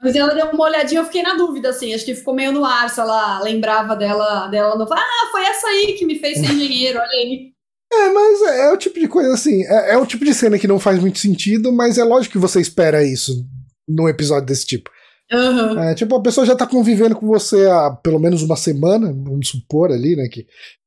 Mas 0.00 0.14
ela 0.14 0.34
deu 0.34 0.50
uma 0.50 0.64
olhadinha, 0.64 1.00
eu 1.00 1.04
fiquei 1.04 1.22
na 1.22 1.34
dúvida, 1.34 1.70
assim, 1.70 1.94
acho 1.94 2.04
que 2.04 2.14
ficou 2.14 2.34
meio 2.34 2.52
no 2.52 2.64
ar 2.64 2.90
se 2.90 3.00
ela 3.00 3.40
lembrava 3.40 3.96
dela, 3.96 4.48
dela 4.48 4.76
no. 4.76 4.84
Ah, 4.92 5.28
foi 5.30 5.42
essa 5.44 5.66
aí 5.66 5.94
que 5.94 6.04
me 6.04 6.18
fez 6.18 6.38
ser 6.38 6.46
engenheiro, 6.52 6.98
olha 6.98 7.08
aí. 7.08 7.54
É, 7.92 8.10
mas 8.10 8.42
é, 8.42 8.60
é, 8.66 8.72
o 8.72 8.76
tipo 8.76 8.98
de 8.98 9.08
coisa 9.08 9.32
assim, 9.32 9.62
é, 9.64 9.92
é, 9.92 9.96
o 9.96 10.04
tipo 10.04 10.24
de 10.24 10.34
cena 10.34 10.58
que 10.58 10.66
não 10.66 10.78
faz 10.78 10.98
muito 10.98 11.18
sentido, 11.18 11.72
mas 11.72 11.96
é 11.96 12.04
lógico 12.04 12.32
que 12.32 12.38
você 12.38 12.60
espera 12.60 13.04
isso 13.04 13.46
num 13.88 14.08
episódio 14.08 14.46
desse 14.46 14.66
tipo. 14.66 14.90
Uhum. 15.34 15.78
É, 15.78 15.94
tipo, 15.94 16.14
a 16.14 16.22
pessoa 16.22 16.46
já 16.46 16.54
tá 16.54 16.66
convivendo 16.66 17.16
com 17.16 17.26
você 17.26 17.66
há 17.66 17.90
pelo 17.90 18.18
menos 18.18 18.42
uma 18.42 18.56
semana, 18.56 19.12
vamos 19.12 19.48
supor 19.48 19.90
ali, 19.92 20.16
né, 20.16 20.28
que, 20.28 20.46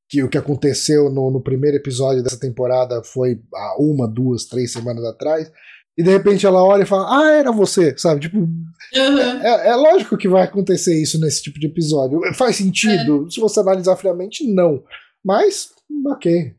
que 0.09 0.23
o 0.23 0.29
que 0.29 0.37
aconteceu 0.37 1.09
no, 1.09 1.29
no 1.31 1.41
primeiro 1.41 1.77
episódio 1.77 2.23
dessa 2.23 2.39
temporada 2.39 3.03
foi 3.03 3.39
há 3.53 3.75
uma, 3.79 4.07
duas, 4.07 4.45
três 4.45 4.71
semanas 4.71 5.03
atrás 5.03 5.51
e 5.97 6.03
de 6.03 6.11
repente 6.11 6.45
ela 6.45 6.63
olha 6.63 6.83
e 6.83 6.85
fala, 6.85 7.23
ah, 7.23 7.31
era 7.31 7.51
você, 7.51 7.97
sabe? 7.97 8.21
Tipo, 8.21 8.37
uhum. 8.37 9.41
é, 9.41 9.69
é, 9.69 9.75
lógico 9.75 10.15
que 10.15 10.27
vai 10.27 10.43
acontecer 10.43 11.01
isso 11.01 11.19
nesse 11.19 11.41
tipo 11.41 11.59
de 11.59 11.65
episódio. 11.65 12.19
Faz 12.35 12.55
sentido? 12.55 13.25
É. 13.25 13.31
Se 13.31 13.39
você 13.39 13.59
analisar 13.59 13.95
friamente, 13.95 14.45
não. 14.45 14.83
Mas, 15.25 15.69
ok. 16.05 16.55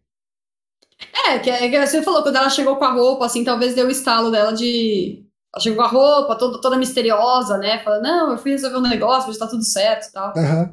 É, 1.28 1.38
que, 1.38 1.48
é, 1.48 1.70
que 1.70 1.86
você 1.86 2.02
falou, 2.02 2.24
quando 2.24 2.34
ela 2.34 2.50
chegou 2.50 2.74
com 2.76 2.84
a 2.84 2.92
roupa, 2.92 3.26
assim, 3.26 3.44
talvez 3.44 3.76
deu 3.76 3.86
o 3.86 3.90
estalo 3.90 4.32
dela 4.32 4.50
de. 4.50 5.24
Ela 5.54 5.62
chegou 5.62 5.78
com 5.78 5.84
a 5.84 5.88
roupa, 5.88 6.36
toda, 6.36 6.60
toda 6.60 6.76
misteriosa, 6.76 7.56
né? 7.58 7.78
Fala, 7.80 8.00
não, 8.00 8.32
eu 8.32 8.38
fui 8.38 8.52
resolver 8.52 8.76
um 8.76 8.82
negócio, 8.82 9.28
mas 9.28 9.38
tá 9.38 9.46
tudo 9.46 9.64
certo 9.64 10.08
e 10.08 10.12
tal. 10.12 10.34
Uhum. 10.36 10.64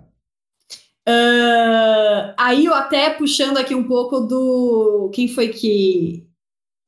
Uh, 1.08 2.34
aí 2.38 2.66
eu 2.66 2.74
até 2.74 3.12
puxando 3.12 3.58
aqui 3.58 3.76
um 3.76 3.88
pouco 3.88 4.22
do. 4.22 5.12
Quem 5.14 5.28
foi 5.28 5.50
que 5.50 6.28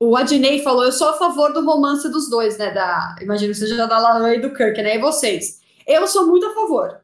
o 0.01 0.15
Adnei 0.15 0.61
falou, 0.63 0.83
eu 0.83 0.91
sou 0.91 1.09
a 1.09 1.13
favor 1.13 1.53
do 1.53 1.65
romance 1.65 2.09
dos 2.09 2.29
dois, 2.29 2.57
né? 2.57 2.71
Da, 2.71 3.15
imagino 3.21 3.53
que 3.53 3.59
seja 3.59 3.87
da 3.87 3.97
Lana 3.97 4.33
e 4.35 4.41
do 4.41 4.53
Kirk, 4.53 4.81
né? 4.81 4.95
E 4.95 4.99
vocês? 4.99 5.59
Eu 5.85 6.07
sou 6.07 6.27
muito 6.27 6.45
a 6.45 6.53
favor. 6.53 6.99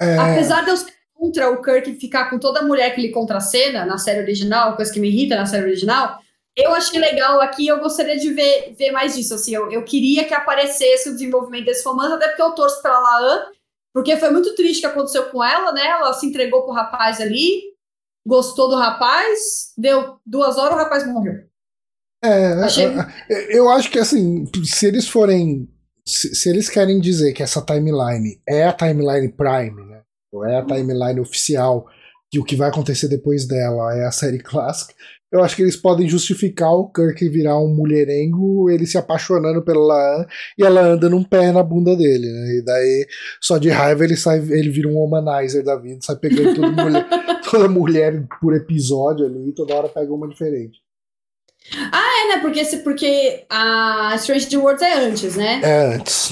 É... 0.00 0.16
Apesar 0.16 0.64
de 0.64 0.70
eu 0.70 0.76
ser 0.76 0.92
contra 1.14 1.50
o 1.50 1.62
Kirk 1.62 1.94
ficar 1.94 2.28
com 2.28 2.38
toda 2.38 2.62
mulher 2.62 2.94
que 2.94 3.00
ele 3.00 3.12
contracena 3.12 3.84
na 3.84 3.98
série 3.98 4.20
original, 4.20 4.76
coisa 4.76 4.92
que 4.92 5.00
me 5.00 5.08
irrita 5.08 5.36
na 5.36 5.46
série 5.46 5.64
original, 5.64 6.18
eu 6.56 6.72
achei 6.72 7.00
legal 7.00 7.40
aqui, 7.40 7.66
eu 7.66 7.80
gostaria 7.80 8.16
de 8.16 8.32
ver, 8.32 8.74
ver 8.78 8.92
mais 8.92 9.14
disso. 9.14 9.34
Assim, 9.34 9.54
eu, 9.54 9.70
eu 9.70 9.84
queria 9.84 10.24
que 10.24 10.34
aparecesse 10.34 11.08
o 11.08 11.12
desenvolvimento 11.12 11.66
desse 11.66 11.84
romance, 11.84 12.14
até 12.14 12.28
porque 12.28 12.42
eu 12.42 12.52
torço 12.52 12.80
pra 12.80 12.98
Laan, 12.98 13.46
porque 13.92 14.16
foi 14.16 14.30
muito 14.30 14.54
triste 14.54 14.78
o 14.78 14.80
que 14.82 14.86
aconteceu 14.86 15.30
com 15.30 15.42
ela, 15.42 15.72
né? 15.72 15.86
Ela 15.86 16.12
se 16.12 16.26
entregou 16.26 16.62
pro 16.62 16.72
rapaz 16.72 17.20
ali, 17.20 17.62
gostou 18.26 18.68
do 18.68 18.76
rapaz, 18.76 19.72
deu 19.76 20.18
duas 20.24 20.56
horas, 20.56 20.74
o 20.74 20.78
rapaz 20.78 21.06
morreu. 21.06 21.44
É, 22.22 22.54
Achei... 22.64 22.86
eu 23.50 23.68
acho 23.68 23.90
que 23.90 23.98
assim, 23.98 24.46
se 24.64 24.86
eles 24.86 25.06
forem. 25.06 25.68
Se, 26.06 26.34
se, 26.34 26.48
eles 26.50 26.68
querem 26.68 27.00
dizer 27.00 27.32
que 27.32 27.42
essa 27.42 27.62
timeline 27.62 28.40
é 28.46 28.64
a 28.64 28.72
timeline 28.72 29.32
Prime, 29.32 29.84
né? 29.86 30.02
Ou 30.32 30.44
é 30.44 30.58
a 30.58 30.64
timeline 30.64 31.20
oficial, 31.20 31.86
que 32.30 32.38
o 32.38 32.44
que 32.44 32.56
vai 32.56 32.68
acontecer 32.68 33.08
depois 33.08 33.46
dela 33.46 33.94
é 33.94 34.04
a 34.04 34.10
série 34.10 34.38
clássica, 34.38 34.94
eu 35.34 35.42
acho 35.42 35.56
que 35.56 35.62
eles 35.62 35.74
podem 35.74 36.08
justificar 36.08 36.70
o 36.70 36.88
Kirk 36.88 37.28
virar 37.28 37.58
um 37.58 37.66
mulherengo, 37.66 38.70
ele 38.70 38.86
se 38.86 38.96
apaixonando 38.96 39.64
pela 39.64 39.84
Laan 39.84 40.26
e 40.56 40.62
ela 40.62 40.80
anda 40.80 41.10
num 41.10 41.24
pé 41.24 41.50
na 41.50 41.60
bunda 41.60 41.96
dele, 41.96 42.30
né? 42.30 42.58
E 42.58 42.64
daí, 42.64 43.06
só 43.40 43.58
de 43.58 43.68
raiva, 43.68 44.04
ele 44.04 44.16
sai, 44.16 44.38
ele 44.38 44.70
vira 44.70 44.86
um 44.86 44.94
womanizer 44.94 45.64
da 45.64 45.74
vida, 45.74 45.98
sai 46.02 46.14
pegando 46.14 46.54
toda 46.54 46.70
mulher, 46.70 47.08
toda 47.50 47.68
mulher 47.68 48.24
por 48.40 48.54
episódio 48.54 49.26
ali, 49.26 49.48
e 49.48 49.52
toda 49.52 49.74
hora 49.74 49.88
pega 49.88 50.14
uma 50.14 50.28
diferente. 50.28 50.78
Ah, 51.90 52.22
é, 52.22 52.36
né? 52.36 52.40
Porque, 52.40 52.64
porque 52.84 53.44
a 53.50 54.12
Strange 54.14 54.56
Worlds 54.56 54.82
é 54.82 54.94
antes, 55.00 55.34
né? 55.34 55.60
É 55.64 55.96
antes. 55.96 56.30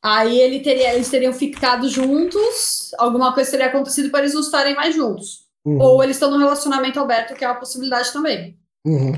Aí 0.00 0.40
ele 0.40 0.60
teria, 0.60 0.94
eles 0.94 1.10
teriam 1.10 1.32
ficado 1.32 1.88
juntos, 1.88 2.92
alguma 2.96 3.34
coisa 3.34 3.50
teria 3.50 3.66
acontecido 3.66 4.08
para 4.08 4.20
eles 4.20 4.34
não 4.34 4.40
estarem 4.40 4.76
mais 4.76 4.94
juntos. 4.94 5.49
Uhum. 5.64 5.80
Ou 5.80 6.02
eles 6.02 6.16
estão 6.16 6.30
num 6.30 6.38
relacionamento 6.38 6.98
aberto, 6.98 7.34
que 7.34 7.44
é 7.44 7.48
uma 7.48 7.58
possibilidade 7.58 8.12
também. 8.12 8.56
Uhum. 8.84 9.12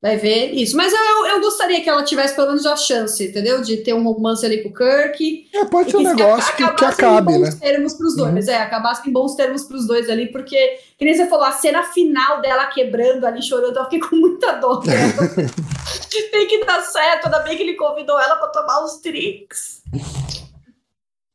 Vai 0.00 0.16
ver 0.16 0.52
isso. 0.52 0.76
Mas 0.76 0.92
eu, 0.92 1.26
eu 1.26 1.40
gostaria 1.40 1.82
que 1.82 1.88
ela 1.88 2.04
tivesse 2.04 2.36
pelo 2.36 2.48
menos 2.48 2.66
a 2.66 2.76
chance, 2.76 3.26
entendeu? 3.26 3.62
De 3.62 3.78
ter 3.78 3.94
um 3.94 4.04
romance 4.04 4.44
ali 4.44 4.62
com 4.62 4.68
o 4.68 4.72
Kirk. 4.72 5.48
É, 5.52 5.64
pode 5.64 5.90
ser 5.90 5.96
um 5.96 6.02
negócio 6.02 6.54
que, 6.54 6.68
que 6.74 6.84
acabe, 6.84 7.32
em 7.32 7.40
bons 7.40 7.54
né? 7.54 7.60
termos 7.60 7.94
pros 7.94 8.14
dois. 8.14 8.46
Uhum. 8.46 8.52
É, 8.52 8.58
acabasse 8.58 9.08
em 9.08 9.12
bons 9.12 9.34
termos 9.34 9.64
pros 9.64 9.86
dois 9.86 10.08
ali, 10.08 10.30
porque, 10.30 10.78
que 10.98 11.04
nem 11.04 11.14
você 11.14 11.26
falou, 11.26 11.46
a 11.46 11.52
cena 11.52 11.82
final 11.82 12.40
dela 12.40 12.66
quebrando 12.66 13.26
ali, 13.26 13.42
chorando, 13.42 13.76
eu 13.76 13.84
fiquei 13.84 14.00
com 14.00 14.16
muita 14.16 14.52
dor. 14.52 14.84
Tem 16.30 16.46
que 16.46 16.64
dar 16.64 16.82
certo, 16.82 17.24
ainda 17.24 17.40
bem 17.40 17.56
que 17.56 17.62
ele 17.62 17.74
convidou 17.74 18.20
ela 18.20 18.36
para 18.36 18.48
tomar 18.48 18.84
os 18.84 19.00
drinks. 19.00 19.82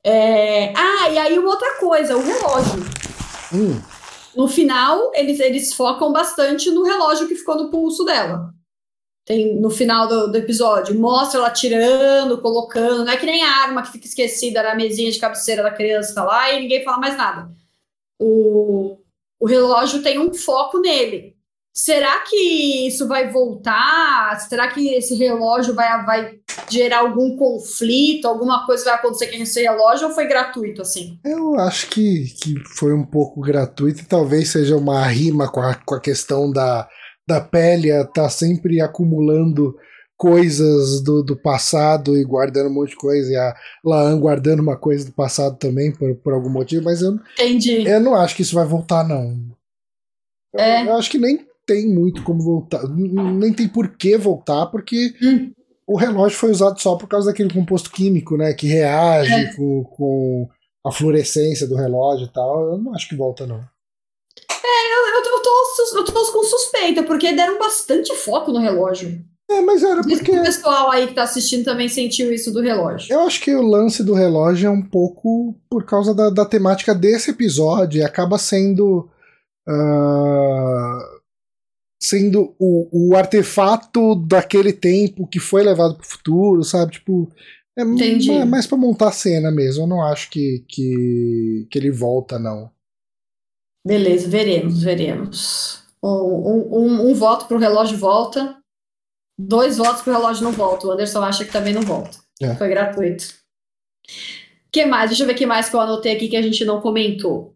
É... 0.03 0.71
Ah, 0.75 1.09
e 1.09 1.17
aí 1.17 1.37
uma 1.37 1.49
outra 1.49 1.75
coisa, 1.75 2.15
o 2.15 2.23
relógio. 2.23 2.85
Hum. 3.53 3.81
No 4.35 4.47
final, 4.47 5.11
eles, 5.13 5.39
eles 5.39 5.73
focam 5.73 6.11
bastante 6.11 6.69
no 6.71 6.83
relógio 6.83 7.27
que 7.27 7.35
ficou 7.35 7.55
no 7.55 7.69
pulso 7.69 8.05
dela. 8.05 8.53
Tem 9.25 9.55
no 9.59 9.69
final 9.69 10.07
do, 10.07 10.31
do, 10.31 10.37
episódio, 10.37 10.97
mostra 10.99 11.39
ela 11.39 11.51
tirando, 11.51 12.41
colocando, 12.41 13.05
não 13.05 13.11
é 13.11 13.17
que 13.17 13.25
nem 13.25 13.43
a 13.43 13.61
arma 13.63 13.83
que 13.83 13.91
fica 13.91 14.07
esquecida 14.07 14.63
na 14.63 14.73
mesinha 14.73 15.11
de 15.11 15.19
cabeceira 15.19 15.61
da 15.61 15.71
criança 15.71 16.23
lá 16.23 16.51
e 16.51 16.61
ninguém 16.61 16.83
fala 16.83 16.97
mais 16.97 17.15
nada. 17.15 17.51
O, 18.19 18.97
o 19.39 19.45
relógio 19.45 20.01
tem 20.01 20.17
um 20.17 20.33
foco 20.33 20.79
nele. 20.79 21.35
Será 21.73 22.19
que 22.19 22.85
isso 22.87 23.07
vai 23.07 23.31
voltar? 23.31 24.37
Será 24.41 24.67
que 24.67 24.93
esse 24.93 25.15
relógio 25.15 25.73
vai, 25.73 26.05
vai 26.05 26.33
gerar 26.69 26.99
algum 26.99 27.37
conflito? 27.37 28.27
Alguma 28.27 28.65
coisa 28.65 28.83
vai 28.83 28.95
acontecer 28.95 29.27
com 29.27 29.41
esse 29.41 29.61
relógio 29.61 30.09
ou 30.09 30.13
foi 30.13 30.27
gratuito 30.27 30.81
assim? 30.81 31.17
Eu 31.23 31.57
acho 31.57 31.87
que, 31.87 32.25
que 32.41 32.55
foi 32.77 32.93
um 32.93 33.05
pouco 33.05 33.39
gratuito 33.39 34.01
e 34.01 34.05
talvez 34.05 34.49
seja 34.49 34.75
uma 34.75 35.05
rima 35.07 35.49
com 35.49 35.61
a, 35.61 35.73
com 35.75 35.95
a 35.95 36.01
questão 36.01 36.51
da, 36.51 36.89
da 37.25 37.39
Pélia 37.39 38.03
tá 38.03 38.29
sempre 38.29 38.81
acumulando 38.81 39.73
coisas 40.17 41.01
do, 41.01 41.23
do 41.23 41.35
passado 41.35 42.15
e 42.15 42.23
guardando 42.23 42.69
um 42.69 42.73
monte 42.73 42.91
de 42.91 42.95
coisa, 42.95 43.31
e 43.31 43.35
a 43.35 43.55
Laan 43.83 44.19
guardando 44.19 44.59
uma 44.59 44.77
coisa 44.77 45.03
do 45.03 45.11
passado 45.11 45.57
também, 45.57 45.91
por, 45.91 46.13
por 46.17 46.31
algum 46.31 46.49
motivo, 46.49 46.83
mas 46.83 47.01
eu, 47.01 47.15
Entendi. 47.33 47.87
eu 47.87 47.99
não 47.99 48.13
acho 48.13 48.35
que 48.35 48.43
isso 48.43 48.53
vai 48.53 48.63
voltar, 48.63 49.03
não. 49.03 49.35
É. 50.55 50.83
Eu, 50.83 50.89
eu 50.89 50.97
acho 50.97 51.09
que 51.09 51.17
nem 51.17 51.43
tem 51.65 51.87
muito 51.87 52.23
como 52.23 52.41
voltar, 52.41 52.81
nem 52.87 53.53
tem 53.53 53.67
por 53.67 53.89
que 53.89 54.17
voltar, 54.17 54.67
porque 54.67 55.13
hum. 55.21 55.51
o 55.87 55.95
relógio 55.95 56.37
foi 56.37 56.51
usado 56.51 56.79
só 56.81 56.95
por 56.95 57.07
causa 57.07 57.27
daquele 57.27 57.53
composto 57.53 57.91
químico, 57.91 58.37
né, 58.37 58.53
que 58.53 58.67
reage 58.67 59.33
é. 59.33 59.53
com, 59.53 59.83
com 59.83 60.49
a 60.85 60.91
fluorescência 60.91 61.67
do 61.67 61.75
relógio 61.75 62.25
e 62.25 62.33
tal. 62.33 62.71
Eu 62.71 62.77
não 62.77 62.93
acho 62.93 63.07
que 63.07 63.15
volta, 63.15 63.45
não. 63.45 63.59
É, 63.59 64.93
eu, 64.93 65.15
eu, 65.15 65.41
tô, 65.41 65.97
eu 65.97 66.05
tô 66.05 66.31
com 66.31 66.43
suspeita, 66.43 67.03
porque 67.03 67.33
deram 67.33 67.59
bastante 67.59 68.13
foco 68.15 68.51
no 68.51 68.59
relógio. 68.59 69.23
É, 69.49 69.59
mas 69.59 69.83
era 69.83 70.01
porque. 70.01 70.31
O 70.31 70.43
pessoal 70.43 70.89
aí 70.91 71.07
que 71.07 71.13
tá 71.13 71.23
assistindo 71.23 71.65
também 71.65 71.89
sentiu 71.89 72.31
isso 72.31 72.51
do 72.51 72.61
relógio. 72.61 73.13
Eu 73.13 73.21
acho 73.21 73.41
que 73.41 73.53
o 73.53 73.61
lance 73.61 74.01
do 74.01 74.13
relógio 74.13 74.67
é 74.67 74.69
um 74.69 74.81
pouco 74.81 75.55
por 75.69 75.83
causa 75.85 76.15
da, 76.15 76.29
da 76.29 76.45
temática 76.45 76.95
desse 76.95 77.31
episódio, 77.31 77.99
e 77.99 78.03
acaba 78.03 78.37
sendo. 78.37 79.09
Uh, 79.67 81.20
sendo 82.01 82.55
o, 82.57 83.11
o 83.11 83.15
artefato 83.15 84.15
daquele 84.15 84.73
tempo 84.73 85.27
que 85.27 85.39
foi 85.39 85.63
levado 85.63 85.95
pro 85.95 86.07
futuro, 86.07 86.63
sabe? 86.63 86.93
Tipo. 86.93 87.31
É, 87.77 87.83
é 87.83 88.45
mais 88.45 88.67
pra 88.67 88.77
montar 88.77 89.09
a 89.09 89.13
cena 89.13 89.49
mesmo. 89.49 89.83
Eu 89.83 89.87
não 89.87 90.03
acho 90.03 90.29
que, 90.29 90.65
que, 90.67 91.67
que 91.69 91.79
ele 91.79 91.91
volta, 91.91 92.37
não. 92.37 92.69
Beleza, 93.85 94.27
veremos, 94.27 94.83
veremos. 94.83 95.83
Um, 96.03 96.09
um, 96.09 97.09
um 97.09 97.13
voto 97.13 97.45
para 97.47 97.55
o 97.55 97.59
relógio 97.59 97.97
volta, 97.97 98.57
dois 99.39 99.77
votos 99.77 100.01
para 100.01 100.11
o 100.11 100.15
relógio 100.17 100.43
não 100.43 100.51
volta. 100.51 100.87
O 100.87 100.91
Anderson 100.91 101.21
acha 101.21 101.45
que 101.45 101.51
também 101.51 101.73
não 101.73 101.81
volta. 101.81 102.17
É. 102.41 102.55
Foi 102.55 102.67
gratuito. 102.67 103.35
que 104.71 104.85
mais? 104.85 105.09
Deixa 105.09 105.23
eu 105.23 105.27
ver 105.27 105.33
o 105.33 105.37
que 105.37 105.45
mais 105.45 105.69
que 105.69 105.75
eu 105.75 105.81
anotei 105.81 106.13
aqui 106.13 106.27
que 106.27 106.37
a 106.37 106.41
gente 106.41 106.65
não 106.65 106.81
comentou. 106.81 107.55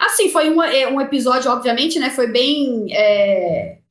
Assim, 0.00 0.28
foi 0.28 0.50
um, 0.50 0.62
é, 0.62 0.88
um 0.88 1.00
episódio, 1.00 1.50
obviamente, 1.50 1.98
né? 1.98 2.10
Foi 2.10 2.26
bem. 2.26 2.86
É, 2.92 3.81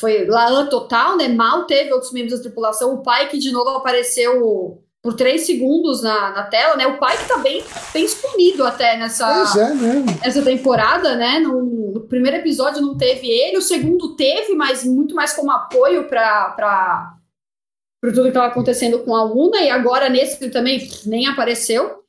foi 0.00 0.24
Laan 0.26 0.66
total, 0.66 1.16
né? 1.16 1.28
Mal 1.28 1.66
teve 1.66 1.92
outros 1.92 2.12
membros 2.12 2.36
da 2.36 2.42
tripulação. 2.42 2.94
O 2.94 3.02
pai 3.02 3.28
que 3.28 3.38
de 3.38 3.52
novo 3.52 3.68
apareceu 3.70 4.82
por 5.02 5.14
três 5.14 5.46
segundos 5.46 6.02
na, 6.02 6.30
na 6.30 6.42
tela, 6.44 6.76
né? 6.76 6.86
O 6.86 6.98
pai 6.98 7.16
que 7.16 7.28
tá 7.28 7.38
bem, 7.38 7.62
bem 7.92 8.08
sumido 8.08 8.64
até 8.64 8.96
nessa, 8.96 9.26
é, 9.58 9.74
né? 9.74 10.04
nessa 10.22 10.42
temporada, 10.42 11.16
né? 11.16 11.38
No, 11.38 11.92
no, 11.92 12.00
primeiro 12.00 12.38
episódio 12.38 12.82
não 12.82 12.96
teve 12.96 13.28
ele, 13.28 13.58
o 13.58 13.62
segundo 13.62 14.14
teve, 14.16 14.54
mas 14.54 14.84
muito 14.84 15.14
mais 15.14 15.32
como 15.32 15.50
apoio 15.50 16.08
para 16.08 16.50
para 16.50 18.10
tudo 18.10 18.22
que 18.22 18.28
estava 18.28 18.46
acontecendo 18.46 19.00
com 19.00 19.14
a 19.14 19.22
Luna, 19.22 19.60
e 19.60 19.68
agora 19.68 20.08
nesse 20.08 20.42
ele 20.42 20.50
também 20.50 20.88
nem 21.04 21.26
apareceu. 21.26 22.00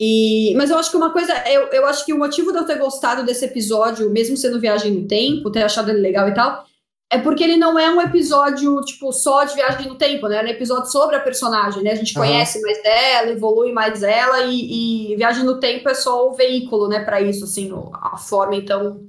E, 0.00 0.54
mas 0.56 0.70
eu 0.70 0.78
acho 0.78 0.90
que 0.90 0.96
uma 0.96 1.12
coisa, 1.12 1.34
eu, 1.48 1.66
eu 1.68 1.86
acho 1.86 2.06
que 2.06 2.12
o 2.12 2.18
motivo 2.18 2.52
de 2.52 2.58
eu 2.58 2.64
ter 2.64 2.78
gostado 2.78 3.24
desse 3.24 3.44
episódio, 3.44 4.10
mesmo 4.10 4.36
sendo 4.36 4.60
viagem 4.60 4.92
no 4.92 5.08
tempo, 5.08 5.50
ter 5.50 5.62
achado 5.62 5.90
ele 5.90 6.00
legal 6.00 6.28
e 6.28 6.34
tal, 6.34 6.67
é 7.10 7.18
porque 7.18 7.42
ele 7.42 7.56
não 7.56 7.78
é 7.78 7.88
um 7.90 8.02
episódio, 8.02 8.82
tipo, 8.82 9.10
só 9.12 9.42
de 9.44 9.54
viagem 9.54 9.88
no 9.88 9.94
tempo, 9.94 10.28
né? 10.28 10.40
É 10.40 10.44
um 10.44 10.48
episódio 10.48 10.90
sobre 10.90 11.16
a 11.16 11.20
personagem, 11.20 11.82
né? 11.82 11.92
A 11.92 11.94
gente 11.94 12.14
uhum. 12.14 12.24
conhece 12.24 12.60
mais 12.60 12.82
dela, 12.82 13.30
evolui 13.30 13.72
mais 13.72 14.02
ela, 14.02 14.42
e, 14.42 15.12
e, 15.12 15.16
viagem 15.16 15.42
no 15.42 15.58
tempo 15.58 15.88
é 15.88 15.94
só 15.94 16.28
o 16.28 16.34
veículo, 16.34 16.86
né, 16.86 17.00
para 17.00 17.20
isso, 17.22 17.44
assim, 17.44 17.72
a 17.94 18.18
forma. 18.18 18.56
Então, 18.56 19.00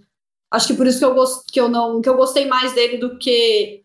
acho 0.50 0.68
que 0.68 0.76
por 0.76 0.88
isso 0.88 1.00
que 1.00 1.06
eu, 1.06 1.14
gost, 1.14 1.52
que 1.52 1.60
eu 1.60 1.68
não 1.68 2.02
que 2.02 2.08
eu 2.08 2.16
gostei 2.16 2.48
mais 2.48 2.72
dele 2.74 2.98
do 2.98 3.18
que 3.18 3.84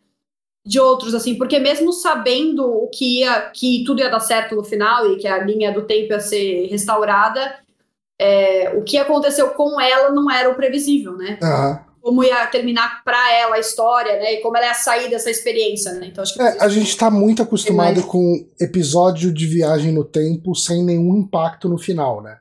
de 0.64 0.78
outros, 0.78 1.12
assim, 1.12 1.34
porque 1.36 1.58
mesmo 1.58 1.92
sabendo 1.92 2.64
o 2.64 2.88
que 2.88 3.20
ia, 3.20 3.50
que 3.50 3.82
tudo 3.84 4.00
ia 4.00 4.08
dar 4.08 4.20
certo 4.20 4.54
no 4.54 4.64
final 4.64 5.10
e 5.10 5.16
que 5.16 5.26
a 5.26 5.38
linha 5.38 5.72
do 5.72 5.82
tempo 5.82 6.12
ia 6.12 6.20
ser 6.20 6.68
restaurada, 6.68 7.58
é, 8.18 8.72
o 8.76 8.82
que 8.82 8.96
aconteceu 8.96 9.50
com 9.50 9.78
ela 9.80 10.10
não 10.10 10.30
era 10.30 10.48
o 10.48 10.54
previsível, 10.54 11.16
né? 11.16 11.38
Uhum 11.42 11.93
como 12.04 12.22
ia 12.22 12.46
terminar 12.48 13.02
para 13.02 13.32
ela 13.32 13.56
a 13.56 13.58
história, 13.58 14.18
né? 14.18 14.34
E 14.34 14.42
como 14.42 14.58
ela 14.58 14.66
ia 14.66 14.74
sair 14.74 15.08
dessa 15.08 15.30
experiência, 15.30 15.90
né? 15.94 16.08
Então 16.08 16.22
acho 16.22 16.34
que 16.34 16.42
é, 16.42 16.62
a 16.62 16.68
gente 16.68 16.88
está 16.88 17.10
muito 17.10 17.42
acostumado 17.42 17.94
mais... 17.94 18.04
com 18.04 18.46
episódio 18.60 19.32
de 19.32 19.46
viagem 19.46 19.90
no 19.90 20.04
tempo 20.04 20.54
sem 20.54 20.84
nenhum 20.84 21.16
impacto 21.16 21.66
no 21.66 21.78
final, 21.78 22.22
né? 22.22 22.36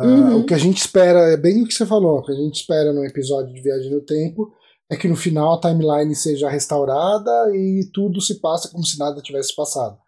Uh, 0.00 0.04
uhum. 0.04 0.40
O 0.40 0.46
que 0.46 0.54
a 0.54 0.58
gente 0.58 0.78
espera 0.78 1.18
é 1.30 1.36
bem 1.36 1.62
o 1.62 1.68
que 1.68 1.74
você 1.74 1.84
falou. 1.84 2.18
O 2.18 2.22
que 2.24 2.32
a 2.32 2.34
gente 2.34 2.54
espera 2.54 2.94
num 2.94 3.04
episódio 3.04 3.52
de 3.52 3.60
viagem 3.60 3.90
no 3.90 4.00
tempo 4.00 4.50
é 4.90 4.96
que 4.96 5.06
no 5.06 5.16
final 5.16 5.52
a 5.52 5.60
timeline 5.60 6.14
seja 6.14 6.48
restaurada 6.48 7.54
e 7.54 7.90
tudo 7.92 8.22
se 8.22 8.40
passa 8.40 8.70
como 8.70 8.84
se 8.84 8.98
nada 8.98 9.20
tivesse 9.20 9.54
passado. 9.54 9.98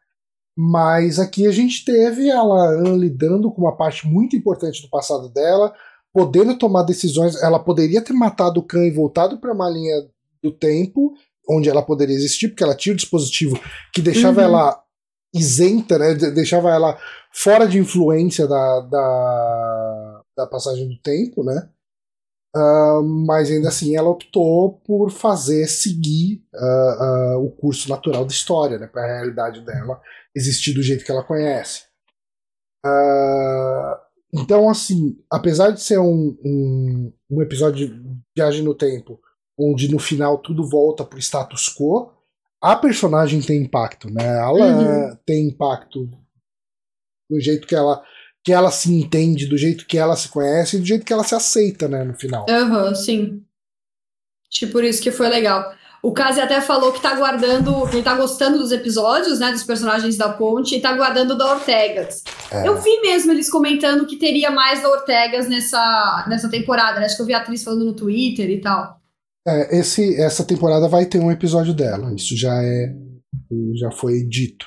Mas 0.56 1.18
aqui 1.18 1.46
a 1.46 1.52
gente 1.52 1.84
teve 1.84 2.30
ela 2.30 2.80
lidando 2.96 3.52
com 3.52 3.60
uma 3.60 3.76
parte 3.76 4.06
muito 4.06 4.34
importante 4.34 4.80
do 4.80 4.88
passado 4.88 5.28
dela, 5.28 5.74
podendo 6.16 6.56
tomar 6.56 6.82
decisões. 6.82 7.42
Ela 7.42 7.58
poderia 7.58 8.00
ter 8.00 8.14
matado 8.14 8.60
o 8.60 8.62
Khan 8.62 8.86
e 8.86 8.90
voltado 8.90 9.36
para 9.38 9.52
uma 9.52 9.68
linha 9.68 10.08
do 10.42 10.50
tempo 10.50 11.12
onde 11.46 11.68
ela 11.68 11.82
poderia 11.82 12.16
existir, 12.16 12.48
porque 12.48 12.64
ela 12.64 12.74
tinha 12.74 12.94
o 12.94 12.96
dispositivo 12.96 13.60
que 13.92 14.00
deixava 14.00 14.40
uhum. 14.40 14.46
ela 14.46 14.82
isenta, 15.34 15.98
né? 15.98 16.14
Deixava 16.14 16.70
ela 16.70 16.98
fora 17.30 17.68
de 17.68 17.78
influência 17.78 18.46
da, 18.48 18.80
da, 18.80 20.22
da 20.38 20.46
passagem 20.46 20.88
do 20.88 20.98
tempo, 21.02 21.44
né? 21.44 21.68
Uh, 22.56 23.02
mas 23.26 23.50
ainda 23.50 23.68
assim 23.68 23.94
ela 23.94 24.08
optou 24.08 24.80
por 24.86 25.10
fazer 25.10 25.66
seguir 25.66 26.42
uh, 26.54 27.36
uh, 27.36 27.44
o 27.44 27.50
curso 27.50 27.90
natural 27.90 28.24
da 28.24 28.32
história, 28.32 28.78
né, 28.78 28.86
para 28.86 29.02
a 29.02 29.16
realidade 29.16 29.60
dela 29.60 30.00
existir 30.34 30.72
do 30.72 30.82
jeito 30.82 31.04
que 31.04 31.12
ela 31.12 31.22
conhece. 31.22 31.82
Então, 34.36 34.68
assim, 34.68 35.16
apesar 35.30 35.70
de 35.70 35.80
ser 35.80 35.98
um, 35.98 36.36
um, 36.44 37.12
um 37.30 37.42
episódio 37.42 37.88
de 37.88 38.20
viagem 38.36 38.62
no 38.62 38.74
tempo, 38.74 39.20
onde 39.58 39.90
no 39.90 39.98
final 39.98 40.38
tudo 40.38 40.68
volta 40.68 41.04
pro 41.04 41.18
status 41.18 41.68
quo, 41.68 42.12
a 42.60 42.76
personagem 42.76 43.40
tem 43.40 43.62
impacto, 43.62 44.10
né? 44.10 44.24
Ela 44.24 44.66
uhum. 44.66 45.16
tem 45.24 45.48
impacto 45.48 46.08
do 47.30 47.40
jeito 47.40 47.66
que 47.66 47.74
ela 47.74 48.02
que 48.44 48.52
ela 48.52 48.70
se 48.70 48.92
entende, 48.94 49.44
do 49.46 49.58
jeito 49.58 49.84
que 49.86 49.98
ela 49.98 50.14
se 50.14 50.28
conhece 50.28 50.76
e 50.76 50.78
do 50.78 50.86
jeito 50.86 51.04
que 51.04 51.12
ela 51.12 51.24
se 51.24 51.34
aceita, 51.34 51.88
né, 51.88 52.04
no 52.04 52.14
final. 52.14 52.46
Aham, 52.48 52.90
uhum, 52.90 52.94
sim. 52.94 53.44
Que 54.48 54.68
por 54.68 54.84
isso 54.84 55.02
que 55.02 55.10
foi 55.10 55.28
legal. 55.28 55.74
O 56.02 56.12
Kazi 56.12 56.40
até 56.40 56.60
falou 56.60 56.92
que 56.92 57.00
tá 57.00 57.14
guardando, 57.14 57.88
ele 57.88 58.02
tá 58.02 58.14
gostando 58.14 58.58
dos 58.58 58.70
episódios, 58.70 59.40
né, 59.40 59.50
dos 59.50 59.64
personagens 59.64 60.16
da 60.16 60.28
Ponte 60.28 60.76
e 60.76 60.80
tá 60.80 60.92
guardando 60.94 61.36
da 61.36 61.52
Ortegas. 61.52 62.22
É. 62.50 62.68
Eu 62.68 62.80
vi 62.80 63.00
mesmo 63.00 63.32
eles 63.32 63.50
comentando 63.50 64.06
que 64.06 64.16
teria 64.16 64.50
mais 64.50 64.82
da 64.82 64.88
Ortegas 64.88 65.48
nessa, 65.48 66.24
nessa 66.28 66.48
temporada, 66.48 67.00
né? 67.00 67.06
Acho 67.06 67.16
que 67.16 67.22
eu 67.22 67.26
vi 67.26 67.34
a 67.34 67.38
atriz 67.38 67.64
falando 67.64 67.84
no 67.84 67.94
Twitter 67.94 68.48
e 68.50 68.60
tal. 68.60 69.00
É, 69.46 69.78
esse, 69.78 70.20
essa 70.20 70.44
temporada 70.44 70.88
vai 70.88 71.06
ter 71.06 71.18
um 71.18 71.30
episódio 71.30 71.74
dela, 71.74 72.12
isso 72.14 72.36
já 72.36 72.54
é 72.62 72.94
já 73.74 73.90
foi 73.90 74.24
dito. 74.24 74.66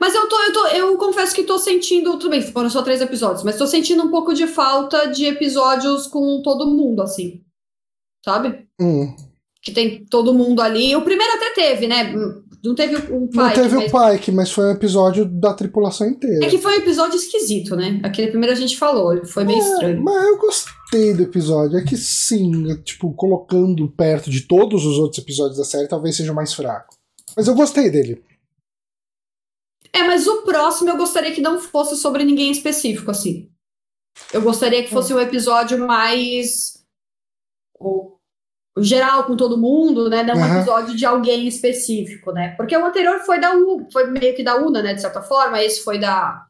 Mas 0.00 0.14
eu 0.14 0.28
tô, 0.28 0.40
eu 0.42 0.52
tô, 0.52 0.66
eu 0.68 0.98
confesso 0.98 1.34
que 1.34 1.42
tô 1.42 1.58
sentindo, 1.58 2.18
tudo 2.18 2.30
bem, 2.30 2.42
foram 2.42 2.68
só 2.68 2.82
três 2.82 3.00
episódios, 3.00 3.42
mas 3.42 3.56
tô 3.56 3.66
sentindo 3.66 4.02
um 4.02 4.10
pouco 4.10 4.34
de 4.34 4.46
falta 4.46 5.06
de 5.06 5.24
episódios 5.24 6.06
com 6.06 6.42
todo 6.42 6.70
mundo, 6.70 7.02
assim. 7.02 7.42
Sabe? 8.24 8.68
Hum. 8.80 9.14
Que 9.66 9.72
tem 9.72 10.04
todo 10.04 10.32
mundo 10.32 10.62
ali. 10.62 10.94
O 10.94 11.02
primeiro 11.02 11.32
até 11.32 11.52
teve, 11.52 11.88
né? 11.88 12.14
Não 12.62 12.72
teve 12.72 12.94
o 12.94 13.26
Pike. 13.26 13.36
Não 13.36 13.50
teve 13.52 13.74
mas... 13.74 13.92
o 13.92 14.12
Pike, 14.12 14.30
mas 14.30 14.52
foi 14.52 14.66
um 14.66 14.70
episódio 14.70 15.24
da 15.24 15.52
tripulação 15.54 16.06
inteira. 16.06 16.46
É 16.46 16.48
que 16.48 16.58
foi 16.58 16.74
um 16.74 16.82
episódio 16.82 17.16
esquisito, 17.16 17.74
né? 17.74 18.00
Aquele 18.04 18.28
primeiro 18.28 18.52
a 18.52 18.56
gente 18.56 18.78
falou, 18.78 19.26
foi 19.26 19.42
meio 19.42 19.58
É, 19.58 19.62
estranho. 19.68 20.00
Mas 20.04 20.24
eu 20.24 20.38
gostei 20.38 21.14
do 21.14 21.22
episódio. 21.24 21.76
É 21.76 21.82
que 21.82 21.96
sim, 21.96 22.70
é, 22.70 22.76
tipo, 22.76 23.12
colocando 23.14 23.88
perto 23.88 24.30
de 24.30 24.42
todos 24.42 24.86
os 24.86 24.98
outros 24.98 25.18
episódios 25.18 25.58
da 25.58 25.64
série, 25.64 25.88
talvez 25.88 26.16
seja 26.16 26.32
mais 26.32 26.54
fraco. 26.54 26.94
Mas 27.36 27.48
eu 27.48 27.54
gostei 27.56 27.90
dele. 27.90 28.22
É, 29.92 30.04
mas 30.04 30.28
o 30.28 30.42
próximo 30.42 30.90
eu 30.90 30.96
gostaria 30.96 31.32
que 31.32 31.40
não 31.40 31.58
fosse 31.58 31.96
sobre 31.96 32.22
ninguém 32.22 32.52
específico, 32.52 33.10
assim. 33.10 33.50
Eu 34.32 34.42
gostaria 34.42 34.84
que 34.84 34.90
fosse 34.90 35.12
um 35.12 35.18
episódio 35.18 35.84
mais. 35.84 36.84
Geral 38.82 39.24
com 39.24 39.36
todo 39.36 39.56
mundo, 39.58 40.08
né? 40.10 40.22
Não 40.22 40.34
um 40.34 40.42
Aham. 40.44 40.56
episódio 40.58 40.96
de 40.96 41.04
alguém 41.06 41.46
específico, 41.48 42.32
né? 42.32 42.54
Porque 42.56 42.76
o 42.76 42.84
anterior 42.84 43.18
foi 43.20 43.40
da 43.40 43.54
U, 43.56 43.86
foi 43.92 44.06
meio 44.10 44.34
que 44.36 44.42
da 44.44 44.56
Una, 44.56 44.82
né? 44.82 44.94
De 44.94 45.00
certa 45.00 45.22
forma. 45.22 45.62
Esse 45.62 45.82
foi 45.82 45.98
da. 45.98 46.44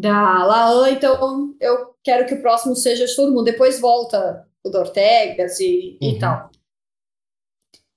Da 0.00 0.44
Laan, 0.44 0.90
então 0.90 1.56
eu 1.60 1.92
quero 2.04 2.24
que 2.24 2.34
o 2.34 2.40
próximo 2.40 2.76
seja 2.76 3.04
de 3.04 3.16
todo 3.16 3.32
mundo. 3.32 3.42
Depois 3.42 3.80
volta 3.80 4.46
o 4.64 4.70
do 4.70 4.78
Ortegas 4.78 5.58
e, 5.58 5.98
e 6.00 6.12
Uhum. 6.12 6.18
tal. 6.20 6.50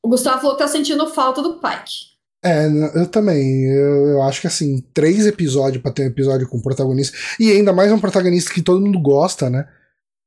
O 0.04 0.10
Gustavo 0.10 0.42
falou 0.42 0.56
que 0.58 0.64
tá 0.64 0.68
sentindo 0.68 1.06
falta 1.14 1.44
do 1.44 1.60
Pike. 1.60 2.10
É, 2.44 2.66
eu 2.96 3.08
também. 3.08 3.66
Eu, 3.72 4.08
eu 4.08 4.22
acho 4.24 4.42
que 4.42 4.48
assim, 4.48 4.82
três 4.96 5.28
episódios 5.28 5.80
pra 5.84 5.92
ter 5.92 6.02
um 6.02 6.08
episódio 6.08 6.50
com 6.50 6.60
protagonista. 6.60 7.16
E 7.40 7.52
ainda 7.52 7.72
mais 7.72 7.92
um 7.92 8.00
protagonista 8.00 8.52
que 8.52 8.64
todo 8.64 8.82
mundo 8.82 9.00
gosta, 9.00 9.48
né? 9.48 9.70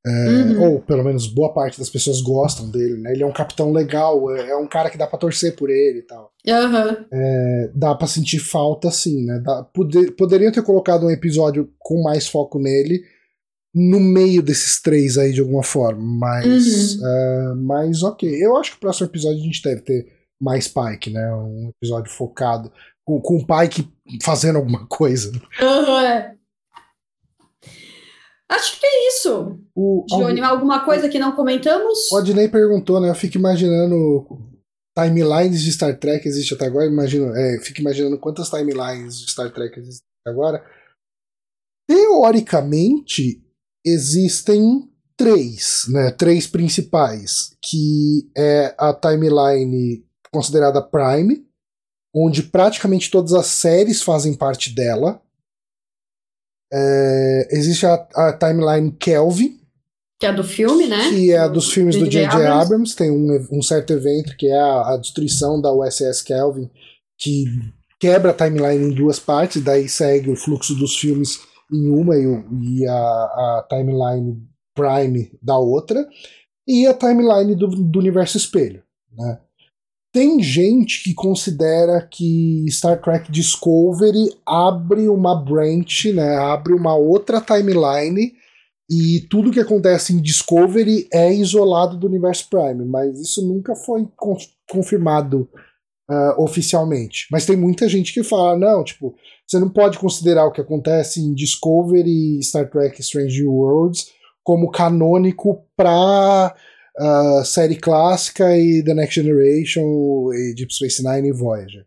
É, 0.07 0.11
Uhum. 0.11 0.63
Ou 0.75 0.81
pelo 0.83 1.03
menos 1.03 1.27
boa 1.27 1.53
parte 1.55 1.79
das 1.79 1.89
pessoas 1.89 2.21
gostam 2.21 2.71
dele, 2.71 3.01
né? 3.01 3.13
Ele 3.13 3.23
é 3.23 3.27
um 3.27 3.33
capitão 3.33 3.73
legal, 3.73 4.31
é, 4.37 4.51
é 4.51 4.57
um 4.57 4.67
cara 4.67 4.91
que 4.91 4.99
dá 4.99 5.07
pra 5.07 5.19
torcer 5.19 5.57
por 5.57 5.71
ele 5.71 6.01
e 6.01 6.03
tal. 6.03 6.31
Aham. 6.47 7.07
É, 7.11 7.71
dá 7.75 7.95
pra 7.95 8.07
sentir 8.07 8.39
falta, 8.39 8.91
sim, 8.91 9.25
né? 9.25 9.41
Dá, 9.43 9.63
poder, 9.63 10.11
poderiam 10.13 10.53
ter 10.53 10.63
colocado 10.63 11.07
um 11.07 11.11
episódio 11.11 11.71
com 11.79 12.03
mais 12.03 12.27
foco 12.29 12.59
nele 12.59 13.03
no 13.75 13.99
meio 13.99 14.43
desses 14.43 14.81
três 14.81 15.19
aí 15.19 15.33
de 15.33 15.41
alguma 15.41 15.63
forma, 15.65 16.01
mas, 16.01 16.97
é, 17.03 17.55
mas 17.57 18.03
ok. 18.05 18.29
Eu 18.41 18.57
acho 18.57 18.73
que 18.73 18.77
o 18.77 18.81
próximo 18.81 19.07
episódio 19.09 19.41
a 19.41 19.45
gente 19.45 19.63
deve 19.63 19.81
ter 19.81 20.07
mais 20.41 20.69
Pike, 20.69 21.11
né? 21.11 21.35
Um 21.35 21.71
episódio 21.77 22.13
focado 22.13 22.71
com, 23.05 23.21
com 23.21 23.37
o 23.39 23.45
Pike 23.47 23.89
fazendo 24.23 24.59
alguma 24.59 24.87
coisa. 24.89 25.33
Aham, 25.61 26.05
é. 26.07 26.34
Acho 28.55 28.79
que 28.79 28.87
é 28.87 29.09
isso. 29.09 29.59
O, 29.75 30.05
Johnny, 30.09 30.41
alguma 30.41 30.85
coisa 30.85 31.09
que 31.09 31.19
não 31.19 31.33
comentamos? 31.33 32.11
o 32.13 32.17
Adnei 32.17 32.49
perguntou, 32.49 33.01
né? 33.01 33.11
Eu 33.11 33.15
fico 33.15 33.39
imaginando 33.39 34.27
timelines 34.97 35.63
de 35.63 35.73
Star 35.73 35.99
Trek 35.99 36.27
existe 36.27 36.55
até 36.55 36.67
agora. 36.67 36.87
Imagino, 36.87 37.35
é, 37.35 37.59
fico 37.61 37.81
imaginando 37.81 38.19
quantas 38.19 38.49
timelines 38.49 39.19
de 39.19 39.31
Star 39.31 39.53
Trek 39.53 39.79
existem 39.79 40.07
até 40.21 40.31
agora. 40.31 40.65
Teoricamente, 41.89 43.43
existem 43.85 44.89
três, 45.17 45.87
né? 45.89 46.11
Três 46.13 46.47
principais, 46.47 47.57
que 47.63 48.31
é 48.37 48.75
a 48.79 48.95
timeline 48.95 50.07
considerada 50.33 50.81
Prime, 50.83 51.45
onde 52.15 52.45
praticamente 52.45 53.11
todas 53.11 53.33
as 53.33 53.47
séries 53.47 54.03
fazem 54.03 54.35
parte 54.35 54.75
dela. 54.75 55.21
É, 56.77 57.49
existe 57.53 57.87
a, 57.87 57.95
a 58.17 58.33
timeline 58.33 58.91
Kelvin, 58.99 59.61
Que 60.19 60.27
é 60.27 60.33
do 60.33 60.43
filme, 60.43 60.89
né? 60.89 61.09
que 61.09 61.31
é 61.31 61.39
a 61.39 61.47
dos 61.47 61.73
filmes 61.73 61.97
do 61.97 62.09
J.J. 62.09 62.27
Abrams. 62.27 62.65
Abrams. 62.65 62.97
Tem 62.97 63.11
um, 63.13 63.47
um 63.53 63.63
certo 63.63 63.93
evento 63.93 64.37
que 64.37 64.49
é 64.49 64.59
a, 64.59 64.95
a 64.95 64.97
destruição 64.97 65.61
da 65.61 65.73
USS 65.73 66.23
Kelvin, 66.23 66.69
que 67.17 67.45
quebra 68.01 68.33
a 68.33 68.35
timeline 68.35 68.87
em 68.87 68.95
duas 68.95 69.21
partes, 69.21 69.63
daí 69.63 69.89
segue 69.89 70.31
o 70.31 70.37
fluxo 70.37 70.75
dos 70.75 70.97
filmes 70.97 71.41
em 71.73 71.89
uma 71.89 72.17
e, 72.17 72.25
e 72.25 72.87
a, 72.89 72.95
a 72.95 73.67
timeline 73.69 74.43
Prime 74.75 75.31
da 75.41 75.57
outra, 75.57 76.05
e 76.67 76.87
a 76.87 76.95
timeline 76.95 77.55
do, 77.55 77.69
do 77.69 77.99
universo 78.01 78.37
espelho. 78.37 78.83
Né? 79.17 79.39
Tem 80.15 80.41
gente 80.41 81.03
que 81.03 81.13
considera 81.13 82.01
que 82.01 82.65
Star 82.71 83.03
Trek 83.03 83.33
Discovery 83.33 84.31
abre 84.47 85.09
uma 85.09 85.35
branch, 85.35 86.13
né, 86.13 86.37
abre 86.37 86.73
uma 86.73 86.95
outra 86.95 87.41
timeline 87.41 88.33
e 88.89 89.27
tudo 89.29 89.51
que 89.51 89.59
acontece 89.59 90.13
em 90.13 90.23
Discovery 90.23 91.09
é 91.13 91.35
isolado 91.35 91.97
do 91.97 92.07
universo 92.07 92.49
Prime, 92.49 92.85
mas 92.85 93.19
isso 93.19 93.45
nunca 93.45 93.75
foi 93.75 94.07
con- 94.15 94.37
confirmado 94.71 95.49
ah, 96.09 96.37
oficialmente. 96.39 97.27
Mas 97.29 97.45
tem 97.45 97.57
muita 97.57 97.89
gente 97.89 98.15
que 98.15 98.23
fala, 98.23 98.57
não, 98.57 98.85
tipo, 98.85 99.17
você 99.45 99.59
não 99.59 99.69
pode 99.69 99.99
considerar 99.99 100.47
o 100.47 100.53
que 100.53 100.61
acontece 100.61 101.21
em 101.21 101.35
Discovery 101.35 102.39
e 102.39 102.43
Star 102.45 102.71
Trek 102.71 103.01
Strange 103.01 103.45
Worlds 103.45 104.13
como 104.45 104.71
canônico 104.71 105.65
pra 105.77 106.55
série 107.45 107.77
clássica 107.77 108.57
e 108.57 108.83
The 108.85 108.95
Next 108.95 109.21
Generation 109.21 110.33
e 110.33 110.55
Deep 110.55 110.73
Space 110.75 111.03
Nine 111.03 111.29
e 111.29 111.33
Voyager. 111.33 111.85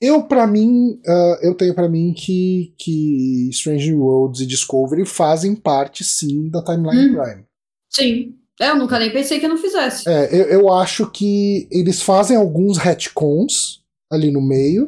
Eu, 0.00 0.24
pra 0.24 0.46
mim, 0.48 1.00
ah, 1.06 1.38
eu 1.42 1.54
tenho 1.54 1.74
pra 1.74 1.88
mim 1.88 2.12
que, 2.12 2.74
que 2.78 3.48
Strange 3.50 3.92
Worlds 3.94 4.40
e 4.40 4.46
Discovery 4.46 5.04
fazem 5.06 5.54
parte, 5.54 6.02
sim, 6.02 6.48
da 6.50 6.62
Timeline 6.62 7.10
Hum. 7.10 7.14
Prime. 7.22 7.44
Sim. 7.88 8.38
É, 8.60 8.70
eu 8.70 8.76
nunca 8.76 8.98
nem 8.98 9.12
pensei 9.12 9.40
que 9.40 9.48
não 9.48 9.56
fizesse. 9.56 10.08
É, 10.08 10.28
eu, 10.34 10.44
eu 10.46 10.72
acho 10.72 11.10
que 11.10 11.68
eles 11.70 12.02
fazem 12.02 12.36
alguns 12.36 12.78
retcons 12.78 13.82
ali 14.12 14.30
no 14.30 14.40
meio, 14.40 14.86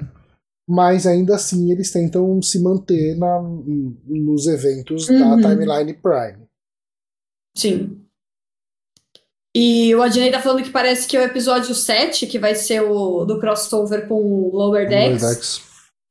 mas 0.69 1.07
ainda 1.07 1.35
assim 1.37 1.71
eles 1.73 1.91
tentam 1.91 2.41
se 2.43 2.61
manter 2.63 3.17
na, 3.17 3.41
nos 4.07 4.47
eventos 4.47 5.09
Uhum. 5.09 5.41
da 5.41 5.49
Timeline 5.49 5.95
Prime. 5.95 6.45
Sim. 7.57 8.01
E 9.57 9.95
o 9.95 10.03
Adnei 10.03 10.31
tá 10.31 10.41
falando 10.41 10.63
que 10.65 10.71
parece 10.71 11.07
que 11.07 11.17
é 11.17 11.21
o 11.21 11.25
episódio 11.25 11.75
7, 11.75 12.27
que 12.27 12.39
vai 12.39 12.55
ser 12.57 12.81
o 12.83 13.25
do 13.25 13.39
crossover 13.39 14.09
com 14.09 14.15
o 14.15 14.51
Lower 14.53 14.89
Decks, 14.89 15.23
Decks. 15.23 15.61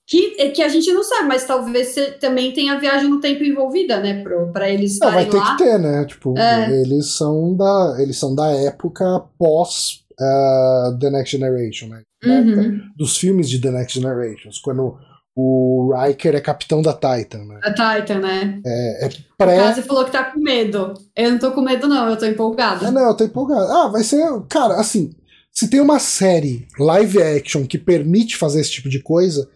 que, 0.07 0.35
é 0.39 0.49
que 0.49 0.61
a 0.61 0.69
gente 0.69 0.89
não 0.93 1.03
sabe, 1.03 1.27
mas 1.27 1.45
talvez 1.45 1.93
também 2.21 2.53
tenha 2.53 2.73
a 2.73 2.79
viagem 2.79 3.09
no 3.09 3.19
tempo 3.19 3.43
envolvida, 3.43 3.99
né? 3.99 4.23
Pro, 4.23 4.51
pra 4.53 4.69
eles 4.69 4.97
Não, 4.99 5.11
vai 5.11 5.25
ter 5.27 5.35
lá. 5.37 5.57
que 5.57 5.63
ter, 5.63 5.77
né? 5.77 6.05
Tipo, 6.05 6.37
É. 6.37 6.81
eles 6.81 7.07
são 7.17 7.53
da 7.55 7.97
eles 7.99 8.17
são 8.17 8.33
da 8.33 8.47
época 8.51 9.03
pós 9.37 10.03
ah, 10.19 10.97
The 11.01 11.09
Next 11.09 11.35
Generation, 11.37 11.87
né? 11.89 12.01
Uhum. 12.25 12.79
Dos 12.95 13.17
filmes 13.17 13.49
de 13.49 13.59
The 13.59 13.71
Next 13.71 13.99
Generations, 13.99 14.57
quando 14.59 14.97
o 15.35 15.93
Riker 15.95 16.35
é 16.35 16.41
capitão 16.41 16.81
da 16.81 16.93
Titan, 16.93 17.45
né? 17.45 17.59
A 17.63 17.69
Titan, 17.73 18.19
né? 18.19 18.61
É, 18.65 19.05
é 19.05 19.07
O 19.07 19.37
pré 19.37 19.57
Kazi 19.57 19.81
falou 19.81 20.05
que 20.05 20.11
tá 20.11 20.25
com 20.25 20.39
medo. 20.39 20.93
Eu 21.15 21.31
não 21.31 21.39
tô 21.39 21.51
com 21.51 21.61
medo, 21.61 21.87
não, 21.87 22.07
eu 22.09 22.17
tô 22.17 22.25
empolgada. 22.25 22.87
Ah, 22.87 22.91
não, 22.91 23.07
eu 23.07 23.17
tô 23.17 23.23
empolgado. 23.23 23.65
Ah, 23.71 23.87
vai 23.87 24.03
ser. 24.03 24.23
Cara, 24.49 24.75
assim, 24.75 25.11
se 25.51 25.67
tem 25.69 25.79
uma 25.81 25.99
série 25.99 26.67
live 26.79 27.21
action 27.21 27.65
que 27.65 27.77
permite 27.79 28.37
fazer 28.37 28.61
esse 28.61 28.71
tipo 28.71 28.89
de 28.89 29.01
coisa, 29.01 29.49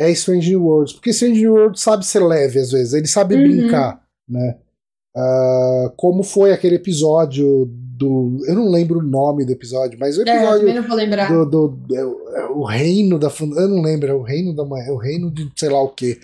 é 0.00 0.10
Strange 0.12 0.48
New 0.50 0.64
Worlds. 0.64 0.94
Porque 0.94 1.10
Strange 1.10 1.40
New 1.40 1.52
Worlds 1.54 1.82
sabe 1.82 2.06
ser 2.06 2.20
leve 2.20 2.58
às 2.58 2.70
vezes, 2.70 2.94
ele 2.94 3.06
sabe 3.06 3.34
Uhum. 3.34 3.42
brincar, 3.42 4.00
né? 4.28 4.56
Ah, 5.16 5.92
como 5.96 6.22
foi 6.22 6.52
aquele 6.52 6.76
episódio 6.76 7.68
do. 7.98 8.38
Eu 8.46 8.54
não 8.54 8.70
lembro 8.70 9.00
o 9.00 9.02
nome 9.02 9.44
do 9.44 9.52
episódio, 9.52 9.98
mas 9.98 10.16
o 10.16 10.22
É, 10.22 10.30
eu 10.30 10.34
episódio 10.36 10.74
não 10.74 10.82
vou 10.88 10.96
lembrar. 10.96 11.28
do, 11.46 11.68
do- 11.68 11.94
é 11.96 12.04
o- 12.04 12.28
é 12.36 12.46
o 12.50 12.64
reino 12.64 13.18
da 13.18 13.28
eu 13.40 13.68
não 13.68 13.82
lembro 13.82 14.08
é 14.08 14.14
o 14.14 14.22
reino 14.22 14.54
da 14.54 14.64
manhã 14.64 14.86
é 14.88 14.92
o 14.92 14.96
reino 14.96 15.30
de 15.30 15.50
sei 15.56 15.68
lá 15.68 15.82
o 15.82 15.88
que 15.88 16.18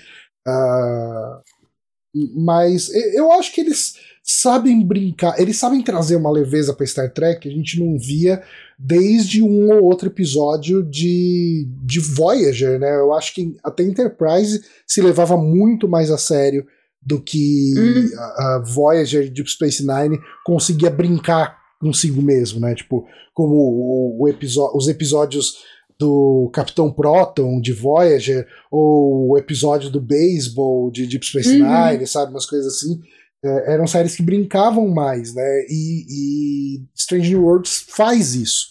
mas 2.37 2.89
e- 2.91 3.19
eu 3.19 3.33
acho 3.33 3.53
que 3.53 3.61
eles 3.61 3.95
sabem 4.23 4.87
brincar 4.87 5.39
eles 5.41 5.57
sabem 5.57 5.83
trazer 5.83 6.17
uma 6.17 6.31
leveza 6.31 6.73
para 6.73 6.87
Star 6.87 7.13
Trek 7.13 7.41
que 7.43 7.49
a 7.49 7.53
gente 7.53 7.79
não 7.79 7.99
via 7.99 8.43
desde 8.79 9.43
um 9.43 9.71
ou 9.73 9.85
outro 9.85 10.09
episódio 10.09 10.83
de, 10.83 11.67
de 11.85 12.01
Voyager 12.01 12.79
né 12.79 12.95
eu 12.97 13.13
acho 13.13 13.35
que 13.35 13.57
até 13.63 13.83
Enterprise 13.83 14.63
se 14.87 15.03
levava 15.03 15.37
muito 15.37 15.89
mais 15.89 16.11
a 16.11 16.17
sério 16.19 16.65
do 17.03 17.21
que 17.21 17.75
Hum. 17.77 18.09
a, 18.19 18.23
a 18.57 18.63
Voyager 18.65 19.31
Deep 19.31 19.51
Space 19.51 19.85
Nine 19.87 20.19
conseguia 20.45 20.89
brincar 20.91 21.64
consigo 21.85 22.23
mesmo, 22.23 22.61
né? 22.61 22.75
Tipo, 22.75 23.07
como 23.35 23.55
o, 23.55 24.25
o 24.25 24.77
os 24.77 24.89
episódios 24.89 25.59
do 25.99 26.51
Capitão 26.53 26.91
Proton 26.91 27.61
de 27.61 27.73
Voyager, 27.73 28.47
ou 28.71 29.31
o 29.31 29.39
episódio 29.39 29.91
do 29.91 30.01
beisebol 30.01 30.91
de 30.91 31.07
Deep 31.07 31.25
Space 31.25 31.61
Uhum. 31.61 31.91
Nine, 31.91 32.07
sabe? 32.07 32.31
Umas 32.31 32.47
coisas 32.47 32.75
assim. 32.75 33.01
É, 33.45 33.75
eram 33.75 33.87
séries 33.87 34.17
que 34.17 34.23
brincavam 34.23 34.89
mais, 34.89 35.35
né? 35.35 35.67
E, 35.69 36.07
e 36.09 36.83
Strange 36.95 37.31
New 37.31 37.45
Worlds 37.45 37.85
faz 37.89 38.35
isso. 38.35 38.69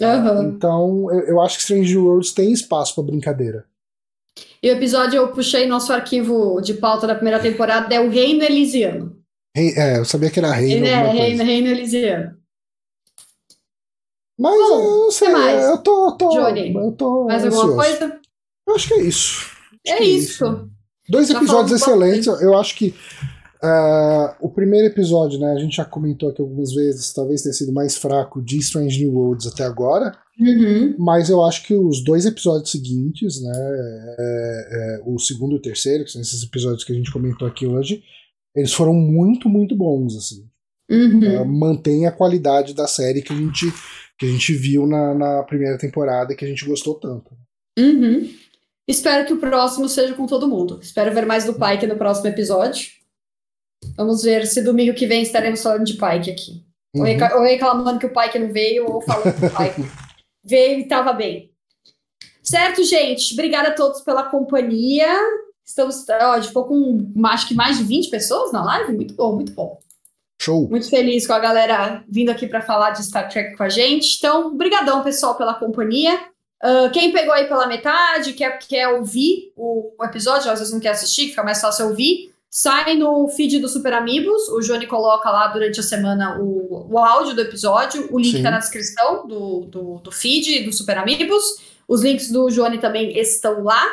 Aham. 0.00 0.52
Então, 0.54 1.08
eu, 1.12 1.20
eu 1.28 1.40
acho 1.40 1.56
que 1.56 1.62
Strange 1.62 1.94
New 1.94 2.06
Worlds 2.06 2.32
tem 2.32 2.52
espaço 2.52 2.94
para 2.94 3.04
brincadeira. 3.04 3.64
E 4.62 4.68
o 4.68 4.72
episódio 4.72 5.16
eu 5.16 5.28
puxei 5.32 5.66
nosso 5.66 5.92
arquivo 5.92 6.60
de 6.60 6.74
pauta 6.74 7.06
da 7.06 7.14
primeira 7.14 7.40
temporada 7.40 7.94
é 7.94 8.00
o 8.00 8.10
Reino 8.10 8.42
Elisiano. 8.42 9.16
É, 9.56 9.98
eu 9.98 10.04
sabia 10.04 10.30
que 10.30 10.38
era 10.38 10.52
Reino. 10.52 10.86
É, 10.86 11.10
Reino, 11.10 11.44
Reino 11.44 11.68
Elisiano. 11.68 12.37
Mas 14.38 14.54
Bom, 14.54 14.80
eu 14.80 14.98
não 15.04 15.10
sei, 15.10 15.28
mais? 15.30 15.64
eu 15.64 15.78
tô. 15.78 16.12
tô 16.12 16.28
Johnny, 16.28 16.72
eu 16.72 16.92
tô 16.92 17.24
mais 17.24 17.44
alguma 17.44 17.74
coisa? 17.74 18.20
Eu 18.66 18.74
acho 18.74 18.88
que 18.88 18.94
é 18.94 19.02
isso. 19.02 19.50
Acho 19.86 19.94
é, 19.94 19.98
é, 19.98 20.04
isso. 20.04 20.44
É 20.44 20.48
isso. 20.48 20.70
Dois 21.08 21.28
já 21.28 21.36
episódios 21.36 21.80
excelentes. 21.80 22.26
Eu 22.26 22.56
acho 22.56 22.76
que 22.76 22.94
uh, 23.62 24.34
o 24.40 24.48
primeiro 24.48 24.86
episódio, 24.86 25.40
né? 25.40 25.52
A 25.52 25.58
gente 25.58 25.76
já 25.76 25.84
comentou 25.84 26.28
aqui 26.28 26.40
algumas 26.40 26.72
vezes, 26.72 27.12
talvez 27.12 27.42
tenha 27.42 27.52
sido 27.52 27.72
mais 27.72 27.96
fraco 27.96 28.42
de 28.42 28.58
Strange 28.58 29.02
New 29.04 29.14
Worlds 29.14 29.46
até 29.46 29.64
agora. 29.64 30.16
Uhum. 30.38 30.94
Mas 30.98 31.30
eu 31.30 31.42
acho 31.44 31.66
que 31.66 31.74
os 31.74 32.04
dois 32.04 32.24
episódios 32.24 32.70
seguintes, 32.70 33.42
né? 33.42 33.52
É, 34.18 34.68
é, 34.70 35.02
o 35.04 35.18
segundo 35.18 35.54
e 35.54 35.56
o 35.56 35.62
terceiro, 35.62 36.04
que 36.04 36.12
são 36.12 36.20
esses 36.20 36.42
episódios 36.42 36.84
que 36.84 36.92
a 36.92 36.94
gente 36.94 37.10
comentou 37.10 37.48
aqui 37.48 37.66
hoje, 37.66 38.02
eles 38.54 38.72
foram 38.72 38.92
muito, 38.92 39.48
muito 39.48 39.74
bons, 39.74 40.16
assim. 40.16 40.46
Uhum. 40.90 41.42
Uh, 41.42 41.46
mantém 41.46 42.06
a 42.06 42.12
qualidade 42.12 42.74
da 42.74 42.86
série 42.86 43.20
que 43.20 43.32
a 43.32 43.36
gente, 43.36 43.72
que 44.18 44.26
a 44.26 44.28
gente 44.28 44.52
viu 44.52 44.86
na, 44.86 45.14
na 45.14 45.42
primeira 45.44 45.78
temporada 45.78 46.32
e 46.32 46.36
que 46.36 46.44
a 46.44 46.48
gente 46.48 46.64
gostou 46.64 46.94
tanto. 46.94 47.30
Uhum. 47.78 48.28
Espero 48.88 49.26
que 49.26 49.32
o 49.32 49.38
próximo 49.38 49.88
seja 49.88 50.14
com 50.14 50.26
todo 50.26 50.48
mundo. 50.48 50.80
Espero 50.82 51.14
ver 51.14 51.24
mais 51.24 51.44
do 51.44 51.54
Pike 51.54 51.86
no 51.86 51.96
próximo 51.96 52.26
episódio. 52.26 52.90
Vamos 53.96 54.22
ver 54.22 54.46
se 54.46 54.62
domingo 54.62 54.94
que 54.94 55.06
vem 55.06 55.22
estaremos 55.22 55.62
falando 55.62 55.84
de 55.84 55.92
Pike 55.92 56.30
aqui. 56.30 56.64
Uhum. 56.96 57.02
Ou 57.36 57.42
reclamando 57.42 57.98
que 57.98 58.06
o 58.06 58.12
Pike 58.12 58.38
não 58.38 58.52
veio, 58.52 58.90
ou 58.90 59.00
falando 59.00 59.38
que 59.38 59.46
o 59.46 59.50
Pike 59.50 59.88
veio 60.42 60.78
e 60.78 60.82
estava 60.82 61.12
bem. 61.12 61.52
Certo, 62.42 62.82
gente? 62.82 63.34
Obrigada 63.34 63.68
a 63.68 63.74
todos 63.74 64.00
pela 64.00 64.24
companhia. 64.24 65.14
Estamos, 65.64 66.04
ó, 66.08 66.42
ficou 66.42 66.64
com 66.64 67.12
acho 67.26 67.46
que 67.46 67.54
mais 67.54 67.76
de 67.76 67.84
20 67.84 68.08
pessoas 68.08 68.52
na 68.52 68.64
live. 68.64 68.94
Muito 68.94 69.14
bom, 69.14 69.34
muito 69.34 69.52
bom. 69.52 69.78
Show. 70.40 70.68
Muito 70.68 70.88
feliz 70.88 71.26
com 71.26 71.32
a 71.32 71.38
galera 71.38 72.04
vindo 72.08 72.30
aqui 72.30 72.46
para 72.46 72.60
falar 72.60 72.90
de 72.90 73.04
Star 73.04 73.28
Trek 73.28 73.56
com 73.56 73.62
a 73.64 73.68
gente. 73.68 74.16
Então, 74.18 74.56
brigadão, 74.56 75.02
pessoal, 75.02 75.34
pela 75.34 75.54
companhia. 75.54 76.14
Uh, 76.62 76.90
quem 76.92 77.12
pegou 77.12 77.32
aí 77.32 77.46
pela 77.46 77.66
metade, 77.66 78.32
quer, 78.32 78.58
quer 78.58 78.88
ouvir 78.88 79.52
o, 79.56 79.92
o, 79.98 80.04
episódio, 80.04 80.50
às 80.50 80.58
vezes 80.58 80.74
não 80.74 80.80
quer 80.80 80.90
assistir, 80.90 81.28
fica 81.28 81.42
mais 81.44 81.60
fácil 81.60 81.86
ouvir, 81.86 82.32
sai 82.50 82.96
no 82.96 83.28
feed 83.28 83.60
do 83.60 83.68
Super 83.68 83.92
Amigos. 83.92 84.48
O 84.48 84.60
Johnny 84.60 84.86
coloca 84.86 85.30
lá 85.30 85.48
durante 85.48 85.80
a 85.80 85.82
semana 85.82 86.38
o, 86.40 86.88
o 86.90 86.98
áudio 86.98 87.34
do 87.34 87.42
episódio. 87.42 88.08
O 88.12 88.18
link 88.18 88.36
Sim. 88.36 88.42
tá 88.42 88.50
na 88.50 88.58
descrição 88.58 89.26
do, 89.26 89.60
do, 89.66 89.98
do 89.98 90.10
feed 90.10 90.64
do 90.64 90.72
Super 90.72 90.98
Amigos. 90.98 91.44
Os 91.86 92.02
links 92.02 92.30
do 92.30 92.48
Johnny 92.48 92.78
também 92.78 93.16
estão 93.18 93.62
lá. 93.62 93.84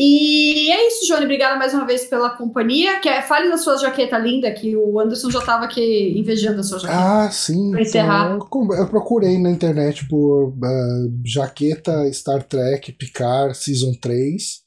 E 0.00 0.70
é 0.70 0.86
isso, 0.86 1.08
Johnny. 1.08 1.24
Obrigada 1.24 1.56
mais 1.56 1.74
uma 1.74 1.84
vez 1.84 2.04
pela 2.04 2.30
companhia. 2.30 3.00
Quer, 3.00 3.26
fale 3.26 3.50
da 3.50 3.58
sua 3.58 3.76
jaqueta 3.78 4.16
linda, 4.16 4.48
que 4.52 4.76
o 4.76 5.00
Anderson 5.00 5.28
já 5.28 5.40
estava 5.40 5.64
aqui 5.64 6.16
invejando 6.16 6.60
a 6.60 6.62
sua 6.62 6.78
jaqueta. 6.78 7.00
Ah, 7.00 7.30
sim. 7.32 7.72
Pra 7.72 7.82
encerrar. 7.82 8.36
Então, 8.36 8.74
eu, 8.76 8.86
procurei 8.86 9.36
na 9.38 9.50
internet 9.50 10.06
por 10.06 10.50
uh, 10.50 11.20
jaqueta 11.24 12.08
Star 12.12 12.44
Trek 12.44 12.92
Picard 12.92 13.56
Season 13.58 13.92
3. 14.00 14.62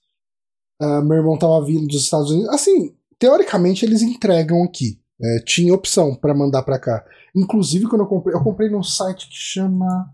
Uh, 0.82 0.86
ah, 0.86 1.02
meu 1.02 1.16
irmão 1.16 1.38
tava 1.38 1.64
vindo 1.64 1.88
dos 1.88 2.04
Estados 2.04 2.30
Unidos. 2.30 2.50
Assim, 2.50 2.94
teoricamente 3.18 3.86
eles 3.86 4.02
entregam 4.02 4.62
aqui. 4.66 5.00
É, 5.24 5.40
tinha 5.46 5.74
opção 5.74 6.14
para 6.14 6.34
mandar 6.34 6.64
para 6.64 6.78
cá. 6.78 7.06
Inclusive, 7.34 7.88
quando 7.88 8.02
eu 8.02 8.08
comprei, 8.08 8.36
eu 8.36 8.44
comprei 8.44 8.70
num 8.70 8.84
site 8.84 9.30
que 9.30 9.36
chama 9.36 10.14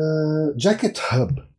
uh, 0.00 0.58
Jacket 0.58 0.98
Hub. 1.12 1.53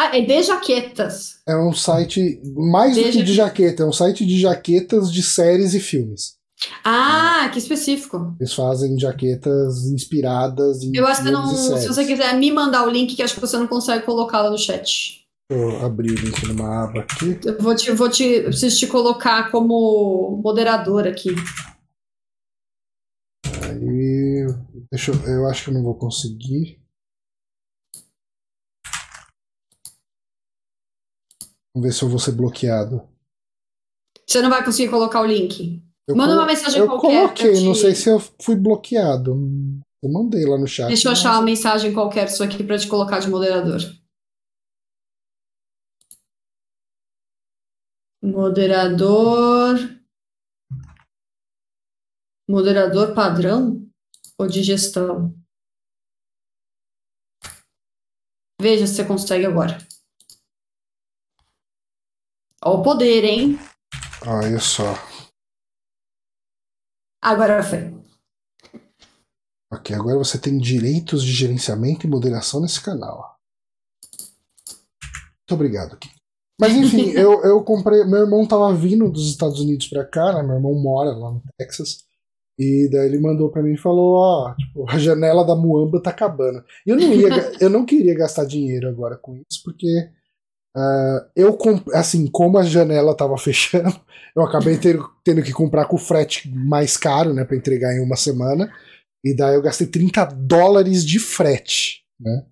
Ah, 0.00 0.16
é 0.16 0.20
de 0.20 0.42
jaquetas. 0.44 1.40
É 1.44 1.56
um 1.56 1.72
site 1.72 2.40
mais 2.54 2.94
de 2.94 3.02
do 3.02 3.10
que 3.10 3.22
de 3.24 3.34
jaqueta, 3.34 3.82
é 3.82 3.86
um 3.86 3.92
site 3.92 4.24
de 4.24 4.40
jaquetas 4.40 5.12
de 5.12 5.24
séries 5.24 5.74
e 5.74 5.80
filmes. 5.80 6.38
Ah, 6.84 7.50
que 7.52 7.58
específico. 7.58 8.36
Eles 8.38 8.52
fazem 8.52 8.98
jaquetas 8.98 9.86
inspiradas 9.86 10.82
em. 10.82 10.94
Eu 10.94 11.04
acho 11.04 11.24
que 11.24 11.30
não. 11.30 11.46
Se 11.48 11.88
você 11.88 12.04
quiser 12.04 12.32
me 12.36 12.52
mandar 12.52 12.86
o 12.86 12.90
link, 12.90 13.16
que 13.16 13.22
acho 13.22 13.34
que 13.34 13.40
você 13.40 13.56
não 13.58 13.66
consegue 13.66 14.04
colocar 14.04 14.42
lá 14.42 14.50
no 14.50 14.58
chat. 14.58 15.24
Vou 15.50 15.84
abrir 15.84 16.12
o 16.12 16.14
link 16.14 16.46
numa 16.46 16.84
aba 16.84 17.00
aqui. 17.00 17.40
Eu 17.44 17.58
vou 17.58 17.74
te, 17.74 17.90
vou 17.90 18.08
te, 18.08 18.24
eu 18.24 18.44
preciso 18.44 18.78
te 18.78 18.86
colocar 18.86 19.50
como 19.50 20.40
moderador 20.44 21.08
aqui. 21.08 21.30
Aí, 23.64 24.46
deixa 24.92 25.10
eu, 25.10 25.20
eu 25.26 25.46
acho 25.48 25.64
que 25.64 25.70
eu 25.70 25.74
não 25.74 25.82
vou 25.82 25.94
conseguir. 25.94 26.78
Vamos 31.78 31.90
ver 31.90 31.96
se 31.96 32.02
eu 32.02 32.08
vou 32.08 32.18
ser 32.18 32.32
bloqueado. 32.32 33.08
Você 34.26 34.42
não 34.42 34.50
vai 34.50 34.64
conseguir 34.64 34.90
colocar 34.90 35.20
o 35.20 35.26
link. 35.26 35.80
Eu 36.08 36.16
Manda 36.16 36.34
uma 36.34 36.44
mensagem 36.44 36.80
eu 36.80 36.88
qualquer. 36.88 37.22
Eu 37.22 37.28
coloquei, 37.28 37.64
não 37.64 37.74
sei 37.74 37.94
se 37.94 38.10
eu 38.10 38.18
fui 38.42 38.56
bloqueado. 38.56 39.30
Eu 40.02 40.10
mandei 40.10 40.44
lá 40.44 40.58
no 40.58 40.66
chat. 40.66 40.88
Deixa 40.88 41.06
eu 41.06 41.12
achar 41.12 41.34
uma 41.34 41.42
mensagem 41.42 41.94
qualquer 41.94 42.28
sua 42.28 42.46
aqui 42.46 42.64
para 42.64 42.76
te 42.76 42.88
colocar 42.88 43.20
de 43.20 43.30
moderador. 43.30 43.78
Moderador. 48.20 49.76
Moderador 52.50 53.14
padrão 53.14 53.88
ou 54.36 54.48
de 54.48 54.64
gestão? 54.64 55.32
Veja 58.60 58.84
se 58.84 58.96
você 58.96 59.04
consegue 59.04 59.46
agora. 59.46 59.78
Olha 62.64 62.76
o 62.78 62.82
poder, 62.82 63.24
hein? 63.24 63.58
Olha 64.26 64.58
só. 64.58 64.94
Agora 67.22 67.62
foi. 67.62 67.96
Ok, 69.72 69.94
agora 69.94 70.18
você 70.18 70.38
tem 70.38 70.58
direitos 70.58 71.22
de 71.22 71.32
gerenciamento 71.32 72.06
e 72.06 72.10
moderação 72.10 72.60
nesse 72.60 72.80
canal. 72.80 73.36
Muito 75.40 75.54
obrigado, 75.54 75.96
Kim. 75.98 76.10
Mas 76.60 76.74
enfim, 76.74 77.10
eu, 77.16 77.42
eu 77.44 77.62
comprei. 77.62 78.04
Meu 78.04 78.20
irmão 78.20 78.46
tava 78.46 78.74
vindo 78.74 79.10
dos 79.10 79.30
Estados 79.30 79.60
Unidos 79.60 79.86
pra 79.88 80.04
cá, 80.04 80.32
né? 80.32 80.42
Meu 80.42 80.56
irmão 80.56 80.74
mora 80.74 81.10
lá 81.10 81.30
no 81.30 81.42
Texas. 81.56 82.04
E 82.58 82.88
daí 82.90 83.06
ele 83.06 83.20
mandou 83.20 83.50
para 83.50 83.62
mim 83.62 83.74
e 83.74 83.78
falou: 83.78 84.16
Ó, 84.16 84.50
oh, 84.50 84.56
tipo, 84.56 84.90
a 84.90 84.98
janela 84.98 85.44
da 85.44 85.54
Muamba 85.54 86.02
tá 86.02 86.10
acabando. 86.10 86.64
Eu 86.84 86.96
não 86.96 87.12
ia, 87.12 87.28
eu 87.60 87.70
não 87.70 87.86
queria 87.86 88.14
gastar 88.16 88.44
dinheiro 88.44 88.88
agora 88.88 89.16
com 89.16 89.36
isso, 89.36 89.62
porque 89.64 90.10
Uh, 90.76 91.20
eu, 91.34 91.58
assim, 91.94 92.26
como 92.26 92.58
a 92.58 92.62
janela 92.62 93.16
tava 93.16 93.36
fechando, 93.38 93.98
eu 94.34 94.42
acabei 94.42 94.76
ter, 94.76 94.98
tendo 95.24 95.42
que 95.42 95.52
comprar 95.52 95.86
com 95.86 95.98
frete 95.98 96.48
mais 96.50 96.96
caro, 96.96 97.32
né, 97.32 97.44
para 97.44 97.56
entregar 97.56 97.92
em 97.94 98.00
uma 98.00 98.16
semana. 98.16 98.72
E 99.24 99.34
daí 99.34 99.54
eu 99.54 99.62
gastei 99.62 99.86
30 99.86 100.24
dólares 100.26 101.04
de 101.04 101.18
frete, 101.18 102.04
né? 102.20 102.44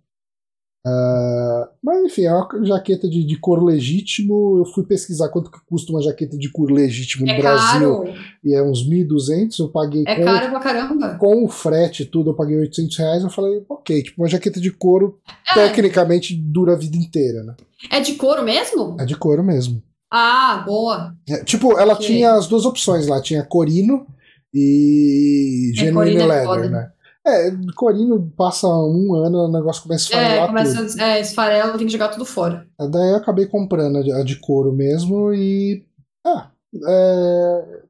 Uh, 0.86 1.66
mas 1.82 2.04
enfim, 2.04 2.26
é 2.26 2.32
uma 2.32 2.64
jaqueta 2.64 3.08
de, 3.08 3.24
de 3.24 3.36
cor 3.40 3.60
legítimo. 3.60 4.58
Eu 4.58 4.64
fui 4.66 4.84
pesquisar 4.84 5.28
quanto 5.30 5.50
que 5.50 5.58
custa 5.66 5.90
uma 5.90 6.00
jaqueta 6.00 6.38
de 6.38 6.48
cor 6.48 6.70
legítimo 6.70 7.26
no 7.26 7.32
é 7.32 7.38
Brasil. 7.38 8.02
Caro. 8.02 8.14
E 8.44 8.54
é 8.54 8.62
uns 8.62 8.88
1.200. 8.88 9.58
Eu 9.58 9.68
paguei. 9.68 10.04
É 10.06 10.14
com, 10.14 10.24
caro 10.24 10.50
pra 10.50 10.60
caramba. 10.60 11.14
Com 11.16 11.44
o 11.44 11.48
frete 11.48 12.04
e 12.04 12.06
tudo, 12.06 12.30
eu 12.30 12.34
paguei 12.34 12.56
800 12.56 12.96
reais. 12.98 13.22
Eu 13.24 13.30
falei, 13.30 13.64
ok, 13.68 14.00
tipo, 14.00 14.22
uma 14.22 14.28
jaqueta 14.28 14.60
de 14.60 14.70
couro 14.70 15.18
é. 15.50 15.54
tecnicamente 15.54 16.36
dura 16.36 16.74
a 16.74 16.76
vida 16.76 16.96
inteira, 16.96 17.42
né? 17.42 17.56
É 17.90 17.98
de 17.98 18.14
couro 18.14 18.44
mesmo? 18.44 18.96
É 19.00 19.04
de 19.04 19.16
couro 19.16 19.42
mesmo. 19.42 19.82
Ah, 20.08 20.62
boa. 20.64 21.16
É, 21.28 21.42
tipo, 21.42 21.76
ela 21.76 21.94
okay. 21.94 22.06
tinha 22.06 22.34
as 22.34 22.46
duas 22.46 22.64
opções 22.64 23.08
lá: 23.08 23.20
tinha 23.20 23.42
corino 23.42 24.06
e 24.54 25.72
é, 25.74 25.80
genuine 25.80 26.16
é, 26.16 26.26
leather, 26.26 26.70
né? 26.70 26.92
É, 27.26 27.50
Corino 27.74 28.32
passa 28.36 28.68
um 28.68 29.14
ano, 29.14 29.46
o 29.46 29.52
negócio 29.52 29.82
começa 29.82 30.04
a 30.04 30.06
esfarelar 30.06 30.44
É, 30.44 30.46
começa, 30.46 30.86
tudo. 30.86 31.00
é, 31.00 31.20
esfarela, 31.20 31.76
tem 31.76 31.86
que 31.86 31.92
jogar 31.92 32.08
tudo 32.10 32.24
fora. 32.24 32.68
Daí 32.78 33.10
eu 33.10 33.16
acabei 33.16 33.46
comprando 33.46 33.96
a 33.96 34.22
de 34.22 34.36
couro 34.36 34.72
mesmo 34.72 35.34
e... 35.34 35.84
Ah, 36.24 36.52
é... 36.88 37.86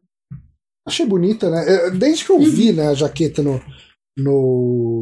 Achei 0.88 1.04
bonita, 1.04 1.50
né? 1.50 1.90
Desde 1.90 2.24
que 2.24 2.32
eu 2.32 2.38
vi 2.38 2.70
uhum. 2.70 2.76
né, 2.76 2.88
a 2.88 2.94
jaqueta 2.94 3.42
no, 3.42 3.60
no 4.16 5.00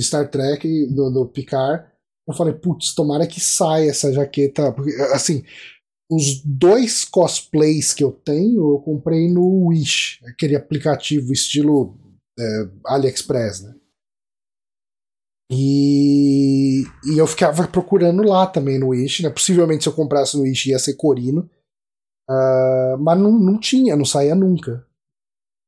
Star 0.00 0.28
Trek, 0.28 0.86
do, 0.86 1.10
do 1.10 1.26
Picard, 1.26 1.84
eu 2.26 2.34
falei, 2.34 2.54
putz, 2.54 2.94
tomara 2.94 3.26
que 3.26 3.40
saia 3.40 3.90
essa 3.90 4.12
jaqueta. 4.12 4.72
Porque, 4.72 4.90
assim, 5.12 5.44
os 6.10 6.42
dois 6.44 7.04
cosplays 7.04 7.94
que 7.94 8.02
eu 8.02 8.10
tenho, 8.10 8.72
eu 8.72 8.78
comprei 8.80 9.32
no 9.32 9.66
Wish, 9.66 10.20
aquele 10.26 10.56
aplicativo 10.56 11.32
estilo 11.32 11.96
é, 12.38 12.68
AliExpress, 12.86 13.62
né? 13.62 13.74
E, 15.50 16.82
e 17.06 17.18
eu 17.18 17.26
ficava 17.26 17.66
procurando 17.66 18.22
lá 18.22 18.46
também 18.46 18.78
no 18.78 18.88
Wish, 18.88 19.22
né? 19.22 19.30
Possivelmente 19.30 19.82
se 19.82 19.88
eu 19.88 19.94
comprasse 19.94 20.36
no 20.36 20.42
Wish 20.42 20.70
ia 20.70 20.78
ser 20.78 20.94
Corino. 20.94 21.48
Uh, 22.28 22.98
mas 22.98 23.18
não, 23.18 23.32
não 23.32 23.58
tinha, 23.58 23.96
não 23.96 24.04
saía 24.04 24.34
nunca. 24.34 24.86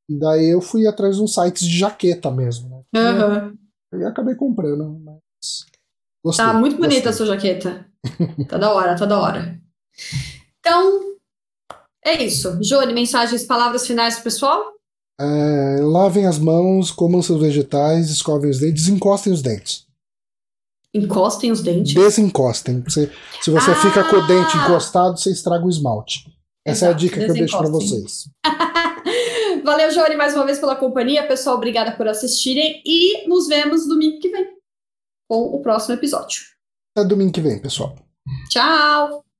E 0.07 0.19
daí 0.19 0.49
eu 0.49 0.61
fui 0.61 0.85
atrás 0.85 1.15
de 1.15 1.23
uns 1.23 1.33
sites 1.33 1.65
de 1.65 1.79
jaqueta 1.79 2.29
mesmo, 2.29 2.85
né? 2.93 3.01
Uhum. 3.01 3.57
E 3.99 4.03
acabei 4.03 4.35
comprando, 4.35 4.99
mas. 4.99 5.65
Gostei, 6.23 6.45
tá 6.45 6.53
muito 6.53 6.77
bonita 6.77 7.09
a 7.09 7.13
sua 7.13 7.25
jaqueta. 7.25 7.87
tá 8.47 8.57
da 8.59 8.71
hora, 8.71 8.95
tá 8.95 9.05
da 9.07 9.19
hora. 9.19 9.59
Então, 10.59 11.15
é 12.05 12.23
isso. 12.23 12.59
Johnny, 12.59 12.93
mensagens, 12.93 13.43
palavras 13.43 13.87
finais 13.87 14.15
pro 14.15 14.25
pessoal? 14.25 14.63
É, 15.19 15.79
lavem 15.81 16.25
as 16.25 16.39
mãos, 16.39 16.91
comam 16.91 17.21
seus 17.21 17.39
vegetais, 17.39 18.09
escovem 18.09 18.49
os 18.49 18.59
dentes, 18.59 18.87
encostem 18.87 19.31
os 19.31 19.41
dentes. 19.41 19.85
Encostem 20.93 21.51
os 21.51 21.61
dentes? 21.61 21.93
Desencostem. 21.93 22.83
Se, 22.89 23.09
se 23.41 23.49
você 23.49 23.71
ah! 23.71 23.75
fica 23.75 24.03
com 24.09 24.17
o 24.17 24.27
dente 24.27 24.57
encostado, 24.57 25.17
você 25.17 25.31
estraga 25.31 25.65
o 25.65 25.69
esmalte. 25.69 26.25
Essa 26.65 26.85
Exato, 26.85 26.91
é 26.91 26.93
a 26.93 26.97
dica 26.97 27.25
que 27.25 27.31
eu 27.31 27.33
deixo 27.33 27.57
para 27.57 27.69
vocês. 27.69 28.29
Valeu, 29.63 29.89
Johnny, 29.89 30.15
mais 30.15 30.35
uma 30.35 30.45
vez 30.45 30.59
pela 30.59 30.75
companhia. 30.75 31.27
Pessoal, 31.27 31.55
obrigada 31.55 31.91
por 31.93 32.07
assistirem 32.07 32.81
e 32.85 33.27
nos 33.27 33.47
vemos 33.47 33.87
domingo 33.87 34.19
que 34.19 34.29
vem 34.29 34.47
com 35.29 35.43
o 35.55 35.61
próximo 35.61 35.95
episódio. 35.95 36.41
Até 36.95 37.07
domingo 37.07 37.31
que 37.31 37.41
vem, 37.41 37.59
pessoal. 37.59 37.95
Tchau! 38.49 39.30